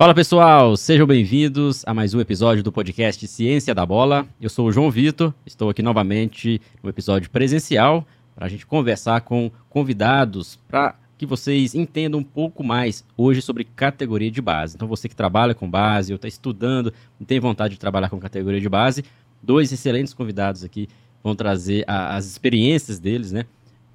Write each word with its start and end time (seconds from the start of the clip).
Fala 0.00 0.14
pessoal, 0.14 0.78
sejam 0.78 1.06
bem-vindos 1.06 1.84
a 1.86 1.92
mais 1.92 2.14
um 2.14 2.20
episódio 2.20 2.62
do 2.62 2.72
podcast 2.72 3.26
Ciência 3.26 3.74
da 3.74 3.84
Bola. 3.84 4.26
Eu 4.40 4.48
sou 4.48 4.66
o 4.66 4.72
João 4.72 4.90
Vitor, 4.90 5.34
estou 5.44 5.68
aqui 5.68 5.82
novamente 5.82 6.58
no 6.82 6.88
episódio 6.88 7.28
presencial 7.28 8.06
para 8.34 8.46
a 8.46 8.48
gente 8.48 8.64
conversar 8.64 9.20
com 9.20 9.50
convidados 9.68 10.58
para 10.66 10.94
que 11.18 11.26
vocês 11.26 11.74
entendam 11.74 12.20
um 12.20 12.24
pouco 12.24 12.64
mais 12.64 13.04
hoje 13.14 13.42
sobre 13.42 13.62
categoria 13.62 14.30
de 14.30 14.40
base. 14.40 14.74
Então, 14.74 14.88
você 14.88 15.06
que 15.06 15.14
trabalha 15.14 15.54
com 15.54 15.68
base 15.68 16.14
ou 16.14 16.16
está 16.16 16.26
estudando 16.26 16.94
e 17.20 17.26
tem 17.26 17.38
vontade 17.38 17.74
de 17.74 17.80
trabalhar 17.80 18.08
com 18.08 18.18
categoria 18.18 18.58
de 18.58 18.70
base, 18.70 19.04
dois 19.42 19.70
excelentes 19.70 20.14
convidados 20.14 20.64
aqui 20.64 20.88
vão 21.22 21.36
trazer 21.36 21.84
a, 21.86 22.16
as 22.16 22.24
experiências 22.24 22.98
deles, 22.98 23.32
né? 23.32 23.44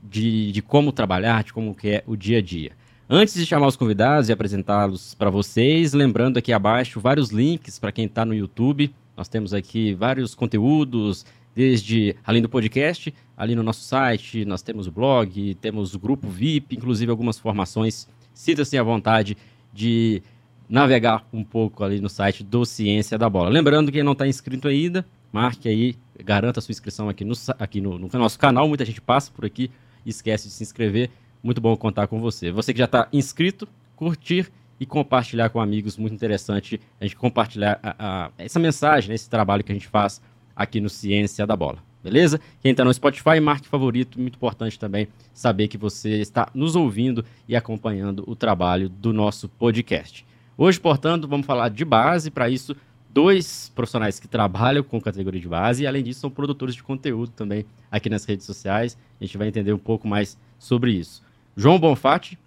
De, 0.03 0.51
de 0.51 0.61
como 0.61 0.91
trabalhar, 0.91 1.43
de 1.43 1.51
como 1.51 1.73
que 1.73 1.89
é 1.89 2.03
o 2.05 2.15
dia 2.15 2.37
a 2.37 2.41
dia. 2.43 2.73
Antes 3.07 3.35
de 3.35 3.45
chamar 3.45 3.67
os 3.67 3.75
convidados 3.75 4.29
e 4.29 4.31
apresentá-los 4.33 5.13
para 5.13 5.29
vocês, 5.29 5.93
lembrando 5.93 6.37
aqui 6.37 6.51
abaixo 6.51 6.99
vários 6.99 7.29
links 7.29 7.77
para 7.77 7.91
quem 7.91 8.05
está 8.05 8.25
no 8.25 8.33
YouTube. 8.33 8.91
Nós 9.15 9.27
temos 9.27 9.53
aqui 9.53 9.93
vários 9.93 10.33
conteúdos, 10.33 11.23
desde 11.53 12.15
além 12.25 12.41
do 12.41 12.49
podcast, 12.49 13.13
ali 13.37 13.53
no 13.53 13.61
nosso 13.61 13.81
site, 13.81 14.43
nós 14.43 14.63
temos 14.63 14.87
o 14.87 14.91
blog, 14.91 15.53
temos 15.61 15.93
o 15.93 15.99
grupo 15.99 16.27
VIP, 16.27 16.77
inclusive 16.77 17.11
algumas 17.11 17.37
formações. 17.37 18.07
Sinta-se 18.33 18.75
à 18.75 18.81
vontade 18.81 19.37
de 19.71 20.23
navegar 20.67 21.27
um 21.31 21.43
pouco 21.43 21.83
ali 21.83 22.01
no 22.01 22.09
site 22.09 22.43
do 22.43 22.65
Ciência 22.65 23.19
da 23.19 23.29
Bola. 23.29 23.49
Lembrando 23.49 23.91
que 23.91 23.99
quem 23.99 24.03
não 24.03 24.13
está 24.13 24.27
inscrito 24.27 24.67
ainda, 24.67 25.05
marque 25.31 25.69
aí, 25.69 25.95
garanta 26.23 26.59
sua 26.59 26.71
inscrição 26.71 27.07
aqui, 27.07 27.23
no, 27.23 27.35
aqui 27.59 27.79
no, 27.79 27.99
no 27.99 28.09
nosso 28.13 28.39
canal. 28.39 28.67
Muita 28.67 28.83
gente 28.83 28.99
passa 28.99 29.31
por 29.31 29.45
aqui 29.45 29.69
esquece 30.05 30.47
de 30.47 30.53
se 30.53 30.63
inscrever. 30.63 31.09
Muito 31.45 31.61
bom 31.61 31.77
contar 31.77 32.07
com 32.07 32.19
você. 32.19 32.49
Você 32.49 32.73
que 32.73 32.79
já 32.79 32.85
está 32.85 33.07
inscrito, 33.13 33.67
curtir 33.95 34.51
e 34.79 34.85
compartilhar 34.85 35.47
com 35.49 35.61
amigos. 35.61 35.95
Muito 35.95 36.15
interessante 36.15 36.81
a 36.99 37.05
gente 37.05 37.15
compartilhar 37.15 37.79
a, 37.83 37.95
a, 37.99 38.31
essa 38.39 38.57
mensagem, 38.57 39.09
né, 39.09 39.13
esse 39.13 39.29
trabalho 39.29 39.63
que 39.63 39.71
a 39.71 39.75
gente 39.75 39.87
faz 39.87 40.19
aqui 40.55 40.81
no 40.81 40.89
Ciência 40.89 41.45
da 41.45 41.55
Bola. 41.55 41.77
Beleza? 42.03 42.41
Quem 42.63 42.71
está 42.71 42.83
no 42.83 42.91
Spotify, 42.91 43.39
marque 43.39 43.67
favorito. 43.67 44.19
Muito 44.19 44.37
importante 44.37 44.79
também 44.79 45.07
saber 45.35 45.67
que 45.67 45.77
você 45.77 46.19
está 46.19 46.49
nos 46.51 46.75
ouvindo 46.75 47.23
e 47.47 47.55
acompanhando 47.55 48.23
o 48.25 48.35
trabalho 48.35 48.89
do 48.89 49.13
nosso 49.13 49.47
podcast. 49.47 50.25
Hoje, 50.57 50.79
portanto, 50.79 51.27
vamos 51.27 51.45
falar 51.45 51.69
de 51.69 51.85
base. 51.85 52.31
Para 52.31 52.49
isso, 52.49 52.75
dois 53.07 53.71
profissionais 53.75 54.19
que 54.19 54.27
trabalham 54.27 54.83
com 54.83 54.99
categoria 54.99 55.39
de 55.39 55.47
base 55.47 55.83
e, 55.83 55.87
além 55.87 56.01
disso, 56.01 56.21
são 56.21 56.31
produtores 56.31 56.73
de 56.73 56.81
conteúdo 56.81 57.33
também 57.33 57.67
aqui 57.91 58.09
nas 58.09 58.25
redes 58.25 58.47
sociais. 58.47 58.97
A 59.21 59.23
gente 59.23 59.37
vai 59.37 59.47
entender 59.47 59.73
um 59.73 59.77
pouco 59.77 60.07
mais 60.07 60.35
sobre 60.57 60.91
isso. 60.91 61.23
João 61.55 61.79
Bonfatti, 61.79 62.37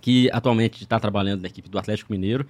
que 0.00 0.30
atualmente 0.32 0.82
está 0.82 0.98
trabalhando 0.98 1.42
na 1.42 1.48
equipe 1.48 1.68
do 1.68 1.78
Atlético 1.78 2.12
Mineiro, 2.12 2.46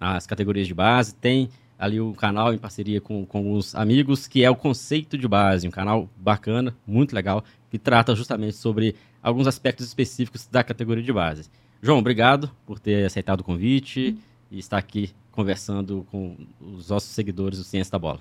nas 0.00 0.26
categorias 0.26 0.66
de 0.66 0.72
base, 0.72 1.14
tem 1.14 1.50
ali 1.78 2.00
o 2.00 2.10
um 2.10 2.12
canal 2.12 2.52
em 2.52 2.58
parceria 2.58 3.00
com, 3.00 3.24
com 3.26 3.52
os 3.52 3.74
amigos, 3.74 4.26
que 4.26 4.44
é 4.44 4.50
o 4.50 4.56
Conceito 4.56 5.18
de 5.18 5.26
Base, 5.26 5.66
um 5.66 5.70
canal 5.70 6.08
bacana, 6.16 6.74
muito 6.86 7.14
legal, 7.14 7.44
que 7.70 7.78
trata 7.78 8.14
justamente 8.14 8.56
sobre 8.56 8.94
alguns 9.22 9.46
aspectos 9.46 9.86
específicos 9.86 10.46
da 10.46 10.62
categoria 10.64 11.02
de 11.02 11.12
base. 11.12 11.50
João, 11.82 11.98
obrigado 11.98 12.50
por 12.66 12.78
ter 12.78 13.04
aceitado 13.04 13.40
o 13.40 13.44
convite 13.44 14.16
e 14.50 14.58
estar 14.58 14.78
aqui 14.78 15.10
conversando 15.30 16.06
com 16.10 16.36
os 16.60 16.88
nossos 16.90 17.10
seguidores 17.10 17.58
do 17.58 17.64
Ciência 17.64 17.92
da 17.92 17.98
Bola. 17.98 18.20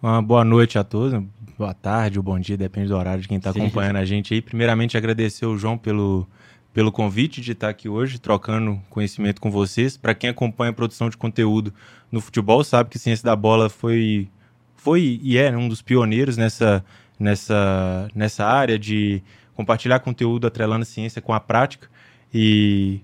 Uma 0.00 0.22
boa 0.22 0.44
noite 0.44 0.78
a 0.78 0.84
todos, 0.84 1.20
boa 1.58 1.74
tarde 1.74 2.20
ou 2.20 2.22
bom 2.22 2.38
dia, 2.38 2.56
depende 2.56 2.86
do 2.86 2.96
horário 2.96 3.20
de 3.20 3.26
quem 3.26 3.38
está 3.38 3.50
acompanhando 3.50 3.96
a 3.96 4.04
gente 4.04 4.32
aí. 4.32 4.40
Primeiramente, 4.40 4.96
agradecer 4.96 5.44
o 5.44 5.58
João 5.58 5.76
pelo, 5.76 6.24
pelo 6.72 6.92
convite 6.92 7.40
de 7.40 7.50
estar 7.50 7.68
aqui 7.68 7.88
hoje, 7.88 8.20
trocando 8.20 8.80
conhecimento 8.88 9.40
com 9.40 9.50
vocês. 9.50 9.96
Para 9.96 10.14
quem 10.14 10.30
acompanha 10.30 10.70
a 10.70 10.72
produção 10.72 11.10
de 11.10 11.16
conteúdo 11.16 11.74
no 12.12 12.20
futebol, 12.20 12.62
sabe 12.62 12.90
que 12.90 12.96
Ciência 12.96 13.24
da 13.24 13.34
Bola 13.34 13.68
foi, 13.68 14.28
foi 14.76 15.18
e 15.20 15.36
é 15.36 15.50
um 15.56 15.68
dos 15.68 15.82
pioneiros 15.82 16.36
nessa, 16.36 16.84
nessa, 17.18 18.08
nessa 18.14 18.46
área 18.46 18.78
de 18.78 19.20
compartilhar 19.52 19.98
conteúdo 19.98 20.46
atrelando 20.46 20.82
a 20.82 20.86
ciência 20.86 21.20
com 21.20 21.34
a 21.34 21.40
prática. 21.40 21.88
E 22.32 23.00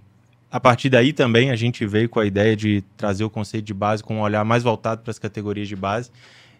a 0.48 0.60
partir 0.60 0.90
daí 0.90 1.12
também 1.12 1.50
a 1.50 1.56
gente 1.56 1.84
veio 1.84 2.08
com 2.08 2.20
a 2.20 2.24
ideia 2.24 2.54
de 2.54 2.84
trazer 2.96 3.24
o 3.24 3.30
conceito 3.30 3.64
de 3.64 3.74
base 3.74 4.00
com 4.00 4.19
um 4.19 4.20
olhar 4.20 4.44
mais 4.44 4.62
voltado 4.62 5.02
para 5.02 5.10
as 5.10 5.19
categorias 5.19 5.66
de 5.66 5.74
base. 5.74 6.12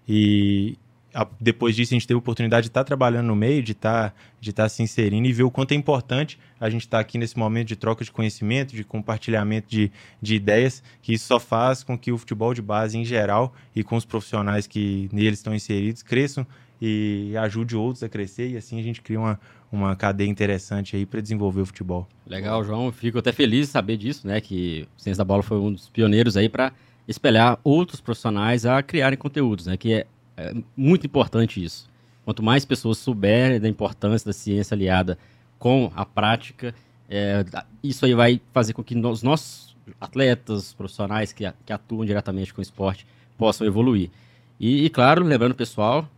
E 0.09 0.77
a, 1.15 1.27
depois 1.41 1.77
disso 1.77 1.95
a 1.95 1.97
gente 1.97 2.07
teve 2.07 2.17
a 2.17 2.19
oportunidade 2.19 2.65
de 2.65 2.71
estar 2.71 2.81
tá 2.81 2.85
trabalhando 2.85 3.27
no 3.27 3.37
meio, 3.37 3.63
de 3.63 3.73
estar 3.73 4.11
tá, 4.11 4.17
de 4.41 4.53
tá 4.53 4.69
se 4.69 4.83
inserindo 4.83 5.29
e 5.29 5.33
ver 5.33 5.45
o 5.45 5.51
quanto 5.51 5.73
é 5.73 5.75
importante 5.77 6.39
a 6.61 6.69
gente 6.69 6.83
estar 6.83 6.99
tá 6.99 7.01
aqui 7.01 7.17
nesse 7.17 7.39
momento 7.39 7.69
de 7.69 7.77
troca 7.77 8.05
de 8.05 8.11
conhecimento, 8.11 8.75
de 8.75 8.83
compartilhamento 8.83 9.69
de, 9.69 9.93
de 10.21 10.35
ideias, 10.35 10.83
que 11.01 11.15
isso 11.15 11.27
só 11.27 11.39
faz 11.39 11.85
com 11.85 11.97
que 11.97 12.11
o 12.11 12.19
futebol 12.19 12.53
de 12.53 12.61
base 12.61 12.99
em 12.99 13.05
geral 13.05 13.55
e 13.75 13.85
com 13.85 13.97
os 13.97 14.05
profissionais 14.05 14.67
que 14.67 15.09
neles 15.13 15.39
estão 15.39 15.55
inseridos 15.55 16.03
cresçam 16.03 16.47
e 16.83 17.35
ajude 17.39 17.77
outros 17.77 18.03
a 18.03 18.09
crescer 18.09 18.51
e 18.51 18.57
assim 18.57 18.79
a 18.79 18.83
gente 18.83 19.01
cria 19.01 19.19
uma, 19.19 19.41
uma 19.71 19.95
cadeia 19.95 20.29
interessante 20.29 20.97
aí 20.97 21.07
para 21.07 21.21
desenvolver 21.21 21.61
o 21.61 21.67
futebol. 21.67 22.09
Legal, 22.27 22.65
João. 22.65 22.91
Fico 22.91 23.19
até 23.19 23.33
feliz 23.33 23.67
de 23.67 23.73
saber 23.73 23.97
disso, 23.97 24.27
né? 24.27 24.41
Que 24.41 24.87
o 24.99 25.01
Ciência 25.01 25.19
da 25.19 25.25
Bola 25.25 25.43
foi 25.43 25.59
um 25.59 25.73
dos 25.73 25.89
pioneiros 25.89 26.37
aí 26.37 26.49
para 26.49 26.73
espelhar 27.07 27.59
outros 27.63 28.01
profissionais 28.01 28.65
a 28.65 28.83
criarem 28.83 29.19
conteúdos, 29.19 29.67
né? 29.67 29.77
Que 29.77 29.95
é, 29.95 30.07
é, 30.37 30.55
muito 30.77 31.07
importante 31.07 31.63
isso. 31.63 31.89
Quanto 32.25 32.43
mais 32.43 32.65
pessoas 32.65 32.99
souberem 32.99 33.61
da 33.61 33.69
importância 33.69 34.27
da 34.27 34.33
ciência 34.33 34.75
aliada 34.75 35.19
com 35.59 35.93
a 35.95 36.07
prática, 36.07 36.75
é, 37.09 37.45
isso 37.83 38.07
aí 38.07 38.15
vai 38.15 38.41
fazer 38.53 38.73
com 38.73 38.83
que 38.83 38.97
os 38.97 39.23
nossos 39.23 39.77
atletas, 40.01 40.73
profissionais 40.73 41.33
que, 41.33 41.45
que 41.67 41.73
atuam 41.73 42.05
diretamente 42.05 42.53
com 42.55 42.61
o 42.61 42.63
esporte 42.63 43.07
possam 43.37 43.67
evoluir. 43.67 44.11
E, 44.59 44.85
e 44.85 44.91
claro, 44.91 45.23
lembrando 45.25 45.55
pessoal, 45.55 46.09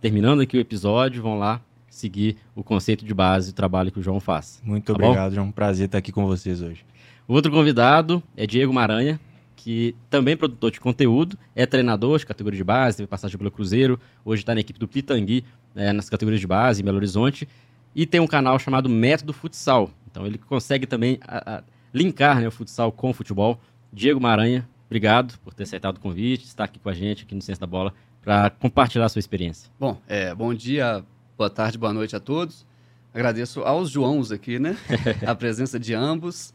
terminando 0.00 0.40
aqui 0.40 0.56
o 0.56 0.60
episódio, 0.60 1.22
vão 1.22 1.38
lá 1.38 1.60
seguir 1.88 2.36
o 2.54 2.64
conceito 2.64 3.04
de 3.04 3.12
base 3.12 3.52
do 3.52 3.54
trabalho 3.54 3.92
que 3.92 4.00
o 4.00 4.02
João 4.02 4.18
faz. 4.18 4.60
Muito 4.64 4.86
tá 4.86 4.92
obrigado, 4.94 5.30
bom? 5.30 5.34
João. 5.36 5.46
Um 5.48 5.52
prazer 5.52 5.86
estar 5.86 5.98
aqui 5.98 6.10
com 6.10 6.26
vocês 6.26 6.62
hoje. 6.62 6.84
O 7.28 7.34
outro 7.34 7.52
convidado 7.52 8.22
é 8.36 8.46
Diego 8.46 8.72
Maranha, 8.72 9.20
que 9.62 9.94
também 10.10 10.34
é 10.34 10.36
produtor 10.36 10.72
de 10.72 10.80
conteúdo, 10.80 11.38
é 11.54 11.64
treinador 11.64 12.18
de 12.18 12.26
categoria 12.26 12.56
de 12.56 12.64
base, 12.64 12.96
teve 12.96 13.06
passagem 13.06 13.38
pelo 13.38 13.48
Cruzeiro, 13.48 13.98
hoje 14.24 14.42
está 14.42 14.52
na 14.56 14.60
equipe 14.60 14.76
do 14.76 14.88
Pitangui, 14.88 15.44
é, 15.76 15.92
nas 15.92 16.10
categorias 16.10 16.40
de 16.40 16.48
base, 16.48 16.82
em 16.82 16.84
Belo 16.84 16.96
Horizonte, 16.96 17.48
e 17.94 18.04
tem 18.04 18.20
um 18.20 18.26
canal 18.26 18.58
chamado 18.58 18.88
Método 18.88 19.32
Futsal. 19.32 19.88
Então 20.10 20.26
ele 20.26 20.36
consegue 20.36 20.84
também 20.84 21.20
a, 21.22 21.58
a, 21.58 21.62
linkar 21.94 22.40
né, 22.40 22.48
o 22.48 22.50
futsal 22.50 22.90
com 22.90 23.10
o 23.10 23.14
futebol. 23.14 23.60
Diego 23.92 24.20
Maranha, 24.20 24.68
obrigado 24.86 25.38
por 25.44 25.54
ter 25.54 25.62
aceitado 25.62 25.98
o 25.98 26.00
convite, 26.00 26.44
estar 26.44 26.64
aqui 26.64 26.80
com 26.80 26.88
a 26.88 26.94
gente, 26.94 27.22
aqui 27.22 27.32
no 27.32 27.40
Ciência 27.40 27.60
da 27.60 27.66
Bola, 27.68 27.94
para 28.20 28.50
compartilhar 28.50 29.04
a 29.04 29.08
sua 29.08 29.20
experiência. 29.20 29.70
Bom, 29.78 29.96
é, 30.08 30.34
bom 30.34 30.52
dia, 30.52 31.04
boa 31.38 31.48
tarde, 31.48 31.78
boa 31.78 31.92
noite 31.92 32.16
a 32.16 32.20
todos. 32.20 32.66
Agradeço 33.14 33.60
aos 33.60 33.90
Joãos 33.90 34.32
aqui, 34.32 34.58
né? 34.58 34.76
a 35.24 35.36
presença 35.36 35.78
de 35.78 35.94
ambos. 35.94 36.52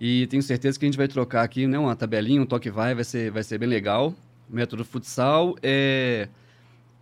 E 0.00 0.26
tenho 0.28 0.42
certeza 0.42 0.78
que 0.78 0.86
a 0.86 0.88
gente 0.88 0.96
vai 0.96 1.06
trocar 1.06 1.42
aqui, 1.42 1.66
né, 1.66 1.78
uma 1.78 1.94
tabelinha, 1.94 2.40
um 2.40 2.46
toque 2.46 2.70
vai, 2.70 2.94
vai 2.94 3.04
ser, 3.04 3.30
vai 3.30 3.42
ser 3.42 3.58
bem 3.58 3.68
legal. 3.68 4.14
O 4.48 4.56
Método 4.56 4.82
Futsal 4.82 5.54
é 5.62 6.26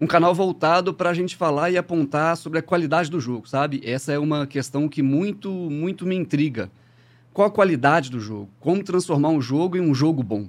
um 0.00 0.06
canal 0.06 0.34
voltado 0.34 0.92
para 0.92 1.10
a 1.10 1.14
gente 1.14 1.36
falar 1.36 1.70
e 1.70 1.76
apontar 1.76 2.36
sobre 2.36 2.58
a 2.58 2.62
qualidade 2.62 3.08
do 3.08 3.20
jogo, 3.20 3.48
sabe? 3.48 3.80
Essa 3.84 4.12
é 4.12 4.18
uma 4.18 4.48
questão 4.48 4.88
que 4.88 5.00
muito, 5.00 5.48
muito 5.50 6.04
me 6.04 6.16
intriga. 6.16 6.70
Qual 7.32 7.46
a 7.46 7.50
qualidade 7.50 8.10
do 8.10 8.18
jogo? 8.18 8.48
Como 8.58 8.82
transformar 8.82 9.28
um 9.28 9.40
jogo 9.40 9.76
em 9.76 9.80
um 9.80 9.94
jogo 9.94 10.22
bom? 10.22 10.48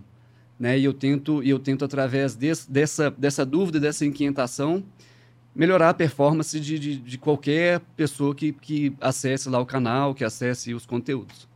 Né? 0.59 0.79
E 0.79 0.83
eu 0.85 0.93
tento, 0.93 1.43
eu 1.43 1.59
tento 1.59 1.85
através 1.85 2.35
desse, 2.35 2.69
dessa, 2.69 3.11
dessa 3.11 3.45
dúvida, 3.45 3.79
dessa 3.79 4.05
inquietação, 4.05 4.83
melhorar 5.55 5.89
a 5.89 5.93
performance 5.93 6.59
de, 6.59 6.79
de, 6.79 6.97
de 6.97 7.17
qualquer 7.17 7.79
pessoa 7.95 8.33
que, 8.33 8.53
que 8.53 8.93
acesse 8.99 9.49
lá 9.49 9.59
o 9.59 9.65
canal, 9.65 10.15
que 10.15 10.23
acesse 10.23 10.73
os 10.73 10.85
conteúdos. 10.85 11.48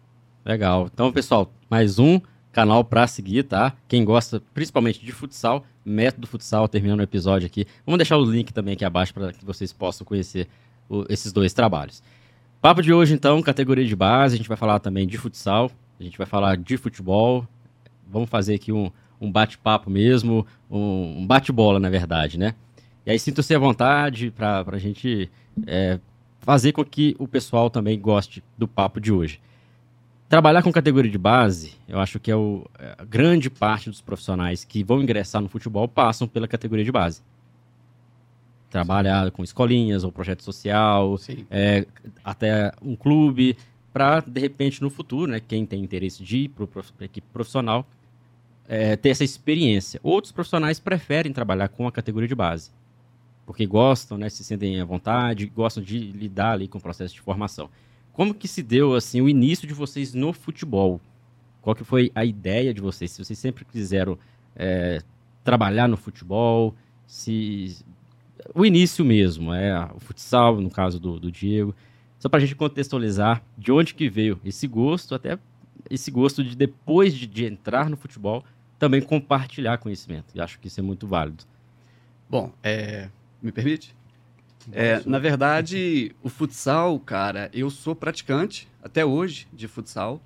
Legal. 0.45 0.90
Então, 0.94 1.10
pessoal, 1.10 1.50
mais 1.69 2.00
um 2.00 2.19
canal 2.51 2.84
para 2.84 3.07
seguir, 3.07 3.44
tá? 3.44 3.74
Quem 3.88 4.04
gosta 4.04 4.42
principalmente 4.54 5.04
de 5.04 5.12
futsal, 5.13 5.63
Método 5.86 6.28
Futsal, 6.28 6.68
terminando 6.68 7.00
o 7.00 7.04
episódio 7.04 7.45
aqui. 7.45 7.66
Vamos 7.86 7.98
deixar 7.98 8.18
o 8.18 8.25
link 8.25 8.51
também 8.51 8.74
aqui 8.74 8.84
abaixo 8.84 9.13
para 9.13 9.31
que 9.31 9.45
vocês 9.45 9.72
possam 9.72 10.06
conhecer 10.06 10.50
o, 10.90 11.06
esses 11.07 11.31
dois 11.31 11.54
trabalhos. 11.54 12.04
Papo 12.62 12.81
de 12.81 12.92
hoje, 12.92 13.13
então, 13.13 13.42
categoria 13.42 13.86
de 13.86 13.95
base. 13.95 14.36
A 14.36 14.38
gente 14.38 14.50
vai 14.50 14.57
falar 14.57 14.80
também 14.80 15.07
de 15.07 15.18
futsal, 15.18 15.72
a 15.98 16.04
gente 16.04 16.18
vai 16.18 16.28
falar 16.28 16.57
de 16.57 16.75
futebol. 16.75 17.48
Vamos 18.06 18.30
fazer 18.30 18.56
aqui 18.56 18.74
um, 18.74 18.92
um 19.22 19.31
bate-papo 19.31 19.89
mesmo, 19.89 20.46
um, 20.69 21.19
um 21.19 21.25
bate-bola, 21.25 21.80
na 21.80 21.89
verdade, 21.89 22.38
né? 22.38 22.54
E 23.06 23.12
aí 23.12 23.18
sinto-se 23.18 23.56
à 23.56 23.60
vontade 23.60 24.30
para 24.30 24.66
a 24.68 24.78
gente 24.78 25.31
é, 25.66 26.01
fazer 26.39 26.74
com 26.74 26.84
que 26.84 27.16
o 27.18 27.30
pessoal 27.30 27.69
também 27.69 27.98
goste 27.98 28.44
do 28.57 28.68
papo 28.68 29.00
de 29.00 29.12
hoje. 29.12 29.39
Trabalhar 30.34 30.64
com 30.64 30.72
categoria 30.72 31.12
de 31.12 31.18
base, 31.20 31.76
eu 31.88 32.00
acho 32.00 32.20
que 32.20 32.32
é 32.32 32.36
o, 32.36 32.66
é, 32.80 32.96
a 32.98 33.06
grande 33.06 33.52
parte 33.52 33.88
dos 33.88 34.02
profissionais 34.02 34.64
que 34.64 34.84
vão 34.84 35.00
ingressar 35.00 35.40
no 35.40 35.48
futebol 35.48 35.88
passam 35.88 36.28
pela 36.28 36.48
categoria 36.48 36.84
de 36.84 36.92
base. 36.92 37.22
Trabalhar 38.68 39.30
com 39.30 39.44
escolinhas 39.44 40.04
ou 40.04 40.12
projeto 40.12 40.42
social, 40.42 41.20
é, 41.52 41.86
até 42.24 42.72
um 42.82 42.96
clube, 42.96 43.56
para, 43.94 44.22
de 44.22 44.42
repente, 44.42 44.82
no 44.82 44.90
futuro, 44.90 45.32
né, 45.32 45.40
quem 45.40 45.68
tem 45.68 45.84
interesse 45.84 46.24
de 46.24 46.38
ir 46.38 46.50
para 46.50 46.66
a 47.02 47.04
equipe 47.06 47.28
profissional, 47.32 47.86
é, 48.68 48.96
ter 48.96 49.10
essa 49.10 49.24
experiência. 49.24 50.00
Outros 50.02 50.32
profissionais 50.32 50.80
preferem 50.80 51.32
trabalhar 51.32 51.68
com 51.68 51.88
a 51.88 51.92
categoria 51.92 52.28
de 52.28 52.34
base, 52.34 52.72
porque 53.46 53.68
gostam, 53.68 54.18
né, 54.18 54.30
se 54.30 54.44
sentem 54.44 54.82
à 54.82 54.84
vontade, 54.84 55.46
gostam 55.46 55.84
de 55.84 56.00
lidar 56.00 56.54
ali 56.54 56.68
com 56.68 56.80
o 56.80 56.82
processo 56.82 57.14
de 57.14 57.22
formação. 57.22 57.70
Como 58.13 58.33
que 58.33 58.48
se 58.48 58.62
deu 58.62 58.95
assim 58.95 59.21
o 59.21 59.27
início 59.27 59.68
de 59.68 59.74
vocês 59.74 60.13
no 60.13 60.31
futebol? 60.31 61.01
Qual 61.62 61.75
que 61.75 61.83
foi 61.83 62.12
a 62.13 62.24
ideia 62.24 62.74
de 62.74 62.80
vocês? 62.80 63.12
Se 63.12 63.24
vocês 63.24 63.39
sempre 63.39 63.65
quiseram 63.65 64.18
é, 64.56 65.01
trabalhar 65.44 65.88
no 65.88 65.98
futebol, 65.98 66.75
se 67.07 67.75
o 68.54 68.65
início 68.65 69.04
mesmo, 69.04 69.54
é 69.54 69.89
o 69.95 70.00
futsal, 70.00 70.60
no 70.62 70.69
caso 70.69 71.00
do, 71.00 71.19
do 71.19 71.31
Diego, 71.31 71.75
só 72.19 72.30
para 72.30 72.38
a 72.38 72.42
gente 72.42 72.56
contextualizar 72.56 73.44
de 73.57 73.71
onde 73.71 73.94
que 73.94 74.10
veio 74.10 74.39
esse 74.45 74.68
gosto, 74.68 75.15
até 75.15 75.39
esse 75.89 76.12
gosto 76.12 76.44
de 76.44 76.56
depois 76.56 77.13
de, 77.13 77.25
de 77.27 77.45
entrar 77.45 77.89
no 77.89 77.98
futebol, 77.98 78.44
também 78.77 79.01
compartilhar 79.01 79.77
conhecimento. 79.77 80.27
E 80.36 80.42
acho 80.42 80.60
que 80.60 80.68
isso 80.68 80.80
é 80.80 80.83
muito 80.83 81.07
válido. 81.07 81.44
Bom, 82.30 82.51
é, 82.62 83.10
me 83.42 83.51
permite? 83.51 83.95
É, 84.71 85.01
na 85.06 85.19
verdade, 85.19 86.15
o 86.24 86.30
futsal, 86.30 87.00
cara, 87.00 87.50
eu 87.54 87.69
sou 87.69 87.95
praticante 87.95 88.68
até 88.81 89.06
hoje 89.06 89.48
de 89.51 89.68
futsal. 89.68 90.21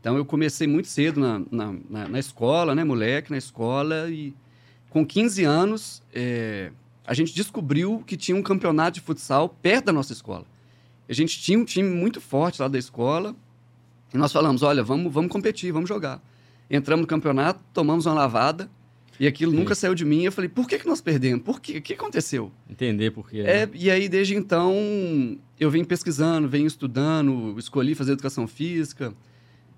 Então 0.00 0.16
eu 0.16 0.24
comecei 0.24 0.66
muito 0.66 0.88
cedo 0.88 1.20
na, 1.20 1.42
na, 1.50 1.74
na, 1.88 2.08
na 2.08 2.18
escola, 2.18 2.74
né, 2.74 2.84
moleque, 2.84 3.30
na 3.30 3.38
escola, 3.38 4.08
e 4.10 4.34
com 4.90 5.04
15 5.04 5.44
anos 5.44 6.02
é, 6.12 6.70
a 7.06 7.14
gente 7.14 7.34
descobriu 7.34 8.02
que 8.06 8.16
tinha 8.16 8.36
um 8.36 8.42
campeonato 8.42 8.92
de 8.92 9.00
futsal 9.00 9.48
perto 9.48 9.86
da 9.86 9.92
nossa 9.92 10.12
escola. 10.12 10.44
A 11.08 11.12
gente 11.12 11.40
tinha 11.40 11.58
um 11.58 11.64
time 11.64 11.88
muito 11.88 12.20
forte 12.20 12.60
lá 12.60 12.68
da 12.68 12.78
escola, 12.78 13.34
e 14.12 14.18
nós 14.18 14.32
falamos, 14.32 14.62
olha, 14.62 14.82
vamos, 14.82 15.12
vamos 15.12 15.30
competir, 15.30 15.72
vamos 15.72 15.88
jogar. 15.88 16.22
Entramos 16.70 17.02
no 17.02 17.06
campeonato, 17.06 17.60
tomamos 17.72 18.06
uma 18.06 18.14
lavada, 18.14 18.70
e 19.18 19.26
aquilo 19.26 19.52
Sim. 19.52 19.58
nunca 19.58 19.74
saiu 19.74 19.94
de 19.94 20.04
mim. 20.04 20.22
Eu 20.22 20.32
falei, 20.32 20.48
por 20.48 20.68
que, 20.68 20.78
que 20.78 20.86
nós 20.86 21.00
perdemos? 21.00 21.44
Por 21.44 21.60
quê? 21.60 21.78
O 21.78 21.82
que 21.82 21.94
aconteceu? 21.94 22.50
Entender 22.68 23.10
por 23.10 23.28
quê. 23.28 23.40
É, 23.40 23.66
né? 23.66 23.72
e 23.74 23.90
aí, 23.90 24.08
desde 24.08 24.34
então, 24.34 25.38
eu 25.58 25.70
venho 25.70 25.86
pesquisando, 25.86 26.48
venho 26.48 26.66
estudando, 26.66 27.54
escolhi 27.58 27.94
fazer 27.94 28.12
educação 28.12 28.46
física. 28.46 29.14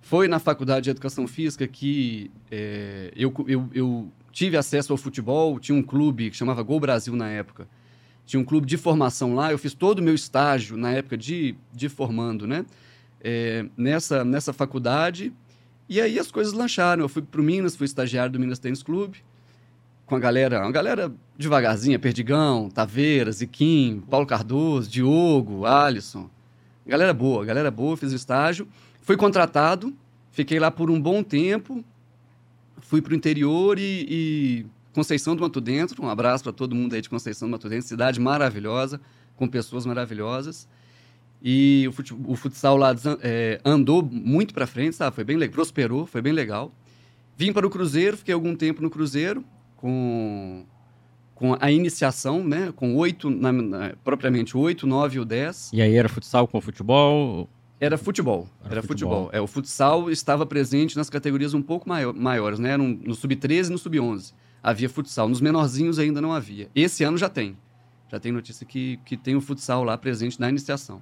Foi 0.00 0.28
na 0.28 0.38
faculdade 0.38 0.84
de 0.84 0.90
educação 0.90 1.26
física 1.26 1.66
que 1.66 2.30
é, 2.50 3.12
eu, 3.16 3.32
eu, 3.46 3.68
eu 3.74 4.12
tive 4.32 4.56
acesso 4.56 4.92
ao 4.92 4.96
futebol. 4.96 5.58
Tinha 5.58 5.76
um 5.76 5.82
clube 5.82 6.30
que 6.30 6.36
chamava 6.36 6.62
Gol 6.62 6.80
Brasil 6.80 7.14
na 7.14 7.28
época. 7.28 7.68
Tinha 8.24 8.40
um 8.40 8.44
clube 8.44 8.66
de 8.66 8.76
formação 8.76 9.34
lá. 9.34 9.52
Eu 9.52 9.58
fiz 9.58 9.74
todo 9.74 9.98
o 9.98 10.02
meu 10.02 10.14
estágio 10.14 10.76
na 10.76 10.92
época 10.92 11.16
de, 11.16 11.54
de 11.72 11.88
formando, 11.88 12.46
né? 12.46 12.64
É, 13.20 13.66
nessa, 13.76 14.24
nessa 14.24 14.52
faculdade. 14.52 15.32
E 15.88 16.00
aí 16.00 16.18
as 16.18 16.30
coisas 16.30 16.52
lancharam. 16.52 17.02
Eu 17.02 17.08
fui 17.08 17.22
para 17.22 17.40
o 17.40 17.44
Minas, 17.44 17.76
fui 17.76 17.84
estagiário 17.84 18.32
do 18.32 18.40
Minas 18.40 18.58
Tênis 18.58 18.82
Clube, 18.82 19.18
com 20.04 20.16
a 20.16 20.18
galera, 20.18 20.60
uma 20.60 20.72
galera 20.72 21.12
devagarzinha, 21.36 21.98
Perdigão, 21.98 22.70
Taveira, 22.70 23.30
Ziquim, 23.32 24.02
Paulo 24.08 24.26
Cardoso, 24.26 24.90
Diogo, 24.90 25.66
Alisson. 25.66 26.30
Galera 26.86 27.12
boa, 27.12 27.44
galera 27.44 27.70
boa, 27.70 27.96
fiz 27.96 28.12
o 28.12 28.16
estágio. 28.16 28.68
Fui 29.02 29.16
contratado, 29.16 29.94
fiquei 30.30 30.58
lá 30.58 30.70
por 30.70 30.90
um 30.90 31.00
bom 31.00 31.22
tempo, 31.22 31.84
fui 32.78 33.02
para 33.02 33.12
o 33.12 33.16
interior 33.16 33.78
e, 33.78 34.06
e, 34.08 34.66
Conceição 34.92 35.36
do 35.36 35.42
Mato 35.42 35.60
Dentro, 35.60 36.02
um 36.02 36.08
abraço 36.08 36.42
para 36.42 36.52
todo 36.52 36.74
mundo 36.74 36.94
aí 36.94 37.02
de 37.02 37.10
Conceição 37.10 37.48
do 37.48 37.52
Mato 37.52 37.68
Dentro, 37.68 37.86
cidade 37.86 38.18
maravilhosa, 38.18 39.00
com 39.36 39.46
pessoas 39.46 39.84
maravilhosas. 39.84 40.66
E 41.42 41.88
o, 42.26 42.34
futsal 42.34 42.76
lá 42.76 42.94
é, 43.22 43.60
andou 43.64 44.02
muito 44.02 44.54
para 44.54 44.66
frente, 44.66 44.96
sabe? 44.96 45.14
Foi 45.14 45.24
bem 45.24 45.36
legal, 45.36 45.54
prosperou, 45.54 46.06
foi 46.06 46.22
bem 46.22 46.32
legal. 46.32 46.72
Vim 47.36 47.52
para 47.52 47.66
o 47.66 47.70
Cruzeiro, 47.70 48.16
fiquei 48.16 48.34
algum 48.34 48.56
tempo 48.56 48.82
no 48.82 48.88
Cruzeiro, 48.88 49.44
com, 49.76 50.64
com 51.34 51.56
a 51.60 51.70
iniciação, 51.70 52.42
né? 52.42 52.72
Com 52.74 52.96
oito, 52.96 53.28
na, 53.28 53.52
na, 53.52 53.94
propriamente 54.02 54.56
oito, 54.56 54.86
nove 54.86 55.18
ou 55.18 55.24
dez. 55.24 55.70
E 55.72 55.82
aí 55.82 55.94
era 55.94 56.08
futsal 56.08 56.48
com 56.48 56.60
futebol? 56.60 57.48
Era 57.78 57.98
futebol, 57.98 58.48
era, 58.64 58.74
era 58.74 58.82
futebol. 58.82 59.24
futebol. 59.24 59.30
É, 59.32 59.40
o 59.40 59.46
futsal 59.46 60.10
estava 60.10 60.46
presente 60.46 60.96
nas 60.96 61.10
categorias 61.10 61.52
um 61.52 61.60
pouco 61.60 61.86
maior, 61.86 62.14
maiores, 62.14 62.58
né? 62.58 62.76
No, 62.76 62.88
no 62.88 63.14
sub-13 63.14 63.66
e 63.66 63.70
no 63.70 63.78
sub-11 63.78 64.32
havia 64.66 64.88
futsal. 64.88 65.28
Nos 65.28 65.40
menorzinhos 65.40 65.96
ainda 65.96 66.20
não 66.20 66.32
havia. 66.32 66.68
Esse 66.74 67.04
ano 67.04 67.16
já 67.16 67.28
tem. 67.28 67.56
Já 68.08 68.18
tem 68.18 68.32
notícia 68.32 68.66
que, 68.66 68.98
que 69.04 69.16
tem 69.16 69.36
o 69.36 69.40
futsal 69.40 69.84
lá 69.84 69.96
presente 69.96 70.40
na 70.40 70.48
iniciação. 70.48 71.00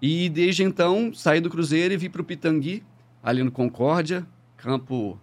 E 0.00 0.28
desde 0.28 0.62
então 0.62 1.12
saí 1.14 1.40
do 1.40 1.50
Cruzeiro 1.50 1.94
e 1.94 1.96
vim 1.96 2.10
para 2.10 2.20
o 2.20 2.24
Pitangui, 2.24 2.82
ali 3.22 3.42
no 3.42 3.50
Concórdia, 3.50 4.26
campo 4.56 5.18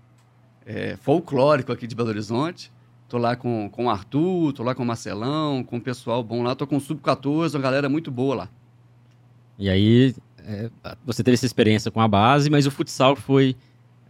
é, 0.66 0.98
folclórico 0.98 1.72
aqui 1.72 1.88
de 1.88 1.96
Belo 1.96 2.10
Horizonte. 2.10 2.72
Tô 3.08 3.18
lá 3.18 3.36
com, 3.36 3.70
com 3.70 3.86
o 3.86 3.90
Arthur, 3.90 4.54
tô 4.54 4.64
lá 4.64 4.74
com 4.74 4.82
o 4.82 4.86
Marcelão, 4.86 5.64
com 5.64 5.78
o 5.78 5.82
pessoal 5.82 6.24
bom 6.24 6.42
lá. 6.42 6.56
Tô 6.56 6.66
com 6.66 6.78
o 6.78 6.82
Sub-14, 6.82 7.54
uma 7.54 7.62
galera 7.62 7.88
muito 7.88 8.10
boa 8.10 8.36
lá. 8.36 8.50
E 9.60 9.70
aí, 9.70 10.16
é, 10.40 10.70
você 11.06 11.24
teve 11.24 11.36
essa 11.36 11.46
experiência 11.46 11.92
com 11.92 12.02
a 12.02 12.08
base, 12.08 12.50
mas 12.50 12.66
o 12.66 12.72
futsal 12.72 13.16
foi 13.16 13.56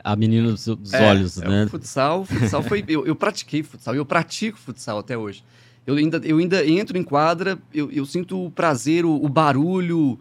a 0.02 0.16
menina 0.16 0.52
dos, 0.52 0.66
dos 0.66 0.94
é, 0.94 1.10
olhos, 1.10 1.38
é, 1.42 1.48
né? 1.48 1.66
O 1.66 1.70
futsal, 1.70 2.26
futsal 2.26 2.64
foi... 2.64 2.84
eu, 2.88 3.06
eu 3.06 3.16
pratiquei 3.16 3.62
futsal, 3.62 3.94
eu 3.94 4.06
pratico 4.06 4.58
futsal 4.58 5.00
até 5.00 5.18
hoje. 5.18 5.44
Eu 5.86 5.96
ainda, 5.96 6.18
eu 6.24 6.38
ainda 6.38 6.66
entro 6.66 6.98
em 6.98 7.04
quadra, 7.04 7.60
eu, 7.74 7.92
eu 7.92 8.06
sinto 8.06 8.46
o 8.46 8.52
prazer, 8.52 9.06
o, 9.06 9.16
o 9.16 9.28
barulho, 9.28 10.18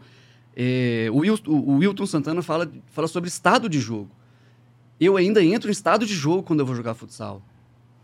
é, 0.57 1.09
o, 1.11 1.19
Wilton, 1.19 1.51
o, 1.51 1.77
Wilton, 1.77 2.07
Santana 2.07 2.43
fala, 2.43 2.71
fala 2.87 3.09
sobre 3.09 3.29
estado 3.29 3.69
de 3.69 3.81
jogo. 3.81 4.11
Eu 5.01 5.17
ainda 5.17 5.43
entro 5.43 5.71
em 5.71 5.73
estado 5.73 6.07
de 6.07 6.15
jogo 6.15 6.43
quando 6.43 6.61
eu 6.61 6.67
vou 6.67 6.75
jogar 6.75 6.95
futsal. 6.95 7.43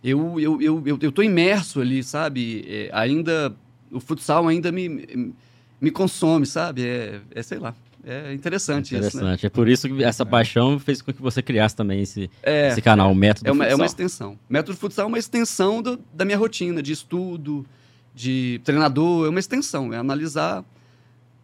Eu, 0.02 0.40
eu, 0.40 0.60
eu, 0.60 0.82
eu, 0.86 0.98
eu 1.00 1.12
tô 1.12 1.22
imerso 1.22 1.80
ali, 1.80 2.02
sabe? 2.02 2.64
É, 2.68 2.90
ainda. 2.92 3.54
O 3.90 4.00
futsal 4.00 4.46
ainda 4.46 4.70
me, 4.70 5.34
me 5.80 5.90
consome, 5.90 6.46
sabe? 6.46 6.84
É, 6.84 7.20
é 7.34 7.42
sei 7.42 7.58
lá. 7.58 7.74
É 8.04 8.32
interessante, 8.32 8.94
interessante. 8.94 9.16
isso. 9.16 9.24
Né? 9.24 9.38
É 9.42 9.48
por 9.48 9.68
isso 9.68 9.88
que 9.88 10.02
essa 10.02 10.22
é. 10.22 10.26
paixão 10.26 10.78
fez 10.78 11.02
com 11.02 11.12
que 11.12 11.20
você 11.20 11.42
criasse 11.42 11.74
também 11.74 12.00
esse, 12.00 12.30
é, 12.42 12.68
esse 12.68 12.80
canal, 12.80 13.10
o 13.10 13.14
Método 13.14 13.48
é 13.48 13.52
uma, 13.52 13.64
Futsal. 13.64 13.72
É 13.72 13.74
uma 13.74 13.86
extensão. 13.86 14.38
Método 14.48 14.78
Futsal 14.78 15.04
é 15.04 15.08
uma 15.08 15.18
extensão 15.18 15.82
do, 15.82 16.00
da 16.14 16.24
minha 16.24 16.38
rotina 16.38 16.82
de 16.82 16.92
estudo, 16.92 17.66
de 18.14 18.60
treinador, 18.64 19.26
é 19.26 19.28
uma 19.28 19.40
extensão. 19.40 19.92
É 19.92 19.98
analisar 19.98 20.64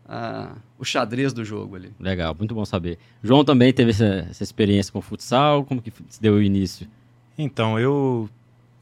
a, 0.09 0.57
o 0.79 0.85
xadrez 0.85 1.33
do 1.33 1.45
jogo 1.45 1.77
ali. 1.77 1.93
Legal, 1.99 2.35
muito 2.37 2.55
bom 2.55 2.65
saber. 2.65 2.99
João 3.23 3.45
também 3.45 3.73
teve 3.73 3.91
essa, 3.91 4.27
essa 4.31 4.43
experiência 4.43 4.93
com 4.93 5.01
futsal, 5.01 5.65
como 5.65 5.81
que 5.81 5.93
se 6.09 6.21
deu 6.21 6.35
o 6.35 6.43
início? 6.43 6.87
Então, 7.39 7.79
eu, 7.79 8.29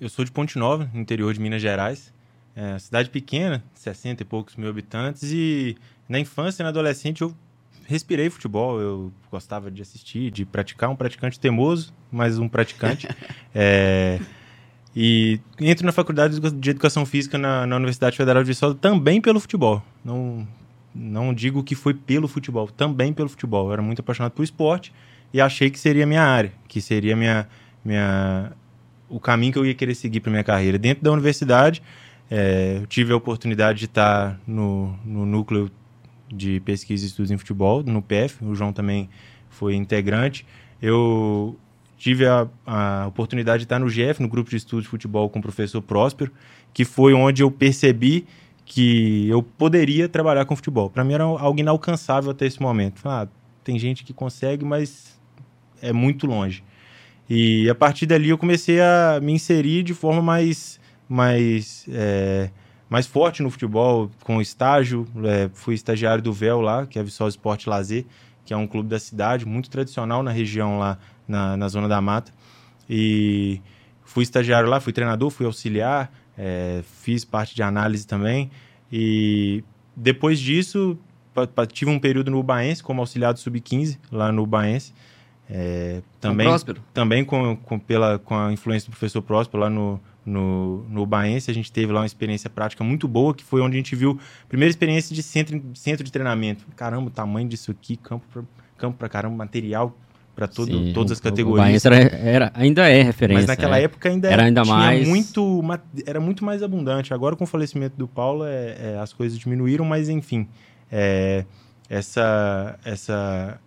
eu 0.00 0.08
sou 0.08 0.24
de 0.24 0.30
Ponte 0.30 0.58
Nova, 0.58 0.90
no 0.92 1.00
interior 1.00 1.32
de 1.32 1.40
Minas 1.40 1.62
Gerais. 1.62 2.12
É, 2.54 2.78
cidade 2.78 3.08
pequena, 3.08 3.64
60 3.74 4.22
e 4.22 4.26
poucos 4.26 4.56
mil 4.56 4.68
habitantes, 4.68 5.22
e 5.32 5.74
na 6.06 6.18
infância 6.18 6.62
e 6.62 6.64
na 6.64 6.68
adolescente 6.68 7.22
eu 7.22 7.34
respirei 7.86 8.28
futebol, 8.28 8.78
eu 8.78 9.12
gostava 9.30 9.70
de 9.70 9.80
assistir, 9.80 10.30
de 10.30 10.44
praticar, 10.44 10.90
um 10.90 10.96
praticante 10.96 11.40
teimoso, 11.40 11.94
mas 12.10 12.38
um 12.38 12.48
praticante. 12.48 13.08
é, 13.54 14.20
e 14.94 15.40
entro 15.58 15.86
na 15.86 15.92
faculdade 15.92 16.38
de 16.38 16.70
Educação 16.70 17.06
Física 17.06 17.38
na, 17.38 17.66
na 17.66 17.76
Universidade 17.76 18.16
Federal 18.16 18.42
de 18.42 18.48
Viçosa 18.48 18.74
também 18.74 19.20
pelo 19.20 19.40
futebol. 19.40 19.82
Não, 20.04 20.46
não 20.94 21.32
digo 21.32 21.62
que 21.62 21.74
foi 21.74 21.94
pelo 21.94 22.28
futebol, 22.28 22.68
também 22.68 23.12
pelo 23.12 23.28
futebol. 23.28 23.66
Eu 23.66 23.72
era 23.72 23.82
muito 23.82 24.00
apaixonado 24.00 24.32
por 24.32 24.42
esporte 24.42 24.92
e 25.32 25.40
achei 25.40 25.70
que 25.70 25.78
seria 25.78 26.06
minha 26.06 26.22
área, 26.22 26.52
que 26.68 26.80
seria 26.80 27.16
minha, 27.16 27.48
minha 27.84 28.52
o 29.08 29.18
caminho 29.20 29.52
que 29.52 29.58
eu 29.58 29.66
ia 29.66 29.74
querer 29.74 29.94
seguir 29.94 30.20
para 30.20 30.30
minha 30.30 30.44
carreira. 30.44 30.78
Dentro 30.78 31.02
da 31.04 31.12
universidade, 31.12 31.82
é, 32.30 32.78
eu 32.80 32.86
tive 32.86 33.12
a 33.12 33.16
oportunidade 33.16 33.78
de 33.78 33.84
estar 33.86 34.40
no, 34.46 34.96
no 35.04 35.26
núcleo 35.26 35.70
de 36.32 36.60
pesquisa 36.60 37.04
e 37.04 37.08
estudos 37.08 37.30
em 37.30 37.36
futebol, 37.36 37.82
no 37.82 38.00
PF. 38.00 38.44
O 38.44 38.54
João 38.54 38.72
também 38.72 39.08
foi 39.50 39.74
integrante. 39.74 40.46
Eu 40.80 41.58
tive 41.98 42.26
a, 42.26 42.48
a 42.66 43.06
oportunidade 43.06 43.60
de 43.60 43.64
estar 43.64 43.78
no 43.78 43.88
GF, 43.88 44.20
no 44.20 44.28
grupo 44.28 44.50
de 44.50 44.56
estudos 44.56 44.84
de 44.84 44.90
futebol 44.90 45.28
com 45.28 45.38
o 45.38 45.42
professor 45.42 45.80
Próspero, 45.80 46.32
que 46.72 46.84
foi 46.84 47.12
onde 47.12 47.42
eu 47.42 47.50
percebi 47.50 48.26
que 48.74 49.28
eu 49.28 49.42
poderia 49.42 50.08
trabalhar 50.08 50.46
com 50.46 50.56
futebol. 50.56 50.88
Para 50.88 51.04
mim 51.04 51.12
era 51.12 51.24
algo 51.24 51.60
inalcançável 51.60 52.30
até 52.30 52.46
esse 52.46 52.60
momento. 52.62 53.06
Ah, 53.06 53.28
tem 53.62 53.78
gente 53.78 54.02
que 54.02 54.14
consegue, 54.14 54.64
mas 54.64 55.20
é 55.82 55.92
muito 55.92 56.26
longe. 56.26 56.64
E 57.28 57.68
a 57.68 57.74
partir 57.74 58.06
dali 58.06 58.30
eu 58.30 58.38
comecei 58.38 58.80
a 58.80 59.20
me 59.22 59.32
inserir 59.32 59.82
de 59.82 59.92
forma 59.92 60.22
mais, 60.22 60.80
mais, 61.06 61.84
é, 61.90 62.48
mais 62.88 63.06
forte 63.06 63.42
no 63.42 63.50
futebol, 63.50 64.10
com 64.24 64.40
estágio. 64.40 65.06
É, 65.22 65.50
fui 65.52 65.74
estagiário 65.74 66.22
do 66.22 66.32
VEL 66.32 66.62
lá, 66.62 66.86
que 66.86 66.98
é 66.98 67.02
Viçosa 67.02 67.36
Esporte 67.36 67.68
Lazer, 67.68 68.06
que 68.42 68.54
é 68.54 68.56
um 68.56 68.66
clube 68.66 68.88
da 68.88 68.98
cidade, 68.98 69.44
muito 69.44 69.68
tradicional 69.68 70.22
na 70.22 70.30
região 70.30 70.78
lá, 70.78 70.96
na, 71.28 71.58
na 71.58 71.68
Zona 71.68 71.88
da 71.88 72.00
Mata. 72.00 72.32
E 72.88 73.60
fui 74.02 74.22
estagiário 74.22 74.70
lá, 74.70 74.80
fui 74.80 74.94
treinador, 74.94 75.28
fui 75.28 75.44
auxiliar, 75.44 76.10
é, 76.36 76.82
fiz 77.02 77.24
parte 77.24 77.54
de 77.54 77.62
análise 77.62 78.06
também. 78.06 78.50
E 78.90 79.64
depois 79.96 80.38
disso, 80.38 80.98
tive 81.72 81.90
um 81.90 81.98
período 81.98 82.30
no 82.30 82.38
Ubaense 82.38 82.82
como 82.82 83.00
auxiliar 83.00 83.32
do 83.32 83.38
Sub-15, 83.38 83.98
lá 84.10 84.30
no 84.30 84.42
Ubaense. 84.42 84.92
É, 85.50 86.02
também, 86.20 86.46
Próspero. 86.46 86.82
também 86.94 87.24
com, 87.24 87.56
com, 87.56 87.78
pela, 87.78 88.18
com 88.18 88.34
a 88.34 88.52
influência 88.52 88.88
do 88.88 88.92
professor 88.92 89.20
Próspero 89.20 89.62
lá 89.62 89.68
no, 89.68 90.00
no, 90.24 90.84
no 90.88 91.04
Baense, 91.04 91.50
a 91.50 91.54
gente 91.54 91.70
teve 91.70 91.92
lá 91.92 92.00
uma 92.00 92.06
experiência 92.06 92.48
prática 92.48 92.82
muito 92.82 93.06
boa, 93.06 93.34
que 93.34 93.44
foi 93.44 93.60
onde 93.60 93.76
a 93.76 93.78
gente 93.78 93.94
viu 93.94 94.18
a 94.44 94.46
primeira 94.46 94.70
experiência 94.70 95.14
de 95.14 95.22
centro, 95.22 95.60
centro 95.74 96.04
de 96.04 96.12
treinamento. 96.12 96.64
Caramba, 96.76 97.08
o 97.08 97.10
tamanho 97.10 97.48
disso 97.48 97.70
aqui, 97.70 97.96
campo 97.96 98.24
pra, 98.32 98.42
campo 98.78 98.96
pra 98.96 99.08
caramba, 99.08 99.36
material 99.36 99.96
para 100.34 100.48
todas 100.48 101.12
as 101.12 101.20
categorias. 101.20 101.84
O 101.84 101.88
era, 101.88 101.96
era, 101.96 102.52
ainda 102.54 102.88
é 102.88 103.02
referência. 103.02 103.42
Mas 103.42 103.46
naquela 103.46 103.78
é. 103.78 103.84
época 103.84 104.08
ainda 104.08 104.30
era 104.30 104.44
ainda 104.44 104.64
mais 104.64 105.06
muito 105.06 105.62
era 106.06 106.20
muito 106.20 106.44
mais 106.44 106.62
abundante. 106.62 107.12
Agora 107.12 107.36
com 107.36 107.44
o 107.44 107.46
falecimento 107.46 107.96
do 107.96 108.08
Paulo 108.08 108.44
é, 108.44 108.76
é, 108.78 108.98
as 108.98 109.12
coisas 109.12 109.38
diminuíram, 109.38 109.84
mas 109.84 110.08
enfim, 110.08 110.48
é, 110.90 111.44
essa 111.88 112.78
essa 112.84 113.60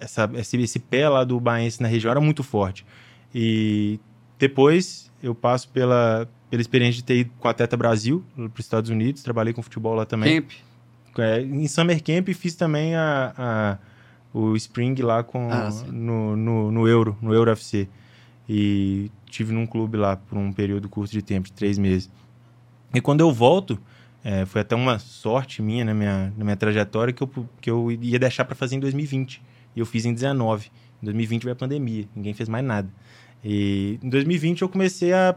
essa 0.00 0.30
esse, 0.34 0.56
esse 0.56 0.78
pé 0.78 1.08
lá 1.08 1.22
do 1.22 1.38
Baense 1.38 1.80
na 1.80 1.88
região 1.88 2.10
era 2.10 2.20
muito 2.20 2.42
forte. 2.42 2.84
E 3.32 4.00
depois 4.38 5.10
eu 5.22 5.34
passo 5.34 5.68
pela 5.68 6.28
pela 6.50 6.60
experiência 6.60 6.96
de 6.96 7.04
ter 7.04 7.16
ido 7.18 7.30
com 7.38 7.48
a 7.48 7.54
Teta 7.54 7.76
Brasil 7.76 8.24
para 8.34 8.44
os 8.44 8.64
Estados 8.64 8.90
Unidos, 8.90 9.22
trabalhei 9.22 9.52
com 9.52 9.62
futebol 9.62 9.94
lá 9.94 10.04
também. 10.04 10.42
Camp. 10.42 10.50
É, 11.18 11.40
em 11.40 11.68
Summer 11.68 12.02
Camp 12.02 12.28
fiz 12.30 12.56
também 12.56 12.96
a, 12.96 13.32
a 13.36 13.78
o 14.34 14.56
Spring 14.56 15.00
lá 15.00 15.22
com, 15.22 15.48
ah, 15.50 15.70
no, 15.86 16.34
no, 16.36 16.70
no, 16.72 16.88
Euro, 16.88 17.16
no 17.22 17.32
Euro 17.32 17.52
FC. 17.52 17.88
E 18.48 19.10
tive 19.26 19.52
num 19.52 19.64
clube 19.64 19.96
lá 19.96 20.16
por 20.16 20.36
um 20.36 20.52
período 20.52 20.88
curto 20.88 21.12
de 21.12 21.22
tempo, 21.22 21.46
de 21.46 21.52
três 21.52 21.78
meses. 21.78 22.10
E 22.92 23.00
quando 23.00 23.20
eu 23.20 23.32
volto, 23.32 23.78
é, 24.24 24.44
foi 24.44 24.60
até 24.60 24.74
uma 24.74 24.98
sorte 24.98 25.62
minha 25.62 25.84
na 25.84 25.94
minha, 25.94 26.32
na 26.36 26.44
minha 26.44 26.56
trajetória 26.56 27.12
que 27.12 27.22
eu, 27.22 27.48
que 27.60 27.70
eu 27.70 27.92
ia 27.92 28.18
deixar 28.18 28.44
para 28.44 28.56
fazer 28.56 28.74
em 28.74 28.80
2020. 28.80 29.40
E 29.76 29.80
eu 29.80 29.86
fiz 29.86 30.04
em 30.04 30.12
19. 30.12 30.70
Em 31.00 31.04
2020 31.04 31.42
veio 31.44 31.52
a 31.52 31.56
pandemia, 31.56 32.08
ninguém 32.14 32.34
fez 32.34 32.48
mais 32.48 32.64
nada. 32.64 32.88
E 33.42 34.00
em 34.02 34.08
2020 34.08 34.62
eu 34.62 34.68
comecei 34.68 35.12
a. 35.12 35.36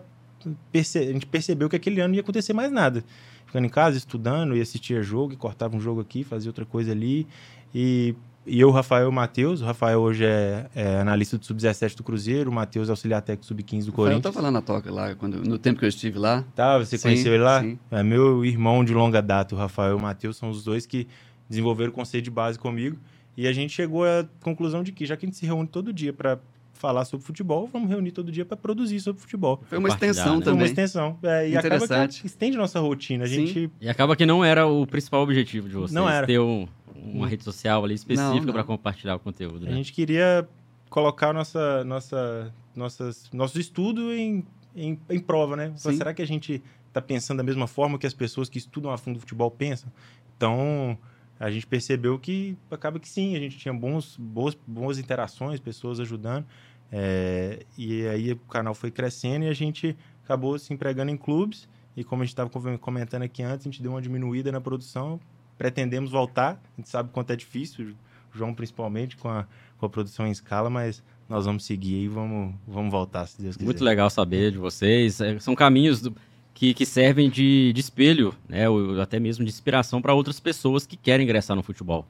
Perce... 0.72 0.98
A 0.98 1.14
gente 1.14 1.26
percebeu 1.26 1.70
que 1.70 1.76
aquele 1.76 2.00
ano 2.02 2.10
não 2.10 2.16
ia 2.16 2.22
acontecer 2.22 2.54
mais 2.54 2.72
nada. 2.72 3.04
Ficando 3.46 3.66
em 3.66 3.70
casa, 3.70 3.98
estudando, 3.98 4.56
ia 4.56 4.64
assistir 4.64 5.02
jogo, 5.04 5.34
e 5.34 5.36
cortava 5.36 5.76
um 5.76 5.80
jogo 5.80 6.02
aqui, 6.02 6.24
fazia 6.24 6.50
outra 6.50 6.66
coisa 6.66 6.92
ali. 6.92 7.28
E 7.76 8.16
e 8.48 8.60
eu, 8.60 8.72
Rafael 8.72 9.12
Matheus. 9.12 9.62
O 9.62 9.66
Rafael 9.66 10.00
hoje 10.00 10.26
é, 10.26 10.68
é 10.74 11.00
analista 11.00 11.38
do 11.38 11.46
Sub-17 11.46 11.96
do 11.96 12.04
Cruzeiro, 12.04 12.50
o 12.50 12.54
Matheus 12.54 12.88
é 12.88 12.92
auxiliar 12.92 13.22
técnico 13.22 13.46
Sub-15 13.46 13.86
do 13.86 13.92
Corinthians. 13.92 14.24
Eu 14.24 14.30
estava 14.30 14.42
lá 14.42 14.52
na 14.52 14.62
toca, 14.62 14.92
lá, 14.92 15.14
quando, 15.16 15.44
no 15.44 15.58
tempo 15.58 15.80
que 15.80 15.86
eu 15.86 15.90
estive 15.90 16.18
lá. 16.18 16.44
Tá, 16.56 16.78
você 16.78 16.98
sim, 16.98 17.04
conheceu 17.04 17.34
ele 17.34 17.44
lá? 17.44 17.62
Sim. 17.62 17.78
É 17.92 18.02
meu 18.02 18.46
irmão 18.46 18.84
de 18.84 18.94
longa 18.94 19.22
data, 19.22 19.54
o 19.54 19.58
Rafael 19.58 19.92
e 19.92 19.96
o 19.96 20.02
Matheus, 20.02 20.38
são 20.38 20.50
os 20.50 20.64
dois 20.64 20.86
que 20.86 21.08
desenvolveram 21.50 21.92
o 21.92 21.94
conceito 21.94 22.26
de 22.26 22.32
base 22.32 22.58
comigo. 22.58 22.98
E 23.36 23.48
a 23.48 23.54
gente 23.54 23.74
chegou 23.74 24.04
à 24.04 24.26
conclusão 24.42 24.82
de 24.82 24.92
que, 24.92 25.06
já 25.06 25.16
que 25.16 25.26
a 25.26 25.28
gente 25.28 25.38
se 25.38 25.46
reúne 25.46 25.68
todo 25.68 25.94
dia 25.94 26.12
para 26.12 26.40
falar 26.78 27.06
sobre 27.06 27.26
futebol, 27.26 27.70
vamos 27.72 27.90
reunir 27.90 28.12
todo 28.12 28.32
dia 28.32 28.46
para 28.46 28.56
produzir 28.56 29.00
sobre 29.00 29.22
futebol. 29.22 29.62
Foi 29.68 29.78
uma 29.78 29.90
extensão 29.90 30.38
né? 30.38 30.44
também. 30.44 30.44
Foi 30.44 30.54
uma 30.54 30.66
extensão. 30.66 31.20
É, 31.24 31.50
e 31.50 31.58
acaba 31.58 32.08
que 32.08 32.26
estende 32.26 32.58
nossa 32.58 32.80
rotina. 32.80 33.26
A 33.26 33.28
gente... 33.28 33.70
E 33.82 33.90
acaba 33.90 34.16
que 34.16 34.26
não 34.26 34.44
era 34.44 34.66
o 34.66 34.86
principal 34.88 35.22
objetivo 35.22 35.68
de 35.68 35.76
vocês. 35.76 35.92
Não 35.92 36.10
era. 36.10 36.26
Ter 36.26 36.40
um, 36.40 36.68
uma 36.96 37.28
rede 37.28 37.44
social 37.44 37.84
ali 37.84 37.96
específica 37.96 38.52
para 38.52 38.64
compartilhar 38.64 39.16
o 39.16 39.20
conteúdo. 39.20 39.66
Né? 39.66 39.72
A 39.72 39.76
gente 39.76 39.94
queria 39.94 40.48
colocar 40.90 41.34
nossa, 41.34 41.84
nossa, 41.84 42.54
nossas, 42.76 43.30
nosso 43.34 43.60
estudo 43.60 44.14
em, 44.14 44.46
em, 44.76 45.00
em 45.10 45.20
prova, 45.20 45.56
né? 45.56 45.74
será 45.76 46.14
que 46.14 46.22
a 46.22 46.28
gente 46.28 46.62
está 46.88 47.02
pensando 47.02 47.38
da 47.38 47.44
mesma 47.44 47.68
forma 47.68 47.98
que 47.98 48.08
as 48.08 48.14
pessoas 48.14 48.50
que 48.50 48.58
estudam 48.58 48.92
a 48.92 48.98
fundo 48.98 49.20
futebol 49.20 49.52
pensam? 49.52 49.92
Então, 50.36 50.98
a 51.40 51.52
gente 51.52 51.68
percebeu 51.68 52.18
que 52.18 52.58
acaba 52.70 53.00
que 53.00 53.08
sim, 53.08 53.36
a 53.36 53.40
gente 53.40 53.58
tinha 53.58 53.74
bons, 53.74 54.18
boas, 54.18 54.58
boas 54.66 54.98
interações, 54.98 55.60
pessoas 55.60 56.00
ajudando. 56.00 56.46
É, 56.92 57.66
e 57.78 58.08
aí 58.08 58.32
o 58.32 58.38
canal 58.38 58.74
foi 58.74 58.92
crescendo 58.92 59.46
e 59.46 59.50
a 59.50 59.54
gente 59.54 59.96
acabou 60.24 60.58
se 60.58 60.74
empregando 60.74 61.12
em 61.12 61.18
clubes. 61.18 61.68
E 61.96 62.04
como 62.04 62.22
a 62.22 62.26
gente 62.26 62.34
estava 62.34 62.50
comentando 62.78 63.24
aqui 63.24 63.42
antes, 63.42 63.66
a 63.66 63.70
gente 63.70 63.82
deu 63.82 63.92
uma 63.92 64.02
diminuída 64.02 64.52
na 64.52 64.62
produção 64.62 65.20
pretendemos 65.58 66.12
voltar. 66.12 66.62
A 66.78 66.82
gente 66.82 66.90
sabe 66.90 67.10
quanto 67.12 67.32
é 67.32 67.36
difícil, 67.36 67.96
o 68.34 68.38
João 68.38 68.54
principalmente, 68.54 69.18
com 69.18 69.28
a, 69.28 69.46
com 69.78 69.86
a 69.86 69.90
produção 69.90 70.28
em 70.28 70.32
escala, 70.32 70.70
mas 70.70 71.04
nós 71.28 71.46
vamos 71.46 71.66
seguir 71.66 72.04
e 72.04 72.08
vamos, 72.08 72.54
vamos 72.68 72.92
voltar, 72.92 73.26
se 73.26 73.42
Deus 73.42 73.58
quiser. 73.58 73.66
Muito 73.66 73.84
legal 73.84 74.10
saber 74.10 74.52
de 74.52 74.58
vocês. 74.58 75.20
É, 75.20 75.38
são 75.40 75.56
caminhos 75.56 76.02
do, 76.02 76.16
que, 76.54 76.74
que 76.74 76.86
servem 76.86 77.30
de, 77.30 77.74
de 77.74 77.82
espelho, 77.82 78.34
né, 78.48 78.70
ou 78.70 79.02
até 79.02 79.20
mesmo 79.20 79.44
de 79.44 79.52
inspiração 79.52 80.02
para 80.02 80.14
outras 80.14 80.40
pessoas 80.40 80.86
que 80.86 80.96
querem 80.96 81.26
ingressar 81.26 81.56
no 81.56 81.64
futebol. 81.64 82.06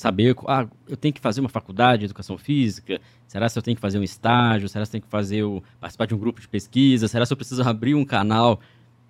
Saber, 0.00 0.34
ah, 0.46 0.66
eu 0.88 0.96
tenho 0.96 1.12
que 1.12 1.20
fazer 1.20 1.42
uma 1.42 1.48
faculdade 1.50 2.00
de 2.00 2.04
educação 2.06 2.38
física? 2.38 2.98
Será 3.28 3.50
se 3.50 3.58
eu 3.58 3.62
tenho 3.62 3.74
que 3.74 3.82
fazer 3.82 3.98
um 3.98 4.02
estágio? 4.02 4.66
Será 4.66 4.82
se 4.86 4.88
eu 4.88 4.92
tenho 4.92 5.02
que 5.02 5.10
fazer 5.10 5.42
o, 5.42 5.62
participar 5.78 6.06
de 6.06 6.14
um 6.14 6.18
grupo 6.18 6.40
de 6.40 6.48
pesquisa? 6.48 7.06
Será 7.06 7.26
se 7.26 7.32
eu 7.34 7.36
preciso 7.36 7.62
abrir 7.62 7.94
um 7.94 8.02
canal? 8.02 8.58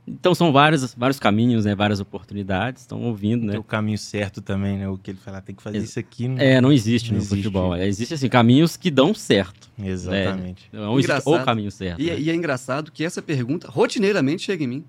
Então 0.05 0.35
são 0.35 0.51
vários, 0.51 0.93
vários 0.95 1.21
caminhos, 1.21 1.65
né? 1.65 1.77
Várias 1.77 2.01
oportunidades. 2.01 2.83
Estão 2.83 3.03
ouvindo, 3.03 3.47
né? 3.47 3.53
Tem 3.53 3.61
o 3.61 3.63
caminho 3.63 3.99
certo 3.99 4.43
também, 4.43 4.79
né? 4.79 4.89
O 4.89 4.99
que 4.99 5.13
ele 5.13 5.19
fala, 5.19 5.41
tem 5.41 5.55
que 5.55 5.63
fazer 5.63 5.79
isso 5.79 5.97
aqui. 5.97 6.27
Não, 6.27 6.39
é, 6.41 6.61
não 6.61 6.73
existe 6.73 7.13
não 7.13 7.19
no 7.19 7.23
existe. 7.23 7.37
futebol. 7.37 7.77
É, 7.77 7.87
existe 7.87 8.15
assim 8.15 8.29
caminhos 8.29 8.77
que 8.77 8.91
dão 8.91 9.15
certo. 9.15 9.71
Exatamente. 9.81 10.69
Né? 10.73 10.81
Não 10.81 10.99
existe 10.99 11.23
o 11.25 11.45
caminho 11.45 11.71
certo. 11.71 12.03
E, 12.03 12.11
é, 12.11 12.15
né? 12.15 12.21
e, 12.21 12.31
é 12.31 12.35
engraçado 12.35 12.91
que 12.91 13.05
essa 13.05 13.23
pergunta 13.23 13.69
rotineiramente 13.71 14.43
chega 14.43 14.65
em 14.65 14.67
mim. 14.67 14.85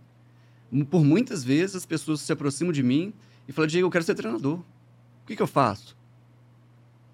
Por 0.89 1.03
muitas 1.05 1.43
vezes 1.43 1.75
as 1.75 1.85
pessoas 1.85 2.21
se 2.21 2.33
aproximam 2.33 2.73
de 2.73 2.81
mim 2.81 3.13
e 3.47 3.51
falam: 3.51 3.67
Diego, 3.67 3.85
eu 3.85 3.91
quero 3.91 4.03
ser 4.03 4.15
treinador. 4.15 4.61
Que, 5.31 5.37
que 5.37 5.41
eu 5.41 5.47
faço? 5.47 5.95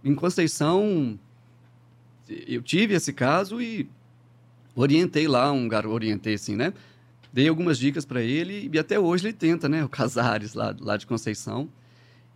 Em 0.04 0.16
Conceição, 0.16 1.20
eu 2.48 2.64
tive 2.64 2.96
esse 2.96 3.14
caso 3.14 3.62
e 3.62 3.88
orientei 4.76 5.28
lá 5.28 5.52
um 5.52 5.68
garoto, 5.68 5.94
orientei 5.94 6.34
assim, 6.34 6.56
né? 6.56 6.74
Dei 7.32 7.48
algumas 7.48 7.78
dicas 7.78 8.06
para 8.06 8.24
ele 8.24 8.72
e 8.74 8.80
até 8.80 9.00
hoje 9.00 9.28
ele 9.28 9.34
tenta, 9.34 9.70
né? 9.70 9.84
O 9.84 9.90
Casares, 9.90 10.56
lá, 10.56 10.76
lá 10.80 10.98
de 10.98 11.06
Conceição. 11.06 11.70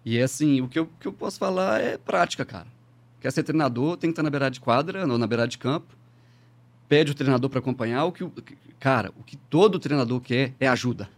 E 0.06 0.20
é 0.20 0.22
assim, 0.22 0.62
o 0.62 0.68
que 0.68 0.78
eu, 0.78 0.88
que 1.00 1.08
eu 1.08 1.14
posso 1.14 1.40
falar 1.40 1.82
é 1.82 1.98
prática, 1.98 2.46
cara. 2.46 2.68
Quer 3.20 3.32
ser 3.32 3.42
treinador, 3.42 3.98
tem 3.98 4.12
que 4.12 4.14
estar 4.14 4.22
na 4.22 4.30
beirada 4.30 4.52
de 4.52 4.60
quadra 4.60 5.08
ou 5.08 5.18
na 5.18 5.26
beirada 5.26 5.50
de 5.50 5.58
campo. 5.58 5.96
Pede 6.88 7.12
o 7.12 7.16
treinador 7.16 7.50
para 7.50 7.58
acompanhar. 7.58 8.06
O 8.06 8.12
que, 8.12 8.24
cara, 8.80 9.12
o 9.18 9.24
que 9.24 9.36
todo 9.36 9.80
treinador 9.80 10.22
quer 10.22 10.54
é 10.60 10.68
ajuda. 10.68 11.10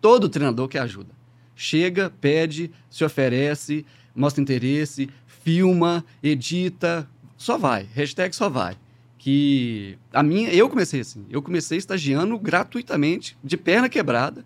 Todo 0.00 0.28
treinador 0.28 0.68
quer 0.68 0.78
ajuda. 0.78 1.21
Chega, 1.54 2.10
pede, 2.20 2.70
se 2.90 3.04
oferece, 3.04 3.84
mostra 4.14 4.42
interesse, 4.42 5.08
filma, 5.26 6.04
edita, 6.22 7.08
só 7.36 7.58
vai. 7.58 7.86
Hashtag 7.94 8.34
só 8.34 8.48
vai 8.48 8.76
que 9.22 9.96
a 10.12 10.20
minha, 10.20 10.52
eu 10.52 10.68
comecei 10.68 11.00
assim, 11.00 11.24
eu 11.30 11.40
comecei 11.40 11.78
estagiando 11.78 12.36
gratuitamente, 12.36 13.38
de 13.42 13.56
perna 13.56 13.88
quebrada, 13.88 14.44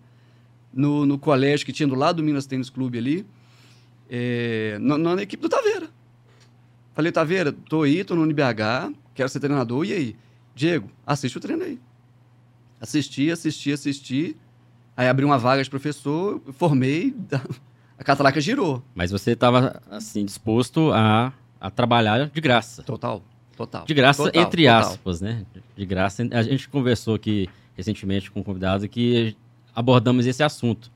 no, 0.71 1.03
no 1.03 1.17
colégio 1.17 1.65
que 1.65 1.73
tinha 1.73 1.87
do 1.87 1.95
lado 1.95 2.17
do 2.17 2.23
Minas 2.23 2.45
Tênis 2.45 2.69
Clube 2.69 2.99
ali, 2.99 3.25
é, 4.07 4.77
na, 4.79 4.95
na, 4.99 5.23
equipe 5.23 5.41
do 5.41 5.49
Taveira. 5.49 5.89
Falei, 6.93 7.11
Taveira, 7.11 7.51
tô 7.51 7.81
aí, 7.81 8.03
tô 8.03 8.13
no 8.13 8.23
NBH, 8.23 8.93
quero 9.15 9.27
ser 9.27 9.39
treinador, 9.39 9.83
e 9.83 9.93
aí? 9.93 10.15
Diego, 10.53 10.91
assiste 11.07 11.39
o 11.39 11.41
treino 11.41 11.63
aí. 11.63 11.79
Assisti, 12.79 13.31
assisti, 13.31 13.71
assisti, 13.71 14.37
aí 14.97 15.07
abri 15.07 15.23
uma 15.23 15.37
vaga 15.37 15.63
de 15.63 15.69
professor, 15.69 16.41
formei, 16.53 17.15
a 17.97 18.03
catalaca 18.03 18.41
girou. 18.41 18.83
Mas 18.95 19.11
você 19.11 19.31
estava, 19.31 19.79
assim, 19.91 20.25
disposto 20.25 20.91
a, 20.91 21.31
a 21.61 21.69
trabalhar 21.69 22.27
de 22.27 22.41
graça. 22.41 22.81
Total. 22.81 23.21
Total. 23.55 23.85
De 23.85 23.93
graça, 23.93 24.23
total, 24.23 24.41
entre 24.41 24.63
total. 24.63 24.79
aspas, 24.79 25.21
né? 25.21 25.45
De 25.75 25.85
graça. 25.85 26.27
A 26.31 26.43
gente 26.43 26.69
conversou 26.69 27.15
aqui 27.15 27.49
recentemente 27.75 28.29
com 28.29 28.39
um 28.39 28.43
convidado 28.43 28.87
que 28.87 29.35
abordamos 29.73 30.25
esse 30.27 30.43
assunto. 30.43 30.91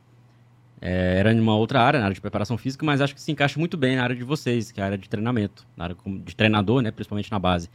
É, 0.79 1.17
era 1.17 1.31
em 1.33 1.39
uma 1.39 1.55
outra 1.55 1.81
área, 1.81 1.99
na 1.99 2.05
área 2.05 2.15
de 2.15 2.21
preparação 2.21 2.57
física, 2.57 2.83
mas 2.83 3.01
acho 3.01 3.13
que 3.13 3.21
se 3.21 3.31
encaixa 3.31 3.59
muito 3.59 3.77
bem 3.77 3.95
na 3.95 4.03
área 4.03 4.15
de 4.15 4.23
vocês, 4.23 4.71
que 4.71 4.79
é 4.79 4.83
a 4.83 4.87
área 4.87 4.97
de 4.97 5.07
treinamento, 5.07 5.65
na 5.77 5.85
área 5.85 5.95
de 6.23 6.35
treinador, 6.35 6.81
né? 6.81 6.91
Principalmente 6.91 7.31
na 7.31 7.39
base. 7.39 7.69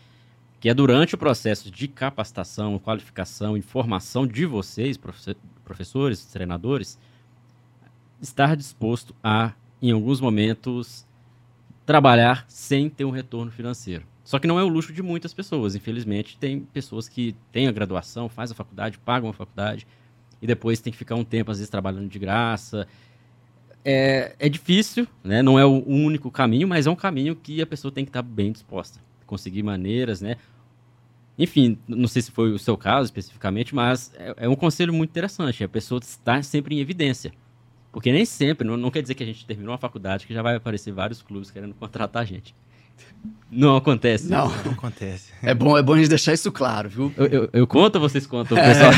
Que 0.61 0.69
é 0.69 0.75
durante 0.75 1.15
o 1.15 1.19
processo 1.19 1.71
de 1.71 1.89
capacitação, 1.89 2.79
qualificação 2.79 3.57
e 3.57 3.63
formação 3.63 4.27
de 4.27 4.47
vocês, 4.47 4.97
professores, 5.67 6.25
treinadores, 6.25 6.99
estar 8.23 8.57
disposto 8.57 9.15
a, 9.23 9.53
em 9.83 9.91
alguns 9.91 10.21
momentos, 10.21 11.05
trabalhar 11.85 12.47
sem 12.49 12.89
ter 12.89 13.05
um 13.05 13.11
retorno 13.11 13.51
financeiro. 13.51 14.05
Só 14.25 14.39
que 14.39 14.47
não 14.47 14.59
é 14.59 14.65
o 14.65 14.69
luxo 14.69 14.93
de 14.93 15.03
muitas 15.03 15.35
pessoas. 15.35 15.75
Infelizmente, 15.75 16.39
tem 16.39 16.61
pessoas 16.61 17.09
que 17.09 17.37
têm 17.53 17.69
a 17.69 17.73
graduação, 17.73 18.29
fazem 18.29 18.55
a 18.55 18.57
faculdade, 18.57 18.99
pagam 18.99 19.29
a 19.29 19.33
faculdade 19.33 19.87
e 20.41 20.47
depois 20.47 20.81
tem 20.81 20.93
que 20.93 20.99
ficar 20.99 21.15
um 21.15 21.25
tempo, 21.25 21.51
às 21.51 21.59
vezes, 21.59 21.71
trabalhando 21.71 22.09
de 22.09 22.19
graça. 22.19 22.89
É, 23.85 24.35
é 24.39 24.49
difícil, 24.49 25.07
né? 25.23 25.43
não 25.43 25.59
é 25.59 25.65
o 25.65 25.85
único 25.87 26.29
caminho, 26.31 26.67
mas 26.67 26.87
é 26.87 26.91
um 26.91 26.97
caminho 26.97 27.37
que 27.37 27.63
a 27.63 27.67
pessoa 27.67 27.93
tem 27.93 28.05
que 28.05 28.09
estar 28.09 28.23
bem 28.23 28.51
disposta. 28.51 28.99
Conseguir 29.27 29.63
maneiras, 29.63 30.21
né? 30.21 30.37
Enfim, 31.39 31.79
não 31.87 32.09
sei 32.09 32.23
se 32.23 32.31
foi 32.31 32.53
o 32.53 32.59
seu 32.59 32.77
caso 32.77 33.07
especificamente, 33.07 33.75
mas 33.75 34.13
é, 34.17 34.35
é 34.39 34.49
um 34.49 34.57
conselho 34.57 34.93
muito 34.93 35.11
interessante. 35.11 35.63
A 35.63 35.69
pessoa 35.69 36.01
estar 36.03 36.43
sempre 36.43 36.75
em 36.75 36.81
evidência. 36.81 37.33
Porque 37.93 38.13
nem 38.13 38.25
sempre, 38.25 38.67
não, 38.67 38.77
não 38.77 38.91
quer 38.91 39.03
dizer 39.03 39.15
que 39.15 39.23
a 39.23 39.27
gente 39.27 39.45
terminou 39.47 39.73
uma 39.73 39.79
faculdade 39.79 40.27
que 40.27 40.35
já 40.35 40.43
vai 40.43 40.57
aparecer 40.57 40.93
vários 40.93 41.23
clubes 41.23 41.51
querendo 41.51 41.75
contratar 41.81 42.23
a 42.23 42.27
gente. 42.27 42.55
Não 43.51 43.77
acontece. 43.77 44.29
Não. 44.29 44.49
Não 44.65 44.73
acontece. 44.73 45.33
É 45.43 45.55
bom, 45.55 45.77
é 45.77 45.83
bom 45.83 45.95
a 45.95 45.99
gente 45.99 46.09
deixar 46.09 46.33
isso 46.33 46.51
claro, 46.51 46.89
viu? 46.89 47.13
Eu, 47.17 47.27
eu, 47.27 47.51
eu 47.53 47.67
conto 47.67 47.97
ou 47.97 48.01
vocês 48.01 48.27
contam, 48.27 48.57
pessoal? 48.57 48.93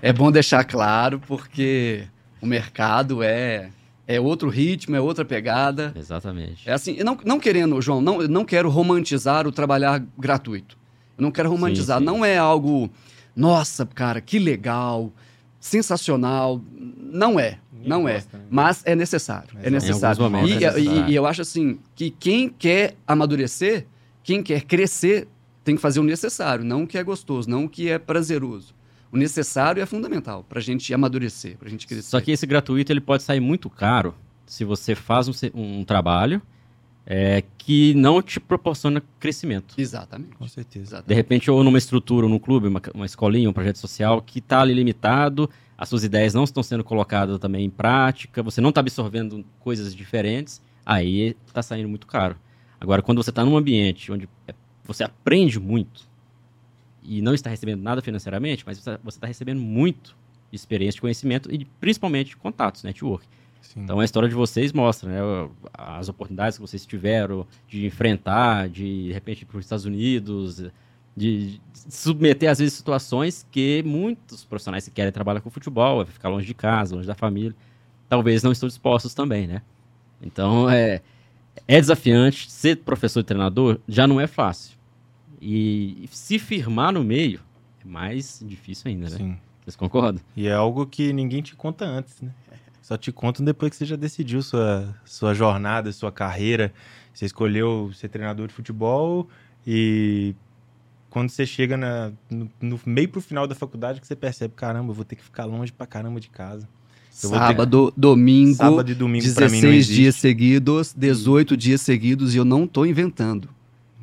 É 0.00 0.12
bom 0.12 0.32
deixar 0.32 0.64
claro 0.64 1.20
porque 1.20 2.04
o 2.40 2.46
mercado 2.46 3.22
é 3.22 3.70
é 4.06 4.20
outro 4.20 4.48
ritmo, 4.48 4.94
é 4.94 5.00
outra 5.00 5.24
pegada. 5.24 5.92
Exatamente. 5.96 6.68
É 6.68 6.72
assim, 6.72 7.02
não, 7.02 7.18
não 7.24 7.40
querendo, 7.40 7.80
João, 7.82 8.00
não, 8.00 8.18
não 8.22 8.44
quero 8.44 8.70
romantizar 8.70 9.46
o 9.46 9.52
trabalhar 9.52 10.02
gratuito. 10.16 10.78
Eu 11.18 11.22
não 11.22 11.30
quero 11.30 11.48
romantizar. 11.50 11.98
Sim, 11.98 12.04
sim. 12.04 12.06
Não 12.12 12.24
é 12.24 12.36
algo, 12.38 12.90
nossa, 13.34 13.84
cara, 13.86 14.20
que 14.20 14.38
legal, 14.38 15.12
sensacional. 15.60 16.60
Não 16.98 17.38
é, 17.38 17.58
Ninguém 17.72 17.88
não 17.88 18.08
é. 18.08 18.14
gosta, 18.14 18.38
né? 18.38 18.44
Mas 18.50 18.82
é 18.84 18.94
necessário. 18.94 19.50
É 19.62 19.70
necessário. 19.70 20.22
momentos 20.22 20.50
E, 20.50 20.64
é 20.64 20.72
necessário. 20.72 21.08
e- 21.08 21.12
e 21.12 21.14
eu 21.14 21.26
acho 21.26 21.42
assim 21.42 21.78
que 21.94 22.10
quem 22.10 22.48
quer 22.48 22.94
amadurecer, 23.06 23.86
quem 24.22 24.42
quer 24.42 24.62
crescer, 24.62 25.28
tem 25.64 25.74
que 25.74 25.82
fazer 25.82 25.98
o 26.00 26.04
necessário, 26.04 26.64
não 26.64 26.84
o 26.84 26.86
que 26.86 26.96
é 26.96 27.02
gostoso, 27.02 27.50
não 27.50 27.64
o 27.64 27.68
que 27.68 27.88
é 27.88 27.98
prazeroso. 27.98 28.74
O 29.10 29.16
necessário 29.16 29.82
é 29.82 29.86
fundamental 29.86 30.44
para 30.48 30.58
a 30.58 30.62
gente 30.62 30.92
amadurecer, 30.94 31.56
para 31.56 31.68
a 31.68 31.70
gente 31.70 31.86
crescer. 31.86 32.08
Só 32.08 32.20
que 32.20 32.30
esse 32.30 32.46
gratuito 32.46 32.92
ele 32.92 33.00
pode 33.00 33.22
sair 33.22 33.40
muito 33.40 33.68
caro 33.70 34.14
se 34.44 34.64
você 34.64 34.94
faz 34.94 35.28
um, 35.28 35.32
um 35.54 35.84
trabalho 35.84 36.40
é, 37.06 37.44
que 37.56 37.94
não 37.94 38.20
te 38.20 38.40
proporciona 38.40 39.00
crescimento. 39.20 39.76
Exatamente. 39.78 40.34
Com 40.34 40.48
certeza. 40.48 40.84
De 40.84 40.88
Exatamente. 40.88 41.16
repente, 41.16 41.50
ou 41.50 41.62
numa 41.62 41.78
estrutura, 41.78 42.26
ou 42.26 42.30
num 42.30 42.38
clube, 42.38 42.66
uma, 42.66 42.82
uma 42.92 43.06
escolinha, 43.06 43.48
um 43.48 43.52
projeto 43.52 43.76
social 43.76 44.20
que 44.20 44.40
está 44.40 44.60
ali 44.60 44.74
limitado, 44.74 45.48
as 45.78 45.88
suas 45.88 46.02
ideias 46.02 46.34
não 46.34 46.42
estão 46.42 46.62
sendo 46.62 46.82
colocadas 46.82 47.38
também 47.38 47.64
em 47.64 47.70
prática, 47.70 48.42
você 48.42 48.60
não 48.60 48.70
está 48.70 48.80
absorvendo 48.80 49.44
coisas 49.60 49.94
diferentes, 49.94 50.60
aí 50.84 51.36
está 51.46 51.62
saindo 51.62 51.88
muito 51.88 52.06
caro. 52.06 52.36
Agora, 52.80 53.00
quando 53.00 53.22
você 53.22 53.30
está 53.30 53.44
num 53.44 53.56
ambiente 53.56 54.10
onde 54.10 54.28
é, 54.48 54.54
você 54.84 55.04
aprende 55.04 55.60
muito 55.60 56.08
e 57.02 57.22
não 57.22 57.34
está 57.34 57.48
recebendo 57.48 57.82
nada 57.82 58.02
financeiramente, 58.02 58.64
mas 58.66 58.78
você 58.78 58.98
está 59.16 59.28
recebendo 59.28 59.60
muito 59.60 60.16
de 60.50 60.56
experiência, 60.56 60.96
de 60.96 61.02
conhecimento 61.02 61.52
e 61.52 61.58
de, 61.58 61.64
principalmente 61.80 62.30
de 62.30 62.36
contatos, 62.36 62.82
network. 62.82 63.26
Sim. 63.72 63.80
Então 63.82 64.00
a 64.00 64.04
história 64.04 64.28
de 64.28 64.34
vocês 64.34 64.72
mostra, 64.72 65.10
né? 65.10 65.50
As 65.72 66.08
oportunidades 66.08 66.56
que 66.56 66.62
vocês 66.62 66.84
tiveram 66.86 67.46
de 67.68 67.86
enfrentar, 67.86 68.68
de, 68.68 69.06
de 69.06 69.12
repente 69.12 69.42
ir 69.42 69.44
para 69.44 69.58
os 69.58 69.64
Estados 69.64 69.84
Unidos, 69.84 70.56
de, 70.56 70.72
de 71.16 71.60
submeter 71.88 72.50
às 72.50 72.58
vezes 72.58 72.74
situações 72.74 73.46
que 73.50 73.82
muitos 73.84 74.44
profissionais 74.44 74.84
que 74.84 74.90
querem 74.90 75.12
trabalhar 75.12 75.40
com 75.40 75.50
futebol, 75.50 76.04
ficar 76.06 76.28
longe 76.28 76.46
de 76.46 76.54
casa, 76.54 76.94
longe 76.94 77.06
da 77.06 77.14
família, 77.14 77.54
talvez 78.08 78.42
não 78.42 78.52
estão 78.52 78.68
dispostos 78.68 79.14
também, 79.14 79.46
né? 79.46 79.62
Então 80.22 80.68
é, 80.70 81.00
é 81.66 81.80
desafiante 81.80 82.50
ser 82.50 82.76
professor 82.76 83.20
e 83.20 83.24
treinador 83.24 83.78
já 83.88 84.06
não 84.06 84.20
é 84.20 84.26
fácil. 84.26 84.76
E 85.40 86.08
se 86.10 86.38
firmar 86.38 86.92
no 86.92 87.04
meio 87.04 87.40
é 87.84 87.88
mais 87.88 88.42
difícil 88.44 88.90
ainda, 88.90 89.10
né? 89.10 89.16
Sim. 89.16 89.36
Vocês 89.64 89.76
concordam? 89.76 90.22
E 90.36 90.46
é 90.46 90.52
algo 90.52 90.86
que 90.86 91.12
ninguém 91.12 91.42
te 91.42 91.56
conta 91.56 91.84
antes, 91.84 92.20
né? 92.20 92.30
Só 92.86 92.96
te 92.96 93.10
contam 93.10 93.44
depois 93.44 93.70
que 93.70 93.76
você 93.78 93.84
já 93.84 93.96
decidiu 93.96 94.40
sua, 94.42 94.94
sua 95.04 95.34
jornada, 95.34 95.90
sua 95.90 96.12
carreira. 96.12 96.72
Você 97.12 97.26
escolheu 97.26 97.90
ser 97.92 98.06
treinador 98.08 98.46
de 98.46 98.54
futebol 98.54 99.28
e 99.66 100.36
quando 101.10 101.30
você 101.30 101.44
chega 101.44 101.76
na- 101.76 102.12
no, 102.30 102.48
no 102.60 102.80
meio 102.86 103.08
pro 103.08 103.20
final 103.20 103.44
da 103.48 103.56
faculdade 103.56 104.00
que 104.00 104.06
você 104.06 104.14
percebe, 104.14 104.54
caramba, 104.54 104.90
eu 104.90 104.94
vou 104.94 105.04
ter 105.04 105.16
que 105.16 105.24
ficar 105.24 105.46
longe 105.46 105.72
pra 105.72 105.84
caramba 105.84 106.20
de 106.20 106.28
casa. 106.28 106.68
Eu 107.24 107.30
vou 107.30 107.38
ter- 107.40 107.44
Sábado, 107.46 107.92
domingo, 107.96 108.54
Sábado 108.54 108.88
e 108.92 108.94
domingo 108.94 109.34
pra 109.34 109.46
mim 109.48 109.54
não 109.54 109.60
16 109.62 109.74
existe. 109.74 109.94
dias 110.02 110.14
seguidos, 110.14 110.94
18 110.96 111.56
dias 111.56 111.80
seguidos 111.80 112.36
e 112.36 112.38
eu 112.38 112.44
não 112.44 112.68
tô 112.68 112.86
inventando. 112.86 113.48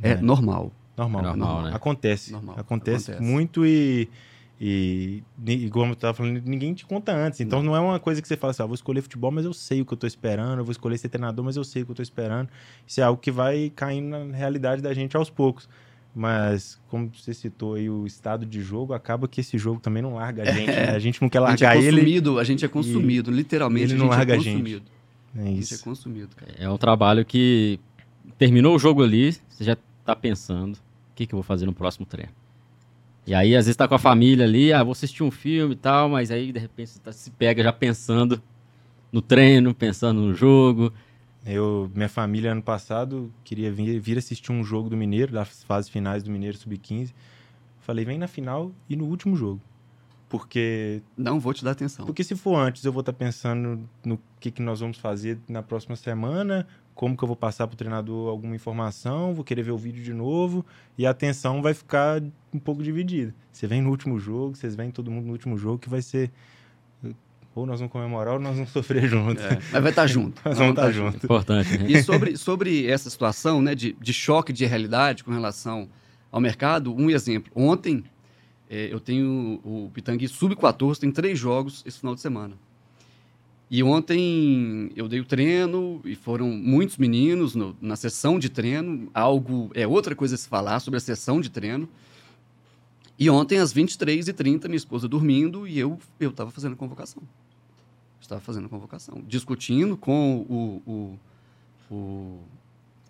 É, 0.02 0.12
É. 0.12 0.15
normal. 0.22 0.74
Normal. 0.98 1.22
É 1.22 1.26
normal, 1.28 1.62
né? 1.63 1.72
Acontece. 1.74 2.34
Normal, 2.34 2.56
Acontece, 2.60 3.12
acontece. 3.12 3.32
muito 3.32 3.65
e, 3.65 4.10
e, 4.62 5.24
igual 5.46 5.88
eu 5.88 5.96
tava 5.96 6.13
falando, 6.13 6.42
ninguém 6.46 6.74
te 6.74 6.86
conta 6.86 7.12
antes. 7.13 7.39
Então 7.42 7.62
não, 7.62 7.76
é 7.76 7.80
uma 7.80 8.00
coisa 8.00 8.22
que 8.22 8.28
você 8.28 8.38
fala 8.38 8.52
assim, 8.52 8.63
ah, 8.63 8.66
vou 8.66 8.76
escolher 8.76 9.02
futebol, 9.02 9.32
mas 9.32 9.46
eu 9.46 9.54
sei 9.54 9.82
o 9.82 9.86
que 9.86 9.94
eu 9.94 9.98
tô 9.98 10.08
esperando. 10.08 10.60
Eu 10.60 10.63
vou 10.66 10.72
escolher 10.72 10.98
ser 10.98 11.10
treinador, 11.10 11.44
mas 11.44 11.56
eu 11.58 11.63
sei 11.63 11.82
o 11.82 11.86
que 11.86 11.92
eu 11.92 11.96
tô 11.96 12.02
esperando. 12.04 12.48
Isso 12.88 13.02
é 13.02 13.04
algo 13.04 13.20
que 13.20 13.32
vai 13.32 13.72
caindo 13.76 14.08
na 14.26 14.36
realidade 14.36 14.82
da 14.82 14.94
gente 14.94 15.18
aos 15.18 15.30
poucos. 15.30 15.68
Mas, 16.16 16.80
como 16.89 17.10
você 17.12 17.34
citou 17.34 17.74
aí, 17.74 17.89
o 17.89 18.06
estado 18.06 18.46
de 18.46 18.62
jogo, 18.62 18.94
acaba 18.94 19.28
que 19.28 19.42
esse 19.42 19.58
jogo 19.58 19.80
também 19.80 20.04
não 20.04 20.13
larga 20.13 20.44
a 20.44 20.46
gente. 20.46 20.68
né? 20.68 20.89
A 20.92 21.00
gente 21.00 21.20
não 21.20 21.28
quer 21.28 21.39
A 21.42 21.50
gente 21.50 21.63
é 21.63 21.68
largar 21.68 21.84
ele. 21.84 21.98
consumido, 21.98 22.39
a 22.39 22.44
gente 22.44 22.63
é 22.63 22.68
consumido, 22.68 23.32
literalmente 23.32 23.86
ele 23.86 23.94
a 23.94 23.98
não 23.98 24.06
gente 24.06 24.16
larga 24.16 24.34
é 24.34 24.38
a 24.38 24.39
gente. 24.39 24.52
consumido. 24.58 24.84
É 25.36 25.39
A 25.42 25.46
gente 25.46 25.58
é 25.58 25.60
isso. 25.62 25.84
consumido, 25.84 26.36
cara. 26.36 26.52
É 26.60 26.70
um 26.70 26.78
trabalho 26.78 27.26
que 27.26 27.80
terminou 28.38 28.76
o 28.76 28.80
jogo 28.80 29.02
ali, 29.04 29.36
você 29.50 29.63
já 29.63 29.76
tá 30.06 30.16
pensando, 30.16 30.76
o 30.76 31.16
que, 31.16 31.26
que 31.26 31.34
eu 31.34 31.38
vou 31.38 31.44
fazer 31.44 31.66
no 31.66 31.74
próximo 31.74 32.06
treino? 32.06 32.32
E 33.26 33.34
aí, 33.34 33.56
às 33.56 33.66
vezes, 33.66 33.78
tá 33.78 33.88
com 33.88 33.96
a 33.96 34.00
família 34.00 34.46
ali, 34.46 34.74
ah, 34.74 34.84
vou 34.84 34.92
assistir 34.92 35.24
um 35.24 35.32
filme 35.32 35.74
e 35.74 35.78
tal, 35.78 36.10
mas 36.10 36.30
aí, 36.30 36.52
de 36.52 36.60
repente, 36.60 36.90
você 36.92 37.00
tá- 37.00 37.12
se 37.12 37.32
pega 37.32 37.64
já 37.64 37.72
pensando 37.72 38.42
no 39.12 39.22
treino, 39.22 39.74
pensando 39.74 40.20
no 40.20 40.34
jogo. 40.34 40.92
Eu, 41.46 41.90
minha 41.94 42.10
família, 42.10 42.52
ano 42.52 42.62
passado, 42.62 43.32
queria 43.44 43.72
vir, 43.72 44.00
vir 44.00 44.18
assistir 44.18 44.52
um 44.52 44.64
jogo 44.64 44.90
do 44.90 44.98
Mineiro, 44.98 45.32
das 45.34 45.64
fases 45.64 45.90
finais 45.90 46.24
do 46.24 46.32
Mineiro 46.32 46.58
Sub-15. 46.58 47.14
Falei, 47.80 48.04
vem 48.06 48.18
na 48.18 48.28
final 48.28 48.72
e 48.90 48.96
no 48.96 49.06
último 49.06 49.36
jogo. 49.36 49.62
Porque, 50.30 51.02
Não 51.16 51.40
vou 51.40 51.54
te 51.54 51.64
dar 51.64 51.72
atenção. 51.72 52.06
porque 52.06 52.24
se 52.24 52.36
for 52.36 52.56
antes, 52.56 52.84
eu 52.84 52.92
vou 52.92 53.02
estar 53.02 53.14
pensando 53.14 53.88
no 54.04 54.20
que, 54.40 54.50
que 54.52 54.62
nós 54.62 54.80
vamos 54.80 54.98
fazer 54.98 55.38
na 55.48 55.62
próxima 55.62 55.96
semana, 55.96 56.66
como 56.95 57.17
que 57.17 57.23
eu 57.23 57.27
vou 57.27 57.36
passar 57.36 57.67
para 57.67 57.73
o 57.73 57.77
treinador 57.77 58.29
alguma 58.29 58.56
informação, 58.56 59.34
vou 59.34 59.43
querer 59.43 59.63
ver 59.63 59.71
o 59.71 59.77
vídeo 59.77 60.03
de 60.03 60.13
novo, 60.13 60.65
e 60.97 61.06
a 61.06 61.10
atenção 61.10 61.62
vai 61.62 61.73
ficar 61.73 62.21
um 62.53 62.60
pouco 62.60 62.84
dividida. 62.84 63.34
Você 63.51 63.67
vem 63.67 63.82
no 63.82 63.89
último 63.89 64.19
jogo, 64.19 64.56
vocês 64.56 64.75
vêm 64.75 64.91
todo 64.91 65.10
mundo 65.10 65.25
no 65.25 65.32
último 65.32 65.58
jogo, 65.58 65.79
que 65.79 65.89
vai 65.89 66.01
ser... 66.01 66.32
Ou 67.56 67.67
nós 67.67 67.79
vamos 67.79 67.91
comemorar 67.91 68.36
ou 68.36 68.39
nós 68.39 68.56
vamos 68.56 68.69
sofrer 68.73 69.08
junto. 69.08 69.39
É, 69.39 69.60
mas 69.71 69.84
vai 69.84 69.91
estar 69.91 70.08
junto. 70.08 70.41
Nós 70.43 70.58
vamos 70.58 70.71
estar 70.71 70.91
juntos. 70.91 71.23
Importante, 71.23 71.77
né? 71.77 71.86
E 71.88 72.01
sobre, 72.01 72.36
sobre 72.36 72.88
essa 72.88 73.10
situação 73.10 73.62
né, 73.62 73.75
de, 73.75 73.95
de 73.99 74.12
choque 74.12 74.51
de 74.51 74.65
realidade 74.65 75.23
com 75.23 75.32
relação 75.32 75.88
ao 76.32 76.41
mercado, 76.41 76.95
um 76.95 77.12
exemplo. 77.12 77.51
Ontem, 77.56 78.03
eh, 78.67 78.89
eu 78.91 78.99
tenho 78.99 79.62
o 79.63 79.91
Pitangui 79.93 80.27
Sub-14, 80.27 80.97
tem 80.97 81.12
três 81.12 81.38
jogos 81.38 81.84
esse 81.86 81.99
final 81.99 82.15
de 82.15 82.21
semana. 82.21 82.56
E 83.76 83.82
ontem 83.82 84.92
eu 84.96 85.08
dei 85.08 85.20
o 85.20 85.26
treino 85.26 86.00
e 86.06 86.14
foram 86.14 86.48
muitos 86.48 86.96
meninos 86.98 87.56
no- 87.56 87.76
na 87.82 87.96
sessão 87.96 88.38
de 88.38 88.48
treino. 88.48 89.10
Algo 89.12 89.72
é 89.74 89.88
outra 89.88 90.16
coisa 90.16 90.38
se 90.38 90.48
falar 90.48 90.80
sobre 90.80 90.98
a 90.98 91.00
sessão 91.00 91.42
de 91.42 91.50
treino. 91.50 91.90
E 93.18 93.28
ontem, 93.32 93.58
às 93.58 93.74
23h30, 93.74 94.66
minha 94.66 94.78
esposa 94.78 95.08
dormindo 95.08 95.68
e 95.68 95.80
eu 95.80 95.98
eu 96.20 96.30
estava 96.30 96.52
fazendo 96.52 96.76
convocação. 96.76 97.24
Estava 98.22 98.40
fazendo 98.40 98.70
convocação. 98.70 99.24
Discutindo 99.28 99.98
com 99.98 100.46
o, 100.48 100.84
o, 100.86 101.20
o, 101.96 102.40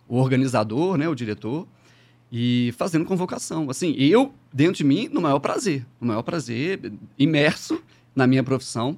o 0.08 0.16
organizador, 0.16 0.96
né, 0.96 1.10
o 1.10 1.14
diretor, 1.14 1.68
e 2.32 2.74
fazendo 2.78 3.04
convocação. 3.04 3.70
Assim, 3.70 3.96
eu, 3.98 4.34
dentro 4.54 4.76
de 4.76 4.86
mim, 4.86 5.10
no 5.12 5.20
maior 5.20 5.40
prazer. 5.40 5.86
No 6.00 6.08
maior 6.08 6.24
prazer, 6.24 6.94
imerso 7.20 7.84
na 8.16 8.26
minha 8.26 8.46
profissão. 8.46 8.98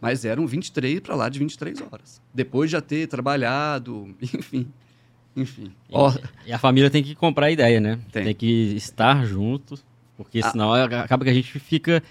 Mas 0.00 0.24
eram 0.24 0.46
23 0.46 1.00
para 1.00 1.14
lá 1.14 1.28
de 1.28 1.38
23 1.38 1.80
horas. 1.90 2.20
Depois 2.32 2.68
de 2.68 2.72
já 2.72 2.80
ter 2.80 3.06
trabalhado, 3.06 4.14
enfim. 4.22 4.66
Enfim. 5.36 5.72
Ó, 5.90 6.12
E 6.46 6.52
a 6.52 6.58
família 6.58 6.90
tem 6.90 7.02
que 7.02 7.14
comprar 7.14 7.46
a 7.46 7.50
ideia, 7.50 7.80
né? 7.80 7.98
Tem. 8.12 8.32
que 8.34 8.74
estar 8.76 9.24
junto, 9.26 9.76
porque 10.16 10.40
Ah. 10.44 10.50
senão 10.50 10.72
acaba 10.72 11.24
que 11.24 11.30
a 11.30 11.34
gente 11.34 11.58
fica 11.58 12.02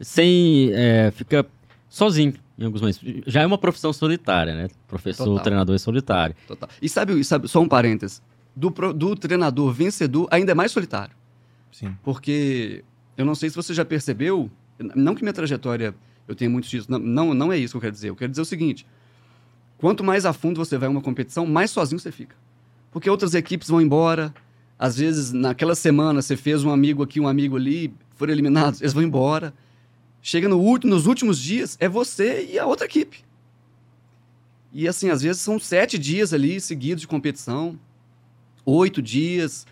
sem. 0.00 0.70
é, 0.72 1.10
fica 1.10 1.46
sozinho 1.88 2.34
em 2.58 2.64
alguns 2.64 2.80
momentos. 2.80 3.02
Já 3.26 3.42
é 3.42 3.46
uma 3.46 3.58
profissão 3.58 3.92
solitária, 3.92 4.54
né? 4.54 4.68
Professor, 4.86 5.24
Total. 5.24 5.42
treinador 5.44 5.74
é 5.74 5.78
solitário. 5.78 6.34
Total. 6.46 6.68
E 6.80 6.88
sabe, 6.88 7.18
e 7.18 7.24
sabe, 7.24 7.48
só 7.48 7.60
um 7.60 7.68
parênteses. 7.68 8.22
Do, 8.54 8.70
pro- 8.70 8.92
do 8.92 9.14
treinador 9.16 9.72
vencedor, 9.72 10.28
ainda 10.30 10.52
é 10.52 10.54
mais 10.54 10.72
solitário. 10.72 11.14
Sim. 11.72 11.96
Porque 12.02 12.84
eu 13.16 13.24
não 13.24 13.34
sei 13.34 13.48
se 13.50 13.56
você 13.56 13.72
já 13.74 13.84
percebeu, 13.84 14.50
não 14.94 15.14
que 15.14 15.22
minha 15.22 15.32
trajetória 15.32 15.94
eu 16.28 16.34
tenha 16.34 16.50
muito 16.50 16.68
disso, 16.68 16.90
não, 16.90 16.98
não, 16.98 17.34
não 17.34 17.52
é 17.52 17.58
isso 17.58 17.72
que 17.72 17.76
eu 17.76 17.80
quero 17.80 17.92
dizer. 17.92 18.10
Eu 18.10 18.16
quero 18.16 18.30
dizer 18.30 18.42
o 18.42 18.46
seguinte: 18.46 18.86
quanto 19.78 20.04
mais 20.04 20.24
a 20.24 20.32
fundo 20.32 20.64
você 20.64 20.78
vai 20.78 20.88
em 20.88 20.92
uma 20.92 21.02
competição, 21.02 21.46
mais 21.46 21.70
sozinho 21.70 21.98
você 21.98 22.12
fica. 22.12 22.36
Porque 22.90 23.08
outras 23.08 23.34
equipes 23.34 23.68
vão 23.68 23.80
embora, 23.80 24.34
às 24.78 24.96
vezes 24.96 25.32
naquela 25.32 25.74
semana 25.74 26.22
você 26.22 26.36
fez 26.36 26.64
um 26.64 26.70
amigo 26.70 27.02
aqui, 27.02 27.20
um 27.20 27.28
amigo 27.28 27.56
ali, 27.56 27.92
foram 28.14 28.32
eliminados, 28.32 28.80
eles 28.80 28.92
vão 28.92 29.02
embora. 29.02 29.54
Chega 30.22 30.48
no 30.48 30.58
último, 30.58 30.92
nos 30.92 31.06
últimos 31.06 31.38
dias, 31.38 31.76
é 31.80 31.88
você 31.88 32.46
e 32.50 32.58
a 32.58 32.66
outra 32.66 32.86
equipe. 32.86 33.24
E 34.72 34.86
assim, 34.86 35.08
às 35.08 35.22
vezes 35.22 35.40
são 35.40 35.58
sete 35.58 35.98
dias 35.98 36.32
ali 36.32 36.60
seguidos 36.60 37.00
de 37.00 37.08
competição, 37.08 37.78
oito 38.64 39.00
dias. 39.00 39.66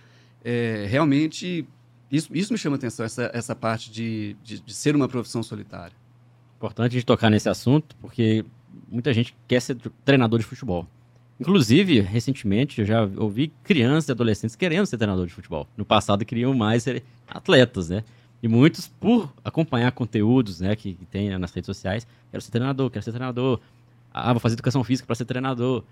É, 0.44 0.86
realmente, 0.88 1.66
isso, 2.10 2.34
isso 2.34 2.52
me 2.52 2.58
chama 2.58 2.76
atenção, 2.76 3.04
essa, 3.04 3.30
essa 3.34 3.54
parte 3.54 3.90
de, 3.90 4.36
de, 4.42 4.60
de 4.60 4.74
ser 4.74 4.96
uma 4.96 5.08
profissão 5.08 5.42
solitária. 5.42 5.96
Importante 6.58 6.90
a 6.90 6.94
gente 6.94 7.06
tocar 7.06 7.30
nesse 7.30 7.48
assunto, 7.48 7.94
porque 8.00 8.44
muita 8.90 9.14
gente 9.14 9.34
quer 9.46 9.60
ser 9.60 9.76
treinador 10.04 10.40
de 10.40 10.44
futebol. 10.44 10.86
Inclusive, 11.40 12.00
recentemente, 12.00 12.80
eu 12.80 12.84
já 12.84 13.08
ouvi 13.16 13.52
crianças 13.62 14.08
e 14.08 14.12
adolescentes 14.12 14.56
querendo 14.56 14.86
ser 14.86 14.98
treinador 14.98 15.24
de 15.24 15.32
futebol. 15.32 15.68
No 15.76 15.84
passado, 15.84 16.24
queriam 16.24 16.52
mais 16.52 16.82
ser 16.82 17.04
atletas, 17.28 17.88
né? 17.88 18.02
E 18.42 18.48
muitos, 18.48 18.88
por 18.88 19.32
acompanhar 19.44 19.92
conteúdos 19.92 20.60
né, 20.60 20.74
que, 20.74 20.94
tem 21.10 21.36
nas 21.38 21.52
redes 21.52 21.66
sociais, 21.66 22.06
quero 22.30 22.42
ser 22.42 22.50
treinador, 22.50 22.90
quero 22.90 23.04
ser 23.04 23.12
treinador. 23.12 23.60
Ah, 24.12 24.32
vou 24.32 24.40
fazer 24.40 24.54
educação 24.54 24.82
física 24.82 25.06
para 25.06 25.14
ser 25.14 25.26
treinador. 25.26 25.84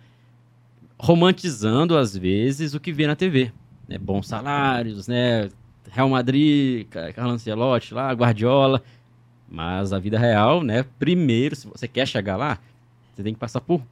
Romantizando, 0.99 1.97
às 1.97 2.17
vezes, 2.17 2.75
o 2.75 2.81
que 2.81 2.93
vê 2.93 3.07
na 3.07 3.15
TV. 3.15 3.53
Né? 3.89 3.99
Bons 3.99 4.27
salários, 4.27 5.07
né? 5.07 5.49
Real 5.91 6.09
Madrid, 6.09 6.89
Carlo 7.15 7.33
Ancelotti 7.33 7.95
lá, 7.95 8.13
Guardiola. 8.13 8.83
Mas 9.49 9.93
a 9.93 9.99
vida 9.99 10.19
real, 10.19 10.63
né? 10.63 10.85
Primeiro, 10.99 11.55
se 11.55 11.67
você 11.67 11.87
quer 11.87 12.07
chegar 12.07 12.37
lá, 12.37 12.59
você 13.15 13.23
tem 13.23 13.33
que 13.33 13.41
passar 13.41 13.61
por 13.61 13.83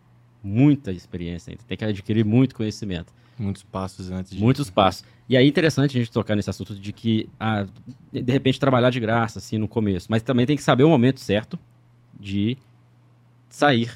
muita 0.43 0.93
experiência, 0.93 1.57
tem 1.67 1.77
que 1.77 1.85
adquirir 1.85 2.25
muito 2.25 2.55
conhecimento. 2.55 3.13
Muitos 3.39 3.63
passos 3.63 4.11
antes 4.11 4.33
de... 4.33 4.41
Muitos 4.41 4.71
passos. 4.71 5.05
E 5.29 5.37
aí 5.37 5.45
é 5.45 5.49
interessante 5.49 5.97
a 5.97 6.01
gente 6.01 6.13
tocar 6.13 6.37
nesse 6.37 6.51
assunto 6.51 6.75
de 6.75 6.93
que, 6.93 7.29
ah, 7.41 7.67
de 8.13 8.33
repente, 8.33 8.61
trabalhar 8.61 8.91
de 8.91 9.01
graça, 9.01 9.39
assim, 9.39 9.59
no 9.59 9.67
começo. 9.67 10.07
Mas 10.11 10.23
também 10.23 10.47
tem 10.47 10.57
que 10.57 10.63
saber 10.63 10.85
o 10.85 10.89
momento 10.89 11.19
certo 11.19 11.59
de 12.19 12.57
sair 13.49 13.91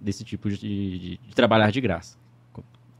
desse 0.00 0.22
tipo 0.22 0.48
de, 0.50 0.58
de, 0.58 0.98
de 1.16 1.34
trabalhar 1.34 1.70
de 1.70 1.80
graça. 1.80 2.18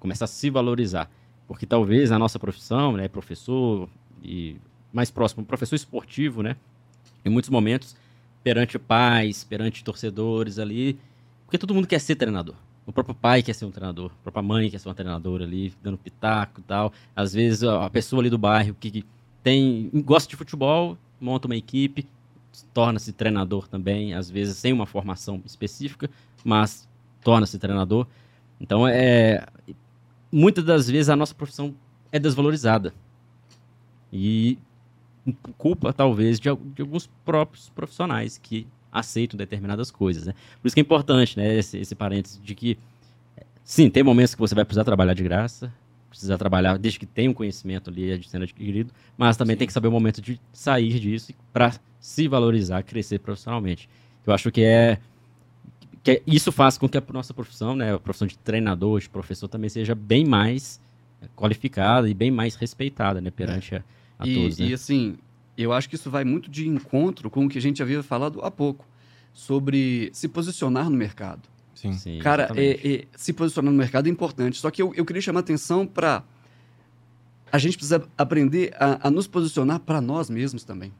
Começar 0.00 0.24
a 0.24 0.29
se 0.29 0.50
valorizar. 0.50 1.11
Porque 1.46 1.66
talvez 1.66 2.11
a 2.11 2.18
nossa 2.18 2.38
profissão, 2.38 2.96
né, 2.96 3.07
professor 3.07 3.88
e 4.22 4.57
mais 4.92 5.11
próximo, 5.11 5.44
professor 5.44 5.77
esportivo, 5.77 6.42
né, 6.42 6.57
em 7.24 7.29
muitos 7.29 7.50
momentos, 7.50 7.94
perante 8.44 8.78
pais, 8.78 9.42
perante 9.42 9.83
torcedores 9.83 10.59
ali, 10.59 10.98
porque 11.46 11.57
todo 11.57 11.74
mundo 11.74 11.88
quer 11.88 11.98
ser 11.98 12.14
treinador. 12.14 12.54
O 12.87 12.92
próprio 12.92 13.14
pai 13.14 13.42
quer 13.42 13.54
ser 13.54 13.64
um 13.64 13.70
treinador, 13.70 14.11
a 14.20 14.22
própria 14.22 14.42
mãe 14.42 14.70
quer 14.70 14.78
ser 14.78 14.88
uma 14.88 14.94
treinadora 14.94 15.44
ali, 15.44 15.72
dando 15.83 15.96
pitaco 15.96 16.61
e 16.61 16.62
tal. 16.62 16.92
Às 17.16 17.33
vezes 17.33 17.64
a 17.64 17.88
pessoa 17.88 18.20
ali 18.20 18.28
do 18.28 18.37
bairro 18.37 18.76
que 18.78 19.02
tem 19.42 19.90
gosta 20.04 20.28
de 20.28 20.37
futebol, 20.37 20.98
monta 21.18 21.48
uma 21.48 21.57
equipe, 21.57 22.07
torna-se 22.74 23.12
treinador 23.12 23.66
também, 23.66 24.12
às 24.12 24.28
vezes 24.28 24.59
sem 24.59 24.72
uma 24.72 24.85
formação 24.85 25.40
específica, 25.46 26.11
mas 26.44 26.87
torna-se 27.22 27.59
treinador. 27.59 28.07
Então 28.61 28.87
é 28.87 29.46
muitas 30.30 30.64
das 30.64 30.90
vezes 30.90 31.09
a 31.09 31.16
nossa 31.16 31.35
profissão 31.35 31.74
é 32.12 32.18
desvalorizada. 32.18 32.92
E 34.12 34.59
culpa 35.56 35.92
talvez 35.92 36.38
de, 36.38 36.48
de 36.74 36.82
alguns 36.82 37.06
próprios 37.24 37.70
profissionais 37.70 38.38
que 38.38 38.66
aceitam 38.92 39.37
determinadas 39.37 39.90
coisas, 39.90 40.26
né? 40.26 40.34
Por 40.60 40.68
isso 40.68 40.74
que 40.74 40.80
é 40.80 40.82
importante, 40.82 41.37
né, 41.37 41.56
esse, 41.56 41.78
esse 41.78 41.94
parênteses 41.94 42.40
de 42.42 42.54
que, 42.54 42.78
sim, 43.64 43.90
tem 43.90 44.02
momentos 44.02 44.34
que 44.34 44.40
você 44.40 44.54
vai 44.54 44.64
precisar 44.64 44.84
trabalhar 44.84 45.14
de 45.14 45.22
graça, 45.24 45.72
precisar 46.08 46.38
trabalhar 46.38 46.78
desde 46.78 47.00
que 47.00 47.06
tenha 47.06 47.28
um 47.28 47.34
conhecimento 47.34 47.90
ali 47.90 48.22
sendo 48.22 48.44
adquirido, 48.44 48.92
mas 49.18 49.37
também 49.37 49.54
sim. 49.54 49.58
tem 49.58 49.66
que 49.66 49.72
saber 49.72 49.88
o 49.88 49.90
momento 49.90 50.20
de 50.22 50.40
sair 50.52 51.00
disso 51.00 51.32
para 51.52 51.74
se 51.98 52.28
valorizar, 52.28 52.82
crescer 52.84 53.18
profissionalmente. 53.18 53.88
Eu 54.24 54.32
acho 54.32 54.50
que 54.52 54.62
é 54.62 54.98
que 56.04 56.10
é, 56.10 56.22
isso 56.26 56.52
faz 56.52 56.76
com 56.76 56.87
que 56.87 56.98
a 56.98 57.02
nossa 57.12 57.32
profissão, 57.32 57.74
né, 57.74 57.94
a 57.94 57.98
profissão 57.98 58.28
de 58.28 58.37
treinador, 58.38 59.00
de 59.00 59.08
professor 59.08 59.48
também 59.48 59.70
seja 59.70 59.94
bem 59.94 60.24
mais 60.24 60.78
qualificada 61.34 62.08
e 62.08 62.12
bem 62.12 62.30
mais 62.30 62.54
respeitada, 62.54 63.22
né, 63.22 63.30
perante 63.30 63.74
a, 63.74 63.82
a 64.18 64.27
e, 64.27 64.35
todos. 64.35 64.59
Né? 64.59 64.66
E 64.66 64.74
assim, 64.74 65.16
eu 65.57 65.72
acho 65.72 65.88
que 65.88 65.94
isso 65.94 66.11
vai 66.11 66.24
muito 66.24 66.50
de 66.50 66.68
encontro 66.68 67.31
com 67.31 67.46
o 67.46 67.48
que 67.48 67.59
a 67.59 67.61
gente 67.61 67.83
havia 67.83 68.03
falado 68.03 68.40
há 68.42 68.50
pouco, 68.50 68.87
sobre 69.33 70.11
se 70.12 70.29
posicionar 70.29 70.88
no 70.90 70.96
mercado. 70.96 71.42
Sim. 71.74 71.92
Sim 71.92 72.18
Cara, 72.18 72.50
é, 72.55 72.94
é, 72.94 73.05
se 73.16 73.33
posicionar 73.33 73.72
no 73.72 73.79
mercado 73.79 74.07
é 74.07 74.11
importante. 74.11 74.59
Só 74.59 74.70
que 74.70 74.81
eu, 74.81 74.94
eu 74.94 75.05
queria 75.05 75.22
chamar 75.22 75.40
atenção 75.40 75.87
para. 75.87 76.22
A 77.53 77.59
gente 77.59 77.77
precisa 77.77 78.07
aprender 78.16 78.74
a, 78.79 79.09
a 79.09 79.11
nos 79.11 79.27
posicionar 79.27 79.81
para 79.81 80.00
nós 80.00 80.31
mesmos 80.31 80.64
também. 80.64 80.92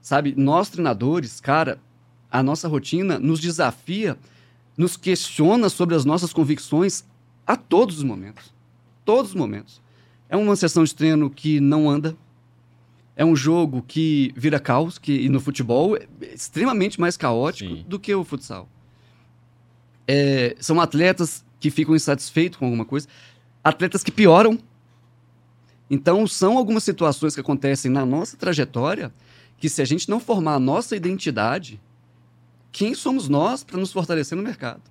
Sabe, 0.00 0.34
nós 0.36 0.70
treinadores, 0.70 1.40
cara, 1.40 1.80
a 2.30 2.42
nossa 2.42 2.68
rotina 2.68 3.18
nos 3.18 3.40
desafia, 3.40 4.16
nos 4.76 4.96
questiona 4.96 5.68
sobre 5.68 5.94
as 5.94 6.04
nossas 6.04 6.32
convicções 6.32 7.04
a 7.46 7.56
todos 7.56 7.98
os 7.98 8.04
momentos. 8.04 8.52
Todos 9.04 9.30
os 9.30 9.34
momentos. 9.34 9.80
É 10.28 10.36
uma 10.36 10.54
sessão 10.54 10.84
de 10.84 10.94
treino 10.94 11.30
que 11.30 11.58
não 11.58 11.88
anda, 11.88 12.16
é 13.18 13.24
um 13.24 13.34
jogo 13.34 13.82
que 13.82 14.32
vira 14.36 14.60
caos, 14.60 14.96
que 14.96 15.28
no 15.28 15.40
futebol 15.40 15.96
é 15.96 16.06
extremamente 16.32 17.00
mais 17.00 17.16
caótico 17.16 17.74
Sim. 17.74 17.84
do 17.88 17.98
que 17.98 18.14
o 18.14 18.22
futsal. 18.22 18.68
É, 20.06 20.54
são 20.60 20.80
atletas 20.80 21.44
que 21.58 21.68
ficam 21.68 21.96
insatisfeitos 21.96 22.56
com 22.56 22.66
alguma 22.66 22.84
coisa, 22.84 23.08
atletas 23.64 24.04
que 24.04 24.12
pioram. 24.12 24.56
Então, 25.90 26.28
são 26.28 26.56
algumas 26.56 26.84
situações 26.84 27.34
que 27.34 27.40
acontecem 27.40 27.90
na 27.90 28.06
nossa 28.06 28.36
trajetória 28.36 29.12
que, 29.58 29.68
se 29.68 29.82
a 29.82 29.84
gente 29.84 30.08
não 30.08 30.20
formar 30.20 30.54
a 30.54 30.60
nossa 30.60 30.94
identidade, 30.94 31.80
quem 32.70 32.94
somos 32.94 33.28
nós 33.28 33.64
para 33.64 33.78
nos 33.78 33.90
fortalecer 33.90 34.38
no 34.38 34.44
mercado? 34.44 34.82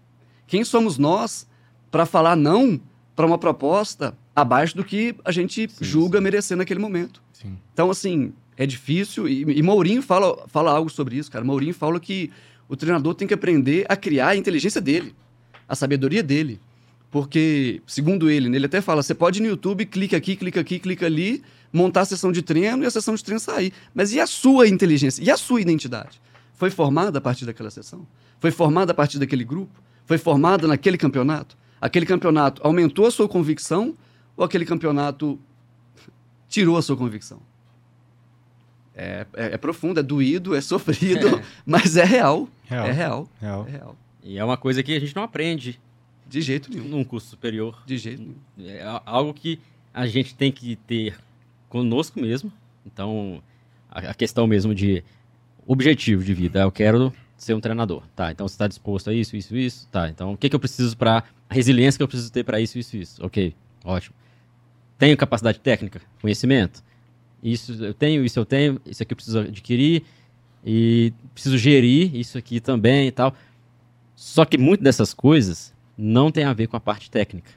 Quem 0.45 0.65
somos 0.65 0.97
nós 0.97 1.47
para 1.89 2.05
falar 2.05 2.35
não 2.35 2.77
para 3.15 3.25
uma 3.25 3.37
proposta 3.37 4.17
abaixo 4.37 4.77
do 4.77 4.83
que 4.83 5.15
a 5.25 5.31
gente 5.31 5.67
sim, 5.67 5.83
julga 5.83 6.19
sim. 6.19 6.23
merecer 6.23 6.55
naquele 6.55 6.79
momento? 6.79 7.23
Sim. 7.33 7.57
Então, 7.73 7.89
assim, 7.89 8.31
é 8.55 8.67
difícil. 8.67 9.27
E, 9.27 9.41
e 9.41 9.63
Mourinho 9.63 10.03
fala, 10.03 10.47
fala 10.47 10.71
algo 10.71 10.91
sobre 10.91 11.17
isso, 11.17 11.31
cara. 11.31 11.43
Mourinho 11.43 11.73
fala 11.73 11.99
que 11.99 12.29
o 12.69 12.75
treinador 12.75 13.15
tem 13.15 13.27
que 13.27 13.33
aprender 13.33 13.87
a 13.89 13.95
criar 13.95 14.29
a 14.29 14.35
inteligência 14.35 14.79
dele, 14.79 15.15
a 15.67 15.75
sabedoria 15.75 16.21
dele. 16.21 16.61
Porque, 17.09 17.81
segundo 17.87 18.29
ele, 18.29 18.55
ele 18.55 18.65
até 18.67 18.79
fala: 18.79 19.01
você 19.01 19.15
pode 19.15 19.39
ir 19.39 19.41
no 19.41 19.47
YouTube, 19.47 19.87
clica 19.87 20.15
aqui, 20.15 20.35
clica 20.35 20.59
aqui, 20.59 20.77
clica 20.77 21.07
ali, 21.07 21.41
montar 21.73 22.01
a 22.01 22.05
sessão 22.05 22.31
de 22.31 22.43
treino 22.43 22.83
e 22.83 22.85
a 22.85 22.91
sessão 22.91 23.15
de 23.15 23.23
treino 23.23 23.39
sair. 23.39 23.73
Mas 23.91 24.13
e 24.13 24.19
a 24.19 24.27
sua 24.27 24.67
inteligência? 24.67 25.23
E 25.23 25.31
a 25.31 25.37
sua 25.37 25.61
identidade? 25.61 26.21
Foi 26.53 26.69
formada 26.69 27.17
a 27.17 27.21
partir 27.21 27.45
daquela 27.45 27.71
sessão? 27.71 28.05
Foi 28.39 28.51
formada 28.51 28.91
a 28.91 28.95
partir 28.95 29.17
daquele 29.17 29.43
grupo? 29.43 29.81
Foi 30.05 30.19
formada 30.19 30.67
naquele 30.67 30.97
campeonato? 30.97 31.57
Aquele 31.81 32.05
campeonato 32.05 32.61
aumentou 32.63 33.07
a 33.07 33.11
sua 33.11 33.27
convicção 33.27 33.95
ou 34.37 34.45
aquele 34.45 34.65
campeonato 34.65 35.39
tirou 36.47 36.77
a 36.77 36.81
sua 36.81 36.95
convicção. 36.95 37.41
É, 38.95 39.27
é, 39.33 39.45
é 39.53 39.57
profundo, 39.57 39.99
é 39.99 40.03
doído, 40.03 40.55
é 40.55 40.61
sofrido, 40.61 41.39
é. 41.39 41.43
mas 41.65 41.97
é 41.97 42.03
real. 42.03 42.47
real. 42.63 42.85
É 42.85 42.91
real. 42.91 43.29
real. 43.41 43.67
É 43.67 43.71
real. 43.71 43.97
E 44.23 44.37
é 44.37 44.43
uma 44.43 44.57
coisa 44.57 44.81
que 44.81 44.95
a 44.95 44.99
gente 44.99 45.15
não 45.15 45.23
aprende. 45.23 45.79
De 46.27 46.41
jeito 46.41 46.69
nenhum. 46.69 46.89
Num 46.89 47.03
curso 47.03 47.29
superior. 47.29 47.81
De 47.85 47.97
jeito 47.97 48.21
nenhum. 48.21 48.69
É 48.69 49.01
algo 49.05 49.33
que 49.33 49.59
a 49.93 50.05
gente 50.05 50.35
tem 50.35 50.51
que 50.51 50.75
ter 50.75 51.17
conosco 51.69 52.19
mesmo. 52.19 52.51
Então, 52.85 53.41
a, 53.89 54.13
questão 54.13 54.45
mesmo 54.45 54.75
de 54.75 55.03
objetivo 55.65 56.23
de 56.23 56.33
vida. 56.33 56.61
Eu 56.61 56.71
quero 56.71 57.13
ser 57.37 57.53
um 57.53 57.61
treinador. 57.61 58.03
Tá, 58.15 58.31
então 58.31 58.47
você 58.47 58.55
está 58.55 58.67
disposto 58.67 59.09
a 59.09 59.13
isso, 59.13 59.35
isso, 59.37 59.55
isso? 59.55 59.87
Tá, 59.89 60.09
então 60.09 60.33
o 60.33 60.37
que, 60.37 60.49
que 60.49 60.55
eu 60.55 60.59
preciso 60.59 60.97
para. 60.97 61.23
A 61.49 61.53
resiliência 61.53 61.97
que 61.97 62.03
eu 62.03 62.07
preciso 62.07 62.31
ter 62.31 62.43
para 62.43 62.59
isso, 62.59 62.77
isso, 62.77 62.97
isso. 62.97 63.25
Ok, 63.25 63.55
ótimo. 63.85 64.13
Tenho 64.97 65.15
capacidade 65.15 65.59
técnica, 65.59 66.01
conhecimento. 66.21 66.83
Isso 67.41 67.83
eu 67.83 67.93
tenho, 67.93 68.25
isso 68.25 68.39
eu 68.39 68.45
tenho, 68.45 68.81
isso 68.85 69.03
aqui 69.03 69.13
eu 69.13 69.15
preciso 69.15 69.39
adquirir 69.39 70.03
e 70.65 71.13
preciso 71.33 71.57
gerir 71.57 72.15
isso 72.15 72.37
aqui 72.37 72.59
também 72.59 73.07
e 73.07 73.11
tal. 73.11 73.33
Só 74.15 74.43
que 74.43 74.57
muitas 74.57 74.83
dessas 74.83 75.13
coisas 75.13 75.73
não 75.97 76.31
tem 76.31 76.43
a 76.43 76.53
ver 76.53 76.67
com 76.67 76.75
a 76.75 76.79
parte 76.79 77.11
técnica. 77.11 77.51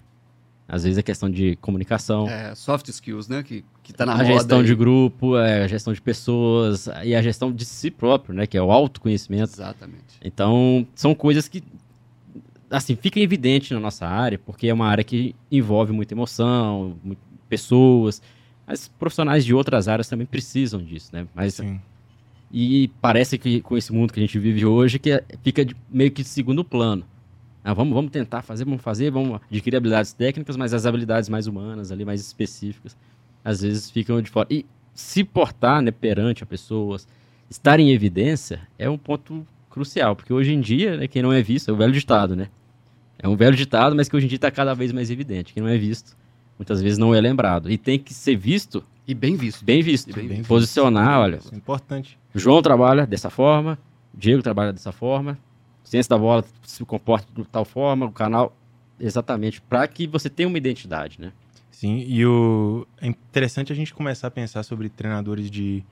Às 0.69 0.85
vezes 0.85 0.99
é 0.99 1.03
questão 1.03 1.29
de 1.29 1.57
comunicação. 1.57 2.29
É, 2.29 2.55
soft 2.55 2.87
skills, 2.89 3.27
né? 3.27 3.43
Que, 3.43 3.65
que 3.83 3.93
tá 3.93 4.07
na 4.07 4.13
a 4.13 4.17
moda. 4.19 4.29
A 4.29 4.33
gestão 4.35 4.59
aí. 4.61 4.65
de 4.67 4.75
grupo, 4.75 5.37
é, 5.37 5.65
a 5.65 5.67
gestão 5.67 5.93
de 5.93 6.01
pessoas 6.01 6.89
e 7.03 7.13
a 7.13 7.21
gestão 7.21 7.51
de 7.51 7.65
si 7.65 7.91
próprio, 7.91 8.35
né? 8.35 8.47
Que 8.47 8.57
é 8.57 8.63
o 8.63 8.71
autoconhecimento. 8.71 9.53
Exatamente. 9.53 10.21
Então, 10.23 10.87
são 10.95 11.13
coisas 11.13 11.49
que 11.49 11.65
assim, 12.71 12.95
fica 12.95 13.19
evidente 13.19 13.75
na 13.75 13.81
nossa 13.81 14.07
área, 14.07 14.39
porque 14.39 14.69
é 14.69 14.73
uma 14.73 14.87
área 14.87 15.03
que 15.03 15.35
envolve 15.51 15.93
muita 15.93 16.15
emoção, 16.15 16.97
muito, 17.03 17.21
pessoas. 17.51 18.23
Mas 18.67 18.89
profissionais 18.89 19.45
de 19.45 19.53
outras 19.53 19.89
áreas 19.89 20.09
também 20.09 20.27
precisam 20.27 20.83
disso, 20.83 21.11
né? 21.13 21.27
Mas 21.35 21.55
Sim. 21.55 21.81
e 22.53 22.89
parece 23.01 23.37
que 23.37 23.61
com 23.61 23.77
esse 23.77 23.93
mundo 23.93 24.13
que 24.13 24.21
a 24.21 24.23
gente 24.23 24.39
vive 24.39 24.65
hoje 24.65 24.99
que 24.99 25.11
é, 25.11 25.25
fica 25.43 25.67
meio 25.91 26.11
que 26.13 26.23
de 26.23 26.29
segundo 26.29 26.65
plano. 26.65 27.05
Ah, 27.63 27.75
vamos, 27.75 27.93
vamos 27.93 28.11
tentar 28.11 28.41
fazer, 28.41 28.65
vamos 28.65 28.81
fazer, 28.81 29.11
vamos 29.11 29.39
adquirir 29.51 29.77
habilidades 29.77 30.15
técnicas, 30.15 30.57
mas 30.57 30.73
as 30.73 30.87
habilidades 30.87 31.29
mais 31.29 31.47
humanas 31.47 31.93
ali, 31.93 32.07
mais 32.07 32.21
específicas, 32.21 32.97
às 33.45 33.61
vezes 33.61 33.91
ficam 33.91 34.23
de 34.23 34.31
fora. 34.31 34.47
E 34.51 34.65
se 34.95 35.23
portar, 35.25 35.83
né, 35.83 35.91
perante 35.91 36.43
a 36.43 36.47
pessoas, 36.47 37.07
estar 37.51 37.79
em 37.79 37.91
evidência 37.91 38.61
é 38.79 38.89
um 38.89 38.97
ponto 38.97 39.47
crucial, 39.69 40.17
porque 40.17 40.33
hoje 40.33 40.53
em 40.53 40.61
dia, 40.61 40.97
né, 40.97 41.07
quem 41.07 41.23
não 41.23 41.33
é 41.33 41.43
visto 41.43 41.69
é 41.69 41.73
o 41.73 41.77
velho 41.77 41.93
ditado, 41.93 42.35
né? 42.35 42.49
É 43.19 43.29
um 43.29 43.37
velho 43.37 43.57
ditado, 43.57 43.95
mas 43.95 44.09
que 44.09 44.17
hoje 44.17 44.27
em 44.27 44.29
dia 44.29 44.37
está 44.37 44.51
cada 44.51 44.75
vez 44.75 44.93
mais 44.93 45.11
evidente. 45.11 45.53
Quem 45.53 45.63
não 45.63 45.69
é 45.69 45.77
visto 45.77 46.17
muitas 46.61 46.83
vezes 46.83 46.99
não 46.99 47.15
é 47.15 47.21
lembrado. 47.23 47.71
E 47.71 47.79
tem 47.79 47.99
que 47.99 48.13
ser 48.13 48.37
visto. 48.37 48.85
E 49.09 49.15
bem 49.15 49.35
visto. 49.35 49.65
Bem 49.65 49.81
visto. 49.83 50.15
Bem 50.15 50.29
visto. 50.29 50.47
Posicionar, 50.47 51.21
olha. 51.21 51.37
Isso 51.37 51.55
é 51.55 51.57
importante. 51.57 52.19
João 52.35 52.61
trabalha 52.61 53.07
dessa 53.07 53.31
forma, 53.31 53.79
Diego 54.13 54.43
trabalha 54.43 54.71
dessa 54.71 54.93
forma, 54.93 55.39
Ciência 55.83 56.11
da 56.11 56.19
Bola 56.19 56.45
se 56.63 56.85
comporta 56.85 57.27
de 57.35 57.49
tal 57.49 57.65
forma, 57.65 58.05
o 58.05 58.13
canal. 58.13 58.55
exatamente 59.01 59.63
para 59.63 59.89
que 59.89 60.07
você 60.07 60.29
tenha 60.29 60.47
uma 60.47 60.59
identidade, 60.59 61.19
né? 61.19 61.33
Sim, 61.71 62.05
e 62.07 62.27
o... 62.27 62.87
é 63.01 63.07
interessante 63.07 63.73
a 63.73 63.75
gente 63.75 63.95
começar 63.95 64.29
a 64.29 64.31
pensar 64.31 64.63
sobre 64.63 64.91
treinadores 64.91 65.51
de, 65.51 65.83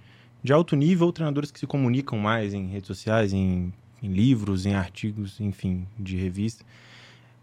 de 0.42 0.52
alto 0.52 0.76
nível, 0.76 1.10
treinadores 1.10 1.50
que 1.50 1.58
se 1.58 1.66
comunicam 1.66 2.18
mais 2.18 2.52
em 2.52 2.66
redes 2.66 2.88
sociais, 2.88 3.32
em, 3.32 3.72
em 4.02 4.08
livros, 4.08 4.66
em 4.66 4.74
artigos, 4.74 5.40
enfim, 5.40 5.86
de 5.98 6.14
revista. 6.14 6.62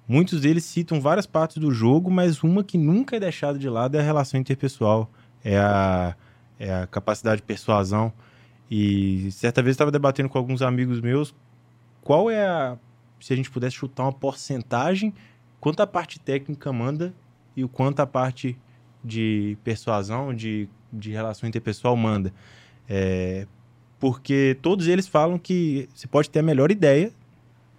Muitos 0.08 0.42
deles 0.42 0.64
citam 0.64 1.02
várias 1.02 1.26
partes 1.26 1.58
do 1.58 1.72
jogo, 1.72 2.12
mas 2.12 2.44
uma 2.44 2.64
que 2.64 2.78
nunca 2.78 3.16
é 3.16 3.20
deixada 3.20 3.58
de 3.58 3.68
lado 3.68 3.96
é 3.96 4.00
a 4.00 4.04
relação 4.04 4.40
interpessoal, 4.40 5.10
é 5.44 5.58
a, 5.58 6.16
é 6.60 6.74
a 6.74 6.88
capacidade 6.88 7.38
de 7.38 7.48
persuasão. 7.48 8.14
E 8.70 9.32
certa 9.32 9.62
vez 9.62 9.74
estava 9.74 9.92
debatendo 9.92 10.30
com 10.30 10.38
alguns 10.38 10.62
amigos 10.62 11.02
meus 11.02 11.34
qual 12.02 12.30
é 12.30 12.46
a. 12.46 12.78
Se 13.20 13.34
a 13.34 13.36
gente 13.36 13.50
pudesse 13.50 13.76
chutar 13.78 14.04
uma 14.04 14.14
porcentagem, 14.14 15.14
quanto 15.60 15.82
a 15.82 15.88
parte 15.88 16.20
técnica 16.20 16.72
manda 16.72 17.14
e 17.56 17.64
o 17.64 17.70
quanto 17.70 18.00
a 18.00 18.06
parte 18.06 18.56
de 19.04 19.58
persuasão, 19.64 20.34
de, 20.34 20.70
de 20.92 21.12
relação 21.12 21.48
interpessoal 21.50 21.96
manda. 21.96 22.32
É, 22.88 23.48
porque 24.00 24.58
todos 24.62 24.88
eles 24.88 25.08
falam 25.08 25.40
que 25.40 25.90
você 25.96 26.08
pode 26.08 26.30
ter 26.30 26.40
a 26.40 26.44
melhor 26.44 26.70
ideia 26.70 27.12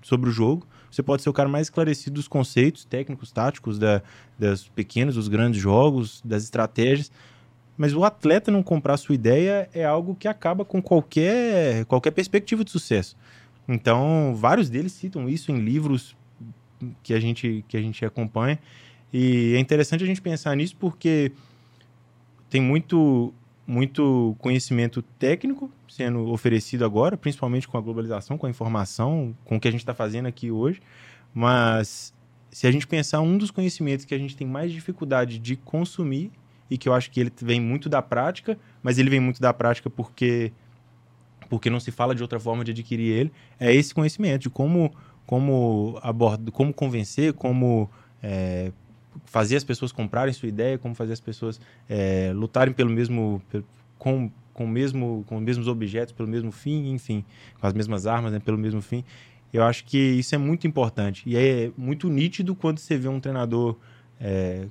sobre 0.03 0.31
o 0.31 0.33
jogo, 0.33 0.67
você 0.91 1.03
pode 1.03 1.23
ser 1.23 1.29
o 1.29 1.33
cara 1.33 1.49
mais 1.49 1.67
esclarecido 1.67 2.15
dos 2.15 2.29
conceitos 2.29 2.85
técnicos, 2.85 3.31
táticos, 3.33 3.79
da, 3.79 4.03
das 4.39 4.69
pequenos, 4.69 5.15
dos 5.15 5.29
grandes 5.29 5.61
jogos, 5.61 6.23
das 6.25 6.45
estratégias, 6.45 7.11
mas 7.77 7.95
o 7.95 8.05
atleta 8.05 8.51
não 8.51 8.63
comprar 8.63 8.95
a 8.95 8.97
sua 8.97 9.15
ideia 9.15 9.69
é 9.75 9.85
algo 9.85 10.15
que 10.15 10.27
acaba 10.27 10.65
com 10.65 10.81
qualquer, 10.81 11.85
qualquer 11.85 12.11
perspectiva 12.11 12.65
de 12.65 12.71
sucesso. 12.71 13.17
Então, 13.69 14.35
vários 14.35 14.71
deles 14.71 14.93
citam 14.93 15.29
isso 15.29 15.51
em 15.51 15.59
livros 15.59 16.17
que 17.03 17.13
a 17.13 17.21
gente, 17.21 17.65
que 17.69 17.77
a 17.77 17.81
gente 17.81 18.05
acompanha. 18.05 18.59
E 19.13 19.55
é 19.55 19.59
interessante 19.59 20.05
a 20.05 20.07
gente 20.07 20.23
pensar 20.23 20.57
nisso 20.57 20.77
porque 20.79 21.33
tem 22.49 22.61
muito, 22.61 23.33
muito 23.67 24.37
conhecimento 24.39 25.03
técnico 25.03 25.71
sendo 25.89 26.31
oferecido 26.31 26.85
agora, 26.85 27.17
principalmente 27.17 27.67
com 27.67 27.77
a 27.77 27.81
globalização, 27.81 28.39
com 28.39 28.47
a 28.47 28.51
informação, 28.51 29.35
com 29.45 29.57
o 29.57 29.61
que 29.61 29.67
a 29.67 29.71
gente 29.71 29.81
está 29.81 29.95
fazendo 29.95 30.27
aqui 30.27 30.51
hoje. 30.51 30.81
Mas 31.35 32.15
se 32.51 32.67
a 32.67 32.71
gente 32.71 32.87
pensar 32.87 33.21
um 33.21 33.37
dos 33.37 33.51
conhecimentos 33.51 34.05
que 34.05 34.15
a 34.15 34.19
gente 34.19 34.37
tem 34.37 34.47
mais 34.47 34.71
dificuldade 34.73 35.39
de 35.39 35.57
consumir 35.57 36.31
e 36.71 36.79
que 36.79 36.89
eu 36.89 36.95
acho 36.95 37.11
que 37.11 37.21
ele 37.21 37.33
vem 37.43 37.61
muito 37.61 37.89
da 37.89 38.01
prática, 38.01 38.59
mas 38.83 38.99
ele 38.99 39.11
vem 39.11 39.21
muito 39.21 39.41
da 39.41 39.53
prática 39.53 39.91
porque 39.91 40.53
porque 41.49 41.71
não 41.71 41.79
se 41.79 41.93
fala 41.93 42.13
de 42.13 42.23
outra 42.23 42.41
forma 42.41 42.65
de 42.65 42.73
adquirir 42.73 43.13
ele, 43.13 43.33
é 43.61 43.73
esse 43.73 43.95
conhecimento 43.95 44.43
de 44.43 44.51
como 44.51 44.93
como 45.25 45.99
abordar, 46.03 46.53
como 46.53 46.73
convencer, 46.73 47.33
como 47.33 47.91
é, 48.23 48.73
fazer 49.25 49.57
as 49.57 49.65
pessoas 49.65 49.93
comprarem 49.93 50.33
sua 50.33 50.49
ideia, 50.49 50.79
como 50.79 50.95
fazer 50.95 51.13
as 51.13 51.21
pessoas 51.21 51.61
é, 51.89 52.33
lutarem 52.35 52.73
pelo 52.73 52.91
mesmo 52.91 53.43
com 53.99 54.31
com, 54.57 54.67
mesmo, 54.67 55.23
com 55.27 55.37
os 55.37 55.43
mesmos 55.43 55.69
objetos, 55.69 56.15
pelo 56.15 56.27
mesmo 56.27 56.51
fim, 56.51 56.89
enfim, 56.91 57.23
com 57.61 57.67
as 57.67 57.75
mesmas 57.75 58.07
armas, 58.07 58.33
né, 58.33 58.41
pelo 58.41 58.57
mesmo 58.57 58.81
fim. 58.81 59.05
Eu 59.53 59.63
acho 59.63 59.85
que 59.85 59.99
isso 59.99 60.35
é 60.35 60.39
muito 60.39 60.67
importante. 60.67 61.23
E 61.27 61.37
é 61.37 61.71
muito 61.77 62.09
nítido 62.09 62.55
quando 62.55 62.79
você 62.79 62.97
vê 62.97 63.07
um 63.07 63.21
treinador 63.21 63.77
é, 64.19 64.67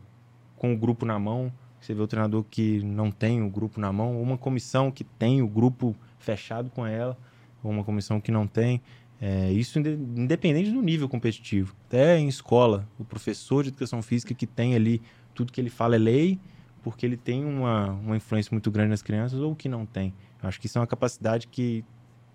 com 0.57 0.73
o 0.73 0.77
grupo 0.77 1.05
na 1.05 1.19
mão, 1.19 1.53
você 1.79 1.93
vê 1.93 2.01
o 2.01 2.07
treinador 2.07 2.43
que 2.49 2.81
não 2.83 3.11
tem 3.11 3.43
o 3.43 3.49
grupo 3.49 3.79
na 3.79 3.93
mão, 3.93 4.15
ou 4.15 4.23
uma 4.23 4.39
comissão 4.39 4.89
que 4.89 5.03
tem 5.03 5.43
o 5.43 5.47
grupo 5.47 5.95
fechado 6.17 6.71
com 6.71 6.85
ela, 6.85 7.15
ou 7.63 7.69
uma 7.69 7.83
comissão 7.83 8.19
que 8.19 8.31
não 8.31 8.47
tem. 8.47 8.81
É, 9.21 9.51
isso 9.51 9.79
independente 9.79 10.71
do 10.71 10.81
nível 10.81 11.07
competitivo. 11.07 11.75
Até 11.87 12.17
em 12.19 12.27
escola, 12.27 12.87
o 12.99 13.05
professor 13.05 13.63
de 13.63 13.69
educação 13.69 14.01
física 14.01 14.33
que 14.33 14.45
tem 14.45 14.75
ali 14.75 15.01
tudo 15.33 15.51
que 15.51 15.59
ele 15.59 15.69
fala 15.69 15.95
é 15.95 15.99
lei, 15.99 16.39
porque 16.83 17.05
ele 17.05 17.17
tem 17.17 17.43
uma, 17.43 17.91
uma 17.91 18.17
influência 18.17 18.49
muito 18.51 18.69
grande 18.69 18.89
nas 18.89 19.01
crianças 19.01 19.39
ou 19.39 19.55
que 19.55 19.67
não 19.67 19.85
tem. 19.85 20.13
Eu 20.41 20.49
acho 20.49 20.59
que 20.59 20.67
isso 20.67 20.77
é 20.77 20.81
uma 20.81 20.87
capacidade 20.87 21.47
que 21.47 21.83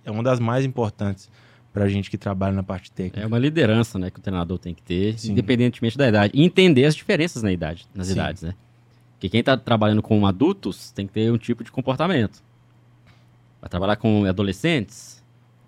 é 0.04 0.10
uma 0.10 0.22
das 0.22 0.40
mais 0.40 0.64
importantes 0.64 1.30
para 1.72 1.84
a 1.84 1.88
gente 1.88 2.10
que 2.10 2.18
trabalha 2.18 2.54
na 2.54 2.62
parte 2.62 2.90
técnica. 2.90 3.20
É 3.20 3.26
uma 3.26 3.38
liderança, 3.38 3.98
né, 3.98 4.10
que 4.10 4.18
o 4.18 4.22
treinador 4.22 4.58
tem 4.58 4.74
que 4.74 4.82
ter, 4.82 5.18
Sim. 5.18 5.32
independentemente 5.32 5.96
da 5.96 6.08
idade, 6.08 6.32
e 6.36 6.42
entender 6.42 6.84
as 6.84 6.96
diferenças 6.96 7.42
na 7.42 7.52
idade, 7.52 7.86
nas 7.94 8.08
Sim. 8.08 8.14
idades, 8.14 8.42
né? 8.42 8.54
Porque 9.12 9.28
quem 9.28 9.40
está 9.40 9.56
trabalhando 9.56 10.02
com 10.02 10.26
adultos 10.26 10.90
tem 10.90 11.06
que 11.06 11.12
ter 11.12 11.30
um 11.30 11.38
tipo 11.38 11.62
de 11.62 11.70
comportamento. 11.70 12.42
Vai 13.60 13.68
trabalhar 13.68 13.96
com 13.96 14.24
adolescentes, 14.24 15.19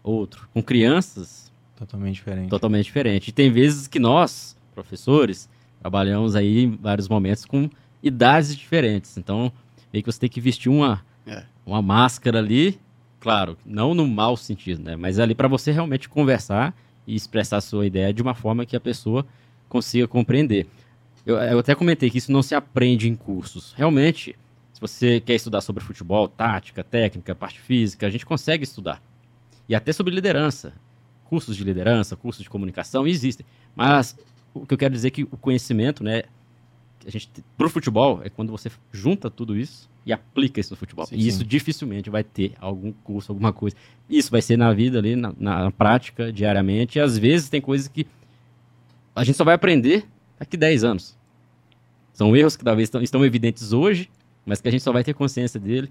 outro. 0.03 0.49
Com 0.53 0.62
crianças, 0.62 1.53
totalmente 1.77 2.15
diferente. 2.15 2.49
Totalmente 2.49 2.85
diferente. 2.85 3.29
E 3.29 3.33
tem 3.33 3.51
vezes 3.51 3.87
que 3.87 3.99
nós, 3.99 4.57
professores, 4.75 5.49
trabalhamos 5.81 6.35
aí 6.37 6.65
em 6.65 6.71
vários 6.71 7.09
momentos 7.09 7.45
com 7.45 7.69
idades 8.03 8.57
diferentes. 8.57 9.17
Então, 9.17 9.53
meio 9.93 10.03
que 10.03 10.12
você 10.12 10.21
tem 10.21 10.31
que 10.31 10.41
vestir 10.41 10.69
uma, 10.69 11.05
é. 11.27 11.45
uma 11.65 11.83
máscara 11.83 12.38
ali, 12.38 12.79
claro, 13.21 13.57
não 13.65 13.95
no 13.95 14.07
mau 14.07 14.37
sentido, 14.37 14.83
né? 14.83 14.97
Mas 14.97 15.19
ali 15.19 15.35
para 15.35 15.49
você 15.49 15.71
realmente 15.71 16.09
conversar 16.09 16.75
e 17.07 17.15
expressar 17.15 17.59
a 17.59 17.61
sua 17.61 17.87
ideia 17.87 18.12
de 18.12 18.23
uma 18.23 18.35
forma 18.35 18.65
que 18.67 18.77
a 18.77 18.81
pessoa 18.81 19.27
consiga 19.69 20.07
compreender. 20.07 20.67
Eu, 21.25 21.37
eu 21.37 21.59
até 21.59 21.75
comentei 21.75 22.11
que 22.11 22.19
isso 22.19 22.33
não 22.33 22.43
se 22.43 22.55
aprende 22.55 23.09
em 23.09 23.15
cursos. 23.15 23.73
Realmente, 23.77 24.37
se 24.73 24.81
você 24.81 25.21
quer 25.21 25.35
estudar 25.35 25.61
sobre 25.61 25.83
futebol, 25.83 26.29
tática, 26.29 26.83
técnica, 26.83 27.35
parte 27.35 27.61
física, 27.61 28.07
a 28.07 28.11
gente 28.11 28.27
consegue 28.27 28.65
estudar. 28.65 29.01
E 29.68 29.75
até 29.75 29.92
sobre 29.92 30.14
liderança. 30.14 30.72
Cursos 31.25 31.57
de 31.57 31.64
liderança, 31.64 32.16
cursos 32.16 32.42
de 32.42 32.51
comunicação 32.51 33.07
existem. 33.07 33.46
Mas 33.75 34.16
o 34.53 34.66
que 34.66 34.75
eu 34.75 34.79
quero 34.79 34.92
dizer 34.92 35.09
é 35.09 35.11
que 35.11 35.22
o 35.25 35.37
conhecimento, 35.37 36.05
né, 36.05 36.25
a 37.07 37.11
gente 37.11 37.29
pro 37.57 37.70
futebol 37.70 38.20
é 38.22 38.29
quando 38.29 38.51
você 38.51 38.70
junta 38.92 39.31
tudo 39.31 39.57
isso 39.57 39.90
e 40.05 40.12
aplica 40.12 40.61
isso 40.61 40.72
no 40.72 40.77
futebol. 40.77 41.07
Sim, 41.07 41.16
e 41.16 41.27
isso 41.27 41.44
dificilmente 41.44 42.11
vai 42.11 42.25
ter 42.25 42.53
algum 42.61 42.92
curso, 42.92 43.33
alguma 43.33 43.53
coisa. 43.53 43.77
Isso 44.11 44.31
vai 44.31 44.42
ser 44.42 44.57
na 44.57 44.72
vida 44.72 44.98
ali, 44.98 45.16
na, 45.16 45.33
na, 45.38 45.70
prática, 45.70 46.33
diariamente. 46.33 46.98
E 46.98 47.01
às 47.01 47.16
vezes 47.16 47.48
tem 47.48 47.61
coisas 47.61 47.88
que 47.88 48.07
a 49.14 49.25
gente 49.25 49.37
só 49.37 49.44
vai 49.44 49.55
aprender 49.55 50.05
daqui 50.38 50.57
10 50.57 50.85
anos. 50.85 51.16
São 52.12 52.37
erros 52.37 52.57
que 52.57 52.64
talvez 52.64 52.87
estão, 52.87 53.01
estão 53.01 53.25
evidentes 53.25 53.72
hoje, 53.72 54.11
mas 54.44 54.61
que 54.61 54.68
a 54.68 54.70
gente 54.70 54.83
só 54.83 54.92
vai 54.92 55.05
ter 55.05 55.14
consciência 55.14 55.59
dele 55.59 55.90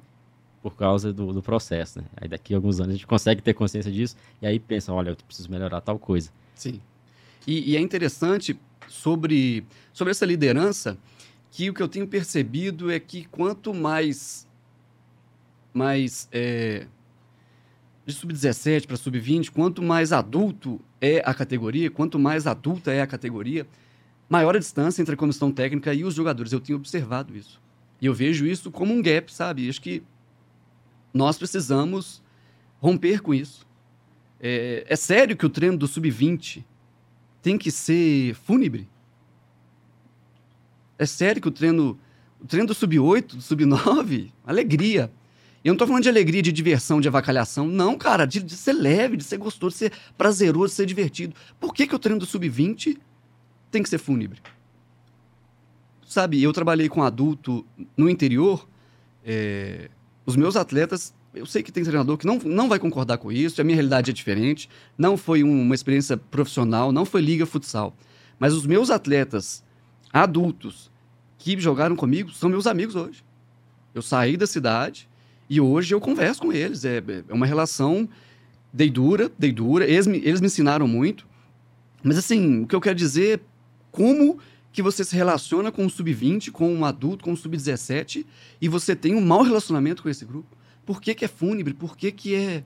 por 0.62 0.76
causa 0.76 1.12
do, 1.12 1.34
do 1.34 1.42
processo. 1.42 2.00
Né? 2.00 2.06
Aí 2.18 2.28
daqui 2.28 2.54
a 2.54 2.58
alguns 2.58 2.80
anos 2.80 2.90
a 2.90 2.94
gente 2.94 3.08
consegue 3.08 3.42
ter 3.42 3.54
consciência 3.54 3.92
disso 3.92 4.16
e 4.42 4.48
aí 4.48 4.60
pensa, 4.60 4.94
olha, 4.94 5.10
eu 5.10 5.16
preciso 5.16 5.50
melhorar 5.50 5.82
tal 5.82 5.98
coisa. 5.98 6.32
Sim. 6.56 6.80
E, 7.48 7.72
e 7.72 7.76
é 7.76 7.80
interessante 7.80 8.58
sobre, 8.88 9.66
sobre 9.94 10.12
essa 10.12 10.26
liderança 10.26 10.98
que 11.50 11.70
o 11.70 11.74
que 11.74 11.82
eu 11.82 11.88
tenho 11.88 12.08
percebido 12.08 12.92
é 12.92 13.00
que 13.00 13.26
quanto 13.26 13.74
mais 13.74 14.48
mais 15.74 16.28
é, 16.34 16.86
de 18.06 18.14
sub-17 18.14 18.88
para 18.88 18.98
sub-20, 18.98 19.52
quanto 19.52 19.82
mais 19.82 20.12
adulto 20.12 20.82
é 21.00 21.22
a 21.26 21.34
categoria, 21.34 21.90
quanto 21.90 22.20
mais 22.20 22.46
adulta 22.46 22.92
é 22.92 23.02
a 23.02 23.08
categoria, 23.08 23.66
maior 24.30 24.56
a 24.56 24.60
distância 24.60 25.02
entre 25.02 25.14
a 25.14 25.18
comissão 25.18 25.52
técnica 25.52 25.94
e 25.94 26.04
os 26.04 26.14
jogadores. 26.14 26.52
Eu 26.52 26.60
tenho 26.60 26.78
observado 26.78 27.36
isso. 27.36 27.60
E 28.02 28.06
eu 28.06 28.14
vejo 28.14 28.46
isso 28.46 28.72
como 28.72 28.94
um 28.94 29.02
gap, 29.02 29.34
sabe? 29.34 29.70
Acho 29.70 29.82
que 29.82 30.04
nós 31.14 31.38
precisamos 31.38 32.22
romper 32.80 33.22
com 33.22 33.34
isso. 33.34 33.68
É, 34.40 34.86
é 34.88 34.96
sério 34.96 35.38
que 35.38 35.46
o 35.46 35.50
treino 35.50 35.78
do 35.78 35.88
sub-20 35.88 36.64
tem 37.42 37.58
que 37.58 37.72
ser 37.72 38.34
fúnebre? 38.36 38.90
É 40.98 41.06
sério 41.06 41.42
que 41.42 41.48
o 41.48 41.52
treino, 41.52 42.00
o 42.40 42.46
treino 42.46 42.68
do 42.68 42.74
sub-8, 42.74 43.36
do 43.36 43.42
sub-9, 43.42 44.32
alegria. 44.46 45.12
Eu 45.64 45.74
não 45.74 45.78
tô 45.78 45.86
falando 45.86 46.04
de 46.04 46.10
alegria, 46.10 46.42
de 46.42 46.52
diversão, 46.52 47.00
de 47.00 47.08
avacalhação. 47.08 47.68
Não, 47.68 47.96
cara, 47.96 48.26
de, 48.26 48.42
de, 48.42 48.56
ser 48.56 48.74
leve, 48.74 49.16
de 49.16 49.24
ser 49.24 49.38
gostoso, 49.38 49.74
de 49.74 49.80
ser 49.80 49.94
prazeroso, 50.18 50.70
de 50.70 50.76
ser 50.76 50.86
divertido. 50.88 51.36
Por 51.60 51.74
que, 51.74 51.86
que 51.86 51.96
o 51.96 52.00
treino 52.00 52.20
do 52.20 52.26
sub-20 52.26 52.98
tem 53.70 53.84
que 53.84 53.90
ser 53.90 54.00
fúnebre? 54.00 54.42
Sabe, 56.06 56.42
eu 56.42 56.52
trabalhei 56.52 56.90
com 56.90 57.04
adulto 57.04 57.66
no 57.96 58.10
interior. 58.10 58.68
É, 59.24 59.92
os 60.26 60.36
meus 60.36 60.56
atletas 60.56 61.14
eu 61.34 61.46
sei 61.46 61.64
que 61.64 61.72
tem 61.72 61.84
treinador 61.84 62.18
que 62.18 62.26
não, 62.26 62.38
não 62.40 62.68
vai 62.68 62.78
concordar 62.78 63.18
com 63.18 63.32
isso, 63.32 63.62
a 63.62 63.64
minha 63.64 63.76
realidade 63.76 64.12
é 64.12 64.14
diferente, 64.14 64.70
não 64.98 65.16
foi 65.16 65.44
um, 65.44 65.62
uma 65.62 65.76
experiência 65.76 66.18
profissional, 66.18 66.92
não 66.92 67.06
foi 67.06 67.22
liga 67.22 67.46
futsal. 67.46 67.96
Mas 68.38 68.54
os 68.54 68.66
meus 68.66 68.90
atletas 68.90 69.64
adultos 70.12 70.92
que 71.38 71.60
jogaram 71.60 71.96
comigo 71.96 72.32
são 72.32 72.50
meus 72.50 72.68
amigos 72.68 72.96
hoje. 72.96 73.24
Eu 73.94 74.02
saí 74.02 74.36
da 74.36 74.46
cidade 74.46 75.08
e 75.50 75.62
hoje 75.62 75.94
eu 75.94 76.02
converso 76.02 76.42
com 76.42 76.52
eles. 76.52 76.84
É, 76.84 76.98
é 77.30 77.34
uma 77.34 77.46
relação 77.46 78.08
dei 78.74 78.90
dura, 78.90 79.32
dei 79.38 79.52
dura. 79.52 79.86
Eles 79.86 80.08
me, 80.08 80.18
eles 80.18 80.42
me 80.42 80.48
ensinaram 80.48 80.88
muito. 80.88 81.26
Mas 82.04 82.18
assim, 82.18 82.64
o 82.64 82.68
que 82.68 82.76
eu 82.76 82.82
quero 82.82 82.96
dizer 82.96 83.40
é 83.40 83.44
como 83.92 84.40
que 84.72 84.82
você 84.82 85.04
se 85.04 85.16
relaciona 85.16 85.72
com 85.72 85.84
um 85.84 85.90
sub-20, 85.90 86.52
com 86.52 86.74
um 86.74 86.86
adulto, 86.86 87.24
com 87.24 87.32
um 87.32 87.36
sub-17 87.36 88.26
e 88.60 88.68
você 88.68 88.96
tem 88.96 89.16
um 89.16 89.22
mau 89.22 89.42
relacionamento 89.42 90.02
com 90.02 90.10
esse 90.10 90.24
grupo. 90.24 90.56
Por 90.86 91.02
que, 91.02 91.14
que 91.14 91.26
é 91.26 91.28
fúnebre? 91.28 91.74
Por 91.74 91.98
que, 91.98 92.12
que 92.12 92.36
é. 92.36 92.64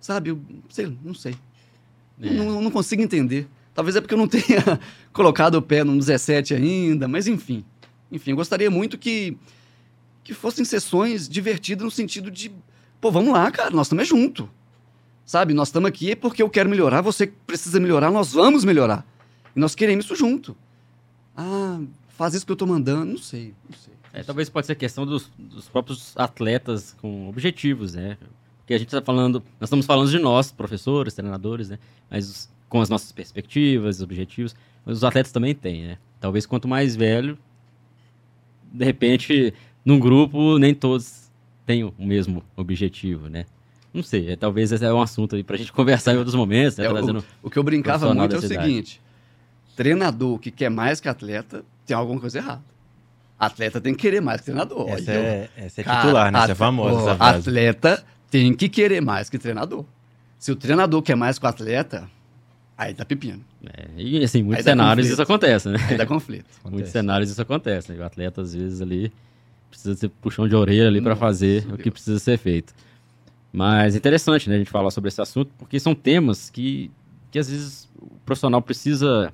Sabe, 0.00 0.30
eu 0.30 0.40
sei, 0.68 0.96
não 1.04 1.14
sei. 1.14 1.34
É. 2.20 2.30
Não, 2.30 2.60
não, 2.60 2.70
consigo 2.70 3.02
entender. 3.02 3.48
Talvez 3.74 3.96
é 3.96 4.00
porque 4.00 4.14
eu 4.14 4.18
não 4.18 4.28
tenha 4.28 4.80
colocado 5.12 5.56
o 5.56 5.62
pé 5.62 5.84
no 5.84 5.96
17 5.96 6.54
ainda, 6.54 7.06
mas 7.06 7.26
enfim. 7.26 7.64
Enfim, 8.10 8.30
eu 8.30 8.36
gostaria 8.36 8.70
muito 8.70 8.98
que, 8.98 9.36
que 10.24 10.34
fossem 10.34 10.64
sessões 10.64 11.28
divertidas 11.28 11.84
no 11.84 11.90
sentido 11.90 12.30
de, 12.30 12.50
pô, 13.00 13.10
vamos 13.10 13.32
lá, 13.32 13.50
cara, 13.50 13.70
nós 13.70 13.86
estamos 13.86 14.06
junto. 14.06 14.48
Sabe, 15.24 15.54
nós 15.54 15.68
estamos 15.68 15.88
aqui 15.88 16.16
porque 16.16 16.42
eu 16.42 16.50
quero 16.50 16.68
melhorar, 16.68 17.00
você 17.00 17.26
precisa 17.26 17.78
melhorar, 17.78 18.10
nós 18.10 18.32
vamos 18.32 18.64
melhorar. 18.64 19.06
E 19.54 19.60
nós 19.60 19.74
queremos 19.74 20.04
isso 20.04 20.16
junto. 20.16 20.56
Ah, 21.36 21.80
faz 22.10 22.34
isso 22.34 22.44
que 22.44 22.52
eu 22.52 22.54
estou 22.54 22.68
mandando, 22.68 23.06
não 23.06 23.18
sei, 23.18 23.54
não 23.68 23.76
sei. 23.78 23.92
É, 24.12 24.22
talvez 24.22 24.50
pode 24.50 24.66
ser 24.66 24.74
questão 24.74 25.06
dos, 25.06 25.30
dos, 25.38 25.68
próprios 25.68 26.14
atletas 26.16 26.94
com 27.00 27.28
objetivos, 27.28 27.94
né? 27.94 28.18
Porque 28.58 28.74
a 28.74 28.78
gente 28.78 28.88
está 28.88 29.00
falando, 29.00 29.42
nós 29.58 29.68
estamos 29.68 29.86
falando 29.86 30.10
de 30.10 30.18
nós, 30.18 30.52
professores, 30.52 31.14
treinadores, 31.14 31.70
né? 31.70 31.78
Mas 32.10 32.28
os, 32.28 32.50
com 32.68 32.80
as 32.80 32.88
nossas 32.88 33.10
perspectivas, 33.10 34.02
objetivos, 34.02 34.54
mas 34.84 34.98
os 34.98 35.04
atletas 35.04 35.32
também 35.32 35.54
têm, 35.54 35.82
né? 35.82 35.98
Talvez 36.20 36.44
quanto 36.44 36.68
mais 36.68 36.94
velho, 36.94 37.38
de 38.72 38.84
repente, 38.84 39.54
num 39.84 39.98
grupo, 39.98 40.58
nem 40.58 40.74
todos 40.74 41.30
tenham 41.66 41.92
o 41.98 42.06
mesmo 42.06 42.42
objetivo, 42.56 43.28
né? 43.28 43.46
Não 43.92 44.02
sei, 44.02 44.30
é, 44.30 44.36
talvez 44.36 44.72
esse 44.72 44.84
é 44.84 44.92
um 44.92 45.02
assunto 45.02 45.36
aí 45.36 45.42
para 45.42 45.56
a 45.56 45.58
gente 45.58 45.72
conversar 45.74 46.14
em 46.14 46.16
outros 46.16 46.34
momentos. 46.34 46.78
Né? 46.78 46.86
É, 46.86 46.90
o, 46.90 47.24
o, 47.42 47.50
que 47.50 47.58
eu 47.58 47.62
brincava 47.62 48.14
muito 48.14 48.34
é 48.34 48.38
o 48.38 48.42
seguinte: 48.42 49.01
treinador 49.76 50.38
que 50.38 50.50
quer 50.50 50.70
mais 50.70 51.00
que 51.00 51.08
atleta 51.08 51.64
tem 51.86 51.96
alguma 51.96 52.20
coisa 52.20 52.38
errada. 52.38 52.62
Atleta 53.38 53.80
tem 53.80 53.92
que 53.94 54.00
querer 54.00 54.20
mais 54.20 54.40
que 54.40 54.46
treinador. 54.46 54.88
Essa, 54.88 55.12
é, 55.12 55.50
essa 55.56 55.80
é 55.80 55.84
titular, 55.84 56.30
né? 56.30 56.38
Essa 56.38 56.52
é 56.52 56.54
famosa. 56.54 57.10
Essa 57.10 57.24
atleta 57.24 58.04
tem 58.30 58.54
que 58.54 58.68
querer 58.68 59.00
mais 59.00 59.28
que 59.28 59.38
treinador. 59.38 59.84
Se 60.38 60.52
o 60.52 60.56
treinador 60.56 61.02
quer 61.02 61.16
mais 61.16 61.38
que 61.38 61.44
o 61.44 61.48
atleta, 61.48 62.08
aí 62.78 62.94
tá 62.94 63.04
pepino. 63.04 63.44
É, 63.64 63.88
e 63.96 64.22
assim, 64.22 64.42
muitos 64.42 64.64
cenários 64.64 65.08
isso 65.08 65.20
acontece, 65.20 65.68
né? 65.68 65.78
Aí 65.88 65.96
dá 65.96 66.06
conflito. 66.06 66.46
muitos 66.70 66.92
cenários 66.92 67.30
isso 67.30 67.42
acontece. 67.42 67.92
Né? 67.92 67.98
O 67.98 68.04
atleta, 68.04 68.42
às 68.42 68.54
vezes, 68.54 68.80
ali 68.80 69.12
precisa 69.68 69.94
ser 69.94 70.08
puxão 70.08 70.46
de 70.46 70.54
orelha 70.54 70.86
ali 70.86 71.00
para 71.00 71.16
fazer 71.16 71.62
Deus. 71.62 71.74
o 71.74 71.82
que 71.82 71.90
precisa 71.90 72.18
ser 72.18 72.38
feito. 72.38 72.72
Mas 73.52 73.94
é 73.94 73.98
interessante, 73.98 74.48
né, 74.48 74.54
a 74.54 74.58
gente 74.58 74.70
falar 74.70 74.90
sobre 74.90 75.08
esse 75.08 75.20
assunto, 75.20 75.50
porque 75.58 75.78
são 75.78 75.94
temas 75.94 76.48
que, 76.48 76.90
que 77.30 77.38
às 77.38 77.50
vezes 77.50 77.88
o 78.00 78.08
profissional 78.24 78.62
precisa 78.62 79.32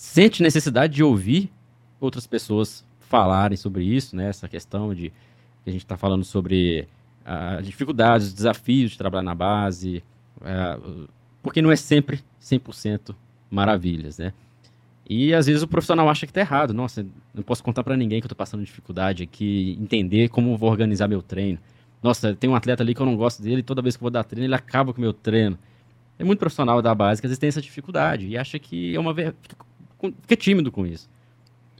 sente 0.00 0.42
necessidade 0.42 0.94
de 0.94 1.04
ouvir 1.04 1.52
outras 2.00 2.26
pessoas 2.26 2.82
falarem 3.00 3.54
sobre 3.54 3.84
isso, 3.84 4.16
né? 4.16 4.30
Essa 4.30 4.48
questão 4.48 4.94
de 4.94 5.10
que 5.62 5.68
a 5.68 5.70
gente 5.70 5.84
está 5.84 5.94
falando 5.94 6.24
sobre 6.24 6.88
as 7.22 7.60
uh, 7.60 7.62
dificuldades, 7.62 8.28
os 8.28 8.32
desafios 8.32 8.92
de 8.92 8.98
trabalhar 8.98 9.22
na 9.22 9.34
base, 9.34 10.02
uh, 10.38 11.06
porque 11.42 11.60
não 11.60 11.70
é 11.70 11.76
sempre 11.76 12.20
100% 12.40 13.14
maravilhas, 13.50 14.16
né? 14.16 14.32
E 15.06 15.34
às 15.34 15.44
vezes 15.44 15.62
o 15.62 15.68
profissional 15.68 16.08
acha 16.08 16.24
que 16.24 16.30
está 16.30 16.40
errado. 16.40 16.72
Nossa, 16.72 17.06
não 17.34 17.42
posso 17.42 17.62
contar 17.62 17.84
para 17.84 17.94
ninguém 17.94 18.20
que 18.20 18.24
eu 18.24 18.28
estou 18.28 18.36
passando 18.36 18.64
dificuldade 18.64 19.22
aqui, 19.22 19.76
entender 19.78 20.30
como 20.30 20.56
vou 20.56 20.70
organizar 20.70 21.08
meu 21.08 21.20
treino. 21.20 21.58
Nossa, 22.02 22.34
tem 22.34 22.48
um 22.48 22.54
atleta 22.54 22.82
ali 22.82 22.94
que 22.94 23.02
eu 23.02 23.06
não 23.06 23.16
gosto 23.16 23.42
dele, 23.42 23.62
toda 23.62 23.82
vez 23.82 23.98
que 23.98 24.00
eu 24.00 24.06
vou 24.06 24.10
dar 24.10 24.24
treino, 24.24 24.46
ele 24.46 24.54
acaba 24.54 24.94
com 24.94 24.98
o 24.98 25.02
meu 25.02 25.12
treino. 25.12 25.58
É 26.18 26.24
muito 26.24 26.38
profissional 26.38 26.80
da 26.80 26.94
base 26.94 27.20
que 27.20 27.26
às 27.26 27.30
vezes 27.30 27.38
tem 27.38 27.48
essa 27.48 27.60
dificuldade 27.60 28.26
e 28.28 28.38
acha 28.38 28.58
que 28.58 28.96
é 28.96 28.98
uma 28.98 29.14
fica 30.22 30.36
tímido 30.36 30.70
com 30.72 30.86
isso. 30.86 31.08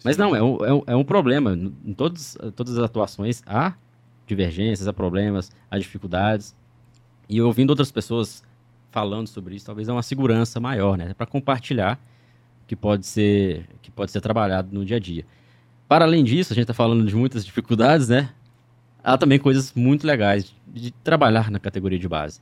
Mas 0.05 0.17
não, 0.17 0.35
é 0.35 0.43
um, 0.43 0.65
é 0.65 0.73
um, 0.73 0.83
é 0.89 0.97
um 0.97 1.05
problema. 1.05 1.53
Em 1.53 1.93
todos, 1.93 2.37
todas 2.57 2.79
as 2.79 2.85
atuações 2.85 3.43
há 3.47 3.75
divergências, 4.27 4.89
há 4.89 4.93
problemas, 4.93 5.51
há 5.71 5.79
dificuldades. 5.79 6.55
E 7.29 7.41
ouvindo 7.41 7.71
outras 7.71 7.93
pessoas 7.93 8.43
falando 8.91 9.27
sobre 9.27 9.55
isso, 9.55 9.67
talvez 9.67 9.89
é 9.89 9.93
uma 9.93 10.03
segurança 10.03 10.59
maior, 10.59 10.97
né? 10.97 11.15
Para 11.15 11.27
compartilhar 11.27 12.01
que 12.67 12.75
pode 12.75 13.07
ser 13.07 13.69
que 13.83 13.91
pode 13.91 14.11
ser 14.11 14.21
trabalhado 14.21 14.73
no 14.73 14.85
dia 14.85 14.97
a 14.97 15.01
dia. 15.01 15.25
Para 15.89 16.05
além 16.05 16.25
disso, 16.25 16.53
a 16.53 16.55
gente 16.55 16.65
está 16.65 16.75
falando 16.75 17.05
de 17.05 17.15
muitas 17.15 17.45
dificuldades, 17.45 18.09
né? 18.09 18.31
Há 19.03 19.19
também 19.19 19.39
coisas 19.39 19.73
muito 19.75 20.07
legais 20.07 20.55
de 20.67 20.91
trabalhar 20.91 21.51
na 21.51 21.59
categoria 21.59 21.99
de 21.99 22.09
base. 22.09 22.41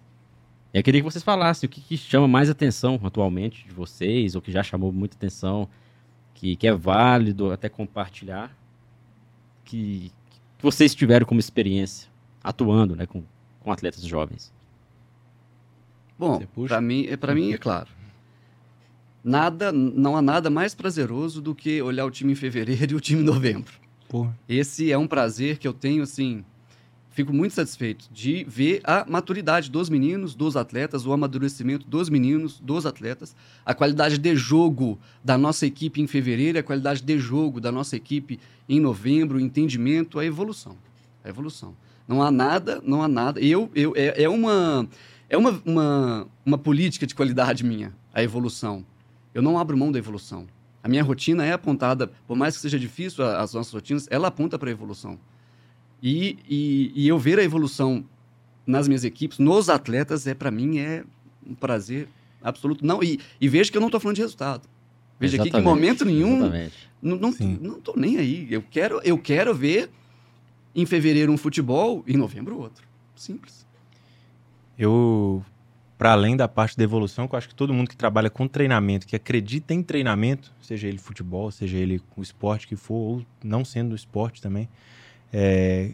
Eu 0.73 0.83
queria 0.83 1.01
que 1.01 1.05
vocês 1.05 1.25
falassem 1.25 1.67
o 1.67 1.71
que, 1.71 1.81
que, 1.81 1.97
chama 1.97 2.29
mais 2.29 2.51
atenção 2.51 3.01
atualmente 3.03 3.67
de 3.67 3.73
vocês, 3.73 4.35
ou 4.35 4.43
que 4.43 4.53
já 4.53 4.63
chamou 4.63 4.93
muita 4.93 5.17
atenção, 5.17 5.69
que, 6.35 6.57
que 6.57 6.67
é 6.69 6.73
válido 6.73 7.51
até 7.51 7.69
compartilhar, 7.69 8.55
que, 9.65 10.13
que 10.57 10.63
vocês 10.63 10.95
tiveram 10.95 11.27
como 11.27 11.41
experiência 11.41 12.09
atuando 12.43 12.95
né, 12.95 13.07
com, 13.07 13.23
com 13.61 13.73
atletas 13.73 14.03
jovens. 14.03 14.53
Bom, 16.19 16.41
para 16.67 16.81
mim, 16.81 17.07
é, 17.07 17.35
mim 17.35 17.53
é 17.53 17.59
claro. 17.59 17.89
Nada, 19.23 19.73
não 19.73 20.17
há 20.17 20.23
nada 20.23 20.51
mais 20.51 20.75
prazeroso 20.75 21.41
do 21.41 21.55
que 21.55 21.81
olhar 21.83 22.05
o 22.05 22.11
time 22.11 22.33
em 22.33 22.37
fevereiro 22.37 22.93
e 22.93 22.95
o 22.95 23.01
time 23.01 23.21
em 23.21 23.25
novembro. 23.25 23.73
Porra. 24.09 24.37
Esse 24.49 24.91
é 24.91 24.99
um 24.99 25.07
prazer 25.07 25.59
que 25.59 25.69
eu 25.69 25.73
tenho 25.73 26.03
assim 26.03 26.45
fico 27.19 27.33
muito 27.33 27.53
satisfeito 27.53 28.09
de 28.13 28.45
ver 28.45 28.81
a 28.85 29.05
maturidade 29.09 29.69
dos 29.69 29.91
meninos, 29.91 30.37
dos 30.37 30.57
atletas, 30.57 31.05
o 31.05 31.13
amadurecimento 31.13 31.85
dos 31.85 32.09
meninos, 32.09 32.61
dos 32.61 32.87
atletas, 32.87 33.35
a 33.67 33.75
qualidade 33.75 34.19
de 34.19 34.37
jogo 34.37 34.97
da 35.25 35.37
nossa 35.37 35.67
equipe 35.67 36.01
em 36.01 36.07
fevereiro, 36.07 36.61
a 36.61 36.63
qualidade 36.63 37.03
de 37.03 37.19
jogo 37.19 37.61
da 37.61 37.73
nossa 37.73 37.97
equipe 37.97 38.39
em 38.69 38.79
novembro, 38.79 39.37
o 39.37 39.41
entendimento, 39.41 40.21
a 40.21 40.25
evolução. 40.25 40.77
A 41.25 41.29
evolução. 41.29 41.75
Não 42.07 42.23
há 42.23 42.31
nada, 42.31 42.81
não 42.85 43.03
há 43.03 43.09
nada. 43.09 43.41
Eu, 43.41 43.69
eu, 43.75 43.93
é, 43.97 44.23
é 44.23 44.29
uma, 44.29 44.89
é 45.29 45.37
uma, 45.37 45.61
uma, 45.67 46.29
uma 46.47 46.59
política 46.59 47.05
de 47.05 47.17
qualidade 47.17 47.65
minha, 47.65 47.93
a 48.15 48.23
evolução. 48.23 48.87
Eu 49.35 49.43
não 49.43 49.59
abro 49.59 49.77
mão 49.77 49.91
da 49.91 49.99
evolução. 49.99 50.47
A 50.85 50.89
minha 50.89 51.03
rotina 51.03 51.45
é 51.45 51.53
apontada, 51.53 52.13
por 52.29 52.37
mais 52.37 52.55
que 52.55 52.63
seja 52.63 52.79
difícil 52.79 53.25
as 53.25 53.55
nossas 53.55 53.73
rotinas, 53.73 54.07
ela 54.09 54.29
aponta 54.29 54.57
para 54.57 54.69
a 54.69 54.73
evolução. 54.73 55.19
E, 56.03 56.39
e, 56.49 56.93
e, 56.95 57.09
eu 57.09 57.19
ver 57.19 57.39
a 57.39 57.43
evolução 57.43 58.05
nas 58.67 58.87
minhas 58.87 59.05
equipes, 59.05 59.39
nos 59.39 59.69
atletas, 59.69 60.27
é 60.27 60.35
para 60.35 60.51
mim 60.51 60.79
é 60.79 61.05
um 61.47 61.55
prazer 61.55 62.09
absoluto. 62.43 62.87
Não, 62.87 63.03
e, 63.03 63.19
e 63.41 63.49
veja 63.49 63.71
que 63.71 63.77
eu 63.77 63.81
não 63.81 63.89
estou 63.89 64.01
falando 64.01 64.17
de 64.17 64.23
resultado. 64.23 64.69
Veja 65.19 65.37
exatamente, 65.37 65.57
aqui 65.57 65.65
que 65.65 65.69
em 65.69 65.75
momento 65.75 66.05
nenhum 66.05 66.51
não, 67.03 67.17
não, 67.17 67.33
não 67.61 67.81
tô 67.81 67.95
nem 67.97 68.19
aí. 68.19 68.47
Eu 68.51 68.63
quero, 68.63 69.01
eu 69.03 69.19
quero 69.19 69.55
ver 69.55 69.91
em 70.75 70.87
fevereiro 70.87 71.33
um 71.33 71.37
futebol 71.37 72.05
e 72.07 72.15
em 72.15 72.17
novembro 72.17 72.59
outro. 72.59 72.87
Simples. 73.17 73.67
Eu, 74.79 75.45
para 75.97 76.13
além 76.13 76.37
da 76.37 76.47
parte 76.47 76.77
da 76.77 76.85
evolução, 76.85 77.27
que 77.27 77.35
eu 77.35 77.39
acho 77.39 77.49
que 77.49 77.55
todo 77.55 77.75
mundo 77.75 77.89
que 77.89 77.97
trabalha 77.97 78.31
com 78.31 78.47
treinamento, 78.47 79.07
que 79.07 79.17
acredita 79.17 79.75
em 79.75 79.83
treinamento, 79.83 80.53
seja 80.63 80.87
ele 80.87 80.99
futebol, 80.99 81.51
seja 81.51 81.77
ele 81.77 82.01
o 82.17 82.23
esporte 82.23 82.69
que 82.69 82.77
for, 82.77 82.95
ou 82.95 83.27
não 83.43 83.65
sendo 83.65 83.97
esporte 83.97 84.41
também, 84.41 84.69
é, 85.33 85.93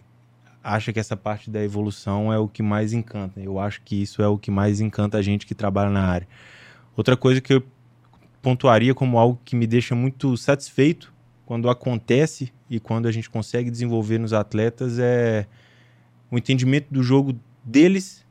acha 0.62 0.92
que 0.92 0.98
essa 0.98 1.16
parte 1.16 1.50
da 1.50 1.62
evolução 1.62 2.32
é 2.32 2.38
o 2.38 2.48
que 2.48 2.62
mais 2.62 2.92
encanta. 2.92 3.40
Eu 3.40 3.58
acho 3.58 3.82
que 3.82 4.00
isso 4.00 4.22
é 4.22 4.28
o 4.28 4.38
que 4.38 4.50
mais 4.50 4.80
encanta 4.80 5.18
a 5.18 5.22
gente 5.22 5.46
que 5.46 5.54
trabalha 5.54 5.90
na 5.90 6.02
área. 6.02 6.26
Outra 6.96 7.16
coisa 7.16 7.40
que 7.40 7.52
eu 7.52 7.62
pontuaria 8.40 8.94
como 8.94 9.18
algo 9.18 9.38
que 9.44 9.54
me 9.54 9.66
deixa 9.66 9.94
muito 9.94 10.36
satisfeito 10.36 11.12
quando 11.44 11.68
acontece 11.68 12.52
e 12.70 12.80
quando 12.80 13.06
a 13.06 13.12
gente 13.12 13.28
consegue 13.28 13.70
desenvolver 13.70 14.18
nos 14.18 14.32
atletas 14.32 14.98
é 14.98 15.46
o 16.30 16.38
entendimento 16.38 16.86
do 16.90 17.02
jogo 17.02 17.38
deles 17.62 18.24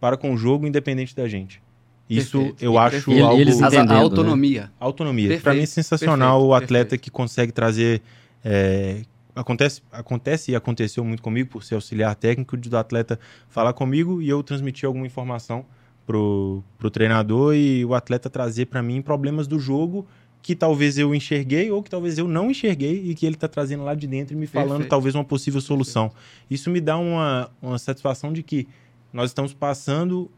para 0.00 0.16
com 0.16 0.32
o 0.32 0.36
jogo 0.36 0.66
independente 0.66 1.14
da 1.14 1.28
gente. 1.28 1.62
Isso 2.08 2.38
perfeito. 2.38 2.64
eu 2.64 2.78
acho 2.78 2.96
perfeito. 2.96 3.24
algo... 3.24 3.40
Eles 3.40 3.62
a, 3.62 3.66
a 3.66 3.84
né? 3.84 3.94
autonomia. 3.94 4.62
Né? 4.62 4.70
Autonomia. 4.80 5.40
Para 5.40 5.54
mim 5.54 5.62
é 5.62 5.66
sensacional 5.66 6.38
perfeito. 6.38 6.50
o 6.50 6.54
atleta 6.54 6.98
que 6.98 7.10
consegue 7.10 7.52
trazer... 7.52 8.02
É, 8.44 9.02
acontece, 9.38 9.82
acontece 9.92 10.52
e 10.52 10.56
aconteceu 10.56 11.04
muito 11.04 11.22
comigo 11.22 11.48
por 11.48 11.62
ser 11.62 11.76
auxiliar 11.76 12.14
técnico 12.14 12.56
do 12.56 12.76
atleta 12.76 13.18
falar 13.48 13.72
comigo 13.72 14.20
e 14.20 14.28
eu 14.28 14.42
transmitir 14.42 14.86
alguma 14.86 15.06
informação 15.06 15.64
pro, 16.06 16.62
pro 16.76 16.90
treinador 16.90 17.54
e 17.54 17.84
o 17.84 17.94
atleta 17.94 18.28
trazer 18.28 18.66
para 18.66 18.82
mim 18.82 19.00
problemas 19.00 19.46
do 19.46 19.58
jogo 19.58 20.06
que 20.42 20.54
talvez 20.54 20.98
eu 20.98 21.14
enxerguei 21.14 21.70
ou 21.70 21.82
que 21.82 21.90
talvez 21.90 22.16
eu 22.16 22.26
não 22.26 22.50
enxerguei 22.50 23.10
e 23.10 23.14
que 23.14 23.26
ele 23.26 23.34
está 23.34 23.48
trazendo 23.48 23.84
lá 23.84 23.94
de 23.94 24.06
dentro 24.06 24.34
e 24.34 24.36
me 24.36 24.46
falando 24.46 24.68
Perfeito. 24.70 24.90
talvez 24.90 25.14
uma 25.14 25.24
possível 25.24 25.60
solução. 25.60 26.08
Perfeito. 26.08 26.46
Isso 26.50 26.70
me 26.70 26.80
dá 26.80 26.96
uma, 26.96 27.50
uma 27.60 27.78
satisfação 27.78 28.32
de 28.32 28.42
que 28.42 28.66
nós 29.12 29.30
estamos 29.30 29.52
passando 29.52 30.30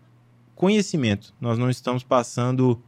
conhecimento, 0.54 1.32
nós 1.40 1.58
não 1.58 1.70
estamos 1.70 2.02
passando 2.02 2.80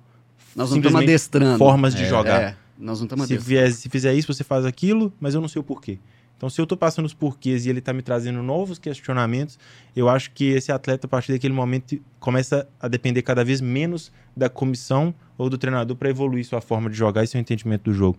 nós 0.54 0.70
não 0.70 0.78
estamos 0.78 1.02
adestrando 1.02 1.58
formas 1.58 1.94
de 1.94 2.02
é, 2.02 2.08
jogar. 2.08 2.42
É. 2.42 2.56
Nós 2.78 2.98
não 2.98 3.06
estamos 3.06 3.26
se, 3.26 3.36
vier, 3.36 3.72
se 3.72 3.88
fizer 3.88 4.14
isso, 4.14 4.32
você 4.32 4.42
faz 4.42 4.64
aquilo, 4.64 5.12
mas 5.20 5.34
eu 5.34 5.40
não 5.40 5.48
sei 5.48 5.60
o 5.60 5.62
porquê. 5.62 5.98
Então, 6.36 6.50
se 6.50 6.60
eu 6.60 6.64
estou 6.64 6.76
passando 6.76 7.06
os 7.06 7.14
porquês 7.14 7.66
e 7.66 7.70
ele 7.70 7.78
está 7.78 7.92
me 7.92 8.02
trazendo 8.02 8.42
novos 8.42 8.76
questionamentos, 8.76 9.56
eu 9.94 10.08
acho 10.08 10.32
que 10.32 10.46
esse 10.46 10.72
atleta, 10.72 11.06
a 11.06 11.08
partir 11.08 11.30
daquele 11.30 11.54
momento, 11.54 11.96
começa 12.18 12.68
a 12.80 12.88
depender 12.88 13.22
cada 13.22 13.44
vez 13.44 13.60
menos 13.60 14.10
da 14.36 14.48
comissão 14.48 15.14
ou 15.38 15.48
do 15.48 15.56
treinador 15.56 15.96
para 15.96 16.10
evoluir 16.10 16.44
sua 16.44 16.60
forma 16.60 16.90
de 16.90 16.96
jogar 16.96 17.22
e 17.22 17.28
seu 17.28 17.40
entendimento 17.40 17.84
do 17.84 17.94
jogo. 17.94 18.18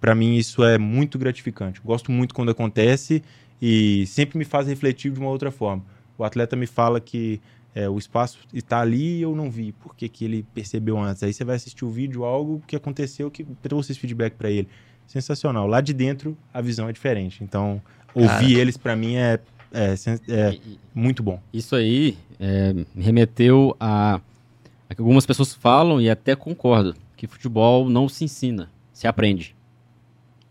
Para 0.00 0.14
mim, 0.14 0.36
isso 0.36 0.62
é 0.62 0.78
muito 0.78 1.18
gratificante. 1.18 1.80
Gosto 1.84 2.12
muito 2.12 2.34
quando 2.34 2.52
acontece 2.52 3.20
e 3.60 4.06
sempre 4.06 4.38
me 4.38 4.44
faz 4.44 4.68
refletir 4.68 5.10
de 5.10 5.18
uma 5.18 5.30
outra 5.30 5.50
forma. 5.50 5.82
O 6.16 6.22
atleta 6.22 6.54
me 6.54 6.68
fala 6.68 7.00
que 7.00 7.40
é, 7.76 7.86
o 7.90 7.98
espaço 7.98 8.38
está 8.54 8.80
ali 8.80 9.18
e 9.18 9.22
eu 9.22 9.36
não 9.36 9.50
vi. 9.50 9.70
Por 9.70 9.94
que, 9.94 10.08
que 10.08 10.24
ele 10.24 10.46
percebeu 10.54 10.98
antes? 10.98 11.22
Aí 11.22 11.30
você 11.30 11.44
vai 11.44 11.56
assistir 11.56 11.84
o 11.84 11.90
vídeo, 11.90 12.24
algo 12.24 12.62
que 12.66 12.74
aconteceu 12.74 13.30
que 13.30 13.44
trouxe 13.60 13.92
esse 13.92 14.00
feedback 14.00 14.32
para 14.32 14.50
ele. 14.50 14.66
Sensacional. 15.06 15.66
Lá 15.66 15.82
de 15.82 15.92
dentro, 15.92 16.34
a 16.54 16.62
visão 16.62 16.88
é 16.88 16.92
diferente. 16.92 17.44
Então, 17.44 17.82
ouvir 18.14 18.28
Cara, 18.28 18.44
eles, 18.44 18.78
para 18.78 18.96
mim, 18.96 19.16
é, 19.16 19.38
é, 19.74 19.94
é, 20.26 20.58
muito 20.94 21.22
bom. 21.22 21.38
Isso 21.52 21.76
aí 21.76 22.16
é, 22.40 22.72
me 22.72 23.04
remeteu 23.04 23.76
a, 23.78 24.22
a 24.88 24.94
que 24.94 25.02
algumas 25.02 25.26
pessoas 25.26 25.52
falam, 25.52 26.00
e 26.00 26.08
até 26.08 26.34
concordo, 26.34 26.96
que 27.14 27.26
futebol 27.26 27.90
não 27.90 28.08
se 28.08 28.24
ensina, 28.24 28.70
se 28.90 29.06
aprende. 29.06 29.54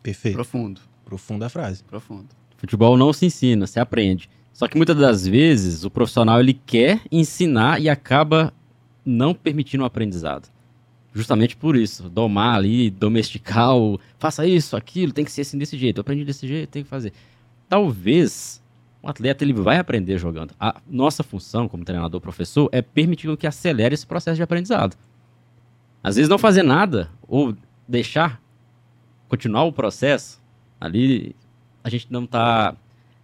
Perfeito. 0.04 0.36
Profundo. 0.36 0.80
Profunda 1.04 1.50
frase. 1.50 1.84
Profundo. 1.84 2.28
Futebol 2.56 2.96
não 2.96 3.12
se 3.12 3.26
ensina, 3.26 3.66
se 3.66 3.80
aprende. 3.80 4.30
Só 4.56 4.70
que 4.70 4.78
muitas 4.78 4.96
das 4.96 5.28
vezes 5.28 5.84
o 5.84 5.90
profissional 5.90 6.40
ele 6.40 6.54
quer 6.54 7.02
ensinar 7.12 7.82
e 7.82 7.90
acaba 7.90 8.54
não 9.06 9.34
permitindo 9.34 9.84
o 9.84 9.86
aprendizado. 9.86 10.48
Justamente 11.14 11.58
por 11.58 11.76
isso, 11.76 12.08
domar 12.08 12.56
ali, 12.56 12.90
domesticar 12.90 13.76
o 13.76 14.00
faça 14.18 14.48
isso, 14.48 14.78
aquilo, 14.78 15.12
tem 15.12 15.26
que 15.26 15.32
ser 15.32 15.42
assim 15.42 15.58
desse 15.58 15.78
jeito. 15.78 16.00
Aprendi 16.00 16.24
desse 16.24 16.48
jeito, 16.48 16.70
tem 16.70 16.84
que 16.84 16.90
fazer. 16.90 17.12
Talvez 17.68 18.64
o 19.04 19.10
atleta 19.10 19.44
ele 19.44 19.52
vai 19.52 19.78
aprender 19.78 20.18
jogando. 20.18 20.54
A 20.58 20.80
nossa 20.90 21.22
função 21.22 21.68
como 21.68 21.84
treinador, 21.84 22.22
professor, 22.22 22.70
é 22.72 22.82
permitir 22.82 23.36
que 23.36 23.46
acelere 23.46 23.94
esse 23.94 24.08
processo 24.08 24.38
de 24.38 24.44
aprendizado. 24.44 24.96
Às 26.02 26.16
vezes 26.16 26.30
não 26.30 26.38
fazer 26.38 26.64
nada 26.64 27.10
ou 27.28 27.54
deixar 27.86 28.42
continuar 29.28 29.66
o 29.66 29.74
processo 29.74 30.42
ali, 30.80 31.36
a 31.84 31.90
gente 31.90 32.08
não 32.10 32.24
está 32.24 32.74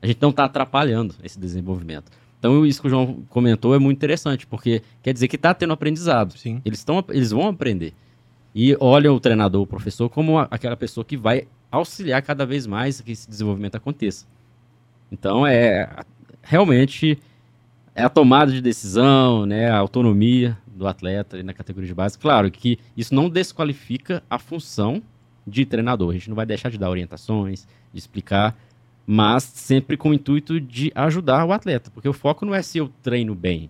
a 0.02 0.08
gente 0.08 0.22
não 0.22 0.30
está 0.30 0.46
atrapalhando 0.46 1.16
esse 1.24 1.40
desenvolvimento. 1.40 2.12
Então, 2.40 2.66
isso 2.66 2.82
que 2.82 2.88
o 2.88 2.90
João 2.90 3.24
comentou 3.30 3.76
é 3.76 3.80
muito 3.80 3.98
interessante, 3.98 4.48
porque 4.48 4.82
quer 5.04 5.14
dizer 5.14 5.28
que 5.28 5.36
está 5.36 5.54
tendo 5.54 5.74
aprendizado. 5.74 6.36
Sim. 6.38 6.60
Eles, 6.66 6.84
tão, 6.84 7.04
eles 7.10 7.30
vão 7.30 7.48
aprender. 7.48 7.94
E 8.54 8.76
olha 8.80 9.14
o 9.14 9.20
treinador, 9.20 9.62
o 9.62 9.68
professor, 9.68 10.10
como 10.10 10.40
aquela 10.40 10.76
pessoa 10.76 11.06
que 11.06 11.16
vai 11.16 11.48
auxiliar 11.72 12.22
cada 12.22 12.46
vez 12.46 12.66
mais 12.66 13.00
que 13.00 13.12
esse 13.12 13.30
desenvolvimento 13.30 13.76
aconteça. 13.76 14.26
Então, 15.12 15.46
é 15.46 15.88
realmente 16.42 17.20
é 17.94 18.04
a 18.04 18.10
tomada 18.10 18.52
de 18.52 18.62
decisão, 18.62 19.46
né, 19.46 19.70
a 19.70 19.78
autonomia 19.78 20.58
do 20.66 20.88
atleta 20.88 21.42
na 21.44 21.54
categoria 21.54 21.88
de 21.88 21.94
base. 21.94 22.18
Claro 22.18 22.50
que 22.50 22.80
isso 22.98 23.14
não 23.14 23.30
desqualifica 23.30 24.24
a 24.30 24.40
função 24.40 25.02
de 25.46 25.66
treinador. 25.66 26.10
A 26.10 26.14
gente 26.14 26.30
não 26.30 26.36
vai 26.36 26.46
deixar 26.46 26.70
de 26.70 26.78
dar 26.78 26.90
orientações, 26.90 27.68
de 27.94 28.00
explicar, 28.00 28.58
mas 29.06 29.44
sempre 29.44 29.98
com 29.98 30.10
o 30.10 30.14
intuito 30.14 30.60
de 30.60 30.92
ajudar 30.96 31.46
o 31.46 31.52
atleta, 31.52 31.90
porque 31.92 32.08
o 32.08 32.14
foco 32.14 32.46
não 32.46 32.54
é 32.54 32.62
se 32.62 32.78
eu 32.78 32.90
treino 33.02 33.36
bem, 33.36 33.70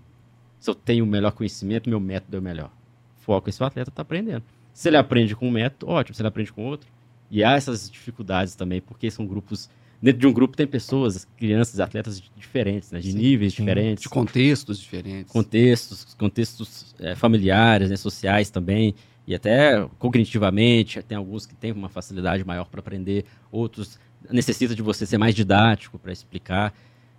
se 0.60 0.70
eu 0.70 0.76
tenho 0.76 1.04
o 1.04 1.08
melhor 1.08 1.32
conhecimento, 1.32 1.90
meu 1.90 2.00
método 2.00 2.38
é 2.38 2.40
o 2.40 2.44
melhor. 2.44 2.72
O 3.20 3.24
foco 3.24 3.50
é 3.50 3.52
se 3.52 3.62
o 3.62 3.66
atleta 3.66 3.90
está 3.90 4.02
aprendendo. 4.02 4.44
Se 4.74 4.90
ele 4.90 4.98
aprende 4.98 5.36
com 5.36 5.48
um 5.48 5.52
método, 5.52 5.92
ótimo, 5.92 6.16
se 6.16 6.22
ele 6.22 6.28
aprende 6.28 6.54
com 6.54 6.64
outro. 6.64 6.88
E 7.30 7.44
há 7.44 7.54
essas 7.54 7.90
dificuldades 7.90 8.56
também, 8.56 8.82
porque 8.82 9.10
são 9.10 9.26
grupos. 9.26 9.70
Dentro 10.02 10.20
de 10.20 10.28
um 10.28 10.34
grupo 10.34 10.56
tem 10.56 10.68
pessoas, 10.68 11.28
crianças, 11.38 11.80
atletas 11.80 12.22
diferentes, 12.36 12.92
né, 12.92 13.00
de 13.00 13.12
sim, 13.12 13.18
níveis 13.18 13.54
diferentes. 13.54 14.04
De 14.04 14.10
contextos 14.10 14.80
diferentes. 14.80 15.32
Contextos, 15.32 16.14
contextos 16.16 16.96
é, 17.00 17.16
familiares, 17.16 17.90
né, 17.90 17.96
sociais 17.96 18.50
também 18.50 18.94
e 19.26 19.36
até 19.36 19.88
cognitivamente, 20.00 21.02
tem 21.04 21.18
alguns 21.18 21.46
que 21.46 21.56
têm 21.56 21.72
uma 21.72 21.90
facilidade 21.90 22.44
maior 22.44 22.66
para 22.66 22.80
aprender, 22.80 23.26
outros 23.52 24.00
necessita 24.30 24.76
de 24.76 24.82
você 24.82 25.06
ser 25.06 25.18
mais 25.18 25.34
didático 25.34 25.98
para 25.98 26.12
explicar. 26.12 26.74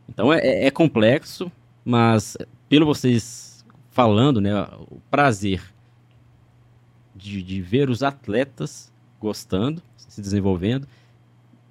Então 0.08 0.32
é, 0.32 0.66
é, 0.66 0.70
complexo, 0.70 1.50
mas 1.84 2.36
pelo 2.68 2.86
vocês 2.86 3.64
falando, 3.90 4.40
né, 4.40 4.54
o 4.90 5.00
prazer 5.10 5.62
de, 7.14 7.42
de 7.42 7.60
ver 7.60 7.90
os 7.90 8.02
atletas 8.02 8.92
gostando, 9.20 9.82
se 9.96 10.20
desenvolvendo, 10.20 10.86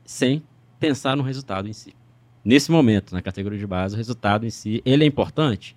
sem 0.05 0.43
pensar 0.79 1.15
no 1.15 1.23
resultado 1.23 1.67
em 1.67 1.73
si. 1.73 1.93
Nesse 2.43 2.71
momento, 2.71 3.13
na 3.13 3.21
categoria 3.21 3.59
de 3.59 3.67
base, 3.67 3.93
o 3.93 3.97
resultado 3.97 4.45
em 4.45 4.49
si, 4.49 4.81
ele 4.83 5.03
é 5.03 5.07
importante? 5.07 5.75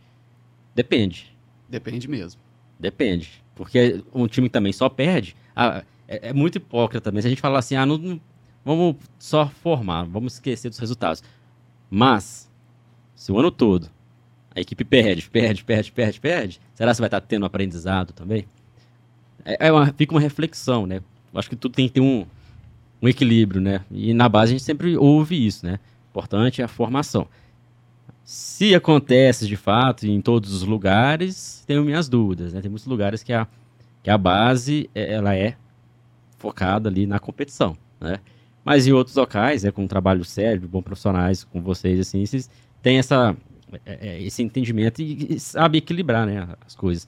Depende. 0.74 1.36
Depende 1.68 2.09
mesmo. 2.09 2.40
Depende. 2.78 3.42
Porque 3.55 4.02
um 4.14 4.26
time 4.26 4.48
também 4.48 4.72
só 4.72 4.88
perde. 4.88 5.36
Ah, 5.55 5.82
é, 6.09 6.30
é, 6.30 6.32
muito 6.32 6.57
hipócrita 6.57 7.00
também. 7.00 7.20
Se 7.22 7.28
a 7.28 7.30
gente 7.30 7.40
falar 7.40 7.59
assim, 7.59 7.76
ah, 7.76 7.84
não, 7.84 8.20
vamos 8.64 8.96
só 9.18 9.48
formar, 9.48 10.04
vamos 10.04 10.34
esquecer 10.34 10.68
dos 10.68 10.78
resultados. 10.78 11.22
Mas, 11.90 12.50
se 13.14 13.30
o 13.30 13.38
ano 13.38 13.50
todo 13.50 13.90
a 14.54 14.60
equipe 14.60 14.84
perde, 14.84 15.28
perde, 15.28 15.64
perde, 15.64 15.90
perde, 15.90 16.20
perde, 16.20 16.60
será 16.74 16.90
que 16.90 16.96
você 16.96 17.02
vai 17.02 17.08
estar 17.08 17.20
tendo 17.20 17.44
aprendizado 17.44 18.12
também? 18.12 18.46
É, 19.44 19.66
é 19.66 19.72
uma, 19.72 19.92
fica 19.92 20.14
uma 20.14 20.20
reflexão, 20.20 20.86
né? 20.86 21.00
Acho 21.34 21.50
que 21.50 21.56
tudo 21.56 21.74
tem 21.74 21.88
que 21.88 21.94
ter 21.94 22.00
um, 22.00 22.24
um 23.02 23.08
equilíbrio, 23.08 23.60
né? 23.60 23.80
E 23.90 24.14
na 24.14 24.28
base 24.28 24.52
a 24.52 24.54
gente 24.54 24.62
sempre 24.64 24.96
ouve 24.96 25.44
isso, 25.44 25.66
né? 25.66 25.80
Importante 26.10 26.62
é 26.62 26.64
a 26.64 26.68
formação. 26.68 27.26
Se 28.22 28.74
acontece 28.74 29.46
de 29.46 29.56
fato 29.56 30.06
em 30.06 30.20
todos 30.20 30.54
os 30.54 30.62
lugares, 30.62 31.64
tenho 31.66 31.84
minhas 31.84 32.08
dúvidas, 32.08 32.52
né? 32.52 32.60
Tem 32.60 32.70
muitos 32.70 32.86
lugares 32.86 33.22
que 33.24 33.32
a, 33.32 33.48
que 34.02 34.08
a 34.08 34.16
base 34.16 34.88
é, 34.94 35.14
ela 35.14 35.34
é 35.34 35.56
focada 36.38 36.88
ali 36.88 37.06
na 37.06 37.18
competição, 37.18 37.76
né? 38.00 38.20
Mas 38.64 38.86
em 38.86 38.92
outros 38.92 39.16
locais, 39.16 39.64
é 39.64 39.70
com 39.70 39.86
trabalho 39.86 40.24
sério, 40.24 40.66
bom 40.66 40.80
profissionais, 40.80 41.44
com 41.44 41.60
vocês, 41.60 42.00
assim, 42.00 42.24
vocês 42.24 42.48
têm 42.82 42.98
essa, 42.98 43.36
é, 43.84 44.08
é, 44.08 44.22
esse 44.22 44.42
entendimento 44.42 45.02
e, 45.02 45.34
e 45.34 45.40
sabe 45.40 45.78
equilibrar, 45.78 46.26
né, 46.26 46.48
as 46.66 46.74
coisas. 46.74 47.06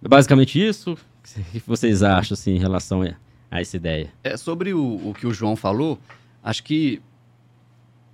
Basicamente 0.00 0.60
isso, 0.60 0.94
o 0.94 1.52
que 1.52 1.62
vocês 1.66 2.02
acham, 2.02 2.34
assim, 2.34 2.52
em 2.52 2.58
relação 2.58 3.02
a, 3.02 3.14
a 3.50 3.60
essa 3.60 3.76
ideia? 3.76 4.10
É, 4.24 4.36
sobre 4.36 4.72
o, 4.72 5.10
o 5.10 5.14
que 5.14 5.26
o 5.26 5.34
João 5.34 5.54
falou, 5.56 5.98
acho 6.42 6.64
que 6.64 7.02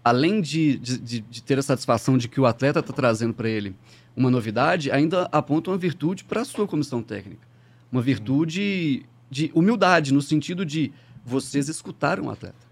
além 0.08 0.40
de, 0.40 0.78
de, 0.78 1.20
de, 1.20 1.42
ter 1.42 1.58
a 1.58 1.62
satisfação 1.62 2.16
de 2.16 2.28
que 2.28 2.40
o 2.40 2.46
atleta 2.46 2.80
está 2.80 2.92
trazendo 2.92 3.34
para 3.34 3.48
ele 3.48 3.76
uma 4.16 4.30
novidade, 4.30 4.90
ainda 4.90 5.28
aponta 5.30 5.70
uma 5.70 5.76
virtude 5.76 6.24
para 6.24 6.40
a 6.40 6.44
sua 6.44 6.66
comissão 6.66 7.02
técnica. 7.02 7.46
Uma 7.92 8.02
virtude 8.02 9.04
de 9.30 9.50
humildade, 9.54 10.12
no 10.12 10.22
sentido 10.22 10.64
de 10.64 10.92
vocês 11.28 11.68
escutaram 11.68 12.24
o 12.24 12.30
atleta. 12.30 12.66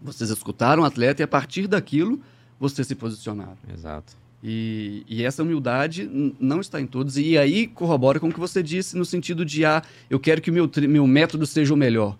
Vocês 0.00 0.30
escutaram 0.30 0.82
o 0.82 0.86
atleta 0.86 1.22
e 1.22 1.24
a 1.24 1.28
partir 1.28 1.68
daquilo 1.68 2.20
vocês 2.58 2.86
se 2.86 2.94
posicionaram. 2.94 3.58
Exato. 3.72 4.16
E, 4.42 5.04
e 5.08 5.22
essa 5.22 5.42
humildade 5.42 6.10
não 6.40 6.60
está 6.60 6.80
em 6.80 6.86
todos. 6.86 7.16
E 7.16 7.38
aí 7.38 7.68
corrobora 7.68 8.18
com 8.18 8.28
o 8.28 8.32
que 8.32 8.40
você 8.40 8.62
disse 8.62 8.96
no 8.96 9.04
sentido 9.04 9.44
de, 9.44 9.64
ah, 9.64 9.82
eu 10.10 10.18
quero 10.18 10.40
que 10.40 10.50
o 10.50 10.52
meu, 10.52 10.68
meu 10.88 11.06
método 11.06 11.46
seja 11.46 11.72
o 11.72 11.76
melhor. 11.76 12.18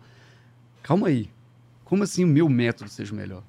Calma 0.82 1.08
aí. 1.08 1.28
Como 1.84 2.04
assim 2.04 2.24
o 2.24 2.28
meu 2.28 2.48
método 2.48 2.90
seja 2.90 3.12
o 3.12 3.16
melhor? 3.16 3.42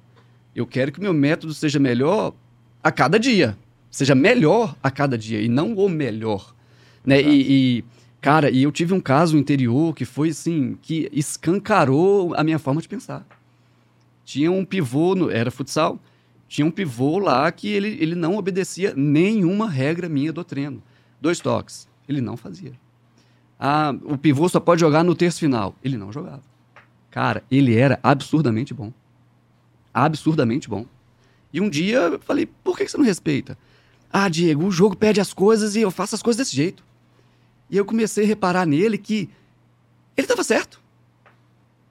Eu 0.54 0.66
quero 0.66 0.90
que 0.90 0.98
o 0.98 1.02
meu 1.02 1.14
método 1.14 1.54
seja 1.54 1.78
melhor 1.78 2.34
a 2.82 2.90
cada 2.90 3.18
dia. 3.18 3.56
Seja 3.90 4.14
melhor 4.14 4.76
a 4.82 4.90
cada 4.90 5.16
dia 5.16 5.40
e 5.40 5.48
não 5.48 5.74
o 5.74 5.88
melhor. 5.88 6.54
Né? 7.04 7.22
E, 7.22 7.78
e, 7.78 7.84
cara, 8.24 8.50
e 8.50 8.62
eu 8.62 8.72
tive 8.72 8.94
um 8.94 9.00
caso 9.00 9.36
interior 9.36 9.94
que 9.94 10.06
foi 10.06 10.30
assim, 10.30 10.78
que 10.80 11.10
escancarou 11.12 12.34
a 12.34 12.42
minha 12.42 12.58
forma 12.58 12.80
de 12.80 12.88
pensar. 12.88 13.26
Tinha 14.24 14.50
um 14.50 14.64
pivô, 14.64 15.14
no, 15.14 15.30
era 15.30 15.50
futsal, 15.50 15.98
tinha 16.48 16.66
um 16.66 16.70
pivô 16.70 17.18
lá 17.18 17.52
que 17.52 17.68
ele, 17.68 17.98
ele 18.00 18.14
não 18.14 18.36
obedecia 18.36 18.94
nenhuma 18.96 19.68
regra 19.68 20.08
minha 20.08 20.32
do 20.32 20.42
treino. 20.42 20.82
Dois 21.20 21.38
toques. 21.38 21.86
Ele 22.08 22.22
não 22.22 22.34
fazia. 22.34 22.72
Ah, 23.60 23.94
o 24.04 24.16
pivô 24.16 24.48
só 24.48 24.58
pode 24.58 24.80
jogar 24.80 25.04
no 25.04 25.14
terço 25.14 25.40
final. 25.40 25.74
Ele 25.84 25.98
não 25.98 26.10
jogava. 26.10 26.42
Cara, 27.10 27.44
ele 27.50 27.76
era 27.76 28.00
absurdamente 28.02 28.72
bom 28.72 28.90
absurdamente 29.94 30.68
bom. 30.68 30.84
E 31.52 31.60
um 31.60 31.70
dia 31.70 31.98
eu 31.98 32.18
falei, 32.18 32.46
por 32.46 32.76
que 32.76 32.88
você 32.88 32.98
não 32.98 33.04
respeita? 33.04 33.56
Ah, 34.12 34.28
Diego, 34.28 34.66
o 34.66 34.70
jogo 34.72 34.96
pede 34.96 35.20
as 35.20 35.32
coisas 35.32 35.76
e 35.76 35.80
eu 35.80 35.90
faço 35.90 36.16
as 36.16 36.22
coisas 36.22 36.38
desse 36.38 36.56
jeito. 36.56 36.84
E 37.74 37.76
eu 37.76 37.84
comecei 37.84 38.22
a 38.22 38.28
reparar 38.28 38.64
nele 38.64 38.96
que 38.96 39.28
ele 40.16 40.24
estava 40.26 40.44
certo. 40.44 40.80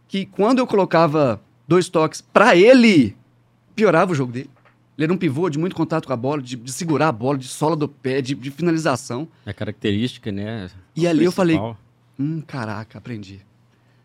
Que 0.07 0.25
quando 0.25 0.59
eu 0.59 0.65
colocava 0.65 1.41
dois 1.67 1.89
toques 1.89 2.21
para 2.21 2.55
ele, 2.55 3.17
piorava 3.75 4.13
o 4.13 4.15
jogo 4.15 4.31
dele. 4.31 4.49
Ele 4.97 5.03
era 5.03 5.13
um 5.13 5.17
pivô 5.17 5.49
de 5.49 5.59
muito 5.59 5.75
contato 5.75 6.07
com 6.07 6.13
a 6.13 6.15
bola, 6.15 6.41
de, 6.41 6.55
de 6.55 6.71
segurar 6.71 7.09
a 7.09 7.11
bola, 7.11 7.37
de 7.37 7.49
sola 7.49 7.75
do 7.75 7.89
pé, 7.89 8.21
de, 8.21 8.33
de 8.33 8.49
finalização. 8.49 9.27
É 9.45 9.51
característica, 9.51 10.31
né? 10.31 10.69
E 10.95 11.05
ali 11.05 11.25
eu 11.25 11.33
falei, 11.33 11.59
hum, 12.17 12.39
caraca, 12.47 12.97
aprendi. 12.97 13.41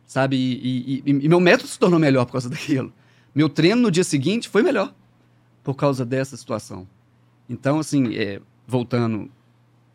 Sabe? 0.04 0.34
E, 0.34 0.54
e, 0.54 1.02
e, 1.06 1.26
e 1.26 1.28
meu 1.28 1.38
método 1.38 1.68
se 1.68 1.78
tornou 1.78 2.00
melhor 2.00 2.26
por 2.26 2.32
causa 2.32 2.50
daquilo. 2.50 2.92
Meu 3.32 3.48
treino 3.48 3.82
no 3.82 3.90
dia 3.92 4.02
seguinte 4.02 4.48
foi 4.48 4.64
melhor 4.64 4.92
por 5.62 5.74
causa 5.74 6.04
dessa 6.04 6.36
situação. 6.36 6.88
Então, 7.48 7.78
assim, 7.78 8.16
é, 8.16 8.40
voltando, 8.66 9.30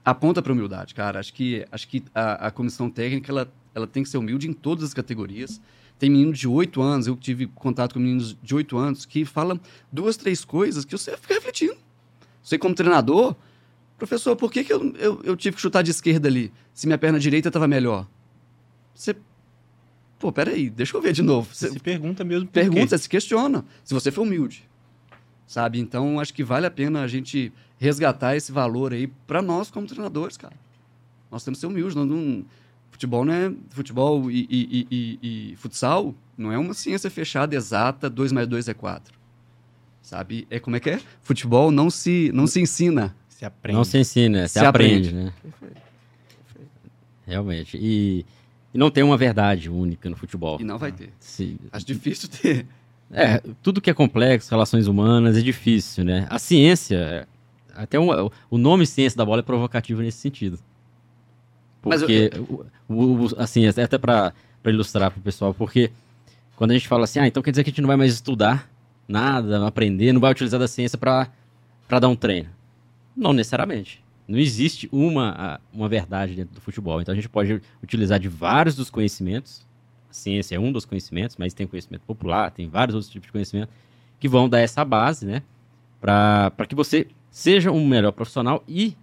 aponta 0.04 0.42
para 0.42 0.52
humildade, 0.52 0.94
cara. 0.94 1.20
Acho 1.20 1.34
que, 1.34 1.66
acho 1.72 1.88
que 1.88 2.04
a, 2.14 2.48
a, 2.48 2.52
comissão 2.52 2.90
técnica 2.90 3.32
ela, 3.32 3.54
ela 3.74 3.88
tem 3.88 4.04
que 4.04 4.10
ser 4.10 4.18
humilde 4.18 4.50
em 4.50 4.54
todas 4.54 4.84
as 4.84 4.94
categorias. 4.94 5.62
Tem 6.00 6.10
meninos 6.10 6.40
de 6.40 6.48
8 6.48 6.82
anos, 6.82 7.08
eu 7.08 7.16
tive 7.16 7.48
contato 7.48 7.94
com 7.94 8.00
meninos 8.00 8.38
de 8.42 8.56
8 8.56 8.78
anos 8.78 9.06
que 9.06 9.24
falam 9.24 9.60
duas, 9.92 10.18
três 10.18 10.44
coisas 10.44 10.84
que 10.84 10.98
você 10.98 11.16
fica 11.18 11.36
refletindo. 11.36 11.78
Você, 12.42 12.58
como 12.58 12.76
treinador, 12.76 13.36
Professor, 13.98 14.36
por 14.36 14.52
que, 14.52 14.66
que 14.66 14.74
eu, 14.74 14.94
eu, 14.98 15.22
eu 15.24 15.38
tive 15.38 15.56
que 15.56 15.62
chutar 15.62 15.82
de 15.82 15.92
esquerda 15.92 16.28
ali, 16.28 16.52
se 16.74 16.88
minha 16.88 16.98
perna 16.98 17.18
direita 17.18 17.48
estava 17.48 17.68
melhor? 17.68 18.06
Você. 18.94 19.16
Pô, 20.20 20.32
peraí, 20.32 20.70
deixa 20.70 20.98
eu 20.98 21.02
ver 21.02 21.14
de 21.14 21.22
novo. 21.22 21.54
Você 21.54 21.70
se 21.70 21.80
pergunta 21.80 22.24
mesmo. 22.24 22.48
Por 22.48 22.54
pergunta, 22.54 22.98
se 22.98 23.08
questiona. 23.08 23.64
Se 23.84 23.94
você 23.94 24.12
for 24.12 24.24
humilde. 24.24 24.68
Sabe? 25.46 25.80
Então, 25.80 26.20
acho 26.20 26.34
que 26.34 26.44
vale 26.44 26.66
a 26.66 26.72
pena 26.72 27.02
a 27.02 27.08
gente 27.08 27.52
resgatar 27.84 28.36
esse 28.36 28.52
valor 28.52 28.94
aí 28.94 29.08
para 29.28 29.42
nós 29.42 29.70
como 29.70 29.86
treinadores, 29.86 30.38
cara. 30.38 30.56
Nós 31.30 31.44
temos 31.44 31.58
que 31.58 31.62
ser 31.62 31.68
humildes. 31.68 31.96
Não, 31.96 32.06
não, 32.06 32.46
futebol 32.90 33.26
não 33.26 33.34
é. 33.34 33.52
Futebol 33.72 34.32
e, 34.32 34.48
e, 34.50 34.88
e, 34.90 35.20
e, 35.52 35.56
futsal 35.58 36.16
não 36.38 36.52
é 36.52 36.58
uma 36.58 36.74
ciência 36.74 37.10
fechada, 37.10 37.56
exata, 37.56 38.10
2 38.10 38.32
mais 38.32 38.48
2 38.48 38.70
é 38.70 38.74
4. 38.74 39.14
Sabe? 40.02 40.48
É 40.50 40.60
como 40.60 40.76
é 40.76 40.80
que 40.80 40.92
é? 40.92 41.02
Futebol 41.22 41.72
não 41.72 41.90
se, 41.90 42.32
não 42.34 42.48
se 42.48 42.62
ensina. 42.62 43.16
Se 43.28 43.46
aprende. 43.46 43.78
Não 43.78 43.84
se 43.84 43.98
ensina, 43.98 44.48
se, 44.48 44.54
se 44.54 44.66
aprende, 44.66 45.10
aprende, 45.10 45.14
né? 45.14 45.34
Perfeito. 45.42 45.82
Perfeito. 46.46 46.72
Realmente. 47.26 47.78
E, 47.78 48.26
e 48.74 48.78
não 48.78 48.90
tem 48.90 49.04
uma 49.04 49.18
verdade 49.18 49.70
única 49.70 50.10
no 50.10 50.16
futebol. 50.16 50.58
E 50.60 50.64
não 50.64 50.78
vai 50.78 50.92
ter. 50.92 51.12
Se... 51.20 51.58
Acho 51.72 51.86
difícil 51.86 52.30
ter. 52.30 52.66
É, 53.12 53.42
tudo 53.62 53.82
que 53.82 53.90
é 53.90 53.94
complexo, 53.94 54.50
relações 54.50 54.88
humanas, 54.88 55.38
é 55.38 55.42
difícil, 55.42 56.04
né? 56.04 56.26
A 56.30 56.40
ciência, 56.40 57.28
até 57.74 58.00
um, 58.00 58.30
o 58.50 58.58
nome 58.58 58.86
ciência 58.86 59.18
da 59.18 59.26
bola 59.26 59.40
é 59.40 59.44
provocativo 59.44 60.02
nesse 60.02 60.20
sentido. 60.20 60.60
Porque, 61.82 62.32
eu... 62.34 62.66
o, 62.88 63.26
o, 63.26 63.30
assim, 63.38 63.66
até 63.68 63.98
para 63.98 64.34
ilustrar 64.66 65.12
para 65.12 65.20
o 65.20 65.24
pessoal, 65.24 65.54
porque 65.54 65.92
quando 66.56 66.72
a 66.72 66.74
gente 66.74 66.88
fala 66.88 67.04
assim, 67.04 67.20
ah, 67.20 67.28
então 67.28 67.44
quer 67.44 67.52
dizer 67.52 67.64
que 67.64 67.70
a 67.70 67.72
gente 67.72 67.82
não 67.82 67.88
vai 67.88 67.98
mais 67.98 68.14
estudar 68.14 68.70
nada, 69.08 69.68
aprender, 69.68 70.14
não 70.14 70.22
vai 70.22 70.32
utilizar 70.32 70.60
da 70.60 70.68
ciência 70.68 70.98
para 70.98 71.30
dar 71.90 72.08
um 72.08 72.16
treino. 72.16 72.50
Não 73.16 73.34
necessariamente. 73.34 74.04
Não 74.28 74.40
existe 74.40 74.88
uma, 74.92 75.60
uma 75.74 75.90
verdade 75.90 76.34
dentro 76.36 76.56
do 76.56 76.62
futebol. 76.62 77.02
Então 77.02 77.12
a 77.12 77.16
gente 77.16 77.28
pode 77.28 77.62
utilizar 77.84 78.20
de 78.20 78.30
vários 78.30 78.76
dos 78.76 78.90
conhecimentos 78.90 79.66
a 80.10 80.16
ciência 80.16 80.56
é 80.56 80.60
um 80.60 80.72
dos 80.72 80.86
conhecimentos, 80.86 81.36
mas 81.38 81.56
tem 81.56 81.66
conhecimento 81.66 82.04
popular, 82.04 82.52
tem 82.52 82.70
vários 82.70 82.94
outros 82.94 83.12
tipos 83.12 83.26
de 83.26 83.32
conhecimento 83.32 83.70
que 84.20 84.30
vão 84.30 84.48
dar 84.48 84.60
essa 84.60 84.86
base, 84.86 85.26
né? 85.26 85.42
Para 86.00 86.52
que 86.70 86.76
você 86.76 87.08
seja 87.34 87.72
um 87.72 87.86
melhor 87.86 88.12
profissional 88.12 88.64
e 88.68 88.96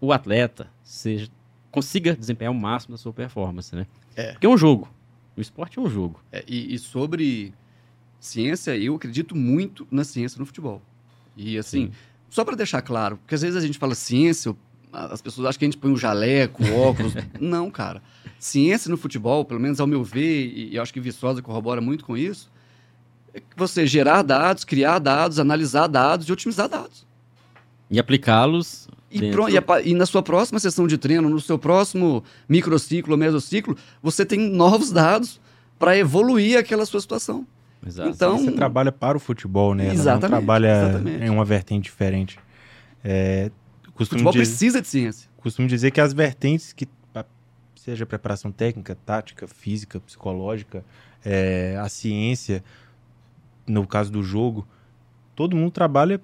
o 0.00 0.12
atleta 0.12 0.70
seja, 0.80 1.28
consiga 1.72 2.14
desempenhar 2.14 2.52
o 2.52 2.56
máximo 2.56 2.94
da 2.94 2.98
sua 2.98 3.12
performance, 3.12 3.74
né? 3.74 3.84
É. 4.14 4.30
Porque 4.32 4.46
é 4.46 4.48
um 4.48 4.56
jogo. 4.56 4.88
O 5.36 5.40
esporte 5.40 5.76
é 5.76 5.82
um 5.82 5.90
jogo. 5.90 6.22
É, 6.30 6.44
e, 6.46 6.72
e, 6.72 6.78
sobre 6.78 7.52
ciência, 8.20 8.76
eu 8.76 8.94
acredito 8.94 9.34
muito 9.34 9.88
na 9.90 10.04
ciência 10.04 10.38
no 10.38 10.46
futebol. 10.46 10.80
E 11.36 11.58
assim, 11.58 11.86
Sim. 11.86 11.92
só 12.30 12.44
para 12.44 12.54
deixar 12.54 12.80
claro, 12.80 13.16
porque 13.16 13.34
às 13.34 13.42
vezes 13.42 13.56
a 13.56 13.66
gente 13.66 13.76
fala 13.76 13.96
ciência, 13.96 14.54
as 14.92 15.20
pessoas 15.20 15.48
acham 15.48 15.58
que 15.58 15.64
a 15.64 15.68
gente 15.68 15.78
põe 15.78 15.90
um 15.90 15.96
jaleco, 15.96 16.62
óculos. 16.72 17.12
Não, 17.40 17.68
cara. 17.72 18.00
Ciência 18.38 18.88
no 18.88 18.96
futebol, 18.96 19.44
pelo 19.44 19.58
menos 19.58 19.80
ao 19.80 19.86
meu 19.86 20.04
ver, 20.04 20.46
e 20.46 20.76
eu 20.76 20.82
acho 20.82 20.92
que 20.92 21.00
Viçosa 21.00 21.42
corrobora 21.42 21.80
muito 21.80 22.04
com 22.04 22.16
isso, 22.16 22.52
é 23.34 23.42
você 23.56 23.84
gerar 23.84 24.22
dados, 24.22 24.64
criar 24.64 25.00
dados, 25.00 25.40
analisar 25.40 25.88
dados 25.88 26.28
e 26.28 26.32
otimizar 26.32 26.68
dados. 26.68 27.07
E 27.90 27.98
aplicá-los. 27.98 28.88
E, 29.10 29.20
dentro... 29.20 29.48
e, 29.48 29.90
e, 29.90 29.94
na 29.94 30.04
sua 30.04 30.22
próxima 30.22 30.58
sessão 30.58 30.86
de 30.86 30.98
treino, 30.98 31.28
no 31.28 31.40
seu 31.40 31.58
próximo 31.58 32.22
microciclo 32.48 33.12
ou 33.12 33.18
mesociclo, 33.18 33.76
você 34.02 34.24
tem 34.26 34.38
novos 34.38 34.90
dados 34.90 35.40
para 35.78 35.96
evoluir 35.96 36.58
aquela 36.58 36.84
sua 36.84 37.00
situação. 37.00 37.46
Exato. 37.86 38.10
Então, 38.10 38.38
você 38.38 38.52
trabalha 38.52 38.92
para 38.92 39.16
o 39.16 39.20
futebol, 39.20 39.74
né? 39.74 39.92
Exatamente. 39.92 40.22
não 40.22 40.28
trabalha 40.28 40.88
exatamente. 40.88 41.24
em 41.24 41.30
uma 41.30 41.44
vertente 41.44 41.84
diferente. 41.84 42.38
É, 43.02 43.50
Costumo 43.94 44.18
futebol 44.18 44.32
dizer, 44.32 44.44
precisa 44.44 44.82
de 44.82 44.88
ciência. 44.88 45.30
Costumo 45.38 45.68
dizer 45.68 45.90
que 45.90 46.00
as 46.00 46.12
vertentes 46.12 46.72
que 46.72 46.86
seja 47.88 48.04
preparação 48.04 48.52
técnica, 48.52 48.94
tática, 49.06 49.46
física, 49.48 49.98
psicológica, 49.98 50.84
é, 51.24 51.78
a 51.80 51.88
ciência, 51.88 52.62
no 53.66 53.86
caso 53.86 54.12
do 54.12 54.22
jogo, 54.22 54.68
todo 55.34 55.56
mundo 55.56 55.70
trabalha 55.70 56.20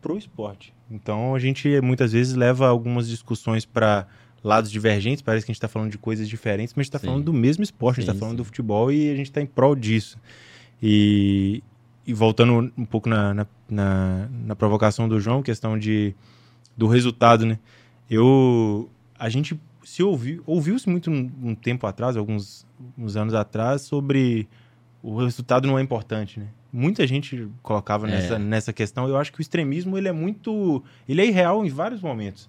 pro 0.00 0.16
esporte. 0.16 0.74
Então 0.90 1.34
a 1.34 1.38
gente 1.38 1.80
muitas 1.80 2.12
vezes 2.12 2.34
leva 2.34 2.68
algumas 2.68 3.08
discussões 3.08 3.64
para 3.64 4.06
lados 4.42 4.70
divergentes, 4.70 5.22
parece 5.22 5.44
que 5.44 5.50
a 5.50 5.52
gente 5.52 5.58
está 5.58 5.68
falando 5.68 5.90
de 5.90 5.98
coisas 5.98 6.28
diferentes, 6.28 6.74
mas 6.74 6.82
a 6.82 6.84
gente 6.84 6.94
está 6.94 6.98
falando 6.98 7.24
do 7.24 7.32
mesmo 7.32 7.62
esporte, 7.62 7.98
a 7.98 8.02
gente 8.02 8.10
está 8.10 8.18
falando 8.18 8.38
do 8.38 8.44
futebol 8.44 8.90
e 8.92 9.10
a 9.10 9.16
gente 9.16 9.26
está 9.26 9.40
em 9.40 9.46
prol 9.46 9.74
disso. 9.74 10.16
E, 10.82 11.62
e 12.06 12.14
voltando 12.14 12.72
um 12.76 12.84
pouco 12.84 13.08
na, 13.08 13.34
na, 13.34 13.46
na, 13.68 14.28
na 14.30 14.56
provocação 14.56 15.08
do 15.08 15.20
João, 15.20 15.42
questão 15.42 15.78
de 15.78 16.14
do 16.76 16.86
resultado, 16.86 17.44
né? 17.44 17.58
Eu, 18.08 18.88
a 19.18 19.28
gente 19.28 19.60
se 19.84 20.02
ouviu, 20.02 20.42
ouviu-se 20.46 20.88
muito 20.88 21.10
um, 21.10 21.30
um, 21.42 21.54
tempo 21.54 21.86
atrás, 21.86 22.16
alguns 22.16 22.64
uns 22.96 23.16
anos 23.16 23.34
atrás, 23.34 23.82
sobre 23.82 24.48
o 25.02 25.16
resultado 25.24 25.66
não 25.66 25.78
é 25.78 25.82
importante, 25.82 26.38
né? 26.38 26.46
Muita 26.72 27.06
gente 27.06 27.48
colocava 27.62 28.06
é. 28.06 28.10
nessa, 28.10 28.38
nessa 28.38 28.72
questão. 28.72 29.08
Eu 29.08 29.16
acho 29.16 29.32
que 29.32 29.40
o 29.40 29.42
extremismo 29.42 29.96
ele 29.96 30.08
é 30.08 30.12
muito, 30.12 30.82
ele 31.08 31.22
é 31.22 31.26
irreal 31.26 31.64
em 31.64 31.68
vários 31.68 32.00
momentos. 32.00 32.48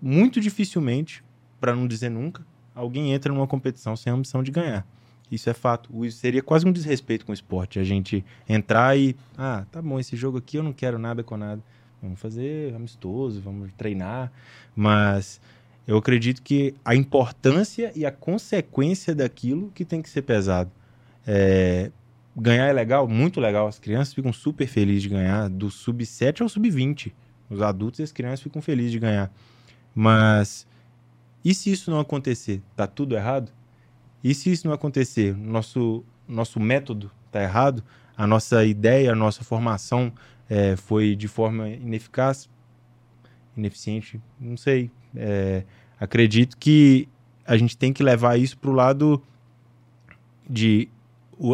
Muito 0.00 0.40
dificilmente, 0.40 1.24
para 1.60 1.74
não 1.74 1.86
dizer 1.86 2.10
nunca, 2.10 2.46
alguém 2.74 3.12
entra 3.12 3.32
numa 3.32 3.46
competição 3.46 3.96
sem 3.96 4.12
a 4.12 4.16
ambição 4.16 4.42
de 4.42 4.50
ganhar. 4.50 4.86
Isso 5.30 5.50
é 5.50 5.54
fato. 5.54 6.04
Isso 6.04 6.18
seria 6.18 6.42
quase 6.42 6.66
um 6.66 6.72
desrespeito 6.72 7.24
com 7.24 7.32
o 7.32 7.34
esporte, 7.34 7.78
a 7.78 7.84
gente 7.84 8.24
entrar 8.48 8.96
e, 8.96 9.16
ah, 9.36 9.64
tá 9.70 9.82
bom, 9.82 9.98
esse 9.98 10.16
jogo 10.16 10.38
aqui 10.38 10.56
eu 10.56 10.62
não 10.62 10.72
quero 10.72 10.98
nada 10.98 11.22
com 11.22 11.36
nada. 11.36 11.62
Vamos 12.00 12.20
fazer 12.20 12.74
amistoso, 12.74 13.40
vamos 13.40 13.72
treinar, 13.72 14.30
mas 14.74 15.40
eu 15.86 15.96
acredito 15.96 16.42
que 16.42 16.74
a 16.84 16.94
importância 16.94 17.92
e 17.96 18.06
a 18.06 18.12
consequência 18.12 19.14
daquilo 19.14 19.70
que 19.74 19.84
tem 19.84 20.00
que 20.00 20.08
ser 20.08 20.22
pesado. 20.22 20.70
É, 21.26 21.90
ganhar 22.40 22.66
é 22.66 22.72
legal, 22.72 23.08
muito 23.08 23.40
legal. 23.40 23.66
As 23.66 23.78
crianças 23.78 24.14
ficam 24.14 24.32
super 24.32 24.66
felizes 24.66 25.02
de 25.02 25.08
ganhar, 25.08 25.48
do 25.48 25.70
sub-7 25.70 26.40
ao 26.40 26.48
sub-20. 26.48 27.12
Os 27.50 27.62
adultos 27.62 28.00
e 28.00 28.02
as 28.02 28.12
crianças 28.12 28.40
ficam 28.40 28.60
felizes 28.60 28.92
de 28.92 28.98
ganhar. 28.98 29.30
Mas 29.94 30.66
e 31.44 31.54
se 31.54 31.70
isso 31.70 31.90
não 31.90 32.00
acontecer? 32.00 32.62
Tá 32.76 32.86
tudo 32.86 33.16
errado? 33.16 33.52
E 34.22 34.34
se 34.34 34.50
isso 34.50 34.66
não 34.66 34.74
acontecer? 34.74 35.36
Nosso, 35.36 36.04
nosso 36.26 36.58
método 36.58 37.10
tá 37.30 37.42
errado? 37.42 37.82
A 38.16 38.26
nossa 38.26 38.64
ideia, 38.64 39.12
a 39.12 39.14
nossa 39.14 39.44
formação 39.44 40.12
é, 40.48 40.76
foi 40.76 41.14
de 41.14 41.28
forma 41.28 41.68
ineficaz, 41.68 42.48
ineficiente, 43.56 44.20
não 44.40 44.56
sei. 44.56 44.90
É, 45.14 45.62
acredito 45.98 46.56
que 46.56 47.08
a 47.46 47.56
gente 47.56 47.76
tem 47.76 47.92
que 47.92 48.02
levar 48.02 48.38
isso 48.38 48.58
para 48.58 48.70
o 48.70 48.74
lado 48.74 49.22
de 50.48 50.88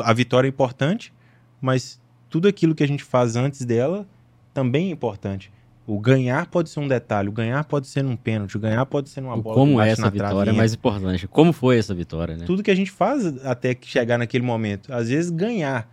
a 0.03 0.12
vitória 0.12 0.49
é 0.49 0.51
importante, 0.51 1.12
mas 1.61 2.01
tudo 2.28 2.49
aquilo 2.49 2.74
que 2.74 2.82
a 2.82 2.89
gente 2.89 3.05
faz 3.05 3.37
antes 3.37 3.64
dela 3.64 4.07
também 4.53 4.89
é 4.89 4.91
importante. 4.91 5.53
O 5.87 5.99
ganhar 6.01 6.47
pode 6.47 6.70
ser 6.70 6.80
um 6.80 6.89
detalhe, 6.89 7.28
o 7.28 7.32
ganhar 7.32 7.62
pode 7.64 7.87
ser 7.87 8.03
num 8.03 8.16
pênalti, 8.16 8.57
o 8.57 8.61
ganhar 8.61 8.87
pode 8.87 9.11
ser 9.11 9.20
numa 9.20 9.37
bola. 9.37 9.55
Como 9.55 9.80
é 9.80 9.91
essa 9.91 10.09
vitória 10.11 10.37
travinha. 10.37 10.55
é 10.55 10.57
mais 10.57 10.72
importante? 10.72 11.28
Como 11.28 11.53
foi 11.53 11.78
essa 11.78 11.95
vitória, 11.95 12.37
né? 12.37 12.47
Tudo 12.47 12.62
que 12.62 12.70
a 12.70 12.74
gente 12.74 12.91
faz 12.91 13.26
até 13.45 13.76
chegar 13.82 14.16
naquele 14.16 14.45
momento. 14.45 14.93
Às 14.93 15.11
vezes 15.11 15.30
ganhar 15.30 15.91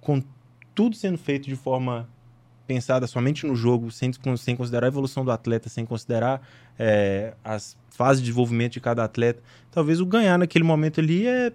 com 0.00 0.22
tudo 0.74 0.94
sendo 0.94 1.16
feito 1.16 1.48
de 1.48 1.56
forma 1.56 2.08
pensada 2.66 3.06
somente 3.06 3.46
no 3.46 3.56
jogo, 3.56 3.90
sem, 3.90 4.12
sem 4.38 4.54
considerar 4.54 4.86
a 4.86 4.88
evolução 4.88 5.24
do 5.24 5.32
atleta, 5.32 5.68
sem 5.68 5.84
considerar 5.84 6.40
é, 6.78 7.34
as 7.42 7.76
fases 7.90 8.22
de 8.22 8.26
desenvolvimento 8.26 8.74
de 8.74 8.80
cada 8.80 9.02
atleta, 9.02 9.42
talvez 9.70 10.00
o 10.00 10.06
ganhar 10.06 10.38
naquele 10.38 10.64
momento 10.64 11.00
ali 11.00 11.26
é, 11.26 11.52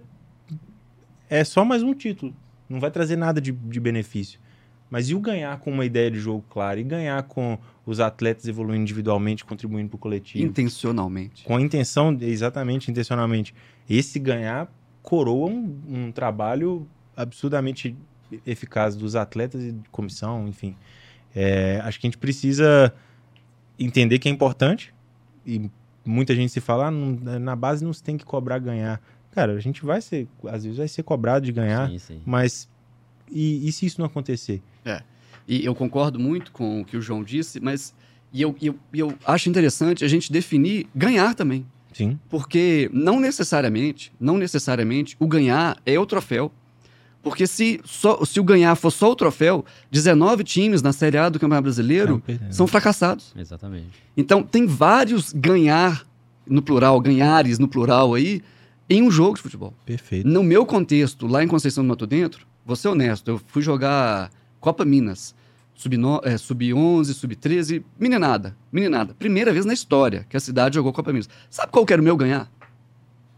é 1.28 1.44
só 1.44 1.64
mais 1.64 1.82
um 1.82 1.94
título. 1.94 2.34
Não 2.68 2.80
vai 2.80 2.90
trazer 2.90 3.16
nada 3.16 3.40
de, 3.40 3.52
de 3.52 3.80
benefício. 3.80 4.40
Mas 4.88 5.08
e 5.08 5.14
o 5.14 5.20
ganhar 5.20 5.58
com 5.58 5.70
uma 5.70 5.84
ideia 5.84 6.10
de 6.10 6.18
jogo 6.18 6.44
clara? 6.48 6.78
E 6.78 6.84
ganhar 6.84 7.22
com 7.24 7.58
os 7.84 7.98
atletas 7.98 8.46
evoluindo 8.46 8.82
individualmente, 8.82 9.44
contribuindo 9.44 9.88
para 9.88 9.96
o 9.96 9.98
coletivo? 9.98 10.44
Intencionalmente. 10.44 11.44
Com 11.44 11.56
a 11.56 11.60
intenção, 11.60 12.16
exatamente, 12.20 12.90
intencionalmente. 12.90 13.54
Esse 13.88 14.18
ganhar 14.18 14.72
coroa 15.02 15.48
um, 15.48 15.80
um 15.88 16.12
trabalho 16.12 16.86
absurdamente 17.16 17.96
eficaz 18.44 18.96
dos 18.96 19.16
atletas 19.16 19.62
e 19.62 19.72
de 19.72 19.88
comissão, 19.90 20.46
enfim. 20.46 20.76
É, 21.34 21.80
acho 21.84 22.00
que 22.00 22.06
a 22.06 22.08
gente 22.08 22.18
precisa 22.18 22.92
entender 23.78 24.18
que 24.18 24.28
é 24.28 24.32
importante 24.32 24.94
e 25.44 25.70
muita 26.04 26.34
gente 26.34 26.52
se 26.52 26.60
fala, 26.60 26.88
ah, 26.88 26.90
na 27.38 27.56
base 27.56 27.84
não 27.84 27.92
se 27.92 28.02
tem 28.02 28.16
que 28.16 28.24
cobrar 28.24 28.58
ganhar. 28.58 29.00
Cara, 29.36 29.52
a 29.52 29.60
gente 29.60 29.84
vai 29.84 30.00
ser, 30.00 30.26
às 30.48 30.64
vezes 30.64 30.78
vai 30.78 30.88
ser 30.88 31.02
cobrado 31.02 31.44
de 31.44 31.52
ganhar, 31.52 31.90
sim, 31.90 31.98
sim. 31.98 32.22
mas 32.24 32.66
e, 33.30 33.68
e, 33.68 33.70
se 33.70 33.84
isso 33.84 34.00
não 34.00 34.06
acontecer? 34.06 34.62
É, 34.82 35.02
e 35.46 35.62
eu 35.62 35.74
concordo 35.74 36.18
muito 36.18 36.50
com 36.50 36.80
o 36.80 36.84
que 36.86 36.96
o 36.96 37.02
João 37.02 37.22
disse, 37.22 37.60
mas 37.60 37.94
e 38.32 38.40
eu, 38.40 38.56
eu, 38.62 38.74
eu 38.94 39.14
acho 39.26 39.50
interessante 39.50 40.06
a 40.06 40.08
gente 40.08 40.32
definir 40.32 40.86
ganhar 40.94 41.34
também. 41.34 41.66
Sim. 41.92 42.18
Porque 42.30 42.90
não 42.94 43.20
necessariamente, 43.20 44.10
não 44.18 44.38
necessariamente 44.38 45.14
o 45.20 45.26
ganhar 45.26 45.76
é 45.84 45.98
o 45.98 46.06
troféu. 46.06 46.50
Porque 47.22 47.46
se, 47.46 47.78
só, 47.84 48.24
se 48.24 48.40
o 48.40 48.44
ganhar 48.44 48.74
for 48.74 48.90
só 48.90 49.10
o 49.10 49.14
troféu, 49.14 49.66
19 49.90 50.44
times 50.44 50.80
na 50.80 50.94
Série 50.94 51.18
A 51.18 51.28
do 51.28 51.38
Campeonato 51.38 51.64
Brasileiro 51.64 52.22
são 52.50 52.66
fracassados. 52.66 53.34
Exatamente. 53.36 54.02
Então, 54.16 54.42
tem 54.42 54.64
vários 54.66 55.30
ganhar, 55.30 56.06
no 56.46 56.62
plural, 56.62 56.98
ganhares 57.02 57.58
no 57.58 57.68
plural 57.68 58.14
aí, 58.14 58.40
em 58.88 59.02
um 59.02 59.10
jogo 59.10 59.36
de 59.36 59.42
futebol. 59.42 59.74
Perfeito. 59.84 60.28
No 60.28 60.42
meu 60.42 60.64
contexto, 60.64 61.26
lá 61.26 61.42
em 61.42 61.48
Conceição 61.48 61.84
do 61.84 61.88
Mato 61.88 62.06
Dentro, 62.06 62.46
vou 62.64 62.76
ser 62.76 62.88
honesto, 62.88 63.28
eu 63.30 63.40
fui 63.46 63.62
jogar 63.62 64.30
Copa 64.60 64.84
Minas, 64.84 65.34
sub-11, 65.74 66.20
é, 66.24 66.36
sub 66.38 66.64
sub-13, 67.04 67.84
meninada, 67.98 68.56
meninada. 68.72 69.14
Primeira 69.14 69.52
vez 69.52 69.64
na 69.64 69.74
história 69.74 70.26
que 70.28 70.36
a 70.36 70.40
cidade 70.40 70.76
jogou 70.76 70.92
Copa 70.92 71.12
Minas. 71.12 71.28
Sabe 71.50 71.72
qual 71.72 71.84
que 71.84 71.92
era 71.92 72.00
o 72.00 72.04
meu 72.04 72.16
ganhar? 72.16 72.50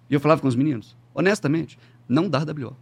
E 0.08 0.14
eu 0.14 0.20
falava 0.20 0.40
com 0.40 0.48
os 0.48 0.56
meninos, 0.56 0.96
honestamente, 1.14 1.78
não 2.08 2.28
dar 2.28 2.46
WO. 2.48 2.76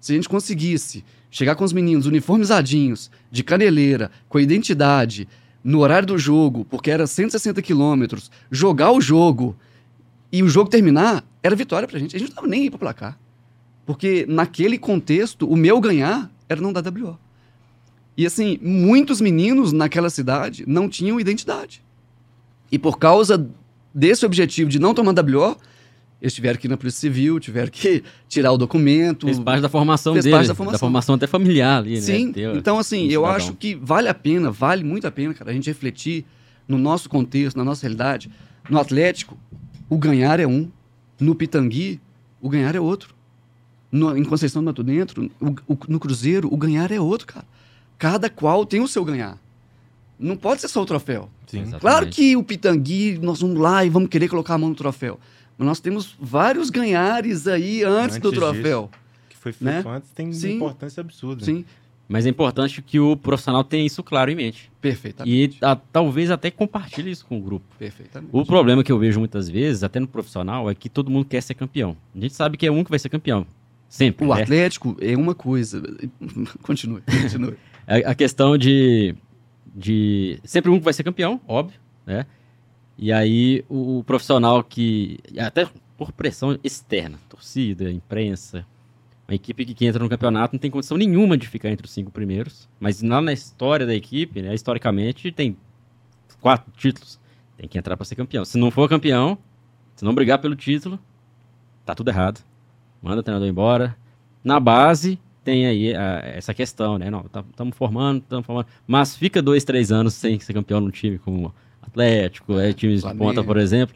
Se 0.00 0.12
a 0.12 0.14
gente 0.16 0.28
conseguisse 0.28 1.04
chegar 1.30 1.54
com 1.56 1.64
os 1.64 1.72
meninos 1.72 2.06
uniformizadinhos, 2.06 3.10
de 3.30 3.42
caneleira, 3.42 4.10
com 4.28 4.38
a 4.38 4.42
identidade, 4.42 5.28
no 5.62 5.80
horário 5.80 6.06
do 6.06 6.18
jogo, 6.18 6.64
porque 6.64 6.90
era 6.90 7.06
160 7.06 7.60
quilômetros, 7.60 8.30
jogar 8.50 8.92
o 8.92 9.00
jogo 9.00 9.56
e 10.32 10.42
o 10.42 10.48
jogo 10.48 10.70
terminar, 10.70 11.24
era 11.42 11.54
vitória 11.54 11.86
pra 11.86 11.98
gente. 11.98 12.16
A 12.16 12.18
gente 12.18 12.28
não 12.28 12.36
tava 12.36 12.46
nem 12.46 12.62
aí 12.62 12.70
pra 12.70 12.78
placar. 12.78 13.18
Porque 13.86 14.26
naquele 14.28 14.78
contexto, 14.78 15.48
o 15.48 15.56
meu 15.56 15.80
ganhar 15.80 16.30
era 16.48 16.60
não 16.60 16.72
dar 16.72 16.82
WO. 16.82 17.18
E 18.16 18.26
assim, 18.26 18.58
muitos 18.60 19.20
meninos 19.20 19.72
naquela 19.72 20.10
cidade 20.10 20.64
não 20.66 20.88
tinham 20.88 21.20
identidade. 21.20 21.82
E 22.70 22.78
por 22.78 22.98
causa 22.98 23.48
desse 23.94 24.26
objetivo 24.26 24.68
de 24.68 24.78
não 24.78 24.92
tomar 24.92 25.12
WO, 25.12 25.56
eles 26.20 26.34
tiveram 26.34 26.58
que 26.58 26.66
ir 26.66 26.70
na 26.70 26.76
Polícia 26.76 27.00
Civil, 27.00 27.38
tiveram 27.38 27.70
que 27.70 28.02
tirar 28.28 28.52
o 28.52 28.58
documento. 28.58 29.26
Fez 29.26 29.38
parte 29.38 29.62
da 29.62 29.68
formação 29.68 30.14
fez 30.14 30.24
dele, 30.24 30.36
parte 30.36 30.48
da 30.48 30.54
formação. 30.54 30.72
da 30.72 30.78
formação 30.78 31.14
até 31.14 31.26
familiar 31.26 31.78
ali, 31.78 32.00
Sim, 32.00 32.26
né? 32.26 32.32
Sim, 32.34 32.58
então 32.58 32.78
assim, 32.78 33.06
um 33.06 33.10
eu 33.10 33.24
acho 33.24 33.54
que 33.54 33.76
vale 33.76 34.08
a 34.08 34.14
pena, 34.14 34.50
vale 34.50 34.82
muito 34.82 35.06
a 35.06 35.10
pena, 35.12 35.32
cara, 35.32 35.50
a 35.50 35.54
gente 35.54 35.68
refletir 35.68 36.26
no 36.66 36.76
nosso 36.76 37.08
contexto, 37.08 37.56
na 37.56 37.64
nossa 37.64 37.82
realidade. 37.82 38.30
No 38.68 38.78
Atlético, 38.78 39.38
o 39.88 39.96
ganhar 39.96 40.40
é 40.40 40.46
um. 40.46 40.68
No 41.20 41.34
Pitangui, 41.34 42.00
o 42.40 42.48
ganhar 42.48 42.74
é 42.74 42.80
outro. 42.80 43.14
No, 43.90 44.16
em 44.16 44.24
Conceição 44.24 44.62
do 44.62 44.66
Mato 44.66 44.82
Dentro, 44.82 45.30
o, 45.40 45.72
o, 45.72 45.78
no 45.88 45.98
Cruzeiro, 45.98 46.52
o 46.52 46.56
ganhar 46.56 46.90
é 46.90 47.00
outro, 47.00 47.26
cara. 47.26 47.46
Cada 47.98 48.28
qual 48.28 48.66
tem 48.66 48.80
o 48.80 48.88
seu 48.88 49.04
ganhar. 49.04 49.38
Não 50.18 50.36
pode 50.36 50.60
ser 50.60 50.68
só 50.68 50.82
o 50.82 50.86
troféu. 50.86 51.30
Sim, 51.46 51.70
claro 51.80 52.08
que 52.08 52.36
o 52.36 52.42
Pitangui, 52.42 53.18
nós 53.22 53.40
vamos 53.40 53.58
lá 53.58 53.84
e 53.84 53.88
vamos 53.88 54.08
querer 54.08 54.28
colocar 54.28 54.54
a 54.54 54.58
mão 54.58 54.68
no 54.68 54.74
troféu. 54.74 55.18
Mas 55.56 55.66
nós 55.66 55.80
temos 55.80 56.16
vários 56.20 56.70
ganhares 56.70 57.46
aí 57.46 57.82
antes, 57.82 58.16
antes 58.16 58.18
do 58.18 58.30
troféu. 58.30 58.90
Disso, 58.90 59.02
que 59.30 59.36
foi 59.36 59.52
feito 59.52 59.64
né? 59.64 59.96
antes, 59.96 60.10
tem 60.10 60.32
Sim. 60.32 60.56
importância 60.56 61.00
absurda. 61.00 61.44
Sim. 61.44 61.64
Mas 62.08 62.24
é 62.24 62.30
importante 62.30 62.80
que 62.80 62.98
o 62.98 63.14
profissional 63.16 63.62
tenha 63.62 63.84
isso 63.84 64.02
claro 64.02 64.30
em 64.30 64.34
mente. 64.34 64.72
Perfeitamente. 64.80 65.58
E 65.60 65.64
a, 65.64 65.76
talvez 65.76 66.30
até 66.30 66.50
compartilhe 66.50 67.10
isso 67.10 67.26
com 67.26 67.36
o 67.36 67.40
grupo. 67.40 67.66
Perfeitamente. 67.78 68.30
O 68.32 68.46
problema 68.46 68.82
que 68.82 68.90
eu 68.90 68.98
vejo 68.98 69.18
muitas 69.18 69.48
vezes, 69.48 69.84
até 69.84 70.00
no 70.00 70.08
profissional, 70.08 70.70
é 70.70 70.74
que 70.74 70.88
todo 70.88 71.10
mundo 71.10 71.26
quer 71.26 71.42
ser 71.42 71.52
campeão. 71.52 71.94
A 72.16 72.18
gente 72.18 72.34
sabe 72.34 72.56
que 72.56 72.66
é 72.66 72.72
um 72.72 72.82
que 72.82 72.88
vai 72.88 72.98
ser 72.98 73.10
campeão. 73.10 73.46
Sempre. 73.90 74.24
O 74.26 74.34
né? 74.34 74.42
Atlético 74.42 74.96
é 75.00 75.14
uma 75.16 75.34
coisa. 75.34 75.82
continue, 76.62 77.02
continue. 77.02 77.56
a, 77.86 78.10
a 78.10 78.14
questão 78.14 78.56
de, 78.56 79.14
de. 79.66 80.40
Sempre 80.44 80.70
um 80.70 80.78
que 80.78 80.84
vai 80.84 80.94
ser 80.94 81.04
campeão, 81.04 81.38
óbvio, 81.46 81.78
né? 82.06 82.24
E 82.96 83.12
aí 83.12 83.64
o, 83.68 83.98
o 83.98 84.04
profissional 84.04 84.64
que. 84.64 85.18
Até 85.38 85.68
por 85.96 86.12
pressão 86.12 86.58
externa, 86.62 87.18
torcida, 87.28 87.90
imprensa, 87.90 88.64
uma 89.28 89.34
equipe 89.34 89.64
que, 89.66 89.74
que, 89.74 89.86
entra 89.86 90.02
no 90.02 90.08
campeonato 90.08 90.54
não 90.54 90.58
tem 90.58 90.70
condição 90.70 90.96
nenhuma 90.96 91.36
de 91.36 91.46
ficar 91.46 91.68
entre 91.68 91.84
os 91.84 91.92
cinco 91.92 92.10
primeiros. 92.10 92.66
Mas 92.80 93.02
lá 93.02 93.20
na 93.20 93.32
história 93.32 93.84
da 93.84 93.94
equipe, 93.94 94.40
né, 94.40 94.54
historicamente, 94.54 95.30
tem 95.30 95.54
quatro 96.40 96.72
títulos. 96.74 97.20
Tem 97.58 97.68
que 97.68 97.78
entrar 97.78 97.94
para 97.94 98.06
ser 98.06 98.14
campeão. 98.14 98.42
Se 98.44 98.56
não 98.56 98.70
for 98.70 98.88
campeão, 98.88 99.36
se 99.94 100.02
não 100.02 100.14
brigar 100.14 100.38
pelo 100.38 100.56
título, 100.56 100.98
tá 101.84 101.94
tudo 101.94 102.08
errado. 102.08 102.40
Manda 103.02 103.20
o 103.20 103.22
treinador 103.22 103.46
embora. 103.46 103.94
Na 104.42 104.58
base, 104.58 105.18
tem 105.44 105.66
aí 105.66 105.94
a, 105.94 106.22
essa 106.24 106.54
questão, 106.54 106.96
né? 106.96 107.10
Não, 107.10 107.20
estamos 107.26 107.52
tá, 107.54 107.76
formando, 107.76 108.22
estamos 108.22 108.46
formando. 108.46 108.66
Mas 108.86 109.14
fica 109.14 109.42
dois, 109.42 109.62
três 109.62 109.92
anos 109.92 110.14
sem 110.14 110.40
ser 110.40 110.54
campeão 110.54 110.80
num 110.80 110.90
time 110.90 111.18
como 111.18 111.54
Atlético, 111.82 112.58
é, 112.58 112.72
times 112.72 113.02
de 113.02 113.14
ponta, 113.14 113.44
por 113.44 113.58
exemplo 113.58 113.94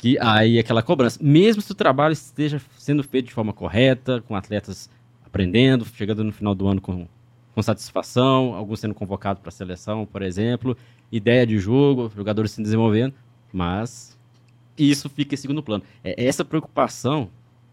que 0.00 0.18
aí 0.18 0.58
aquela 0.58 0.82
cobrança, 0.82 1.18
mesmo 1.22 1.60
se 1.60 1.70
o 1.72 1.74
trabalho 1.74 2.14
esteja 2.14 2.58
sendo 2.78 3.02
feito 3.02 3.26
de 3.26 3.34
forma 3.34 3.52
correta, 3.52 4.22
com 4.22 4.34
atletas 4.34 4.88
aprendendo, 5.22 5.84
chegando 5.84 6.24
no 6.24 6.32
final 6.32 6.54
do 6.54 6.66
ano 6.66 6.80
com, 6.80 7.06
com 7.54 7.62
satisfação, 7.62 8.54
alguns 8.54 8.80
sendo 8.80 8.94
convocados 8.94 9.42
para 9.42 9.50
a 9.50 9.52
seleção, 9.52 10.06
por 10.06 10.22
exemplo, 10.22 10.74
ideia 11.12 11.46
de 11.46 11.58
jogo, 11.58 12.10
jogadores 12.16 12.52
se 12.52 12.62
desenvolvendo, 12.62 13.12
mas 13.52 14.18
isso 14.78 15.06
fica 15.10 15.34
em 15.34 15.36
segundo 15.36 15.62
plano. 15.62 15.84
É 16.02 16.24
essa 16.24 16.46
preocupação 16.46 17.28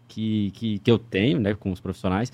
que, 0.06 0.50
que, 0.50 0.80
que 0.80 0.90
eu 0.90 0.98
tenho 0.98 1.40
né, 1.40 1.54
com 1.54 1.72
os 1.72 1.80
profissionais, 1.80 2.30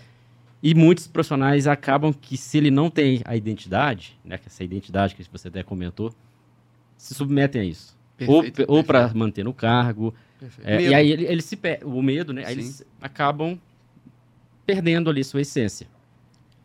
e 0.60 0.74
muitos 0.74 1.06
profissionais 1.06 1.68
acabam 1.68 2.12
que 2.12 2.36
se 2.36 2.58
ele 2.58 2.72
não 2.72 2.90
tem 2.90 3.22
a 3.24 3.36
identidade, 3.36 4.18
né, 4.24 4.40
essa 4.44 4.64
identidade 4.64 5.14
que 5.14 5.22
você 5.30 5.46
até 5.46 5.62
comentou, 5.62 6.12
se 6.96 7.14
submetem 7.14 7.60
a 7.60 7.64
isso. 7.64 7.96
Perfeito, 8.16 8.64
ou, 8.68 8.76
ou 8.78 8.84
para 8.84 9.12
manter 9.14 9.44
no 9.44 9.52
cargo. 9.52 10.14
É, 10.62 10.80
e 10.80 10.94
aí 10.94 11.10
ele, 11.10 11.24
ele 11.24 11.42
se 11.42 11.58
o 11.84 12.02
medo, 12.02 12.32
né? 12.32 12.44
Aí 12.46 12.52
eles 12.52 12.84
acabam 13.00 13.58
perdendo 14.66 15.10
ali 15.10 15.24
sua 15.24 15.40
essência. 15.40 15.86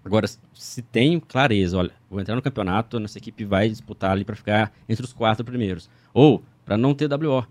Agora, 0.04 0.28
se 0.54 0.82
tem 0.82 1.20
clareza, 1.20 1.78
olha, 1.78 1.92
vou 2.10 2.20
entrar 2.20 2.36
no 2.36 2.42
campeonato, 2.42 3.00
nossa 3.00 3.18
equipe 3.18 3.44
vai 3.44 3.70
disputar 3.70 4.12
ali 4.12 4.24
para 4.24 4.36
ficar 4.36 4.72
entre 4.88 5.04
os 5.04 5.14
quatro 5.14 5.44
primeiros. 5.44 5.90
Ou 6.14 6.44
para 6.66 6.78
não 6.78 6.94
ter 6.94 7.10
WO. 7.12 7.46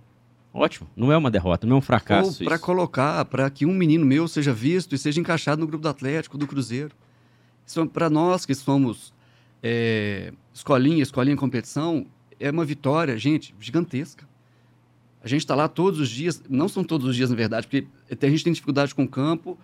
Ótimo, 0.53 0.88
não 0.96 1.12
é 1.12 1.16
uma 1.16 1.30
derrota, 1.30 1.66
não 1.66 1.76
é 1.76 1.78
um 1.78 1.82
fracasso. 1.82 2.42
Ou 2.42 2.49
para 2.49 2.59
colocar, 2.59 3.24
para 3.26 3.49
que 3.51 3.66
um 3.66 3.74
menino 3.74 4.05
meu 4.05 4.26
seja 4.26 4.53
visto 4.53 4.94
e 4.94 4.99
seja 4.99 5.20
encaixado 5.20 5.61
no 5.61 5.66
grupo 5.66 5.82
do 5.82 5.88
Atlético, 5.88 6.38
do 6.38 6.46
Cruzeiro. 6.46 6.92
Isso 7.66 7.86
para 7.86 8.09
nós 8.09 8.46
que 8.46 8.55
somos 8.55 9.12
é, 9.62 10.32
escolinha, 10.55 11.03
escolinha 11.03 11.36
competição, 11.36 12.07
é 12.39 12.51
uma 12.51 12.64
vitória, 12.64 13.16
gente, 13.18 13.55
gigantesca. 13.61 14.28
A 15.22 15.28
gente 15.28 15.41
está 15.41 15.55
lá 15.55 15.68
todos 15.68 15.99
os 15.99 16.09
dias, 16.09 16.43
não 16.49 16.68
são 16.68 16.84
todos 16.84 17.07
os 17.07 17.16
dias, 17.16 17.30
na 17.30 17.36
verdade, 17.36 17.66
porque 17.66 17.86
a 18.11 18.30
gente 18.30 18.45
tem 18.45 18.53
dificuldade 18.53 18.95
com 18.95 19.05
o 19.05 19.09
campo, 19.09 19.59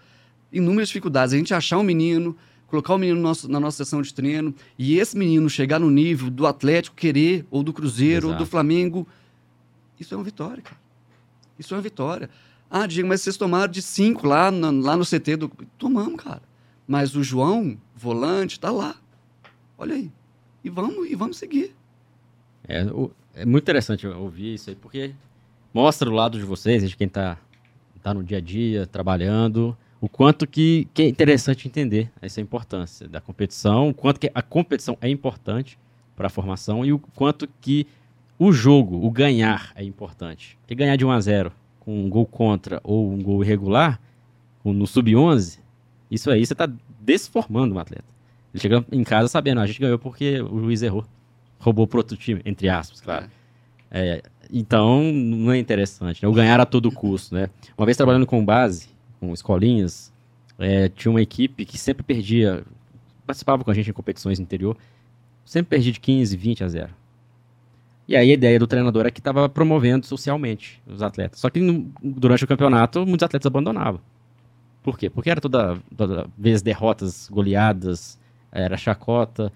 inúmeras 0.53 0.89
dificuldades. 0.89 1.33
A 1.33 1.37
gente 1.37 1.55
achar 1.55 1.79
um 1.79 1.83
menino, 1.83 2.37
colocar 2.67 2.93
o 2.93 2.97
um 2.97 2.99
menino 2.99 3.19
no 3.19 3.23
nosso, 3.23 3.49
na 3.49 3.61
nossa 3.61 3.85
sessão 3.85 4.03
de 4.03 4.13
treino, 4.13 4.55
e 4.79 4.99
esse 4.99 5.17
menino 5.17 5.49
chegar 5.49 5.79
no 5.79 5.91
nível 5.91 6.29
do 6.31 6.47
Atlético 6.47 6.97
querer, 6.97 7.47
ou 7.51 7.63
do 7.63 7.73
Cruzeiro, 7.73 8.27
Exato. 8.27 8.33
ou 8.33 8.39
do 8.39 8.51
Flamengo, 8.51 9.07
isso 9.99 10.13
é 10.13 10.17
uma 10.17 10.25
vitória, 10.25 10.63
cara. 10.63 10.81
Isso 11.59 11.73
é 11.73 11.77
uma 11.77 11.83
vitória. 11.83 12.29
Ah, 12.69 12.87
Diego, 12.87 13.09
mas 13.09 13.21
vocês 13.21 13.37
tomaram 13.37 13.71
de 13.71 13.81
cinco 13.81 14.27
lá 14.27 14.51
no, 14.51 14.81
lá 14.81 14.97
no 14.97 15.05
CT 15.05 15.37
do. 15.37 15.49
Tomamos, 15.79 16.21
cara. 16.21 16.43
Mas 16.87 17.15
o 17.15 17.23
João, 17.23 17.79
volante, 17.95 18.59
tá 18.59 18.71
lá. 18.71 18.97
Olha 19.79 19.95
aí. 19.95 20.11
E 20.65 20.69
vamos, 20.69 21.09
e 21.09 21.15
vamos 21.15 21.37
seguir. 21.37 21.75
É, 22.69 22.87
é 23.35 23.45
muito 23.45 23.65
interessante 23.65 24.07
ouvir 24.07 24.55
isso 24.55 24.71
aí, 24.71 24.77
porque 24.77 25.13
mostra 25.73 26.09
o 26.09 26.13
lado 26.13 26.39
de 26.39 26.45
vocês, 26.45 26.89
de 26.89 26.97
quem 26.97 27.07
está 27.07 27.37
tá 28.03 28.15
no 28.15 28.23
dia 28.23 28.39
a 28.39 28.41
dia, 28.41 28.87
trabalhando, 28.87 29.77
o 30.01 30.09
quanto 30.09 30.47
que, 30.47 30.87
que 30.93 31.03
é 31.03 31.09
interessante 31.09 31.67
entender 31.67 32.11
essa 32.21 32.41
importância 32.41 33.09
da 33.09 33.21
competição, 33.21 33.89
o 33.89 33.95
quanto 33.95 34.21
que 34.21 34.31
a 34.35 34.43
competição 34.43 34.97
é 35.01 35.09
importante 35.09 35.79
para 36.15 36.27
a 36.27 36.31
formação 36.31 36.85
e 36.85 36.93
o 36.93 36.99
quanto 36.99 37.49
que 37.61 37.87
o 38.39 38.53
jogo, 38.53 39.05
o 39.05 39.11
ganhar 39.11 39.73
é 39.75 39.83
importante. 39.83 40.59
Porque 40.61 40.75
ganhar 40.75 40.97
de 40.97 41.05
1 41.05 41.11
a 41.11 41.21
0 41.21 41.53
com 41.81 42.05
um 42.05 42.09
gol 42.09 42.27
contra 42.27 42.81
ou 42.85 43.11
um 43.11 43.23
gol 43.23 43.43
irregular, 43.43 44.01
no 44.63 44.87
sub-11, 44.87 45.59
isso 46.11 46.31
aí 46.31 46.45
você 46.45 46.55
está 46.55 46.71
desformando 47.01 47.75
um 47.75 47.79
atleta. 47.79 48.05
Ele 48.53 48.61
chega 48.61 48.85
em 48.91 49.05
casa 49.05 49.29
sabendo, 49.29 49.61
ah, 49.61 49.65
a 49.65 49.67
gente 49.67 49.81
ganhou 49.81 49.99
porque 49.99 50.41
o 50.41 50.61
juiz 50.61 50.83
errou 50.83 51.05
roubou 51.65 51.87
pro 51.87 51.99
outro 51.99 52.17
time, 52.17 52.43
entre 52.45 52.69
aspas, 52.69 53.01
claro. 53.01 53.27
É. 53.91 54.17
É, 54.17 54.23
então, 54.53 55.03
não 55.13 55.53
é 55.53 55.59
interessante, 55.59 56.23
né? 56.23 56.29
O 56.29 56.33
ganhar 56.33 56.61
a 56.61 56.67
todo 56.67 56.91
custo, 56.93 57.35
né? 57.35 57.49
Uma 57.79 57.87
vez 57.87 57.97
trabalhando 57.97 58.27
com 58.27 58.45
base, 58.45 58.89
com 59.19 59.33
escolinhas, 59.33 60.13
é, 60.59 60.89
tinha 60.89 61.11
uma 61.11 61.23
equipe 61.23 61.65
que 61.65 61.79
sempre 61.79 62.03
perdia, 62.03 62.65
participava 63.27 63.65
com 63.65 63.71
a 63.71 63.75
gente 63.75 63.89
em 63.89 63.93
competições 63.93 64.39
no 64.39 64.43
interior, 64.43 64.77
sempre 65.45 65.71
perdia 65.71 65.93
de 65.93 66.01
15, 66.01 66.37
20 66.37 66.65
a 66.65 66.69
0. 66.69 66.91
E 68.07 68.15
aí 68.15 68.31
a 68.31 68.35
ideia 68.35 68.59
do 68.59 68.67
treinador 68.67 69.07
é 69.07 69.11
que 69.11 69.21
estava 69.21 69.49
promovendo 69.49 70.05
socialmente 70.05 70.83
os 70.87 71.01
atletas. 71.01 71.41
Só 71.41 71.49
que 71.49 71.59
no, 71.59 71.91
durante 72.03 72.45
o 72.45 72.47
campeonato, 72.47 73.07
muitos 73.07 73.25
atletas 73.25 73.47
abandonavam. 73.47 74.01
Por 74.83 74.99
quê? 74.99 75.09
Porque 75.09 75.31
era 75.31 75.41
toda, 75.41 75.79
toda 75.97 76.27
vez 76.37 76.61
derrotas, 76.61 77.29
goleadas, 77.31 78.19
era 78.53 78.77
chacota. 78.77 79.51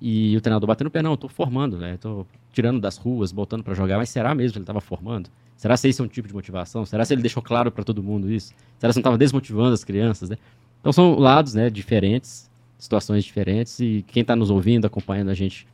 E 0.00 0.36
o 0.36 0.40
treinador 0.40 0.66
batendo 0.66 0.88
o 0.88 0.90
pé, 0.90 1.02
não, 1.02 1.12
eu 1.12 1.16
tô 1.16 1.28
formando, 1.28 1.78
né? 1.78 1.96
Tô 1.96 2.26
tirando 2.52 2.80
das 2.80 2.96
ruas, 2.96 3.32
botando 3.32 3.62
para 3.62 3.74
jogar, 3.74 3.98
mas 3.98 4.10
será 4.10 4.34
mesmo 4.34 4.52
que 4.52 4.58
ele 4.58 4.64
estava 4.64 4.80
formando? 4.80 5.30
Será 5.56 5.76
que 5.76 5.88
esse 5.88 6.00
é 6.00 6.04
um 6.04 6.08
tipo 6.08 6.26
de 6.26 6.34
motivação? 6.34 6.86
Será 6.86 7.04
que 7.04 7.12
ele 7.12 7.22
deixou 7.22 7.42
claro 7.42 7.70
para 7.70 7.84
todo 7.84 8.02
mundo 8.02 8.30
isso? 8.30 8.54
Será 8.78 8.92
que 8.92 8.98
não 8.98 9.00
estava 9.00 9.18
desmotivando 9.18 9.74
as 9.74 9.84
crianças, 9.84 10.30
né? 10.30 10.36
Então 10.80 10.92
são 10.92 11.18
lados 11.18 11.54
né, 11.54 11.68
diferentes, 11.68 12.50
situações 12.78 13.24
diferentes, 13.24 13.78
e 13.80 14.04
quem 14.08 14.22
está 14.22 14.34
nos 14.34 14.50
ouvindo, 14.50 14.86
acompanhando 14.86 15.28
a 15.28 15.34
gente, 15.34 15.66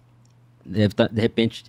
deve 0.64 0.94
tá, 0.94 1.06
de 1.06 1.20
repente 1.20 1.64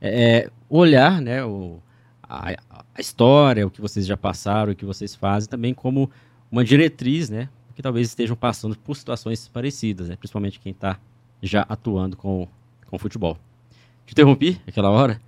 é, 0.00 0.50
olhar 0.68 1.20
né, 1.20 1.44
o, 1.44 1.78
a, 2.22 2.52
a, 2.94 3.00
história, 3.00 3.66
o 3.66 3.70
que 3.70 3.80
vocês 3.80 4.06
já 4.06 4.16
passaram, 4.16 4.72
o 4.72 4.74
que 4.74 4.84
vocês 4.84 5.14
fazem, 5.14 5.48
também 5.48 5.74
como 5.74 6.10
uma 6.50 6.64
diretriz, 6.64 7.28
né? 7.28 7.48
Que 7.74 7.82
talvez 7.82 8.08
estejam 8.08 8.34
passando 8.34 8.76
por 8.78 8.96
situações 8.96 9.46
parecidas, 9.48 10.08
né? 10.08 10.16
Principalmente 10.16 10.58
quem 10.58 10.72
está 10.72 10.98
já 11.42 11.62
atuando 11.68 12.16
com, 12.16 12.48
com 12.86 12.98
futebol. 12.98 13.38
Te 14.06 14.12
interrompi 14.12 14.60
aquela 14.66 14.90
hora? 14.90 15.20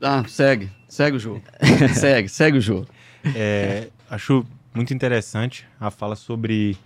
Ah, 0.00 0.24
segue. 0.26 0.70
Segue 0.88 1.16
o 1.16 1.20
jogo. 1.20 1.42
segue, 1.94 2.28
segue 2.28 2.58
o 2.58 2.60
jogo. 2.60 2.88
É, 3.36 3.88
acho 4.10 4.44
muito 4.74 4.92
interessante 4.92 5.66
a 5.78 5.90
fala 5.90 6.16
sobre 6.16 6.76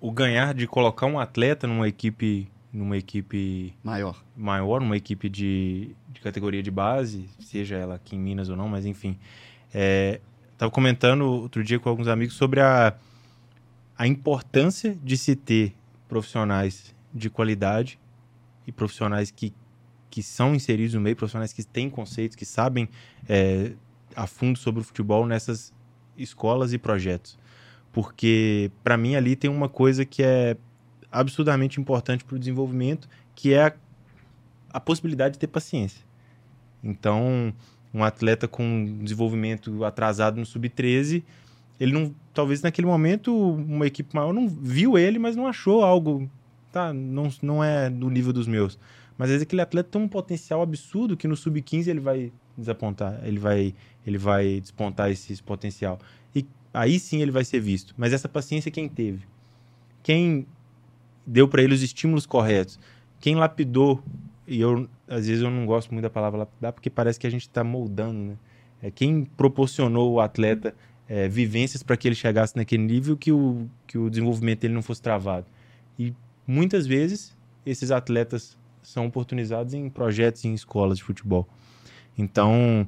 o 0.00 0.10
ganhar 0.10 0.52
de 0.52 0.66
colocar 0.66 1.06
um 1.06 1.18
atleta 1.18 1.66
numa 1.66 1.86
equipe 1.86 2.48
numa 2.72 2.96
equipe 2.96 3.74
maior, 3.84 4.24
maior 4.34 4.80
numa 4.80 4.96
equipe 4.96 5.28
de, 5.28 5.94
de 6.08 6.20
categoria 6.22 6.62
de 6.62 6.70
base, 6.70 7.28
seja 7.38 7.76
ela 7.76 7.96
aqui 7.96 8.16
em 8.16 8.18
Minas 8.18 8.48
ou 8.48 8.56
não, 8.56 8.66
mas 8.66 8.86
enfim. 8.86 9.18
Estava 9.68 10.70
é, 10.70 10.74
comentando 10.74 11.22
outro 11.26 11.62
dia 11.62 11.78
com 11.78 11.90
alguns 11.90 12.08
amigos 12.08 12.34
sobre 12.34 12.60
a, 12.60 12.94
a 13.96 14.06
importância 14.06 14.96
de 15.04 15.18
se 15.18 15.36
ter 15.36 15.74
profissionais 16.08 16.94
de 17.12 17.28
qualidade 17.30 17.98
e 18.66 18.72
profissionais 18.72 19.30
que, 19.30 19.52
que 20.10 20.22
são 20.22 20.54
inseridos 20.54 20.94
no 20.94 21.00
meio, 21.00 21.16
profissionais 21.16 21.52
que 21.52 21.64
têm 21.64 21.90
conceitos, 21.90 22.36
que 22.36 22.44
sabem 22.44 22.88
é, 23.28 23.72
a 24.14 24.26
fundo 24.26 24.58
sobre 24.58 24.80
o 24.80 24.84
futebol 24.84 25.26
nessas 25.26 25.72
escolas 26.16 26.72
e 26.72 26.78
projetos. 26.78 27.38
Porque, 27.92 28.70
para 28.82 28.96
mim, 28.96 29.16
ali 29.16 29.36
tem 29.36 29.50
uma 29.50 29.68
coisa 29.68 30.04
que 30.04 30.22
é 30.22 30.56
absurdamente 31.10 31.78
importante 31.78 32.24
para 32.24 32.36
o 32.36 32.38
desenvolvimento, 32.38 33.08
que 33.34 33.52
é 33.52 33.66
a, 33.66 33.72
a, 34.72 34.80
possibilidade 34.80 35.34
de 35.34 35.38
ter 35.38 35.46
paciência. 35.46 36.02
Então, 36.82 37.52
um 37.92 38.02
atleta 38.02 38.48
com 38.48 38.98
desenvolvimento 39.02 39.84
atrasado 39.84 40.38
no 40.38 40.46
sub-13, 40.46 41.22
ele 41.78 41.92
não, 41.92 42.14
talvez 42.32 42.62
naquele 42.62 42.86
momento 42.86 43.34
uma 43.34 43.86
equipe 43.86 44.14
maior 44.14 44.32
não 44.32 44.48
viu 44.48 44.96
ele, 44.96 45.18
mas 45.18 45.36
não 45.36 45.46
achou 45.46 45.82
algo, 45.82 46.30
tá, 46.72 46.92
não, 46.92 47.28
não 47.42 47.62
é 47.62 47.88
do 47.90 48.08
nível 48.08 48.32
dos 48.32 48.46
meus. 48.46 48.78
Mas 49.16 49.26
às 49.26 49.32
vezes 49.32 49.42
aquele 49.42 49.62
atleta 49.62 49.90
tem 49.90 50.00
um 50.00 50.08
potencial 50.08 50.62
absurdo 50.62 51.16
que 51.16 51.28
no 51.28 51.36
sub-15 51.36 51.88
ele 51.88 52.00
vai 52.00 52.32
desapontar, 52.56 53.20
ele 53.24 53.38
vai, 53.38 53.74
ele 54.06 54.18
vai 54.18 54.60
despontar 54.60 55.10
esse, 55.10 55.32
esse 55.32 55.42
potencial. 55.42 55.98
E 56.34 56.46
aí 56.72 56.98
sim 56.98 57.20
ele 57.20 57.30
vai 57.30 57.44
ser 57.44 57.60
visto. 57.60 57.94
Mas 57.96 58.12
essa 58.12 58.28
paciência 58.28 58.70
quem 58.70 58.88
teve? 58.88 59.24
Quem 60.02 60.46
deu 61.26 61.46
para 61.46 61.62
ele 61.62 61.74
os 61.74 61.82
estímulos 61.82 62.26
corretos? 62.26 62.78
Quem 63.20 63.36
lapidou? 63.36 64.02
E 64.46 64.60
eu 64.60 64.88
às 65.06 65.26
vezes 65.26 65.42
eu 65.42 65.50
não 65.50 65.66
gosto 65.66 65.92
muito 65.92 66.02
da 66.02 66.10
palavra 66.10 66.40
lapidar 66.40 66.72
porque 66.72 66.88
parece 66.88 67.20
que 67.20 67.26
a 67.26 67.30
gente 67.30 67.42
está 67.42 67.62
moldando, 67.62 68.18
né? 68.18 68.36
É 68.82 68.90
quem 68.90 69.24
proporcionou 69.24 70.12
o 70.12 70.20
atleta 70.20 70.74
é, 71.08 71.28
vivências 71.28 71.82
para 71.82 71.96
que 71.96 72.08
ele 72.08 72.14
chegasse 72.14 72.56
naquele 72.56 72.82
nível 72.82 73.16
que 73.16 73.30
o, 73.30 73.68
que 73.86 73.96
o 73.96 74.10
desenvolvimento 74.10 74.60
dele 74.60 74.74
não 74.74 74.82
fosse 74.82 75.00
travado. 75.00 75.46
E 75.96 76.12
muitas 76.52 76.86
vezes 76.86 77.34
esses 77.64 77.90
atletas 77.90 78.58
são 78.82 79.06
oportunizados 79.06 79.72
em 79.72 79.88
projetos 79.88 80.44
em 80.44 80.52
escolas 80.52 80.98
de 80.98 81.04
futebol. 81.04 81.48
Então, 82.18 82.86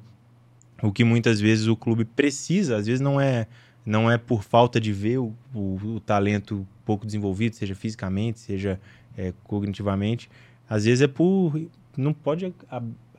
o 0.83 0.93
que 0.93 1.03
muitas 1.03 1.41
vezes 1.41 1.67
o 1.67 1.77
clube 1.77 2.05
precisa, 2.05 2.77
às 2.77 2.87
vezes 2.87 3.01
não 3.01 3.21
é 3.21 3.47
não 3.87 4.11
é 4.11 4.17
por 4.17 4.43
falta 4.43 4.81
de 4.81 4.93
ver 4.93 5.19
o, 5.19 5.35
o, 5.55 5.77
o 5.97 6.01
talento 6.01 6.67
pouco 6.87 7.05
desenvolvido, 7.05 7.55
seja 7.55 7.75
fisicamente, 7.75 8.41
seja 8.41 8.81
é, 9.17 9.33
cognitivamente, 9.45 10.31
às 10.69 10.85
vezes 10.85 11.03
é 11.03 11.07
por 11.07 11.61
não 11.97 12.13
pode 12.13 12.53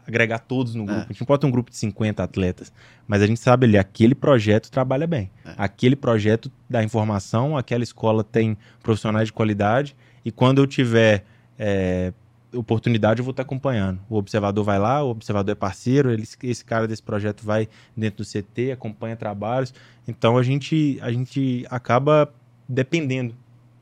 agregar 0.08 0.40
todos 0.40 0.76
no 0.76 0.86
grupo. 0.86 1.02
É. 1.02 1.04
A 1.04 1.08
gente 1.08 1.22
não 1.22 1.28
pode 1.28 1.42
ter 1.42 1.48
um 1.48 1.52
grupo 1.52 1.72
de 1.72 1.78
50 1.78 2.24
atletas, 2.24 2.74
mas 3.08 3.22
a 3.22 3.28
gente 3.28 3.40
sabe 3.40 3.66
ali, 3.66 3.78
aquele 3.78 4.14
projeto 4.14 4.70
trabalha 4.70 5.08
bem. 5.08 5.32
É. 5.44 5.54
Aquele 5.58 5.96
projeto 5.96 6.52
dá 6.70 6.84
informação, 6.84 7.58
aquela 7.58 7.84
escola 7.84 8.24
tem 8.24 8.58
profissionais 8.84 9.28
de 9.28 9.34
qualidade, 9.34 9.96
e 10.26 10.32
quando 10.32 10.58
eu 10.58 10.68
tiver 10.68 11.24
é, 11.58 12.12
oportunidade 12.54 13.20
eu 13.20 13.24
vou 13.24 13.32
estar 13.32 13.44
acompanhando. 13.44 14.00
O 14.10 14.18
observador 14.18 14.64
vai 14.64 14.80
lá, 14.80 15.04
o 15.04 15.10
observador 15.10 15.52
é 15.52 15.56
parceiro, 15.56 16.12
ele, 16.12 16.24
esse 16.44 16.66
cara 16.66 16.88
desse 16.88 17.04
projeto 17.04 17.46
vai 17.46 17.70
dentro 17.96 18.24
do 18.24 18.28
CT, 18.28 18.72
acompanha 18.72 19.16
trabalhos. 19.16 19.74
Então 20.08 20.38
a 20.38 20.44
gente, 20.44 20.98
a 21.02 21.12
gente 21.12 21.66
acaba 21.70 22.34
dependendo 22.68 23.36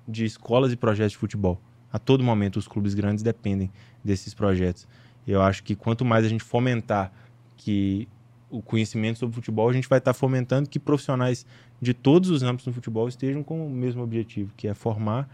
de 0.08 0.26
escolas 0.26 0.72
e 0.74 0.76
projetos 0.76 1.14
de 1.14 1.18
futebol. 1.18 1.60
A 1.92 1.98
todo 1.98 2.24
momento 2.24 2.58
os 2.58 2.68
clubes 2.68 2.94
grandes 2.94 3.24
dependem 3.24 3.72
desses 4.04 4.34
projetos. 4.34 4.88
Eu 5.26 5.42
acho 5.42 5.64
que 5.64 5.76
quanto 5.76 6.04
mais 6.04 6.26
a 6.26 6.28
gente 6.28 6.44
fomentar 6.44 7.12
que 7.56 8.08
o 8.50 8.62
conhecimento 8.62 9.18
sobre 9.18 9.34
futebol, 9.34 9.68
a 9.70 9.74
gente 9.74 9.88
vai 9.88 9.98
estar 9.98 10.14
fomentando 10.14 10.70
que 10.70 10.78
profissionais 10.78 11.46
de 11.82 11.94
todos 11.94 12.30
os 12.30 12.44
âmbitos 12.44 12.66
do 12.66 12.74
futebol 12.74 13.08
estejam 13.08 13.42
com 13.42 13.66
o 13.66 13.70
mesmo 13.70 14.04
objetivo, 14.04 14.54
que 14.56 14.68
é 14.68 14.74
formar 14.74 15.28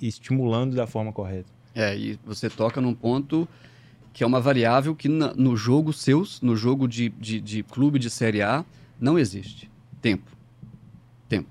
estimulando 0.00 0.74
da 0.74 0.86
forma 0.86 1.12
correta. 1.12 1.50
É, 1.74 1.96
e 1.96 2.18
você 2.24 2.48
toca 2.48 2.80
num 2.80 2.94
ponto 2.94 3.48
que 4.12 4.24
é 4.24 4.26
uma 4.26 4.40
variável 4.40 4.94
que 4.94 5.10
na, 5.10 5.34
no 5.34 5.56
jogo 5.56 5.92
seus, 5.92 6.40
no 6.40 6.56
jogo 6.56 6.88
de, 6.88 7.10
de, 7.10 7.38
de, 7.38 7.62
clube 7.62 7.98
de 7.98 8.08
Série 8.08 8.40
A, 8.40 8.64
não 8.98 9.18
existe. 9.18 9.70
Tempo. 10.00 10.30
Tempo. 11.28 11.50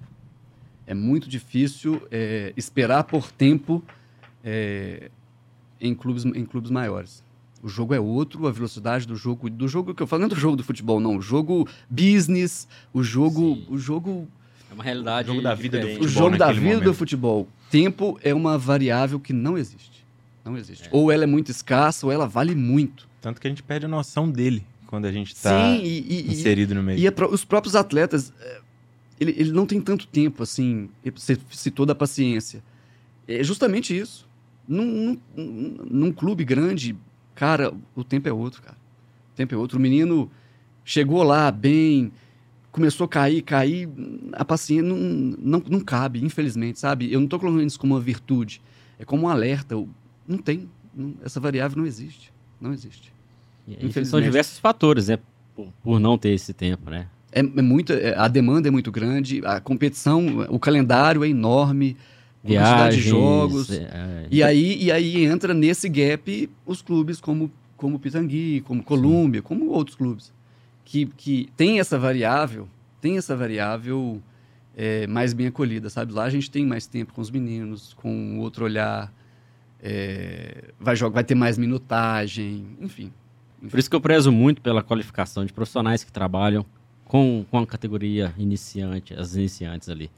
É 0.88 0.96
muito 0.96 1.30
difícil 1.30 2.02
é, 2.10 2.54
esperar 2.58 3.04
por 3.04 3.32
tempo 3.32 3.84
é, 4.44 5.12
em, 5.80 5.94
clubes, 5.94 6.26
em 6.26 6.44
clubes 6.44 6.72
maiores. 6.72 7.24
O 7.62 7.70
jogo 7.70 7.94
é 7.94 8.00
outro, 8.00 8.48
a 8.48 8.52
velocidade 8.52 9.08
do 9.08 9.16
jogo, 9.16 9.48
do 9.48 9.68
jogo 9.68 9.94
que 9.94 10.02
eu 10.02 10.08
falo, 10.08 10.22
não 10.22 10.28
é 10.28 10.30
do 10.30 10.36
jogo 10.36 10.56
do 10.56 10.64
futebol, 10.64 11.00
não. 11.00 11.18
O 11.18 11.22
jogo 11.22 11.68
business, 11.90 12.68
o 12.92 13.04
jogo, 13.04 13.60
o 13.70 13.78
jogo 13.78 14.28
uma 14.76 14.84
realidade. 14.84 15.30
O 15.30 15.34
jogo 15.34 15.42
da 15.42 15.56
vida 15.56 15.80
do 15.80 15.88
futebol. 15.88 16.06
O 16.06 16.08
jogo 16.08 16.38
da 16.38 16.52
vida 16.52 16.62
momento. 16.62 16.84
do 16.84 16.94
futebol. 16.94 17.48
Tempo 17.72 18.20
é 18.22 18.34
uma 18.34 18.58
variável 18.58 19.20
que 19.20 19.34
não 19.34 19.58
existe. 19.58 20.06
Não 20.44 20.56
existe. 20.56 20.88
É. 20.88 20.90
Ou 20.92 21.12
ela 21.12 21.24
é 21.24 21.28
muito 21.28 21.50
escassa, 21.50 22.06
ou 22.06 22.12
ela 22.12 22.28
vale 22.28 22.54
muito. 22.54 23.08
Tanto 23.20 23.42
que 23.42 23.48
a 23.48 23.50
gente 23.50 23.64
perde 23.64 23.86
a 23.86 23.90
noção 23.90 24.30
dele 24.30 24.64
quando 24.86 25.06
a 25.06 25.12
gente 25.12 25.34
está 25.34 25.76
inserido 25.76 26.76
no 26.76 26.84
meio. 26.84 27.00
E 27.00 27.24
os 27.32 27.44
próprios 27.44 27.76
atletas, 27.76 28.32
é, 28.40 28.62
ele, 29.20 29.34
ele 29.38 29.52
não 29.52 29.66
tem 29.66 29.82
tanto 29.82 30.06
tempo, 30.06 30.44
assim, 30.44 30.90
você 31.16 31.38
citou 31.50 31.86
da 31.86 31.96
paciência. 31.96 32.64
É 33.28 33.44
justamente 33.44 33.98
isso. 33.98 34.28
Num, 34.68 35.18
num, 35.36 35.78
num, 35.90 36.12
clube 36.12 36.44
grande, 36.44 36.96
cara, 37.34 37.74
o 37.96 38.04
tempo 38.04 38.30
é 38.30 38.34
outro, 38.34 38.62
cara. 38.62 38.78
O 39.34 39.36
tempo 39.36 39.54
é 39.54 39.58
outro. 39.58 39.78
O 39.78 39.82
menino 39.82 40.30
chegou 40.84 41.24
lá 41.24 41.52
bem, 41.52 42.12
começou 42.76 43.06
a 43.06 43.08
cair, 43.08 43.42
cair, 43.42 43.88
a 44.34 44.44
paciência 44.44 44.84
não, 44.84 44.98
não, 45.40 45.64
não 45.66 45.80
cabe, 45.80 46.22
infelizmente, 46.22 46.78
sabe? 46.78 47.10
Eu 47.10 47.22
não 47.22 47.26
estou 47.26 47.40
colocando 47.40 47.66
isso 47.66 47.80
como 47.80 47.94
uma 47.94 48.02
virtude, 48.02 48.62
é 49.00 49.06
como 49.06 49.24
um 49.24 49.30
alerta. 49.30 49.76
Não 50.28 50.38
tem. 50.38 50.70
Não, 50.94 51.14
essa 51.24 51.40
variável 51.40 51.78
não 51.78 51.86
existe. 51.86 52.34
Não 52.60 52.74
existe. 52.74 53.14
São 54.04 54.20
diversos 54.20 54.60
fatores, 54.60 55.08
né? 55.08 55.18
Por, 55.56 55.70
por, 55.82 56.00
não 56.02 56.18
ter 56.18 56.32
esse 56.32 56.52
tempo, 56.52 56.90
né? 56.90 57.08
É, 57.32 57.40
é 57.40 57.62
muito, 57.62 57.94
é, 57.94 58.14
a 58.14 58.28
demanda 58.28 58.68
é 58.68 58.72
muito 58.72 58.92
grande, 58.92 59.42
a 59.46 59.62
competição, 59.62 60.46
o 60.50 60.60
calendário 60.60 61.24
é 61.24 61.30
enorme, 61.30 61.96
Viagens, 62.44 63.02
de 63.02 63.10
jogos. 63.10 63.72
É, 63.72 63.84
é, 63.84 64.28
e, 64.30 64.44
aí, 64.44 64.84
e 64.84 64.92
aí 64.92 65.26
entra 65.26 65.54
nesse 65.54 65.88
gap 65.88 66.50
os 66.66 66.82
clubes 66.82 67.22
como, 67.22 67.50
como 67.78 67.98
Pitangui, 68.00 68.62
como 68.68 68.84
Colômbia, 68.84 69.42
como 69.42 69.70
outros 69.70 69.96
clubes. 69.96 70.35
Que, 70.86 71.08
que 71.08 71.50
tem 71.58 71.80
essa 71.80 72.00
variável, 72.00 72.70
tem 73.02 73.18
essa 73.18 73.36
variável 73.36 74.22
é, 74.78 75.08
mais 75.08 75.34
bem 75.34 75.48
acolhida, 75.48 75.90
sabe? 75.90 76.14
Lá 76.14 76.24
a 76.24 76.30
gente 76.30 76.50
tem 76.50 76.66
mais 76.66 76.88
tempo 76.88 77.14
com 77.14 77.22
os 77.22 77.32
meninos, 77.32 77.94
com 77.96 78.40
outro 78.40 78.64
olhar, 78.66 79.12
é, 79.82 80.72
vai, 80.80 80.96
jogar, 80.96 81.16
vai 81.16 81.24
ter 81.24 81.36
mais 81.36 81.58
minutagem, 81.58 82.66
enfim, 82.80 83.12
enfim. 83.62 83.70
Por 83.70 83.80
isso 83.80 83.90
que 83.90 83.96
eu 83.96 84.02
prezo 84.02 84.32
muito 84.32 84.62
pela 84.62 84.84
qualificação 84.84 85.46
de 85.46 85.52
profissionais 85.52 86.04
que 86.04 86.12
trabalham 86.12 86.66
com, 87.06 87.46
com 87.50 87.60
a 87.60 87.66
categoria 87.68 88.34
iniciante, 88.38 89.14
as 89.14 89.36
iniciantes 89.36 89.90
ali. 89.90 90.10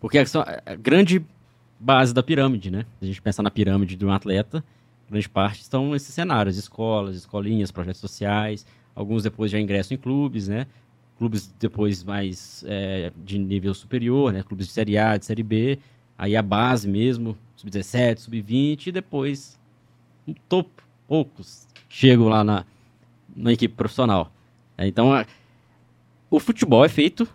Porque 0.00 0.18
a, 0.18 0.24
a 0.66 0.74
grande 0.74 1.24
base 1.78 2.12
da 2.12 2.22
pirâmide, 2.22 2.70
né? 2.70 2.84
Se 2.98 3.04
a 3.04 3.06
gente 3.06 3.22
pensar 3.22 3.42
na 3.42 3.50
pirâmide 3.50 3.96
de 3.96 4.04
um 4.04 4.12
atleta, 4.12 4.62
grande 5.08 5.28
parte 5.28 5.62
estão 5.62 5.94
esses 5.94 6.14
cenários, 6.14 6.56
escolas, 6.56 7.16
escolinhas, 7.16 7.70
projetos 7.70 8.00
sociais, 8.00 8.66
alguns 9.00 9.22
depois 9.22 9.50
já 9.50 9.58
ingressam 9.58 9.94
em 9.94 9.98
clubes, 9.98 10.46
né? 10.46 10.66
Clubes 11.18 11.52
depois 11.58 12.04
mais 12.04 12.64
é, 12.66 13.10
de 13.24 13.38
nível 13.38 13.74
superior, 13.74 14.32
né? 14.32 14.42
Clubes 14.42 14.66
de 14.66 14.72
Série 14.72 14.98
A, 14.98 15.16
de 15.16 15.24
Série 15.24 15.42
B, 15.42 15.78
aí 16.16 16.36
a 16.36 16.42
base 16.42 16.88
mesmo, 16.88 17.36
sub-17, 17.56 18.18
sub-20, 18.18 18.88
e 18.88 18.92
depois, 18.92 19.58
um 20.26 20.34
topo, 20.48 20.82
poucos 21.08 21.66
chegam 21.88 22.28
lá 22.28 22.44
na, 22.44 22.64
na 23.34 23.52
equipe 23.52 23.74
profissional. 23.74 24.30
É, 24.76 24.86
então, 24.86 25.12
a, 25.12 25.26
o 26.30 26.38
futebol 26.38 26.84
é 26.84 26.88
feito, 26.88 27.26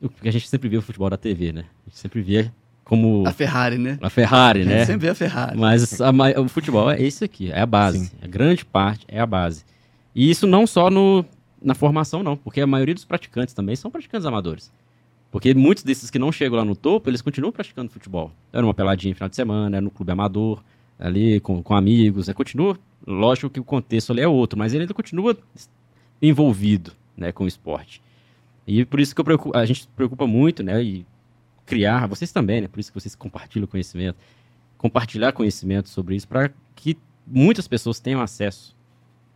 porque 0.00 0.28
a 0.28 0.32
gente 0.32 0.48
sempre 0.48 0.68
vê 0.68 0.76
o 0.76 0.82
futebol 0.82 1.08
da 1.08 1.16
TV, 1.16 1.52
né? 1.52 1.64
A 1.86 1.88
gente 1.88 1.98
sempre 1.98 2.20
vê 2.20 2.50
como 2.84 3.26
a 3.26 3.32
Ferrari, 3.32 3.78
né? 3.78 3.98
A 4.02 4.10
Ferrari, 4.10 4.64
né? 4.64 4.84
Sempre 4.84 5.08
a 5.08 5.14
Ferrari. 5.14 5.58
Mas 5.58 6.00
a, 6.00 6.10
o 6.40 6.48
futebol 6.48 6.90
é 6.90 7.00
isso 7.00 7.24
aqui, 7.24 7.50
é 7.50 7.60
a 7.60 7.66
base. 7.66 8.06
Sim. 8.06 8.10
A 8.20 8.26
grande 8.26 8.64
parte 8.64 9.06
é 9.08 9.20
a 9.20 9.26
base. 9.26 9.64
E 10.14 10.30
isso 10.30 10.46
não 10.46 10.66
só 10.66 10.90
no, 10.90 11.24
na 11.60 11.74
formação, 11.74 12.22
não, 12.22 12.36
porque 12.36 12.60
a 12.60 12.66
maioria 12.66 12.94
dos 12.94 13.04
praticantes 13.04 13.54
também 13.54 13.76
são 13.76 13.90
praticantes 13.90 14.26
amadores. 14.26 14.72
Porque 15.30 15.54
muitos 15.54 15.82
desses 15.82 16.10
que 16.10 16.18
não 16.18 16.30
chegam 16.30 16.58
lá 16.58 16.64
no 16.64 16.76
topo, 16.76 17.08
eles 17.08 17.22
continuam 17.22 17.52
praticando 17.52 17.90
futebol. 17.90 18.30
Era 18.52 18.66
uma 18.66 18.74
peladinha 18.74 19.12
no 19.12 19.16
final 19.16 19.28
de 19.30 19.36
semana, 19.36 19.76
era 19.76 19.84
no 19.84 19.90
clube 19.90 20.12
amador, 20.12 20.62
ali 20.98 21.40
com, 21.40 21.62
com 21.62 21.74
amigos, 21.74 22.28
né? 22.28 22.34
continua. 22.34 22.78
Lógico 23.06 23.48
que 23.48 23.58
o 23.58 23.64
contexto 23.64 24.12
ali 24.12 24.20
é 24.20 24.28
outro, 24.28 24.58
mas 24.58 24.74
ele 24.74 24.82
ainda 24.82 24.94
continua 24.94 25.36
envolvido 26.20 26.92
né, 27.16 27.32
com 27.32 27.44
o 27.44 27.48
esporte. 27.48 28.02
E 28.66 28.84
por 28.84 29.00
isso 29.00 29.14
que 29.14 29.24
preocupo, 29.24 29.56
a 29.56 29.64
gente 29.64 29.82
se 29.82 29.88
preocupa 29.88 30.26
muito, 30.26 30.62
né? 30.62 30.82
E 30.82 31.04
criar, 31.66 32.06
vocês 32.06 32.30
também, 32.30 32.60
né? 32.60 32.68
Por 32.68 32.78
isso 32.78 32.92
que 32.92 33.00
vocês 33.00 33.14
compartilham 33.14 33.66
conhecimento. 33.66 34.16
Compartilhar 34.78 35.32
conhecimento 35.32 35.88
sobre 35.88 36.14
isso 36.14 36.28
para 36.28 36.50
que 36.76 36.96
muitas 37.26 37.66
pessoas 37.66 37.98
tenham 37.98 38.20
acesso. 38.20 38.76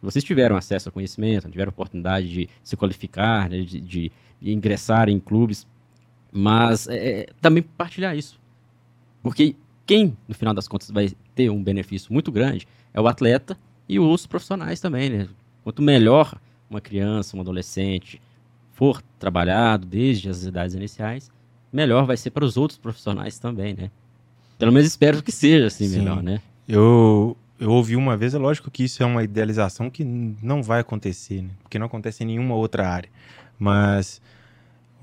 Vocês 0.03 0.25
tiveram 0.25 0.57
acesso 0.57 0.89
a 0.89 0.93
conhecimento, 0.93 1.49
tiveram 1.51 1.71
oportunidade 1.71 2.29
de 2.29 2.49
se 2.63 2.77
qualificar, 2.77 3.49
né, 3.49 3.63
de, 3.63 3.81
de, 3.81 4.13
ingressar 4.41 5.09
em 5.09 5.19
clubes, 5.19 5.67
mas 6.31 6.87
é, 6.87 7.21
é, 7.21 7.27
também 7.41 7.63
partilhar 7.63 8.17
isso. 8.17 8.39
Porque 9.23 9.57
quem, 9.87 10.17
no 10.29 10.35
final 10.35 10.53
das 10.53 10.69
contas, 10.69 10.91
vai 10.91 11.11
ter 11.35 11.51
um 11.51 11.63
benefício 11.63 12.13
muito 12.13 12.31
grande 12.31 12.67
é 12.93 13.01
o 13.01 13.07
atleta 13.07 13.59
e 13.89 13.99
os 14.01 14.27
profissionais 14.27 14.81
também, 14.81 15.11
né? 15.11 15.29
Quanto 15.63 15.83
melhor 15.83 16.39
uma 16.69 16.81
criança, 16.81 17.37
um 17.37 17.41
adolescente 17.41 18.21
for 18.73 19.03
trabalhado 19.19 19.87
desde 19.87 20.29
as 20.29 20.45
idades 20.45 20.75
iniciais, 20.75 21.31
melhor 21.73 22.07
vai 22.07 22.17
ser 22.17 22.31
para 22.31 22.45
os 22.45 22.57
outros 22.57 22.79
profissionais 22.79 23.39
também, 23.39 23.75
né? 23.75 23.91
Pelo 24.59 24.73
menos 24.73 24.87
espero 24.89 25.23
que 25.23 25.31
seja 25.31 25.67
assim 25.67 25.89
Sim. 25.89 25.99
melhor, 25.99 26.23
né? 26.23 26.41
Eu, 26.67 27.37
eu 27.59 27.71
ouvi 27.71 27.97
uma 27.97 28.17
vez, 28.17 28.35
é 28.35 28.39
lógico 28.39 28.71
que 28.71 28.85
isso 28.85 29.03
é 29.03 29.07
uma 29.07 29.23
idealização 29.23 29.89
que 29.89 30.05
não 30.05 30.63
vai 30.63 30.81
acontecer, 30.81 31.43
né? 31.43 31.51
Porque 31.63 31.79
não 31.79 31.87
acontece 31.87 32.23
em 32.23 32.27
nenhuma 32.27 32.55
outra 32.55 32.89
área. 32.89 33.09
Mas 33.59 34.21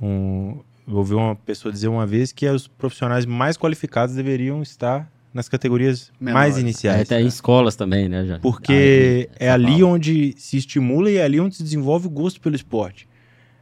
um, 0.01 0.59
eu 0.87 0.95
ouvi 0.97 1.13
uma 1.13 1.35
pessoa 1.35 1.71
dizer 1.71 1.87
uma 1.87 2.05
vez 2.05 2.31
que 2.31 2.47
os 2.47 2.67
profissionais 2.67 3.25
mais 3.25 3.57
qualificados 3.57 4.15
deveriam 4.15 4.61
estar 4.61 5.09
nas 5.33 5.49
categorias 5.49 6.11
Menor. 6.19 6.39
mais 6.39 6.57
iniciais. 6.57 6.99
É, 6.99 7.01
até 7.01 7.21
em 7.21 7.25
escolas 7.25 7.75
também, 7.75 8.07
né? 8.07 8.25
Já. 8.25 8.39
Porque 8.39 9.29
ah, 9.31 9.35
é, 9.39 9.47
é 9.47 9.51
ali 9.51 9.79
fala. 9.79 9.93
onde 9.93 10.35
se 10.37 10.57
estimula 10.57 11.09
e 11.09 11.17
é 11.17 11.23
ali 11.23 11.39
onde 11.39 11.55
se 11.55 11.63
desenvolve 11.63 12.07
o 12.07 12.09
gosto 12.09 12.39
pelo 12.39 12.55
esporte. 12.55 13.07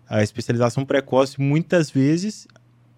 A 0.10 0.22
especialização 0.22 0.84
precoce, 0.84 1.39
muitas 1.39 1.89
vezes, 1.89 2.46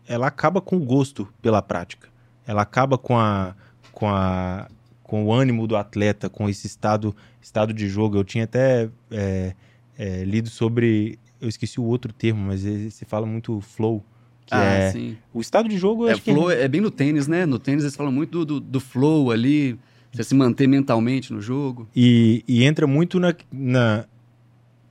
ela 0.08 0.26
acaba 0.26 0.60
com 0.60 0.78
o 0.78 0.80
gosto 0.80 1.32
pela 1.40 1.62
prática. 1.62 2.10
Ela 2.48 2.64
acaba 2.64 2.98
com 2.98 3.18
a, 3.20 3.54
com 3.92 4.08
a 4.08 4.68
com 5.14 5.26
o 5.26 5.32
ânimo 5.32 5.68
do 5.68 5.76
atleta, 5.76 6.28
com 6.28 6.50
esse 6.50 6.66
estado, 6.66 7.16
estado 7.40 7.72
de 7.72 7.88
jogo. 7.88 8.18
Eu 8.18 8.24
tinha 8.24 8.46
até 8.46 8.90
é, 9.12 9.54
é, 9.96 10.24
lido 10.24 10.50
sobre, 10.50 11.20
eu 11.40 11.48
esqueci 11.48 11.80
o 11.80 11.84
outro 11.84 12.12
termo, 12.12 12.48
mas 12.48 12.62
se 12.62 13.06
fala 13.06 13.24
muito 13.24 13.62
flow, 13.62 14.04
que 14.44 14.56
ah, 14.56 14.64
é 14.64 14.90
sim. 14.92 15.16
o 15.32 15.40
estado 15.40 15.70
de 15.70 15.78
jogo. 15.78 16.10
É, 16.10 16.18
flow 16.18 16.50
é... 16.50 16.64
é... 16.64 16.68
bem 16.68 16.82
no 16.82 16.90
tênis, 16.90 17.28
né? 17.28 17.46
No 17.46 17.60
tênis 17.60 17.84
eles 17.84 17.96
falam 17.96 18.12
muito 18.12 18.44
do, 18.44 18.60
do, 18.60 18.60
do 18.60 18.80
flow 18.80 19.30
ali, 19.30 19.78
você 20.12 20.24
se 20.24 20.34
manter 20.34 20.66
mentalmente 20.66 21.32
no 21.32 21.40
jogo. 21.40 21.88
E, 21.96 22.44
e 22.48 22.64
entra 22.64 22.88
muito 22.88 23.20
na, 23.20 23.36
na 23.52 24.06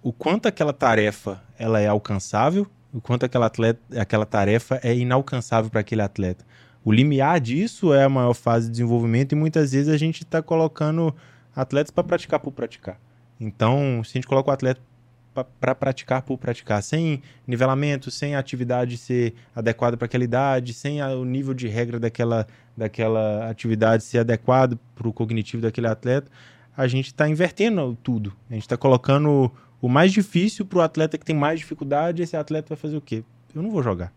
o 0.04 0.12
quanto 0.12 0.46
aquela 0.46 0.72
tarefa 0.72 1.42
ela 1.58 1.80
é 1.80 1.88
alcançável, 1.88 2.68
o 2.94 3.00
quanto 3.00 3.26
aquela, 3.26 3.46
atleta, 3.46 3.80
aquela 4.00 4.24
tarefa 4.24 4.78
é 4.84 4.96
inalcançável 4.96 5.68
para 5.68 5.80
aquele 5.80 6.02
atleta. 6.02 6.44
O 6.84 6.92
limiar 6.92 7.40
disso 7.40 7.94
é 7.94 8.04
a 8.04 8.08
maior 8.08 8.34
fase 8.34 8.66
de 8.66 8.72
desenvolvimento 8.72 9.32
e 9.32 9.36
muitas 9.36 9.72
vezes 9.72 9.88
a 9.88 9.96
gente 9.96 10.24
está 10.24 10.42
colocando 10.42 11.14
atletas 11.54 11.90
para 11.90 12.02
praticar 12.02 12.40
por 12.40 12.52
praticar. 12.52 12.98
Então, 13.40 14.02
se 14.04 14.10
a 14.10 14.14
gente 14.14 14.26
coloca 14.26 14.50
o 14.50 14.52
atleta 14.52 14.80
para 15.58 15.74
praticar 15.74 16.22
por 16.22 16.36
praticar, 16.36 16.82
sem 16.82 17.22
nivelamento, 17.46 18.10
sem 18.10 18.34
a 18.34 18.38
atividade 18.38 18.98
ser 18.98 19.34
adequada 19.54 19.96
para 19.96 20.06
aquela 20.06 20.24
idade, 20.24 20.74
sem 20.74 21.00
a, 21.00 21.08
o 21.10 21.24
nível 21.24 21.54
de 21.54 21.68
regra 21.68 21.98
daquela, 21.98 22.46
daquela 22.76 23.48
atividade 23.48 24.04
ser 24.04 24.18
adequado 24.18 24.78
para 24.94 25.08
o 25.08 25.12
cognitivo 25.12 25.62
daquele 25.62 25.86
atleta, 25.86 26.30
a 26.76 26.86
gente 26.86 27.06
está 27.06 27.28
invertendo 27.28 27.96
tudo. 28.02 28.32
A 28.50 28.54
gente 28.54 28.62
está 28.62 28.76
colocando 28.76 29.50
o 29.80 29.88
mais 29.88 30.12
difícil 30.12 30.66
para 30.66 30.78
o 30.78 30.82
atleta 30.82 31.16
que 31.16 31.24
tem 31.24 31.36
mais 31.36 31.60
dificuldade, 31.60 32.22
esse 32.22 32.36
atleta 32.36 32.68
vai 32.68 32.76
fazer 32.76 32.96
o 32.96 33.00
quê? 33.00 33.24
Eu 33.54 33.62
não 33.62 33.70
vou 33.70 33.82
jogar. 33.82 34.12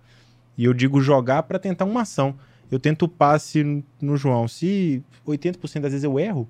E 0.58 0.66
eu 0.66 0.74
digo 0.74 1.02
jogar 1.02 1.44
para 1.44 1.60
tentar 1.60 1.86
uma 1.86 2.02
ação. 2.02 2.36
Eu 2.72 2.80
tento 2.80 3.04
o 3.04 3.08
passe 3.08 3.84
no 4.02 4.18
João. 4.18 4.48
Se 4.48 5.04
80% 5.26 5.82
das 5.82 5.92
vezes 5.92 6.04
eu 6.04 6.20
erro, 6.20 6.48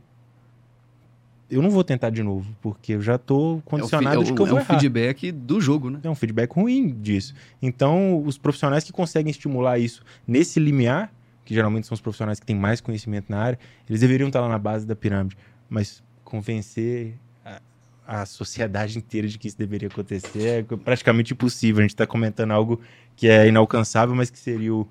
eu 1.50 1.62
não 1.62 1.70
vou 1.70 1.84
tentar 1.84 2.10
de 2.10 2.24
novo, 2.24 2.56
porque 2.62 2.94
eu 2.94 3.02
já 3.02 3.16
estou 3.16 3.62
condicionado 3.62 4.16
é 4.16 4.20
o, 4.20 4.24
de 4.24 4.34
que 4.34 4.42
eu 4.42 4.46
é 4.48 4.50
vou 4.50 4.60
É 4.60 4.62
um 4.62 4.66
feedback 4.66 5.32
do 5.32 5.62
jogo, 5.62 5.90
né? 5.90 6.00
É 6.04 6.10
um 6.10 6.16
feedback 6.16 6.52
ruim 6.52 6.90
disso. 6.90 7.36
Então, 7.62 8.24
os 8.24 8.38
profissionais 8.38 8.84
que 8.84 8.92
conseguem 8.92 9.30
estimular 9.30 9.78
isso 9.78 10.04
nesse 10.28 10.60
limiar, 10.60 11.14
que 11.44 11.54
geralmente 11.54 11.86
são 11.86 11.94
os 11.94 12.02
profissionais 12.02 12.40
que 12.40 12.46
têm 12.46 12.56
mais 12.56 12.82
conhecimento 12.82 13.28
na 13.30 13.38
área, 13.38 13.60
eles 13.88 14.02
deveriam 14.02 14.28
estar 14.28 14.42
lá 14.42 14.50
na 14.50 14.58
base 14.58 14.88
da 14.88 14.96
pirâmide. 14.96 15.38
Mas 15.70 16.04
convencer 16.24 17.14
a, 17.46 17.62
a 18.08 18.26
sociedade 18.26 18.98
inteira 18.98 19.28
de 19.28 19.38
que 19.38 19.48
isso 19.48 19.58
deveria 19.58 19.88
acontecer 19.88 20.66
é 20.72 20.76
praticamente 20.78 21.34
impossível. 21.34 21.80
A 21.80 21.84
gente 21.84 21.92
está 21.92 22.08
comentando 22.08 22.52
algo 22.52 22.82
que 23.16 23.28
é 23.28 23.48
inalcançável, 23.48 24.16
mas 24.16 24.32
que 24.32 24.40
seria 24.40 24.74
o, 24.74 24.88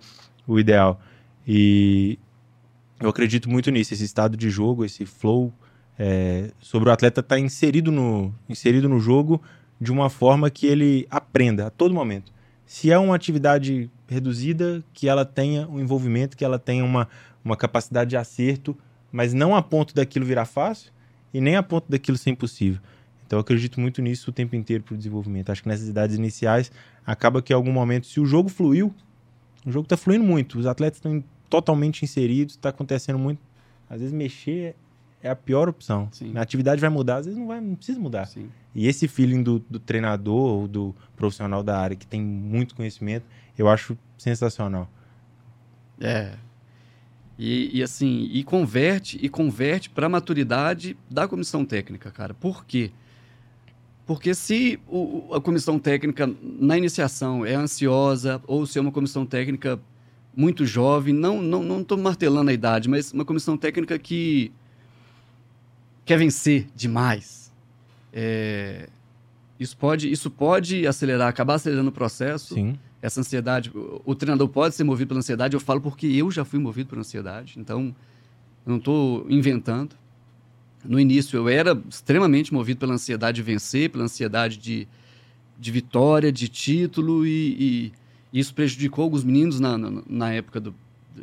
o 0.46 0.60
ideal. 0.60 1.00
E 1.46 2.18
eu 3.00 3.08
acredito 3.08 3.50
muito 3.50 3.70
nisso, 3.70 3.92
esse 3.92 4.04
estado 4.04 4.36
de 4.36 4.48
jogo, 4.48 4.84
esse 4.84 5.04
flow 5.04 5.52
é, 5.98 6.50
sobre 6.58 6.88
o 6.88 6.92
atleta 6.92 7.20
estar 7.20 7.36
tá 7.36 7.40
inserido, 7.40 7.92
no, 7.92 8.34
inserido 8.48 8.88
no 8.88 8.98
jogo 8.98 9.40
de 9.80 9.92
uma 9.92 10.08
forma 10.08 10.50
que 10.50 10.66
ele 10.66 11.06
aprenda 11.10 11.66
a 11.66 11.70
todo 11.70 11.94
momento. 11.94 12.32
Se 12.66 12.90
é 12.90 12.98
uma 12.98 13.14
atividade 13.14 13.90
reduzida, 14.08 14.82
que 14.92 15.08
ela 15.08 15.24
tenha 15.24 15.68
um 15.68 15.78
envolvimento, 15.78 16.36
que 16.36 16.44
ela 16.44 16.58
tenha 16.58 16.84
uma, 16.84 17.08
uma 17.44 17.56
capacidade 17.56 18.10
de 18.10 18.16
acerto, 18.16 18.76
mas 19.12 19.34
não 19.34 19.54
a 19.54 19.62
ponto 19.62 19.94
daquilo 19.94 20.24
virar 20.24 20.46
fácil 20.46 20.90
e 21.32 21.40
nem 21.40 21.56
a 21.56 21.62
ponto 21.62 21.90
daquilo 21.90 22.16
ser 22.16 22.30
impossível. 22.30 22.80
Então 23.26 23.38
eu 23.38 23.40
acredito 23.40 23.80
muito 23.80 24.00
nisso 24.00 24.30
o 24.30 24.32
tempo 24.32 24.56
inteiro 24.56 24.82
para 24.82 24.94
o 24.94 24.96
desenvolvimento. 24.96 25.50
Acho 25.50 25.62
que 25.62 25.68
nessas 25.68 25.88
idades 25.88 26.16
iniciais 26.16 26.70
acaba 27.04 27.42
que 27.42 27.52
em 27.52 27.56
algum 27.56 27.72
momento, 27.72 28.06
se 28.06 28.20
o 28.20 28.26
jogo 28.26 28.48
fluiu, 28.48 28.94
o 29.66 29.70
jogo 29.70 29.84
está 29.84 29.96
fluindo 29.96 30.24
muito, 30.24 30.58
os 30.58 30.66
atletas 30.66 30.98
estão 30.98 31.22
totalmente 31.48 32.02
inseridos, 32.02 32.54
está 32.54 32.68
acontecendo 32.70 33.18
muito. 33.18 33.40
Às 33.88 34.00
vezes 34.00 34.12
mexer 34.12 34.76
é 35.22 35.30
a 35.30 35.36
pior 35.36 35.68
opção. 35.68 36.08
Sim. 36.12 36.36
A 36.36 36.42
atividade 36.42 36.80
vai 36.80 36.90
mudar, 36.90 37.16
às 37.16 37.26
vezes 37.26 37.40
não 37.40 37.46
vai, 37.46 37.58
não 37.60 37.74
precisa 37.74 37.98
mudar. 37.98 38.26
Sim. 38.26 38.50
E 38.74 38.86
esse 38.86 39.08
feeling 39.08 39.42
do, 39.42 39.58
do 39.70 39.78
treinador 39.78 40.60
ou 40.60 40.68
do 40.68 40.94
profissional 41.16 41.62
da 41.62 41.78
área 41.78 41.96
que 41.96 42.06
tem 42.06 42.20
muito 42.20 42.74
conhecimento, 42.74 43.24
eu 43.56 43.66
acho 43.66 43.96
sensacional. 44.18 44.88
É. 45.98 46.34
E, 47.38 47.78
e 47.78 47.82
assim, 47.82 48.28
e 48.32 48.44
converte 48.44 49.18
e 49.20 49.28
converte 49.28 49.88
para 49.88 50.06
a 50.06 50.08
maturidade 50.10 50.96
da 51.10 51.26
comissão 51.26 51.64
técnica, 51.64 52.10
cara. 52.10 52.34
Por 52.34 52.64
quê? 52.66 52.92
Porque 54.06 54.34
se 54.34 54.78
o, 54.86 55.32
a 55.32 55.40
comissão 55.40 55.78
técnica 55.78 56.30
na 56.42 56.76
iniciação 56.76 57.46
é 57.46 57.54
ansiosa 57.54 58.42
ou 58.46 58.66
se 58.66 58.78
é 58.78 58.80
uma 58.80 58.92
comissão 58.92 59.24
técnica 59.24 59.80
muito 60.36 60.66
jovem, 60.66 61.14
não 61.14 61.40
não 61.40 61.62
não 61.62 61.80
estou 61.80 61.96
martelando 61.98 62.50
a 62.50 62.52
idade, 62.52 62.88
mas 62.88 63.12
uma 63.12 63.24
comissão 63.24 63.56
técnica 63.56 63.98
que 63.98 64.52
quer 66.04 66.18
vencer 66.18 66.66
demais. 66.74 67.52
É, 68.12 68.88
isso, 69.58 69.76
pode, 69.76 70.10
isso 70.10 70.30
pode 70.30 70.86
acelerar, 70.86 71.28
acabar 71.28 71.54
acelerando 71.54 71.88
o 71.88 71.92
processo. 71.92 72.54
Sim. 72.54 72.78
Essa 73.00 73.20
ansiedade, 73.20 73.70
o, 73.74 74.00
o 74.04 74.14
treinador 74.14 74.48
pode 74.48 74.74
ser 74.74 74.84
movido 74.84 75.08
pela 75.08 75.18
ansiedade. 75.18 75.54
Eu 75.54 75.60
falo 75.60 75.80
porque 75.80 76.06
eu 76.06 76.30
já 76.30 76.44
fui 76.44 76.58
movido 76.58 76.88
pela 76.90 77.00
ansiedade. 77.00 77.54
Então, 77.58 77.94
não 78.64 78.76
estou 78.76 79.26
inventando. 79.28 79.96
No 80.84 81.00
início, 81.00 81.36
eu 81.36 81.48
era 81.48 81.80
extremamente 81.88 82.52
movido 82.52 82.80
pela 82.80 82.94
ansiedade 82.94 83.36
de 83.36 83.42
vencer, 83.42 83.90
pela 83.90 84.04
ansiedade 84.04 84.58
de, 84.58 84.86
de 85.58 85.70
vitória, 85.70 86.30
de 86.30 86.48
título, 86.48 87.26
e, 87.26 87.56
e 87.58 87.92
isso 88.34 88.52
prejudicou 88.52 89.04
alguns 89.04 89.22
meninos 89.22 89.60
na, 89.60 89.78
na, 89.78 90.02
na 90.04 90.32
época 90.32 90.60
do, 90.60 90.74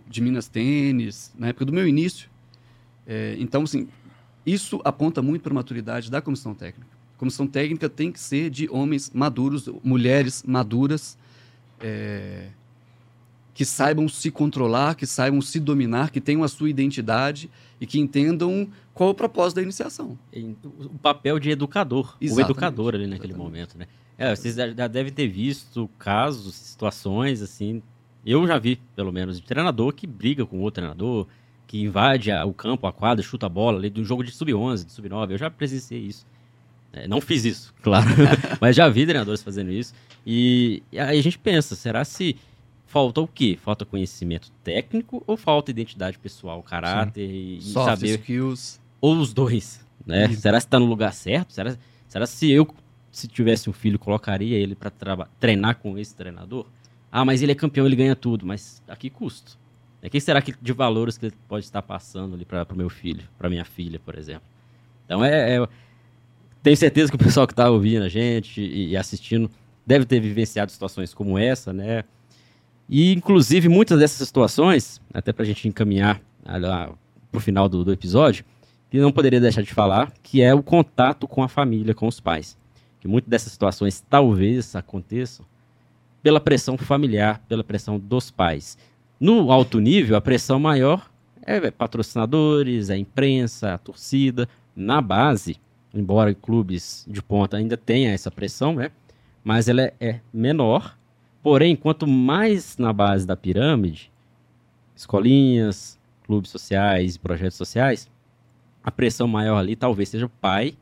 de 0.07 0.22
Minas 0.22 0.47
Tênis, 0.47 1.34
na 1.38 1.49
época 1.49 1.66
do 1.66 1.74
meu 1.74 1.86
início. 1.86 2.30
É, 3.05 3.36
então, 3.38 3.64
assim, 3.64 3.89
isso 4.45 4.80
aponta 4.86 5.22
muito 5.22 5.41
para 5.41 5.51
a 5.51 5.55
maturidade 5.55 6.09
da 6.09 6.22
comissão 6.22 6.55
técnica. 6.55 6.88
A 7.16 7.20
comissão 7.20 7.45
técnica 7.45 7.89
tem 7.89 8.12
que 8.12 8.20
ser 8.20 8.49
de 8.49 8.70
homens 8.72 9.12
maduros, 9.14 9.70
mulheres 9.84 10.41
maduras, 10.43 11.18
é, 11.82 12.47
que 13.53 13.65
saibam 13.65 14.07
se 14.07 14.31
controlar, 14.31 14.95
que 14.95 15.05
saibam 15.05 15.41
se 15.41 15.59
dominar, 15.59 16.09
que 16.09 16.21
tenham 16.21 16.43
a 16.43 16.47
sua 16.47 16.69
identidade 16.69 17.49
e 17.79 17.85
que 17.85 17.99
entendam 17.99 18.69
qual 18.93 19.09
é 19.09 19.11
o 19.11 19.15
propósito 19.15 19.57
da 19.57 19.63
iniciação. 19.63 20.17
O 20.33 20.97
papel 20.99 21.39
de 21.39 21.49
educador, 21.49 22.15
Exatamente. 22.21 22.47
o 22.47 22.51
educador 22.51 22.95
ali 22.95 23.07
naquele 23.07 23.33
Exatamente. 23.33 23.51
momento, 23.51 23.77
né? 23.77 23.87
É, 24.17 24.35
vocês 24.35 24.55
já 24.55 24.87
devem 24.87 25.11
ter 25.11 25.27
visto 25.27 25.89
casos, 25.97 26.53
situações 26.53 27.41
assim 27.41 27.81
Eu 28.23 28.45
já 28.45 28.59
vi, 28.59 28.79
pelo 28.95 29.11
menos, 29.11 29.41
de 29.41 29.47
treinador 29.47 29.93
que 29.93 30.05
briga 30.05 30.45
com 30.45 30.59
outro 30.59 30.81
treinador, 30.81 31.25
que 31.65 31.81
invade 31.81 32.31
a, 32.31 32.45
o 32.45 32.53
campo, 32.53 32.85
a 32.85 32.93
quadra, 32.93 33.23
chuta 33.23 33.47
a 33.47 33.49
bola, 33.49 33.79
ali 33.79 33.89
de 33.89 33.99
um 33.99 34.05
jogo 34.05 34.23
de 34.23 34.31
sub-11, 34.31 34.85
de 34.85 34.91
sub-9. 34.91 35.31
Eu 35.31 35.37
já 35.39 35.49
presenciei 35.49 36.01
isso. 36.01 36.27
É, 36.93 37.07
não 37.07 37.19
fiz 37.19 37.45
isso, 37.45 37.73
claro, 37.81 38.09
mas 38.61 38.75
já 38.75 38.87
vi 38.89 39.05
treinadores 39.05 39.41
fazendo 39.41 39.71
isso. 39.71 39.93
E, 40.25 40.83
e, 40.91 40.99
aí 40.99 41.17
a 41.17 41.23
gente 41.23 41.39
pensa, 41.39 41.75
será 41.75 42.05
se 42.05 42.35
falta 42.91 43.21
o 43.21 43.27
quê? 43.27 43.57
Falta 43.59 43.85
conhecimento 43.85 44.51
técnico 44.63 45.23
ou 45.25 45.37
falta 45.37 45.71
identidade 45.71 46.19
pessoal, 46.19 46.61
caráter 46.61 47.25
Sim. 47.25 47.57
e, 47.57 47.61
Soft 47.61 47.89
saber... 47.89 48.19
skills. 48.19 48.81
Ou 48.99 49.15
os 49.15 49.33
dois, 49.33 49.83
né? 50.05 50.27
Será 50.35 50.59
se 50.59 50.67
está 50.67 50.77
no 50.77 50.85
lugar 50.85 51.13
certo? 51.13 51.53
Será, 51.53 51.75
será 52.07 52.27
se 52.27 52.51
eu, 52.51 52.67
se 53.09 53.27
tivesse 53.27 53.69
um 53.69 53.73
filho, 53.73 53.97
colocaria 53.97 54.57
ele 54.57 54.75
para 54.75 54.91
treinar 55.39 55.77
com 55.77 55.97
esse 55.97 56.13
treinador? 56.13 56.65
Ah, 57.09 57.23
mas 57.23 57.41
ele 57.41 57.53
é 57.53 57.55
campeão, 57.55 57.85
ele 57.85 57.95
ganha 57.95 58.15
tudo. 58.15 58.45
Mas 58.45 58.83
a 58.87 58.95
que 58.95 59.09
custo? 59.09 59.57
O 60.03 60.09
que 60.09 60.19
será 60.19 60.41
que 60.41 60.53
de 60.61 60.73
valores 60.73 61.17
que 61.17 61.27
ele 61.27 61.35
pode 61.47 61.63
estar 61.63 61.81
passando 61.81 62.35
ali 62.35 62.43
para 62.43 62.67
o 62.71 62.75
meu 62.75 62.89
filho, 62.89 63.23
para 63.37 63.49
minha 63.49 63.65
filha, 63.65 63.99
por 63.99 64.17
exemplo? 64.17 64.43
Então 65.05 65.23
é, 65.23 65.55
é 65.55 65.67
tenho 66.61 66.77
certeza 66.77 67.09
que 67.09 67.15
o 67.15 67.19
pessoal 67.19 67.47
que 67.47 67.53
está 67.53 67.69
ouvindo 67.69 68.03
a 68.03 68.09
gente 68.09 68.61
e, 68.61 68.89
e, 68.89 68.97
assistindo 68.97 69.49
deve 69.85 70.05
ter 70.05 70.19
vivenciado 70.19 70.71
situações 70.71 71.13
como 71.13 71.37
essa, 71.37 71.71
né? 71.73 72.03
E, 72.91 73.13
inclusive, 73.13 73.69
muitas 73.69 73.97
dessas 73.97 74.27
situações, 74.27 75.01
até 75.13 75.31
para 75.31 75.43
a 75.43 75.45
gente 75.45 75.65
encaminhar 75.65 76.21
para 76.43 76.91
o 77.31 77.39
final 77.39 77.69
do, 77.69 77.85
do, 77.85 77.93
episódio, 77.93 78.43
que 78.89 78.99
não 78.99 79.13
poderia 79.13 79.39
deixar 79.39 79.61
de 79.61 79.73
falar, 79.73 80.11
que 80.21 80.41
é 80.41 80.53
o 80.53 80.61
contato 80.61 81.25
com 81.25 81.41
a 81.41 81.47
família, 81.47 81.95
com 81.95 82.05
os 82.05 82.19
pais. 82.19 82.57
Que 82.99 83.07
muitas 83.07 83.29
dessas 83.29 83.53
situações 83.53 84.03
talvez 84.09 84.75
aconteçam 84.75 85.45
pela 86.21 86.41
pressão 86.41 86.77
familiar, 86.77 87.41
pela 87.47 87.63
pressão 87.63 87.97
dos 87.97 88.29
pais. 88.29 88.77
No 89.17 89.53
alto 89.53 89.79
nível, 89.79 90.17
a 90.17 90.21
pressão 90.21 90.59
maior 90.59 91.09
é 91.43 91.71
patrocinadores, 91.71 92.89
a 92.89 92.97
imprensa, 92.97 93.73
a 93.73 93.77
torcida. 93.77 94.49
Na 94.75 94.99
base, 94.99 95.55
embora 95.93 96.35
clubes 96.35 97.05
de 97.07 97.21
ponta 97.21 97.55
ainda 97.55 97.77
tenha 97.77 98.11
essa 98.11 98.29
pressão, 98.29 98.75
né? 98.75 98.91
Mas 99.43 99.69
ela 99.69 99.81
é, 99.81 99.93
é 99.99 100.19
menor. 100.33 100.97
Porém, 101.41 101.75
quanto 101.75 102.07
mais 102.07 102.77
na 102.77 102.93
base 102.93 103.25
da 103.25 103.35
pirâmide, 103.35 104.11
escolinhas, 104.95 105.99
clubes 106.23 106.51
sociais, 106.51 107.17
projetos 107.17 107.57
sociais, 107.57 108.09
a 108.83 108.91
pressão 108.91 109.27
maior 109.27 109.57
ali 109.57 109.75
talvez 109.75 110.09
seja 110.09 110.25
o 110.25 110.29
pai 110.29 110.75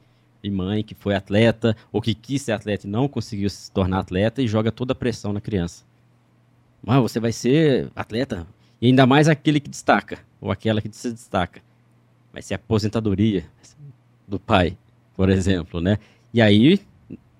e 0.43 0.49
mãe 0.49 0.84
que 0.84 0.95
foi 0.95 1.16
atleta 1.16 1.76
ou 1.91 2.01
que 2.01 2.14
quis 2.14 2.41
ser 2.41 2.51
atleta 2.51 2.88
e 2.88 2.89
não 2.89 3.07
conseguiu 3.07 3.49
se 3.49 3.72
tornar 3.72 3.99
atleta 3.99 4.41
e 4.41 4.47
joga 4.47 4.72
toda 4.72 4.93
a 4.93 4.95
pressão 4.95 5.34
na 5.34 5.41
criança. 5.41 5.84
Mas 6.82 7.01
você 7.01 7.20
vai 7.20 7.32
ser 7.32 7.91
atleta 7.95 8.47
e 8.82 8.88
ainda 8.88 9.05
mais 9.05 9.28
aquele 9.28 9.60
que 9.60 9.70
destaca 9.70 10.20
ou 10.39 10.51
aquela 10.51 10.82
que 10.82 10.89
se 10.91 11.12
destaca. 11.12 11.62
Vai 12.32 12.41
ser 12.41 12.53
a 12.53 12.57
aposentadoria 12.57 13.45
do 14.28 14.39
pai 14.39 14.78
por 15.20 15.30
exemplo, 15.30 15.82
né? 15.82 15.97
E 16.34 16.41
aí 16.41 16.80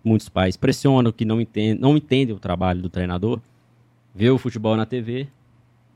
muitos 0.04 0.30
pais 0.30 0.56
pressionam 0.58 1.12
que 1.12 1.26
não 1.26 1.40
entendem, 1.42 1.80
não 1.80 1.98
entendem 1.98 2.36
o 2.36 2.40
trabalho 2.40 2.82
do 2.82 2.90
treinador, 2.90 3.40
vê 4.14 4.30
o 4.30 4.38
futebol 4.38 4.76
na 4.76 4.86
TV 4.86 5.28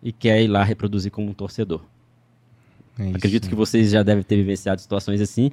e 0.01 0.12
quer 0.12 0.41
ir 0.41 0.47
lá 0.47 0.64
reproduzir 0.64 1.12
como 1.12 1.30
um 1.30 1.34
torcedor. 1.34 1.82
É 2.99 3.10
Acredito 3.10 3.49
que 3.49 3.56
vocês 3.56 3.91
já 3.91 4.04
devem 4.04 4.24
ter 4.24 4.36
vivenciado 4.36 4.80
situações 4.82 5.22
assim. 5.22 5.51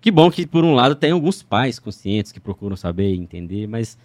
Que 0.00 0.10
bom 0.10 0.30
que, 0.30 0.46
por 0.46 0.64
um 0.64 0.74
lado, 0.74 0.94
tem 0.94 1.12
alguns 1.12 1.42
pais 1.42 1.78
conscientes 1.78 2.32
que 2.32 2.40
procuram 2.40 2.76
saber 2.76 3.14
e 3.14 3.18
entender, 3.18 3.66
mas 3.66 3.98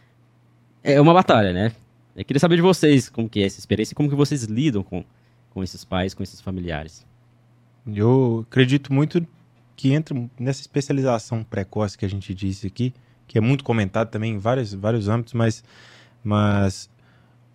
é 0.84 1.00
uma 1.00 1.14
batalha, 1.14 1.54
né? 1.54 1.72
Eu 2.16 2.26
queria 2.26 2.40
saber 2.40 2.56
de 2.56 2.62
vocês 2.62 3.10
como 3.10 3.30
que 3.30 3.42
é 3.42 3.46
essa 3.46 3.60
experiência 3.60 3.94
e 3.94 3.96
como 3.96 4.10
que 4.10 4.16
vocês 4.16 4.44
lidam 4.44 4.84
com, 4.84 5.04
com 5.52 5.64
esses 5.64 5.86
pais, 5.86 6.14
com 6.14 6.24
esses 6.24 6.42
familiares. 6.42 7.06
Eu 7.86 8.46
acredito 8.48 8.92
muito 8.92 9.26
que 9.76 9.94
entra 9.94 10.16
nessa 10.40 10.62
especialização 10.62 11.44
precoce 11.44 11.98
que 11.98 12.06
a 12.06 12.10
gente 12.10 12.34
disse 12.34 12.68
aqui, 12.68 12.94
que 13.28 13.38
é 13.38 13.42
muito 13.42 13.64
comentado 13.64 14.10
também 14.10 14.34
em 14.34 14.38
vários, 14.38 14.74
vários 14.74 15.08
âmbitos, 15.08 15.34
mas, 15.34 15.64
mas 16.24 16.90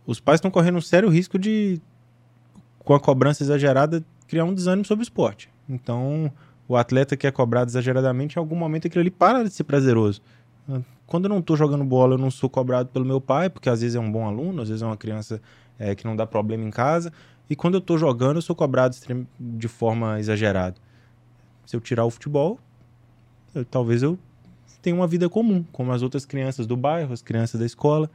os 0.06 0.20
pais 0.20 0.38
estão 0.38 0.50
correndo 0.50 0.78
um 0.78 0.80
sério 0.80 1.08
risco 1.08 1.38
de, 1.38 1.80
com 2.80 2.94
a 2.94 3.00
cobrança 3.00 3.42
exagerada, 3.42 4.04
criar 4.28 4.44
um 4.44 4.54
desânimo 4.54 4.84
sobre 4.84 5.02
o 5.02 5.04
esporte. 5.04 5.48
Então, 5.68 6.30
o 6.68 6.76
atleta 6.76 7.16
que 7.16 7.26
é 7.26 7.30
cobrado 7.30 7.70
exageradamente, 7.70 8.36
em 8.36 8.38
algum 8.38 8.56
momento 8.56 8.86
aquilo 8.86 9.00
ali 9.00 9.10
para 9.10 9.44
de 9.44 9.50
ser 9.50 9.64
prazeroso. 9.64 10.20
Quando 11.06 11.24
eu 11.24 11.28
não 11.28 11.38
estou 11.38 11.56
jogando 11.56 11.84
bola, 11.84 12.14
eu 12.14 12.18
não 12.18 12.30
sou 12.30 12.48
cobrado 12.48 12.88
pelo 12.90 13.04
meu 13.04 13.20
pai, 13.20 13.50
porque 13.50 13.68
às 13.68 13.80
vezes 13.80 13.96
é 13.96 14.00
um 14.00 14.10
bom 14.10 14.26
aluno, 14.26 14.62
às 14.62 14.68
vezes 14.68 14.82
é 14.82 14.86
uma 14.86 14.96
criança 14.96 15.40
é, 15.78 15.94
que 15.94 16.04
não 16.04 16.14
dá 16.14 16.26
problema 16.26 16.64
em 16.64 16.70
casa. 16.70 17.12
E 17.50 17.56
quando 17.56 17.74
eu 17.74 17.80
estou 17.80 17.98
jogando, 17.98 18.36
eu 18.36 18.42
sou 18.42 18.54
cobrado 18.54 18.96
de 19.38 19.68
forma 19.68 20.18
exagerada 20.18 20.76
se 21.72 21.76
eu 21.76 21.80
tirar 21.80 22.04
o 22.04 22.10
futebol, 22.10 22.58
eu, 23.54 23.64
talvez 23.64 24.02
eu 24.02 24.18
tenha 24.82 24.94
uma 24.96 25.06
vida 25.06 25.28
comum, 25.28 25.64
como 25.72 25.92
as 25.92 26.02
outras 26.02 26.26
crianças 26.26 26.66
do 26.66 26.76
bairro, 26.76 27.12
as 27.12 27.22
crianças 27.22 27.58
da 27.60 27.64
escola. 27.64 28.10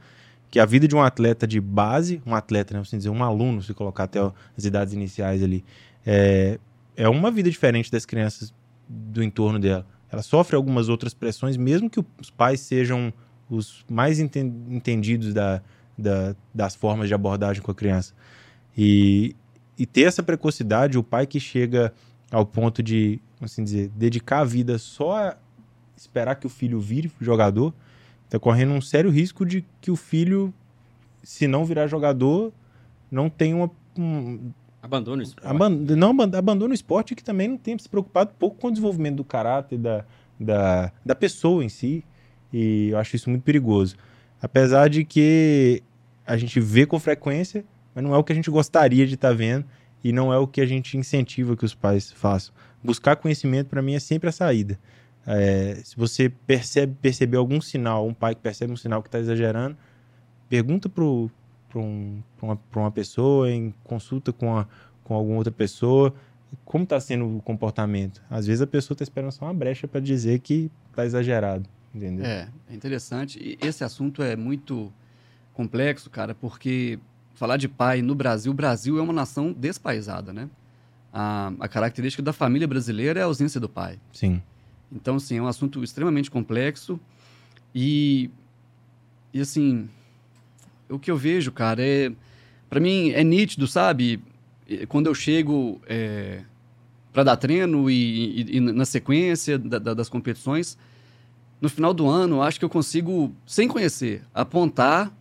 Que 0.50 0.58
a 0.60 0.64
vida 0.64 0.86
de 0.88 0.94
um 0.94 1.02
atleta 1.02 1.46
de 1.46 1.60
base, 1.60 2.22
um 2.24 2.34
atleta, 2.34 2.74
né, 2.74 2.80
assim 2.80 2.96
dizer, 2.96 3.10
um 3.10 3.22
aluno, 3.22 3.62
se 3.62 3.74
colocar 3.74 4.04
até 4.04 4.18
as 4.20 4.64
idades 4.64 4.94
iniciais 4.94 5.42
ali, 5.42 5.64
é, 6.06 6.58
é 6.96 7.08
uma 7.08 7.30
vida 7.30 7.50
diferente 7.50 7.90
das 7.92 8.06
crianças 8.06 8.54
do 8.88 9.22
entorno 9.22 9.58
dela. 9.58 9.86
Ela 10.10 10.22
sofre 10.22 10.56
algumas 10.56 10.88
outras 10.88 11.12
pressões, 11.12 11.56
mesmo 11.56 11.90
que 11.90 12.02
os 12.18 12.30
pais 12.30 12.60
sejam 12.60 13.12
os 13.50 13.84
mais 13.90 14.18
entendidos 14.18 15.34
da, 15.34 15.62
da, 15.96 16.34
das 16.54 16.74
formas 16.74 17.08
de 17.08 17.14
abordagem 17.14 17.62
com 17.62 17.70
a 17.70 17.74
criança. 17.74 18.14
E, 18.76 19.36
e 19.78 19.84
ter 19.84 20.02
essa 20.02 20.22
precocidade, 20.22 20.96
o 20.96 21.02
pai 21.02 21.26
que 21.26 21.38
chega 21.38 21.92
ao 22.30 22.46
ponto 22.46 22.82
de 22.82 23.20
assim 23.40 23.62
dizer, 23.62 23.90
dedicar 23.90 24.40
a 24.40 24.44
vida 24.44 24.78
só 24.78 25.36
esperar 26.02 26.36
que 26.36 26.46
o 26.46 26.50
filho 26.50 26.80
vire 26.80 27.10
jogador, 27.20 27.74
está 28.24 28.38
correndo 28.38 28.72
um 28.72 28.80
sério 28.80 29.10
risco 29.10 29.44
de 29.44 29.64
que 29.80 29.90
o 29.90 29.96
filho, 29.96 30.52
se 31.22 31.46
não 31.46 31.64
virar 31.64 31.86
jogador, 31.86 32.52
não 33.10 33.28
tenha 33.28 33.56
uma. 33.56 33.70
Um, 33.96 34.50
abandone 34.82 35.22
o 35.22 35.24
esporte. 35.24 35.48
Aban 35.48 35.70
não 35.70 36.10
abandona 36.10 36.70
o 36.70 36.74
esporte 36.74 37.14
que 37.14 37.24
também 37.24 37.48
não 37.48 37.56
tem 37.56 37.76
se 37.78 37.88
preocupado 37.88 38.32
pouco 38.38 38.56
com 38.56 38.68
o 38.68 38.70
desenvolvimento 38.70 39.16
do 39.16 39.24
caráter 39.24 39.78
da, 39.78 40.04
da, 40.38 40.92
da 41.04 41.14
pessoa 41.14 41.64
em 41.64 41.68
si. 41.68 42.04
E 42.52 42.88
eu 42.90 42.98
acho 42.98 43.16
isso 43.16 43.28
muito 43.28 43.42
perigoso. 43.42 43.96
Apesar 44.40 44.88
de 44.88 45.04
que 45.04 45.82
a 46.26 46.36
gente 46.36 46.60
vê 46.60 46.86
com 46.86 46.98
frequência, 46.98 47.64
mas 47.94 48.04
não 48.04 48.14
é 48.14 48.18
o 48.18 48.24
que 48.24 48.32
a 48.32 48.36
gente 48.36 48.50
gostaria 48.50 49.06
de 49.06 49.14
estar 49.14 49.28
tá 49.28 49.34
vendo 49.34 49.64
e 50.02 50.12
não 50.12 50.32
é 50.32 50.38
o 50.38 50.46
que 50.46 50.60
a 50.60 50.66
gente 50.66 50.96
incentiva 50.96 51.56
que 51.56 51.64
os 51.64 51.74
pais 51.74 52.12
façam 52.12 52.54
buscar 52.82 53.16
conhecimento 53.16 53.68
para 53.68 53.82
mim 53.82 53.94
é 53.94 54.00
sempre 54.00 54.28
a 54.28 54.32
saída. 54.32 54.78
É, 55.30 55.74
se 55.84 55.96
você 55.96 56.28
percebe 56.28 56.96
perceber 57.00 57.36
algum 57.36 57.60
sinal, 57.60 58.06
um 58.06 58.14
pai 58.14 58.34
que 58.34 58.40
percebe 58.40 58.72
um 58.72 58.76
sinal 58.76 59.02
que 59.02 59.08
está 59.08 59.18
exagerando, 59.18 59.76
pergunta 60.48 60.88
para 60.88 61.04
um, 61.04 62.22
uma, 62.40 62.58
uma 62.74 62.90
pessoa, 62.90 63.50
em 63.50 63.74
consulta 63.84 64.32
com, 64.32 64.56
a, 64.56 64.66
com 65.04 65.14
alguma 65.14 65.36
outra 65.36 65.52
pessoa, 65.52 66.14
como 66.64 66.84
está 66.84 66.98
sendo 66.98 67.36
o 67.36 67.42
comportamento. 67.42 68.22
Às 68.30 68.46
vezes 68.46 68.62
a 68.62 68.66
pessoa 68.66 68.94
está 68.94 69.02
esperando 69.02 69.32
só 69.32 69.44
uma 69.44 69.54
brecha 69.54 69.86
para 69.86 70.00
dizer 70.00 70.38
que 70.38 70.70
está 70.90 71.04
exagerado. 71.04 71.68
Entendeu? 71.94 72.24
É, 72.24 72.48
é 72.70 72.74
interessante. 72.74 73.38
E 73.38 73.66
esse 73.66 73.84
assunto 73.84 74.22
é 74.22 74.34
muito 74.34 74.92
complexo, 75.52 76.08
cara, 76.08 76.34
porque 76.34 76.98
falar 77.34 77.56
de 77.56 77.68
pai 77.68 78.00
no 78.00 78.14
Brasil, 78.14 78.52
o 78.52 78.54
Brasil 78.54 78.98
é 78.98 79.02
uma 79.02 79.12
nação 79.12 79.52
despaisada, 79.52 80.32
né? 80.32 80.48
a, 81.12 81.52
a 81.60 81.68
característica 81.68 82.22
da 82.22 82.32
família 82.32 82.66
brasileira 82.66 83.20
é 83.20 83.22
a 83.22 83.26
ausência 83.26 83.60
do 83.60 83.68
pai. 83.68 83.98
Sim. 84.12 84.42
Então, 84.92 85.16
assim, 85.16 85.36
é 85.36 85.42
um 85.42 85.46
assunto 85.46 85.82
extremamente 85.84 86.30
complexo 86.30 86.98
e, 87.74 88.30
e 89.32 89.40
assim, 89.40 89.88
o 90.88 90.98
que 90.98 91.10
eu 91.10 91.16
vejo, 91.16 91.52
cara, 91.52 91.82
é... 91.82 92.10
para 92.68 92.80
mim 92.80 93.10
é 93.10 93.22
nítido, 93.22 93.66
sabe? 93.66 94.22
Quando 94.88 95.06
eu 95.06 95.14
chego 95.14 95.80
é, 95.86 96.42
para 97.12 97.24
dar 97.24 97.36
treino 97.36 97.90
e, 97.90 98.42
e, 98.42 98.56
e 98.56 98.60
na 98.60 98.84
sequência 98.84 99.58
da, 99.58 99.78
da, 99.78 99.94
das 99.94 100.08
competições, 100.08 100.76
no 101.60 101.68
final 101.68 101.92
do 101.92 102.08
ano, 102.08 102.42
acho 102.42 102.58
que 102.58 102.64
eu 102.64 102.70
consigo, 102.70 103.34
sem 103.46 103.66
conhecer, 103.66 104.22
apontar 104.32 105.12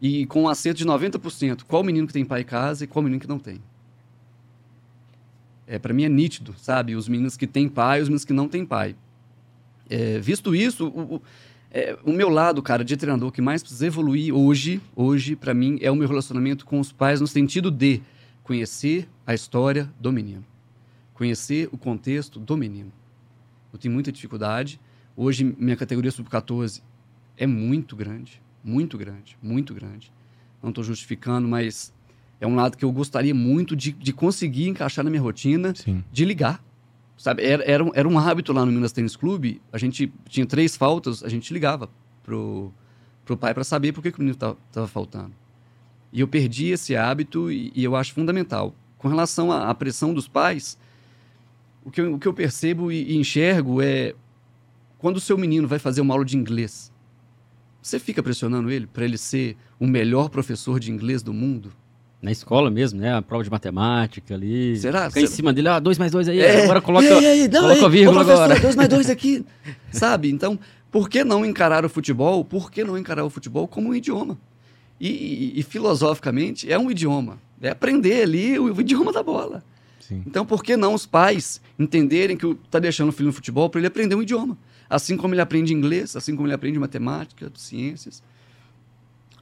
e 0.00 0.26
com 0.26 0.42
um 0.42 0.48
acerto 0.48 0.78
de 0.78 0.86
90%, 0.86 1.62
qual 1.68 1.84
menino 1.84 2.06
que 2.06 2.12
tem 2.12 2.24
pai 2.24 2.40
em 2.40 2.44
casa 2.44 2.84
e 2.84 2.86
qual 2.86 3.02
menino 3.02 3.20
que 3.20 3.28
não 3.28 3.38
tem 3.38 3.60
é, 5.66 5.78
para 5.78 5.94
mim 5.94 6.04
é 6.04 6.08
nítido, 6.08 6.54
sabe? 6.58 6.94
Os 6.96 7.08
meninos 7.08 7.36
que 7.36 7.46
têm 7.46 7.68
pai 7.68 8.00
os 8.00 8.08
meninos 8.08 8.24
que 8.24 8.32
não 8.32 8.48
têm 8.48 8.64
pai. 8.64 8.96
É, 9.88 10.18
visto 10.18 10.54
isso, 10.54 10.86
o, 10.86 11.16
o, 11.16 11.22
é, 11.70 11.96
o, 12.04 12.12
meu 12.12 12.28
lado, 12.28 12.62
cara, 12.62 12.84
de 12.84 12.96
treinador 12.96 13.30
que 13.32 13.40
mais 13.40 13.62
precisa 13.62 13.86
evoluir 13.86 14.34
hoje, 14.34 14.80
hoje, 14.94 15.36
para 15.36 15.54
mim, 15.54 15.78
é 15.80 15.90
o 15.90 15.96
meu 15.96 16.08
relacionamento 16.08 16.64
com 16.64 16.78
os 16.78 16.92
pais 16.92 17.20
no 17.20 17.26
sentido 17.26 17.70
de 17.70 18.02
conhecer 18.42 19.08
a 19.26 19.34
história 19.34 19.90
do 19.98 20.12
menino. 20.12 20.44
Conhecer 21.14 21.68
o 21.72 21.78
contexto 21.78 22.38
do 22.38 22.56
menino. 22.56 22.92
Eu 23.72 23.78
tenho 23.78 23.94
muita 23.94 24.12
dificuldade. 24.12 24.80
Hoje, 25.16 25.44
minha 25.58 25.76
categoria 25.76 26.10
sub-14 26.10 26.82
é 27.36 27.46
muito 27.46 27.96
grande, 27.96 28.42
muito 28.62 28.98
grande, 28.98 29.36
muito 29.42 29.74
grande. 29.74 30.12
não 30.62 30.70
estou 30.70 30.84
justificando, 30.84 31.48
mas 31.48 31.92
é 32.42 32.46
um 32.46 32.56
lado 32.56 32.76
que 32.76 32.84
eu 32.84 32.90
gostaria 32.90 33.32
muito 33.32 33.76
de, 33.76 33.92
de 33.92 34.12
conseguir 34.12 34.66
encaixar 34.66 35.04
na 35.04 35.10
minha 35.10 35.22
rotina, 35.22 35.72
Sim. 35.76 36.02
de 36.10 36.24
ligar. 36.24 36.60
Sabe, 37.16 37.44
era, 37.44 37.62
era, 37.62 37.84
um, 37.84 37.92
era 37.94 38.08
um 38.08 38.18
hábito 38.18 38.52
lá 38.52 38.66
no 38.66 38.72
Minas 38.72 38.90
Tênis 38.90 39.14
Clube, 39.14 39.62
a 39.72 39.78
gente 39.78 40.12
tinha 40.28 40.44
três 40.44 40.76
faltas, 40.76 41.22
a 41.22 41.28
gente 41.28 41.52
ligava 41.52 41.88
pro, 42.24 42.72
pro 43.24 43.36
pai 43.36 43.54
para 43.54 43.62
saber 43.62 43.92
por 43.92 44.02
que, 44.02 44.10
que 44.10 44.18
o 44.18 44.22
menino 44.22 44.36
estava 44.68 44.88
faltando. 44.88 45.32
E 46.12 46.18
eu 46.18 46.26
perdi 46.26 46.70
esse 46.70 46.96
hábito 46.96 47.48
e, 47.48 47.70
e 47.76 47.84
eu 47.84 47.94
acho 47.94 48.12
fundamental. 48.12 48.74
Com 48.98 49.06
relação 49.06 49.52
à, 49.52 49.70
à 49.70 49.74
pressão 49.74 50.12
dos 50.12 50.26
pais, 50.26 50.76
o 51.84 51.92
que 51.92 52.00
eu, 52.00 52.14
o 52.14 52.18
que 52.18 52.26
eu 52.26 52.34
percebo 52.34 52.90
e, 52.90 53.12
e 53.12 53.16
enxergo 53.16 53.80
é 53.80 54.16
quando 54.98 55.18
o 55.18 55.20
seu 55.20 55.38
menino 55.38 55.68
vai 55.68 55.78
fazer 55.78 56.00
uma 56.00 56.12
aula 56.12 56.24
de 56.24 56.36
inglês, 56.36 56.92
você 57.80 58.00
fica 58.00 58.20
pressionando 58.20 58.68
ele 58.68 58.88
para 58.88 59.04
ele 59.04 59.16
ser 59.16 59.56
o 59.78 59.86
melhor 59.86 60.28
professor 60.28 60.80
de 60.80 60.90
inglês 60.90 61.22
do 61.22 61.32
mundo? 61.32 61.72
Na 62.22 62.30
escola 62.30 62.70
mesmo, 62.70 63.00
né? 63.00 63.12
A 63.14 63.20
prova 63.20 63.42
de 63.42 63.50
matemática 63.50 64.32
ali. 64.34 64.76
Será? 64.76 65.08
Fica 65.10 65.22
em 65.22 65.26
cima 65.26 65.52
dele, 65.52 65.68
ah, 65.68 65.80
dois 65.80 65.98
mais 65.98 66.12
dois 66.12 66.28
aí, 66.28 66.38
É, 66.38 66.62
agora 66.62 66.80
coloca, 66.80 67.04
ei, 67.04 67.24
ei, 67.42 67.48
não, 67.48 67.62
coloca 67.62 67.78
ei, 67.80 67.84
a 67.84 67.88
vírgula 67.88 68.20
agora. 68.20 68.60
dois 68.60 68.76
mais 68.76 68.88
dois 68.88 69.10
aqui. 69.10 69.44
Sabe? 69.90 70.30
Então, 70.30 70.56
por 70.90 71.08
que 71.10 71.24
não 71.24 71.44
encarar 71.44 71.84
o 71.84 71.88
futebol? 71.88 72.44
Por 72.44 72.70
que 72.70 72.84
não 72.84 72.96
encarar 72.96 73.24
o 73.24 73.30
futebol 73.30 73.66
como 73.66 73.88
um 73.88 73.94
idioma? 73.94 74.38
E, 75.00 75.08
e- 75.08 75.52
e 75.58 75.62
filosoficamente, 75.64 76.70
é 76.72 76.78
um 76.78 76.90
idioma. 76.90 77.38
É 77.60 77.70
aprender 77.70 78.22
ali 78.22 78.56
o, 78.58 78.72
o 78.72 78.80
idioma 78.80 79.12
da 79.12 79.22
bola. 79.22 79.64
Sim. 79.98 80.22
Então, 80.26 80.46
por 80.46 80.62
que 80.62 80.76
não 80.76 80.94
os 80.94 81.06
pais 81.06 81.60
entenderem 81.78 82.36
que 82.36 82.46
está 82.46 82.78
deixando 82.78 83.08
o 83.08 83.12
filho 83.12 83.26
no 83.28 83.32
futebol 83.32 83.68
para 83.68 83.80
ele 83.80 83.88
aprender 83.88 84.14
um 84.14 84.22
idioma? 84.22 84.56
Assim 84.88 85.16
como 85.16 85.34
ele 85.34 85.40
aprende 85.40 85.72
inglês, 85.74 86.14
assim 86.14 86.36
como 86.36 86.46
ele 86.46 86.54
aprende 86.54 86.78
matemática, 86.78 87.50
ciências. 87.56 88.22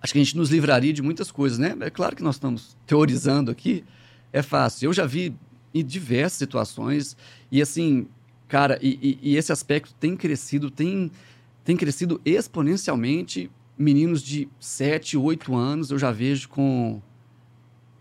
Acho 0.03 0.13
que 0.13 0.19
a 0.19 0.25
gente 0.25 0.37
nos 0.37 0.51
livraria 0.51 0.93
de 0.93 1.03
muitas 1.03 1.31
coisas, 1.31 1.59
né? 1.59 1.77
É 1.81 1.91
claro 1.91 2.17
que 2.17 2.23
nós 2.23 2.37
estamos 2.37 2.77
teorizando 2.87 3.51
aqui, 3.51 3.85
é 4.33 4.43
fácil. 4.43 4.87
Eu 4.89 4.93
já 4.93 5.05
vi 5.07 5.35
em 5.75 5.85
diversas 5.85 6.39
situações 6.39 7.17
e 7.53 7.61
assim, 7.61 8.07
cara, 8.49 8.79
e, 8.83 9.19
e- 9.23 9.31
e 9.33 9.37
esse 9.37 9.53
aspecto 9.53 9.95
tem 10.01 10.17
crescido, 10.17 10.71
tem, 10.71 11.11
tem 11.65 11.77
crescido 11.77 12.21
exponencialmente. 12.25 13.51
Meninos 13.79 14.23
de 14.23 14.49
7, 14.59 15.17
8 15.17 15.55
anos 15.55 15.91
eu 15.91 15.99
já 15.99 16.11
vejo 16.11 16.49
com, 16.49 17.01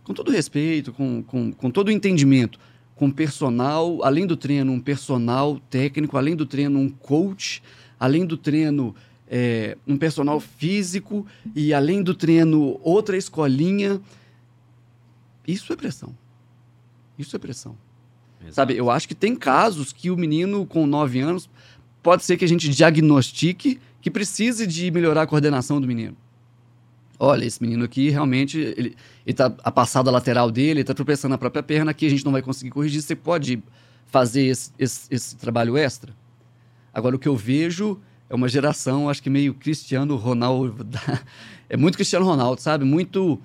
com 0.04 0.14
todo 0.14 0.32
respeito, 0.32 0.92
com, 0.92 1.22
com, 1.24 1.52
com 1.54 1.70
todo 1.72 1.92
entendimento, 1.92 2.60
com 2.96 3.10
personal, 3.12 4.04
além 4.04 4.26
do 4.28 4.36
treino, 4.36 4.72
um 4.74 4.80
personal 4.80 5.60
técnico, 5.70 6.18
além 6.18 6.36
do 6.36 6.46
treino, 6.46 6.80
um 6.80 6.90
coach, 6.90 7.62
além 8.00 8.26
do 8.26 8.36
treino, 8.36 8.94
é, 9.30 9.78
um 9.88 9.98
personal 9.98 10.40
físico 10.40 11.26
e 11.56 11.74
além 11.74 12.02
do 12.02 12.16
treino, 12.16 12.80
outra 12.84 13.16
escolinha. 13.16 14.02
Isso 15.48 15.72
é 15.72 15.76
pressão. 15.76 16.16
Isso 17.18 17.36
é 17.36 17.40
pressão. 17.40 17.78
Sabe, 18.52 18.76
eu 18.76 18.90
acho 18.90 19.08
que 19.08 19.14
tem 19.14 19.36
casos 19.36 19.92
que 19.92 20.10
o 20.10 20.18
menino 20.18 20.66
com 20.66 20.88
9 20.88 21.20
anos 21.20 21.50
pode 22.02 22.24
ser 22.24 22.38
que 22.38 22.46
a 22.46 22.48
gente 22.48 22.70
diagnostique 22.70 23.80
que 24.02 24.10
precise 24.10 24.66
de 24.66 24.90
melhorar 24.90 25.24
a 25.24 25.28
coordenação 25.28 25.80
do 25.80 25.86
menino. 25.86 26.16
Olha, 27.20 27.44
esse 27.44 27.62
menino 27.62 27.84
aqui 27.84 28.10
realmente, 28.10 28.58
ele, 28.58 28.96
ele 29.26 29.34
tá 29.36 29.54
a 29.62 29.70
passada 29.70 30.10
lateral 30.10 30.50
dele, 30.50 30.80
ele 30.80 30.84
tá 30.86 30.94
tropeçando 30.94 31.34
na 31.34 31.38
própria 31.38 31.62
perna, 31.62 31.92
aqui 31.92 32.06
a 32.06 32.10
gente 32.10 32.24
não 32.24 32.32
vai 32.32 32.42
conseguir 32.42 32.72
corrigir, 32.72 33.02
você 33.02 33.14
pode 33.14 33.62
fazer 34.06 34.44
esse, 34.44 34.72
esse, 34.80 35.08
esse 35.12 35.36
trabalho 35.36 35.78
extra? 35.78 36.16
Agora, 36.94 37.18
o 37.18 37.20
que 37.20 37.28
eu 37.28 37.36
vejo 37.36 38.00
é 38.30 38.36
uma 38.36 38.48
geração, 38.48 39.10
acho 39.10 39.24
que 39.24 39.30
meio 39.30 39.54
Cristiano 39.54 40.16
Ronaldo, 40.16 40.86
é 41.68 41.76
muito 41.76 41.96
Cristiano 41.96 42.26
Ronaldo, 42.26 42.62
sabe? 42.62 42.86
Muito... 42.86 43.40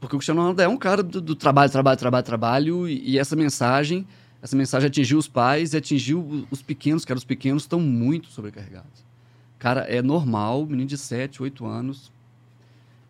Porque 0.00 0.14
o 0.14 0.18
Cristiano 0.18 0.40
Ronaldo 0.40 0.62
é 0.62 0.68
um 0.68 0.76
cara 0.76 1.02
do, 1.02 1.20
do 1.20 1.34
trabalho, 1.34 1.70
trabalho, 1.70 1.98
trabalho, 1.98 2.24
trabalho, 2.24 2.88
e, 2.88 3.10
e 3.10 3.18
essa 3.18 3.34
mensagem, 3.36 4.06
essa 4.40 4.56
mensagem 4.56 4.86
atingiu 4.86 5.18
os 5.18 5.28
pais 5.28 5.74
e 5.74 5.76
atingiu 5.76 6.46
os 6.50 6.62
pequenos, 6.62 7.04
cara, 7.04 7.18
os 7.18 7.24
pequenos 7.24 7.64
estão 7.64 7.80
muito 7.80 8.28
sobrecarregados. 8.28 9.04
Cara, 9.58 9.80
é 9.82 10.00
normal, 10.00 10.64
menino 10.64 10.88
de 10.88 10.96
7, 10.96 11.42
8 11.42 11.66
anos, 11.66 12.12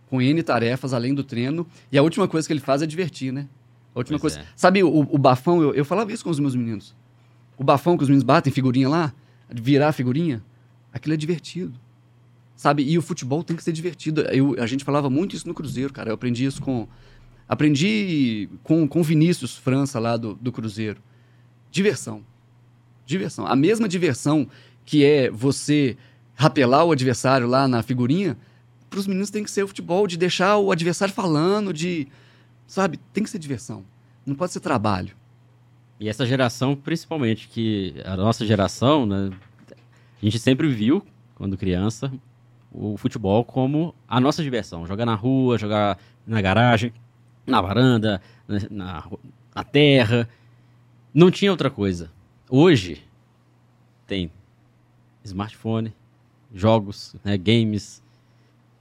com 0.09 0.20
N 0.22 0.42
tarefas 0.42 0.94
além 0.94 1.14
do 1.14 1.22
treino, 1.22 1.66
e 1.92 1.99
a 1.99 2.03
última 2.03 2.26
coisa 2.26 2.46
que 2.46 2.53
ele 2.53 2.61
faz 2.61 2.80
é 2.80 2.86
divertir, 2.86 3.32
né? 3.32 3.46
A 3.94 3.99
última 3.99 4.18
Pois 4.18 4.34
coisa. 4.34 4.49
é. 4.49 4.53
Sabe 4.57 4.82
o, 4.82 4.88
o 4.88 5.18
bafão, 5.18 5.61
eu, 5.61 5.74
eu 5.74 5.84
falava 5.84 6.11
isso 6.11 6.24
com 6.24 6.30
os 6.30 6.40
meus 6.40 6.55
meninos. 6.55 6.94
O 7.59 7.62
bafão 7.62 7.96
que 7.96 8.03
os 8.03 8.09
meninos 8.09 8.24
batem, 8.24 8.51
figurinha 8.51 8.88
lá, 8.88 9.12
virar 9.51 9.88
a 9.88 9.92
figurinha, 9.92 10.42
aquilo 10.93 11.14
é 11.14 11.16
divertido. 11.16 11.78
Sabe? 12.57 12.82
E 12.82 12.99
o 12.99 13.03
futebol 13.03 13.45
tem 13.45 13.57
que 13.57 13.62
ser 13.62 13.72
divertido. 13.72 14.22
Eu, 14.22 14.57
a 14.59 14.66
gente 14.66 14.84
falava 14.84 15.09
muito 15.09 15.36
isso 15.36 15.47
no 15.47 15.55
Cruzeiro, 15.55 15.93
cara. 15.93 16.11
Eu 16.11 16.14
aprendi 16.14 16.45
isso 16.45 16.61
com. 16.61 16.89
Aprendi 17.49 18.49
com 18.62 18.86
com 18.86 19.03
Vinícius 19.03 19.57
França 19.57 19.99
lá 19.99 20.16
do, 20.16 20.34
do 20.34 20.51
Cruzeiro. 20.51 21.01
Diversão. 21.70 22.24
Diversão. 23.07 23.47
A 23.47 23.55
mesma 23.55 23.89
diversão 23.89 24.49
que 24.84 25.05
é 25.05 25.30
você 25.30 25.97
rapelar 26.34 26.84
o 26.84 26.93
adversário 26.93 27.47
lá 27.47 27.68
na 27.68 27.82
figurinha, 27.82 28.36
para 28.89 28.99
os 28.99 29.07
meninos 29.07 29.28
tem 29.28 29.45
que 29.45 29.51
ser 29.51 29.62
o 29.62 29.68
futebol, 29.68 30.07
de 30.07 30.16
deixar 30.16 30.57
o 30.57 30.72
adversário 30.72 31.12
falando, 31.12 31.72
de. 31.72 32.09
Sabe? 32.66 32.99
Tem 33.12 33.22
que 33.22 33.30
ser 33.30 33.39
diversão. 33.39 33.84
Não 34.24 34.34
pode 34.34 34.53
ser 34.53 34.61
trabalho. 34.61 35.14
E 36.01 36.09
essa 36.09 36.24
geração, 36.24 36.76
principalmente, 36.76 37.49
que 37.49 37.95
a 38.05 38.16
nossa 38.16 38.47
geração, 38.47 39.05
né, 39.05 39.30
a 40.20 40.24
gente 40.24 40.38
sempre 40.38 40.68
viu, 40.68 41.04
quando 41.34 41.56
criança, 41.56 42.12
o 42.72 42.96
futebol 42.96 43.44
como 43.44 43.94
a 44.06 44.20
nossa 44.20 44.42
diversão. 44.42 44.86
Jogar 44.86 45.06
na 45.06 45.14
rua, 45.14 45.56
jogar 45.58 45.98
na 46.26 46.40
garagem, 46.40 46.92
na 47.46 47.60
varanda, 47.60 48.20
na, 48.46 48.58
na 48.70 49.04
na 49.54 49.64
terra. 49.64 50.28
Não 51.12 51.30
tinha 51.30 51.50
outra 51.50 51.70
coisa. 51.70 52.10
Hoje, 52.50 53.02
tem 54.06 54.30
smartphone, 55.24 55.92
jogos, 56.54 57.14
né, 57.24 57.36
games. 57.36 58.02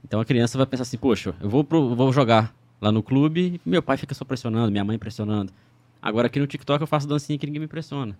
Então 0.04 0.20
a 0.20 0.24
criança 0.24 0.56
vai 0.56 0.66
pensar 0.66 0.82
assim, 0.82 0.96
poxa, 0.96 1.34
eu 1.40 1.48
vou, 1.50 1.64
pro- 1.64 1.94
vou 1.94 2.12
jogar 2.12 2.54
lá 2.80 2.92
no 2.92 3.02
clube 3.02 3.60
meu 3.66 3.82
pai 3.82 3.96
fica 3.96 4.14
só 4.14 4.24
pressionando, 4.24 4.70
minha 4.70 4.84
mãe 4.84 4.98
pressionando. 4.98 5.52
Agora 6.00 6.28
aqui 6.28 6.38
no 6.38 6.46
TikTok 6.46 6.80
eu 6.80 6.86
faço 6.86 7.08
dancinha 7.08 7.36
que 7.38 7.44
ninguém 7.46 7.60
me 7.60 7.66
pressiona. 7.66 8.16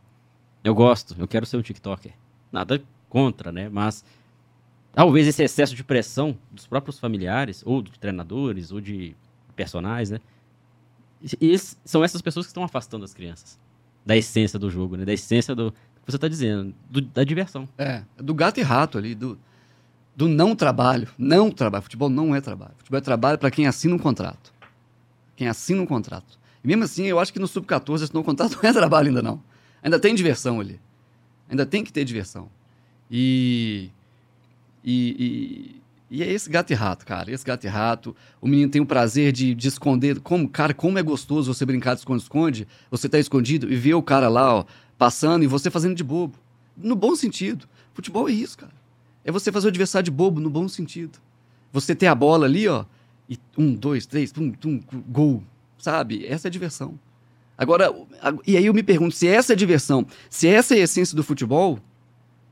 Eu 0.64 0.74
gosto, 0.74 1.14
eu 1.18 1.28
quero 1.28 1.46
ser 1.46 1.56
um 1.56 1.62
TikToker. 1.62 2.12
Nada 2.50 2.82
contra, 3.08 3.50
né? 3.52 3.68
Mas 3.68 4.04
talvez 4.92 5.26
esse 5.26 5.42
excesso 5.42 5.74
de 5.74 5.82
pressão 5.84 6.36
dos 6.50 6.66
próprios 6.66 6.98
familiares, 6.98 7.62
ou 7.66 7.82
de 7.82 7.90
treinadores, 7.98 8.70
ou 8.72 8.80
de 8.80 9.14
personagens, 9.56 10.10
né? 10.10 10.20
E 11.40 11.50
esse- 11.50 11.76
são 11.84 12.04
essas 12.04 12.22
pessoas 12.22 12.46
que 12.46 12.50
estão 12.50 12.62
afastando 12.62 13.04
as 13.04 13.12
crianças 13.12 13.58
da 14.06 14.16
essência 14.16 14.58
do 14.58 14.70
jogo, 14.70 14.96
né? 14.96 15.04
Da 15.04 15.12
essência 15.12 15.54
do 15.54 15.72
que 15.72 16.12
você 16.12 16.16
está 16.16 16.28
dizendo, 16.28 16.74
do- 16.90 17.00
da 17.02 17.24
diversão. 17.24 17.68
É, 17.76 18.02
do 18.16 18.32
gato 18.34 18.58
e 18.60 18.62
rato 18.62 18.96
ali, 18.96 19.14
do, 19.14 19.38
do 20.16 20.28
não 20.28 20.54
trabalho. 20.56 21.08
Não 21.18 21.50
trabalho. 21.50 21.82
Futebol 21.82 22.08
não 22.08 22.34
é 22.34 22.40
trabalho. 22.40 22.72
Futebol 22.78 22.98
é 22.98 23.02
trabalho 23.02 23.38
para 23.38 23.50
quem 23.50 23.66
assina 23.66 23.94
um 23.94 23.98
contrato. 23.98 24.52
Quem 25.36 25.48
assina 25.48 25.82
um 25.82 25.86
contrato. 25.86 26.38
E 26.64 26.66
mesmo 26.66 26.84
assim, 26.84 27.04
eu 27.04 27.18
acho 27.20 27.32
que 27.32 27.38
no 27.38 27.46
Sub-14 27.46 28.04
assinou 28.04 28.22
um 28.22 28.26
contrato 28.26 28.58
não 28.62 28.70
é 28.70 28.72
trabalho 28.72 29.08
ainda 29.08 29.22
não. 29.22 29.42
Ainda 29.82 29.98
tem 29.98 30.14
diversão 30.14 30.60
ali. 30.60 30.80
Ainda 31.48 31.66
tem 31.66 31.84
que 31.84 31.92
ter 31.92 32.04
diversão. 32.04 32.48
E, 33.10 33.90
e, 34.84 35.80
e, 36.10 36.18
e 36.18 36.22
é 36.22 36.30
esse 36.30 36.48
gato 36.48 36.70
e 36.70 36.74
rato, 36.74 37.04
cara. 37.04 37.30
Esse 37.30 37.44
gato 37.44 37.64
e 37.64 37.68
rato. 37.68 38.14
O 38.40 38.48
menino 38.48 38.70
tem 38.70 38.80
o 38.80 38.86
prazer 38.86 39.32
de, 39.32 39.54
de 39.54 39.68
esconder. 39.68 40.20
Como, 40.20 40.48
cara, 40.48 40.74
como 40.74 40.98
é 40.98 41.02
gostoso 41.02 41.52
você 41.52 41.64
brincar 41.64 41.94
de 41.94 42.00
esconde-esconde. 42.00 42.66
Você 42.90 43.08
tá 43.08 43.18
escondido 43.18 43.70
e 43.70 43.76
ver 43.76 43.94
o 43.94 44.02
cara 44.02 44.28
lá, 44.28 44.54
ó, 44.54 44.64
passando 44.96 45.44
e 45.44 45.46
você 45.46 45.70
fazendo 45.70 45.94
de 45.94 46.04
bobo. 46.04 46.38
No 46.76 46.94
bom 46.94 47.14
sentido. 47.14 47.66
Futebol 47.92 48.28
é 48.28 48.32
isso, 48.32 48.58
cara. 48.58 48.72
É 49.24 49.32
você 49.32 49.50
fazer 49.52 49.66
o 49.66 49.70
adversário 49.70 50.04
de 50.04 50.10
bobo 50.10 50.40
no 50.40 50.48
bom 50.48 50.68
sentido. 50.68 51.18
Você 51.72 51.94
ter 51.94 52.06
a 52.06 52.14
bola 52.14 52.46
ali, 52.46 52.66
ó, 52.66 52.84
e 53.28 53.38
um, 53.56 53.74
dois, 53.74 54.06
três, 54.06 54.32
tum, 54.32 54.50
tum, 54.52 54.80
gol. 55.08 55.42
Sabe? 55.76 56.24
Essa 56.26 56.46
é 56.46 56.48
a 56.48 56.52
diversão. 56.52 56.98
Agora, 57.56 57.92
e 58.46 58.56
aí 58.56 58.66
eu 58.66 58.72
me 58.72 58.82
pergunto, 58.82 59.14
se 59.14 59.26
essa 59.26 59.52
é 59.52 59.54
a 59.54 59.56
diversão, 59.56 60.06
se 60.30 60.46
essa 60.46 60.74
é 60.74 60.80
a 60.80 60.84
essência 60.84 61.16
do 61.16 61.24
futebol, 61.24 61.78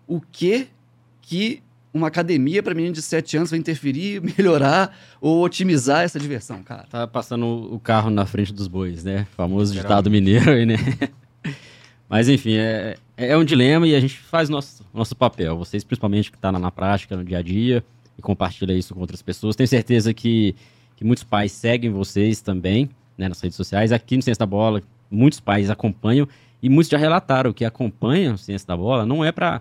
o 0.06 0.20
que 0.20 0.68
que 1.20 1.62
uma 1.92 2.08
academia 2.08 2.62
para 2.62 2.74
menino 2.74 2.94
de 2.94 3.02
7 3.02 3.38
anos 3.38 3.50
vai 3.50 3.58
interferir, 3.58 4.20
melhorar 4.36 4.96
ou 5.20 5.42
otimizar 5.42 6.02
essa 6.02 6.20
diversão, 6.20 6.62
cara? 6.62 6.84
Tá 6.90 7.06
passando 7.06 7.46
o 7.46 7.80
carro 7.80 8.10
na 8.10 8.26
frente 8.26 8.52
dos 8.52 8.68
bois, 8.68 9.02
né? 9.02 9.26
Famoso 9.36 9.72
ditado 9.72 10.10
mineiro 10.10 10.50
aí, 10.50 10.66
né? 10.66 10.76
Mas 12.08 12.28
enfim, 12.28 12.54
é, 12.54 12.96
é 13.16 13.36
um 13.36 13.44
dilema 13.44 13.86
e 13.88 13.94
a 13.94 14.00
gente 14.00 14.16
faz 14.16 14.48
nosso, 14.48 14.84
nosso 14.94 15.16
papel. 15.16 15.56
Vocês, 15.56 15.82
principalmente, 15.82 16.30
que 16.30 16.36
estão 16.36 16.52
na, 16.52 16.58
na 16.58 16.70
prática, 16.70 17.16
no 17.16 17.24
dia 17.24 17.38
a 17.38 17.42
dia, 17.42 17.82
e 18.16 18.22
compartilha 18.22 18.72
isso 18.72 18.94
com 18.94 19.00
outras 19.00 19.22
pessoas. 19.22 19.56
Tenho 19.56 19.68
certeza 19.68 20.14
que, 20.14 20.54
que 20.94 21.04
muitos 21.04 21.24
pais 21.24 21.50
seguem 21.52 21.90
vocês 21.90 22.40
também, 22.40 22.88
né, 23.18 23.28
nas 23.28 23.40
redes 23.40 23.56
sociais. 23.56 23.90
Aqui 23.90 24.16
no 24.16 24.22
Ciência 24.22 24.40
da 24.40 24.46
Bola, 24.46 24.82
muitos 25.10 25.40
pais 25.40 25.68
acompanham 25.68 26.28
e 26.62 26.68
muitos 26.68 26.90
já 26.90 26.98
relataram 26.98 27.52
que 27.52 27.64
acompanham 27.64 28.34
o 28.34 28.38
Ciência 28.38 28.66
da 28.66 28.76
Bola 28.76 29.04
não 29.04 29.24
é 29.24 29.30
para 29.30 29.60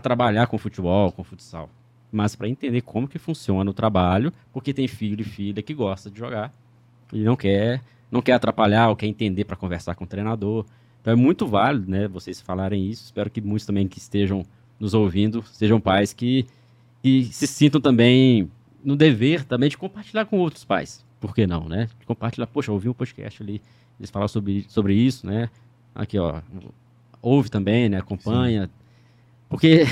trabalhar 0.00 0.46
com 0.46 0.58
futebol, 0.58 1.10
com 1.12 1.24
futsal. 1.24 1.68
mas 2.10 2.34
para 2.34 2.48
entender 2.48 2.80
como 2.82 3.08
que 3.08 3.18
funciona 3.18 3.70
o 3.70 3.74
trabalho, 3.74 4.32
porque 4.52 4.72
tem 4.72 4.88
filho 4.88 5.20
e 5.20 5.24
filha 5.24 5.62
que 5.62 5.74
gosta 5.74 6.10
de 6.10 6.18
jogar 6.18 6.52
e 7.12 7.22
não 7.22 7.36
quer, 7.36 7.82
não 8.10 8.22
quer 8.22 8.32
atrapalhar 8.32 8.88
ou 8.88 8.96
quer 8.96 9.06
entender 9.06 9.44
para 9.44 9.56
conversar 9.56 9.94
com 9.94 10.04
o 10.04 10.06
treinador. 10.06 10.64
Então 11.00 11.12
é 11.12 11.16
muito 11.16 11.46
válido, 11.46 11.90
né, 11.90 12.08
vocês 12.08 12.40
falarem 12.40 12.86
isso. 12.88 13.04
Espero 13.04 13.30
que 13.30 13.40
muitos 13.40 13.66
também 13.66 13.86
que 13.88 13.98
estejam 13.98 14.44
nos 14.78 14.94
ouvindo 14.94 15.42
sejam 15.52 15.80
pais 15.80 16.12
que, 16.12 16.46
que 17.02 17.24
se 17.24 17.46
sintam 17.46 17.80
também 17.80 18.50
no 18.82 18.96
dever 18.96 19.44
também 19.44 19.68
de 19.68 19.76
compartilhar 19.76 20.24
com 20.24 20.38
outros 20.38 20.64
pais. 20.64 21.04
Por 21.20 21.34
que 21.34 21.46
não, 21.46 21.68
né? 21.68 21.88
De 21.98 22.06
compartilhar, 22.06 22.46
poxa, 22.46 22.72
ouvi 22.72 22.88
um 22.88 22.94
podcast 22.94 23.42
ali, 23.42 23.60
eles 23.98 24.10
falaram 24.10 24.28
sobre, 24.28 24.64
sobre 24.68 24.94
isso, 24.94 25.26
né? 25.26 25.50
Aqui, 25.94 26.18
ó, 26.18 26.40
ouve 27.20 27.50
também, 27.50 27.88
né? 27.88 27.98
Acompanha. 27.98 28.66
Sim. 28.66 28.70
Porque 29.48 29.84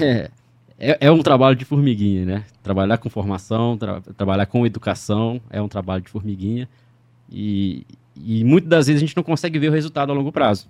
é, 0.78 0.98
é, 1.00 1.10
um 1.10 1.22
trabalho 1.22 1.56
de 1.56 1.64
formiguinha, 1.64 2.24
né? 2.24 2.44
Trabalhar 2.62 2.98
com 2.98 3.08
formação, 3.08 3.76
tra 3.76 4.00
trabalhar 4.16 4.46
com 4.46 4.66
educação 4.66 5.40
é 5.50 5.60
um 5.60 5.68
trabalho 5.68 6.02
de 6.02 6.10
formiguinha. 6.10 6.68
E, 7.30 7.84
e 8.16 8.44
muitas 8.44 8.68
das 8.68 8.86
vezes 8.86 9.02
a 9.02 9.06
gente 9.06 9.16
não 9.16 9.22
consegue 9.22 9.58
ver 9.58 9.68
o 9.68 9.72
resultado 9.72 10.10
a 10.12 10.14
longo 10.14 10.30
prazo. 10.30 10.68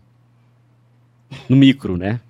No 1.48 1.56
micro, 1.56 1.96
né? 1.96 2.20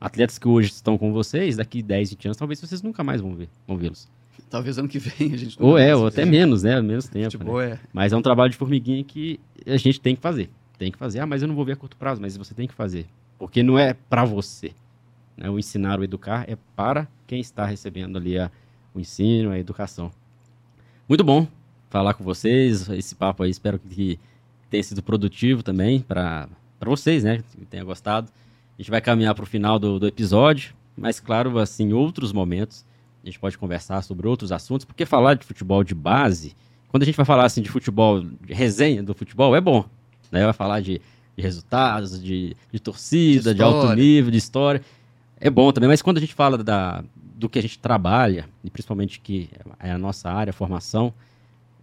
Atletas 0.00 0.38
que 0.38 0.48
hoje 0.48 0.70
estão 0.70 0.96
com 0.96 1.12
vocês, 1.12 1.56
daqui 1.56 1.82
10, 1.82 2.10
20 2.10 2.26
anos, 2.28 2.36
talvez 2.36 2.60
vocês 2.60 2.82
nunca 2.82 3.02
mais 3.02 3.20
vão 3.20 3.34
ver, 3.34 3.48
vão 3.66 3.76
vê-los. 3.76 4.08
Talvez 4.48 4.78
ano 4.78 4.88
que 4.88 4.98
vem 4.98 5.34
a 5.34 5.36
gente 5.36 5.56
Ou 5.60 5.76
é, 5.76 5.94
ou 5.94 6.06
até 6.06 6.24
menos, 6.24 6.62
né? 6.62 6.80
Menos 6.80 7.08
tempo. 7.08 7.44
Né? 7.44 7.72
É. 7.72 7.78
Mas 7.92 8.12
é 8.12 8.16
um 8.16 8.22
trabalho 8.22 8.50
de 8.50 8.56
formiguinha 8.56 9.02
que 9.04 9.38
a 9.66 9.76
gente 9.76 10.00
tem 10.00 10.16
que 10.16 10.22
fazer. 10.22 10.48
Tem 10.78 10.90
que 10.90 10.96
fazer. 10.96 11.20
Ah, 11.20 11.26
mas 11.26 11.42
eu 11.42 11.48
não 11.48 11.54
vou 11.54 11.64
ver 11.64 11.72
a 11.72 11.76
curto 11.76 11.96
prazo, 11.96 12.20
mas 12.20 12.36
você 12.36 12.54
tem 12.54 12.66
que 12.66 12.72
fazer. 12.72 13.06
Porque 13.38 13.62
não 13.62 13.78
é 13.78 13.92
para 13.92 14.24
você. 14.24 14.72
Né? 15.38 15.48
O 15.48 15.58
ensinar, 15.58 16.00
o 16.00 16.04
educar 16.04 16.44
é 16.48 16.56
para 16.74 17.06
quem 17.26 17.40
está 17.40 17.64
recebendo 17.64 18.18
ali 18.18 18.38
a, 18.38 18.50
o 18.94 19.00
ensino, 19.00 19.52
a 19.52 19.58
educação. 19.58 20.10
Muito 21.08 21.22
bom 21.22 21.46
falar 21.88 22.14
com 22.14 22.24
vocês. 22.24 22.88
Esse 22.90 23.14
papo 23.14 23.44
aí 23.44 23.50
espero 23.50 23.78
que 23.78 24.18
tenha 24.68 24.82
sido 24.82 25.02
produtivo 25.02 25.62
também 25.62 26.00
para 26.00 26.48
vocês, 26.80 27.24
né? 27.24 27.42
Que 27.56 27.64
tenha 27.64 27.84
gostado. 27.84 28.30
A 28.76 28.82
gente 28.82 28.90
vai 28.90 29.00
caminhar 29.00 29.34
para 29.34 29.44
o 29.44 29.46
final 29.46 29.78
do, 29.78 29.98
do 29.98 30.06
episódio, 30.06 30.74
mas 30.96 31.18
claro, 31.20 31.58
assim, 31.58 31.92
outros 31.92 32.32
momentos 32.32 32.84
a 33.22 33.26
gente 33.26 33.38
pode 33.38 33.58
conversar 33.58 34.02
sobre 34.02 34.28
outros 34.28 34.52
assuntos, 34.52 34.84
porque 34.84 35.04
falar 35.04 35.34
de 35.34 35.44
futebol 35.44 35.82
de 35.82 35.94
base, 35.94 36.54
quando 36.88 37.02
a 37.02 37.06
gente 37.06 37.16
vai 37.16 37.26
falar 37.26 37.44
assim 37.44 37.60
de 37.60 37.68
futebol, 37.68 38.20
de 38.20 38.54
resenha 38.54 39.02
do 39.02 39.14
futebol, 39.14 39.54
é 39.56 39.60
bom. 39.60 39.84
Né? 40.30 40.44
Vai 40.44 40.52
falar 40.52 40.80
de, 40.80 41.00
de 41.36 41.42
resultados, 41.42 42.22
de, 42.22 42.56
de 42.72 42.80
torcida, 42.80 43.50
de, 43.50 43.56
de, 43.56 43.62
alto 43.62 43.92
nível, 43.94 44.30
de 44.30 44.38
história. 44.38 44.82
É 45.40 45.48
bom 45.48 45.70
também, 45.72 45.88
mas 45.88 46.02
quando 46.02 46.18
a 46.18 46.20
gente 46.20 46.34
fala 46.34 46.58
da, 46.58 47.04
do 47.14 47.48
que 47.48 47.58
a 47.58 47.62
gente 47.62 47.78
trabalha, 47.78 48.48
e 48.64 48.70
principalmente 48.70 49.20
que 49.20 49.48
é 49.78 49.92
a 49.92 49.98
nossa 49.98 50.30
área, 50.30 50.50
a 50.50 50.54
formação, 50.54 51.14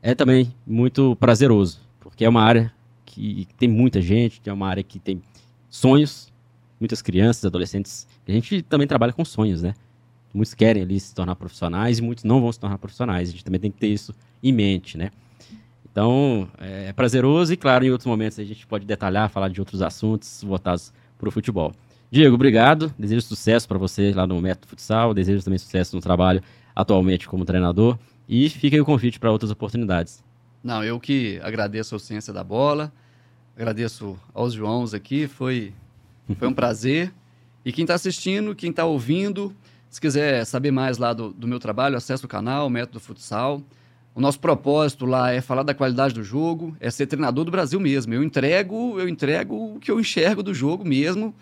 é 0.01 0.13
também 0.13 0.53
muito 0.67 1.15
prazeroso, 1.15 1.79
porque 1.99 2.25
é 2.25 2.29
uma 2.29 2.41
área 2.41 2.71
que 3.05 3.47
tem 3.57 3.69
muita 3.69 4.01
gente, 4.01 4.41
é 4.45 4.51
uma 4.51 4.67
área 4.67 4.83
que 4.83 4.99
tem 4.99 5.21
sonhos, 5.69 6.33
muitas 6.79 7.01
crianças, 7.01 7.45
adolescentes. 7.45 8.07
A 8.27 8.31
gente 8.31 8.61
também 8.61 8.87
trabalha 8.87 9.13
com 9.13 9.23
sonhos, 9.23 9.61
né? 9.61 9.73
Muitos 10.33 10.53
querem 10.53 10.83
ali 10.83 10.99
se 10.99 11.15
tornar 11.15 11.35
profissionais 11.35 11.99
e 11.99 12.01
muitos 12.01 12.25
não 12.25 12.41
vão 12.41 12.51
se 12.51 12.59
tornar 12.59 12.77
profissionais. 12.77 13.29
A 13.29 13.31
gente 13.31 13.45
também 13.45 13.59
tem 13.59 13.71
que 13.71 13.77
ter 13.77 13.87
isso 13.87 14.13
em 14.43 14.51
mente, 14.51 14.97
né? 14.97 15.11
Então, 15.89 16.49
é 16.59 16.91
prazeroso 16.91 17.53
e, 17.53 17.57
claro, 17.57 17.85
em 17.85 17.89
outros 17.89 18.05
momentos 18.05 18.37
a 18.37 18.43
gente 18.43 18.67
pode 18.67 18.85
detalhar, 18.85 19.29
falar 19.29 19.47
de 19.47 19.61
outros 19.61 19.81
assuntos 19.81 20.43
voltados 20.43 20.91
para 21.17 21.29
o 21.29 21.31
futebol. 21.31 21.71
Diego, 22.15 22.35
obrigado. 22.35 22.93
Desejo 22.97 23.19
sucesso 23.23 23.67
para 23.67 23.77
você 23.77 24.13
lá 24.13 24.25
no 24.25 24.41
Método 24.41 24.67
Futsal. 24.67 25.13
Desejo 25.13 25.43
também 25.43 25.59
sucesso 25.59 25.97
no 25.97 26.01
trabalho 26.01 26.41
atualmente 26.73 27.27
como 27.27 27.43
treinador. 27.43 27.99
E 28.25 28.49
fica 28.49 28.77
aí 28.77 28.79
o 28.79 28.85
convite 28.85 29.19
para 29.19 29.29
outras 29.29 29.51
oportunidades. 29.51 30.23
Não, 30.63 30.81
eu 30.81 30.97
que 30.97 31.41
agradeço 31.43 31.93
a 31.93 31.99
Ciência 31.99 32.31
da 32.31 32.41
Bola, 32.41 32.89
agradeço 33.53 34.17
aos 34.33 34.53
Joãos 34.53 34.93
aqui, 34.93 35.27
foi, 35.27 35.73
foi 36.39 36.47
um 36.47 36.53
prazer. 36.55 37.13
E 37.65 37.73
quem 37.73 37.83
está 37.83 37.95
assistindo, 37.95 38.55
quem 38.55 38.69
está 38.69 38.85
ouvindo, 38.85 39.53
se 39.89 39.99
quiser 39.99 40.45
saber 40.45 40.71
mais 40.71 40.97
lá 40.97 41.11
do, 41.11 41.33
do 41.33 41.49
meu 41.49 41.59
trabalho, 41.59 41.97
acesse 41.97 42.23
o 42.23 42.29
canal, 42.29 42.69
Método 42.69 43.01
Futsal. 43.01 43.61
O 44.15 44.21
nosso 44.21 44.39
propósito 44.39 45.05
lá 45.05 45.33
é 45.33 45.41
falar 45.41 45.63
da 45.63 45.73
qualidade 45.73 46.13
do 46.13 46.23
jogo, 46.23 46.77
é 46.79 46.89
ser 46.89 47.07
treinador 47.07 47.43
do 47.43 47.51
Brasil 47.51 47.77
mesmo. 47.77 48.13
Eu 48.13 48.23
entrego, 48.23 48.97
eu 49.01 49.09
entrego 49.09 49.75
o 49.75 49.79
que 49.81 49.91
eu 49.91 49.99
enxergo 49.99 50.41
do 50.41 50.53
jogo 50.53 50.85
mesmo, 50.85 51.35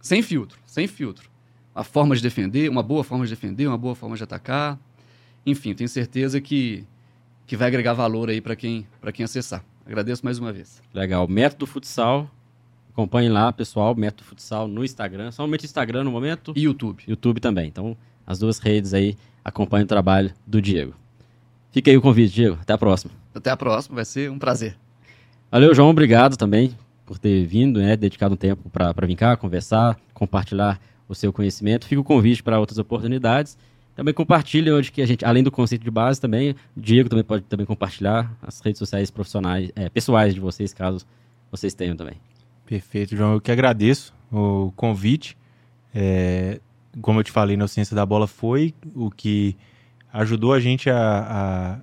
sem 0.00 0.22
filtro, 0.22 0.58
sem 0.66 0.86
filtro. 0.86 1.28
A 1.74 1.84
forma 1.84 2.16
de 2.16 2.22
defender, 2.22 2.68
uma 2.68 2.82
boa 2.82 3.04
forma 3.04 3.24
de 3.24 3.30
defender, 3.30 3.66
uma 3.66 3.78
boa 3.78 3.94
forma 3.94 4.16
de 4.16 4.22
atacar. 4.22 4.78
Enfim, 5.46 5.74
tenho 5.74 5.88
certeza 5.88 6.40
que, 6.40 6.84
que 7.46 7.56
vai 7.56 7.68
agregar 7.68 7.92
valor 7.92 8.28
aí 8.28 8.40
para 8.40 8.56
quem, 8.56 8.86
quem 9.14 9.24
acessar. 9.24 9.64
Agradeço 9.86 10.24
mais 10.24 10.38
uma 10.38 10.52
vez. 10.52 10.82
Legal. 10.92 11.26
Método 11.28 11.66
Futsal, 11.66 12.30
Acompanhe 12.92 13.28
lá, 13.28 13.52
pessoal, 13.52 13.94
Método 13.94 14.24
Futsal 14.24 14.68
no 14.68 14.84
Instagram. 14.84 15.30
Somente 15.30 15.64
Instagram 15.64 16.04
no 16.04 16.10
momento. 16.10 16.52
E 16.56 16.62
YouTube. 16.62 17.04
YouTube 17.06 17.40
também. 17.40 17.68
Então, 17.68 17.96
as 18.26 18.38
duas 18.38 18.58
redes 18.58 18.92
aí 18.92 19.16
acompanhem 19.44 19.84
o 19.84 19.88
trabalho 19.88 20.32
do 20.46 20.60
Diego. 20.60 20.92
Fica 21.70 21.90
aí 21.90 21.96
o 21.96 22.02
convite, 22.02 22.34
Diego. 22.34 22.58
Até 22.60 22.72
a 22.72 22.78
próxima. 22.78 23.12
Até 23.34 23.50
a 23.50 23.56
próxima, 23.56 23.94
vai 23.94 24.04
ser 24.04 24.30
um 24.30 24.38
prazer. 24.38 24.76
Valeu, 25.50 25.74
João. 25.74 25.88
Obrigado 25.88 26.36
também 26.36 26.76
por 27.10 27.18
ter 27.18 27.44
vindo, 27.44 27.80
né? 27.80 27.96
Dedicado 27.96 28.34
um 28.34 28.36
tempo 28.36 28.70
para 28.70 29.04
vir 29.04 29.16
cá, 29.16 29.36
conversar, 29.36 29.98
compartilhar 30.14 30.80
o 31.08 31.14
seu 31.14 31.32
conhecimento. 31.32 31.84
Fica 31.84 32.00
o 32.00 32.04
convite 32.04 32.40
para 32.40 32.60
outras 32.60 32.78
oportunidades. 32.78 33.58
Também 33.96 34.14
compartilhe 34.14 34.70
onde 34.70 34.92
que 34.92 35.02
a 35.02 35.06
gente, 35.06 35.24
além 35.24 35.42
do 35.42 35.50
conceito 35.50 35.82
de 35.82 35.90
base, 35.90 36.20
também, 36.20 36.52
o 36.76 36.80
Diego 36.80 37.08
também 37.08 37.24
pode 37.24 37.42
também 37.46 37.66
compartilhar 37.66 38.32
as 38.40 38.60
redes 38.60 38.78
sociais 38.78 39.10
profissionais, 39.10 39.72
é, 39.74 39.88
pessoais 39.88 40.34
de 40.34 40.38
vocês, 40.38 40.72
caso 40.72 41.04
vocês 41.50 41.74
tenham 41.74 41.96
também. 41.96 42.14
Perfeito, 42.64 43.16
João. 43.16 43.32
Eu 43.32 43.40
que 43.40 43.50
agradeço 43.50 44.14
o 44.30 44.72
convite. 44.76 45.36
É, 45.92 46.60
como 47.02 47.18
eu 47.18 47.24
te 47.24 47.32
falei, 47.32 47.56
na 47.56 47.66
Ciência 47.66 47.96
da 47.96 48.06
Bola 48.06 48.28
foi 48.28 48.72
o 48.94 49.10
que 49.10 49.56
ajudou 50.12 50.52
a 50.52 50.60
gente 50.60 50.88
a, 50.88 51.82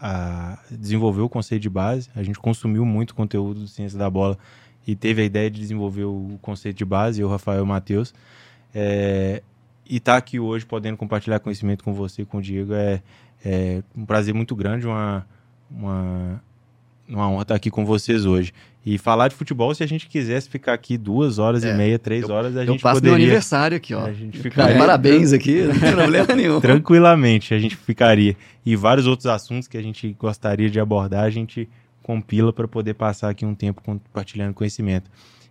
a, 0.00 0.08
a, 0.08 0.58
desenvolver 0.70 1.20
o 1.20 1.28
conceito 1.28 1.60
de 1.60 1.68
base. 1.68 2.08
A 2.16 2.22
gente 2.22 2.38
consumiu 2.38 2.86
muito 2.86 3.14
conteúdo 3.14 3.60
do 3.60 3.68
Ciência 3.68 3.98
da 3.98 4.08
Bola 4.08 4.38
e 4.86 4.94
teve 4.96 5.22
a 5.22 5.24
ideia 5.24 5.50
de 5.50 5.60
desenvolver 5.60 6.04
o 6.04 6.38
conceito 6.42 6.76
de 6.76 6.84
base, 6.84 7.20
eu, 7.20 7.28
Rafael 7.28 7.64
Matheus. 7.64 8.14
É, 8.74 9.42
e 9.88 9.96
estar 9.96 10.12
tá 10.12 10.18
aqui 10.18 10.40
hoje 10.40 10.64
podendo 10.64 10.96
compartilhar 10.96 11.38
conhecimento 11.40 11.84
com 11.84 11.92
você, 11.92 12.24
com 12.24 12.38
o 12.38 12.42
Diego, 12.42 12.74
é, 12.74 13.02
é 13.44 13.82
um 13.96 14.04
prazer 14.04 14.34
muito 14.34 14.56
grande, 14.56 14.86
uma, 14.86 15.26
uma 15.70 16.40
uma 17.08 17.28
honra 17.28 17.42
estar 17.42 17.54
aqui 17.54 17.70
com 17.70 17.84
vocês 17.84 18.24
hoje. 18.24 18.52
E 18.84 18.98
falar 18.98 19.28
de 19.28 19.34
futebol, 19.34 19.72
se 19.74 19.84
a 19.84 19.86
gente 19.86 20.08
quisesse 20.08 20.48
ficar 20.48 20.72
aqui 20.72 20.98
duas 20.98 21.38
horas 21.38 21.62
é, 21.62 21.72
e 21.72 21.76
meia, 21.76 21.98
três 21.98 22.28
eu, 22.28 22.34
horas, 22.34 22.56
a 22.56 22.64
gente 22.64 22.82
passo 22.82 22.96
poderia... 22.96 23.16
meu 23.16 23.26
aniversário 23.26 23.76
aqui, 23.76 23.94
ó. 23.94 24.06
A 24.06 24.12
gente 24.12 24.38
ficaria... 24.38 24.76
Parabéns 24.76 25.32
aqui, 25.32 25.62
não 25.62 25.78
tem 25.78 25.92
problema 25.92 26.26
nenhum. 26.34 26.60
Tranquilamente, 26.60 27.54
a 27.54 27.58
gente 27.58 27.76
ficaria. 27.76 28.36
E 28.66 28.74
vários 28.74 29.06
outros 29.06 29.26
assuntos 29.26 29.68
que 29.68 29.76
a 29.76 29.82
gente 29.82 30.12
gostaria 30.18 30.68
de 30.68 30.80
abordar, 30.80 31.24
a 31.24 31.30
gente 31.30 31.68
compila 32.02 32.52
para 32.52 32.66
poder 32.66 32.94
passar 32.94 33.30
aqui 33.30 33.46
um 33.46 33.54
tempo 33.54 33.82
compartilhando 33.82 34.54
conhecimento. 34.54 35.10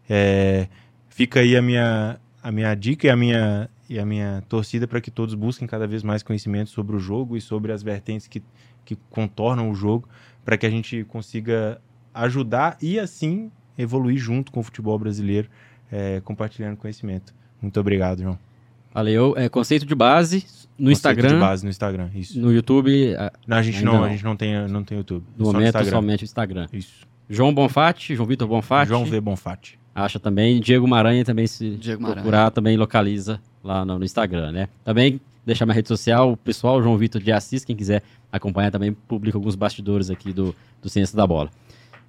É, 0.10 0.68
fica 1.10 1.40
aí 1.40 1.56
a 1.56 1.62
minha, 1.62 2.20
a 2.44 2.52
minha 2.52 2.74
dica 2.76 3.08
e 3.08 3.10
a 3.10 3.16
minha, 3.16 3.70
e 3.90 4.00
a 4.00 4.06
minha 4.06 4.44
torcida 4.48 4.88
para 4.88 5.00
que 5.00 5.10
todos 5.10 5.34
busquem 5.36 5.68
cada 5.68 5.88
vez 5.88 6.04
mais 6.04 6.24
conhecimento 6.24 6.70
sobre 6.70 6.96
o 6.96 7.00
jogo 7.00 7.38
e 7.38 7.42
sobre 7.42 7.72
as 7.72 7.82
vertentes 7.82 8.28
que, 8.28 8.44
que 8.84 8.96
contornam 9.10 9.70
o 9.70 9.76
jogo, 9.76 10.08
para 10.44 10.58
que 10.58 10.66
a 10.66 10.70
gente 10.70 11.04
consiga 11.06 11.82
ajudar 12.14 12.78
e 12.82 13.00
assim 13.00 13.52
evoluir 13.78 14.18
junto 14.18 14.52
com 14.52 14.60
o 14.60 14.64
futebol 14.64 14.98
brasileiro, 15.00 15.50
é, 15.92 16.22
compartilhando 16.22 16.78
conhecimento. 16.78 17.34
Muito 17.62 17.80
obrigado, 17.80 18.22
João. 18.22 18.51
Valeu. 18.94 19.34
É, 19.38 19.48
conceito 19.50 19.86
de 19.86 19.96
base 19.96 20.46
no 20.78 20.90
conceito 20.90 20.92
Instagram. 20.92 21.30
de 21.30 21.36
base 21.36 21.64
no 21.64 21.70
Instagram, 21.70 22.10
isso. 22.16 22.40
No 22.40 22.52
YouTube. 22.52 23.16
Não, 23.48 23.58
a 23.58 23.62
gente 23.62 23.84
não, 23.84 23.94
não, 23.94 24.04
a 24.04 24.10
gente 24.10 24.24
não 24.24 24.36
tem, 24.36 24.68
não 24.68 24.84
tem 24.84 24.98
YouTube. 24.98 25.24
No 25.38 25.46
momento, 25.46 25.66
Instagram. 25.66 25.92
somente 25.92 26.24
o 26.24 26.26
Instagram. 26.26 26.68
Isso. 26.74 27.08
João 27.30 27.54
Bonfatti, 27.54 28.16
João 28.16 28.28
Vitor 28.28 28.48
Bonfatti. 28.48 28.90
João 28.90 29.06
V. 29.06 29.22
Bonfatti. 29.22 29.80
Acha 29.96 30.20
também. 30.20 30.60
Diego 30.60 30.88
Maranha 30.88 31.24
também 31.24 31.48
se 31.48 31.72
Diego 31.72 32.04
procurar, 32.04 32.32
Maranha. 32.32 32.52
também 32.52 32.78
localiza 32.78 33.40
lá 33.64 33.86
no, 33.86 34.00
no, 34.00 34.06
Instagram, 34.06 34.52
né? 34.52 34.70
Também 34.84 35.20
deixar 35.46 35.66
minha 35.66 35.76
rede 35.76 35.88
social, 35.88 36.34
o 36.34 36.38
pessoal, 36.38 36.82
João 36.82 36.98
Vitor 36.98 37.22
de 37.22 37.32
Assis, 37.32 37.64
quem 37.64 37.76
quiser 37.76 38.04
acompanhar 38.32 38.72
também, 38.72 38.94
publica 38.94 39.38
alguns 39.38 39.56
bastidores 39.56 40.10
aqui 40.10 40.32
do, 40.32 40.56
do 40.82 40.90
Ciência 40.90 41.16
da 41.16 41.26
Bola. 41.26 41.50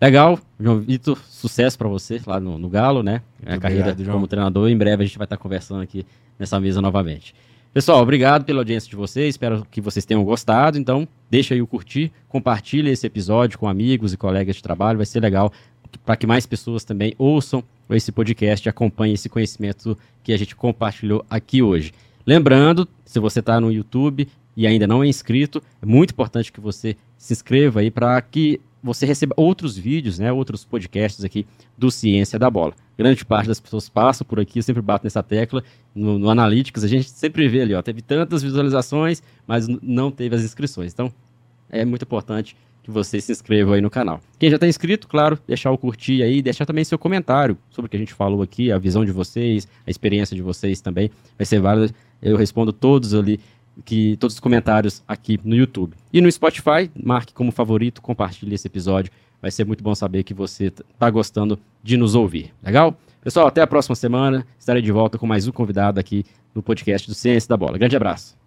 Legal, 0.00 0.38
João 0.58 0.80
Vitor, 0.80 1.18
sucesso 1.28 1.78
para 1.78 1.88
você 1.88 2.20
lá 2.26 2.40
no, 2.40 2.58
no, 2.58 2.68
Galo, 2.68 3.02
né? 3.02 3.22
Muito 3.40 3.56
a 3.56 3.60
carreira 3.60 3.90
obrigado, 3.92 4.12
como 4.12 4.26
treinador. 4.26 4.68
Em 4.68 4.76
breve 4.76 5.04
a 5.04 5.06
gente 5.06 5.18
vai 5.18 5.26
estar 5.26 5.36
conversando 5.36 5.82
aqui 5.82 6.04
nessa 6.42 6.60
mesa 6.60 6.82
novamente. 6.82 7.34
Pessoal, 7.72 8.02
obrigado 8.02 8.44
pela 8.44 8.60
audiência 8.60 8.90
de 8.90 8.96
vocês. 8.96 9.34
Espero 9.34 9.66
que 9.70 9.80
vocês 9.80 10.04
tenham 10.04 10.22
gostado. 10.24 10.76
Então, 10.76 11.08
deixa 11.30 11.54
aí 11.54 11.62
o 11.62 11.66
curtir, 11.66 12.12
compartilha 12.28 12.90
esse 12.90 13.06
episódio 13.06 13.58
com 13.58 13.66
amigos 13.66 14.12
e 14.12 14.16
colegas 14.16 14.56
de 14.56 14.62
trabalho. 14.62 14.98
Vai 14.98 15.06
ser 15.06 15.20
legal 15.20 15.50
para 16.04 16.16
que 16.16 16.26
mais 16.26 16.44
pessoas 16.44 16.84
também 16.84 17.14
ouçam 17.16 17.64
esse 17.88 18.10
podcast 18.10 18.66
e 18.66 18.70
acompanhem 18.70 19.14
esse 19.14 19.28
conhecimento 19.28 19.96
que 20.22 20.32
a 20.32 20.36
gente 20.36 20.56
compartilhou 20.56 21.24
aqui 21.30 21.62
hoje. 21.62 21.92
Lembrando, 22.26 22.88
se 23.04 23.18
você 23.18 23.40
está 23.40 23.60
no 23.60 23.72
YouTube, 23.72 24.28
e 24.56 24.66
ainda 24.66 24.86
não 24.86 25.02
é 25.02 25.06
inscrito, 25.06 25.62
é 25.80 25.86
muito 25.86 26.10
importante 26.10 26.52
que 26.52 26.60
você 26.60 26.96
se 27.16 27.32
inscreva 27.32 27.80
aí 27.80 27.90
para 27.90 28.20
que 28.20 28.60
você 28.82 29.06
receba 29.06 29.34
outros 29.36 29.76
vídeos, 29.76 30.18
né, 30.18 30.32
outros 30.32 30.64
podcasts 30.64 31.24
aqui 31.24 31.46
do 31.78 31.90
Ciência 31.90 32.38
da 32.38 32.50
Bola. 32.50 32.74
Grande 32.98 33.24
parte 33.24 33.46
das 33.46 33.60
pessoas 33.60 33.88
passa 33.88 34.24
por 34.24 34.40
aqui, 34.40 34.58
eu 34.58 34.62
sempre 34.62 34.82
bato 34.82 35.04
nessa 35.04 35.22
tecla. 35.22 35.62
No, 35.94 36.18
no 36.18 36.28
Analytics, 36.28 36.82
a 36.82 36.88
gente 36.88 37.08
sempre 37.08 37.48
vê 37.48 37.62
ali, 37.62 37.74
ó, 37.74 37.82
teve 37.82 38.02
tantas 38.02 38.42
visualizações, 38.42 39.22
mas 39.46 39.68
não 39.68 40.10
teve 40.10 40.34
as 40.34 40.42
inscrições. 40.42 40.92
Então, 40.92 41.12
é 41.70 41.84
muito 41.84 42.02
importante 42.02 42.56
que 42.82 42.90
você 42.90 43.20
se 43.20 43.30
inscreva 43.30 43.76
aí 43.76 43.80
no 43.80 43.88
canal. 43.88 44.20
Quem 44.38 44.50
já 44.50 44.56
está 44.56 44.66
inscrito, 44.66 45.06
claro, 45.06 45.38
deixar 45.46 45.70
o 45.70 45.78
curtir 45.78 46.22
aí, 46.22 46.42
deixar 46.42 46.66
também 46.66 46.82
seu 46.82 46.98
comentário 46.98 47.56
sobre 47.70 47.86
o 47.86 47.88
que 47.88 47.96
a 47.96 48.00
gente 48.00 48.12
falou 48.12 48.42
aqui, 48.42 48.72
a 48.72 48.78
visão 48.78 49.04
de 49.04 49.12
vocês, 49.12 49.68
a 49.86 49.90
experiência 49.90 50.34
de 50.34 50.42
vocês 50.42 50.80
também. 50.80 51.10
Vai 51.38 51.46
ser 51.46 51.60
válido. 51.60 51.94
Eu 52.20 52.36
respondo 52.36 52.72
todos 52.72 53.14
ali 53.14 53.38
que 53.84 54.16
todos 54.18 54.34
os 54.34 54.40
comentários 54.40 55.02
aqui 55.06 55.38
no 55.42 55.54
YouTube. 55.54 55.96
E 56.12 56.20
no 56.20 56.30
Spotify, 56.30 56.90
marque 56.94 57.32
como 57.32 57.50
favorito, 57.50 58.02
compartilhe 58.02 58.54
esse 58.54 58.66
episódio. 58.66 59.12
Vai 59.40 59.50
ser 59.50 59.64
muito 59.66 59.82
bom 59.82 59.94
saber 59.94 60.22
que 60.22 60.34
você 60.34 60.66
está 60.66 61.10
gostando 61.10 61.58
de 61.82 61.96
nos 61.96 62.14
ouvir. 62.14 62.52
Legal? 62.62 62.96
Pessoal, 63.22 63.46
até 63.46 63.60
a 63.60 63.66
próxima 63.66 63.96
semana. 63.96 64.46
Estarei 64.58 64.82
de 64.82 64.92
volta 64.92 65.18
com 65.18 65.26
mais 65.26 65.46
um 65.48 65.52
convidado 65.52 65.98
aqui 65.98 66.24
no 66.54 66.62
podcast 66.62 67.08
do 67.08 67.14
Ciência 67.14 67.48
da 67.48 67.56
Bola. 67.56 67.78
Grande 67.78 67.96
abraço. 67.96 68.41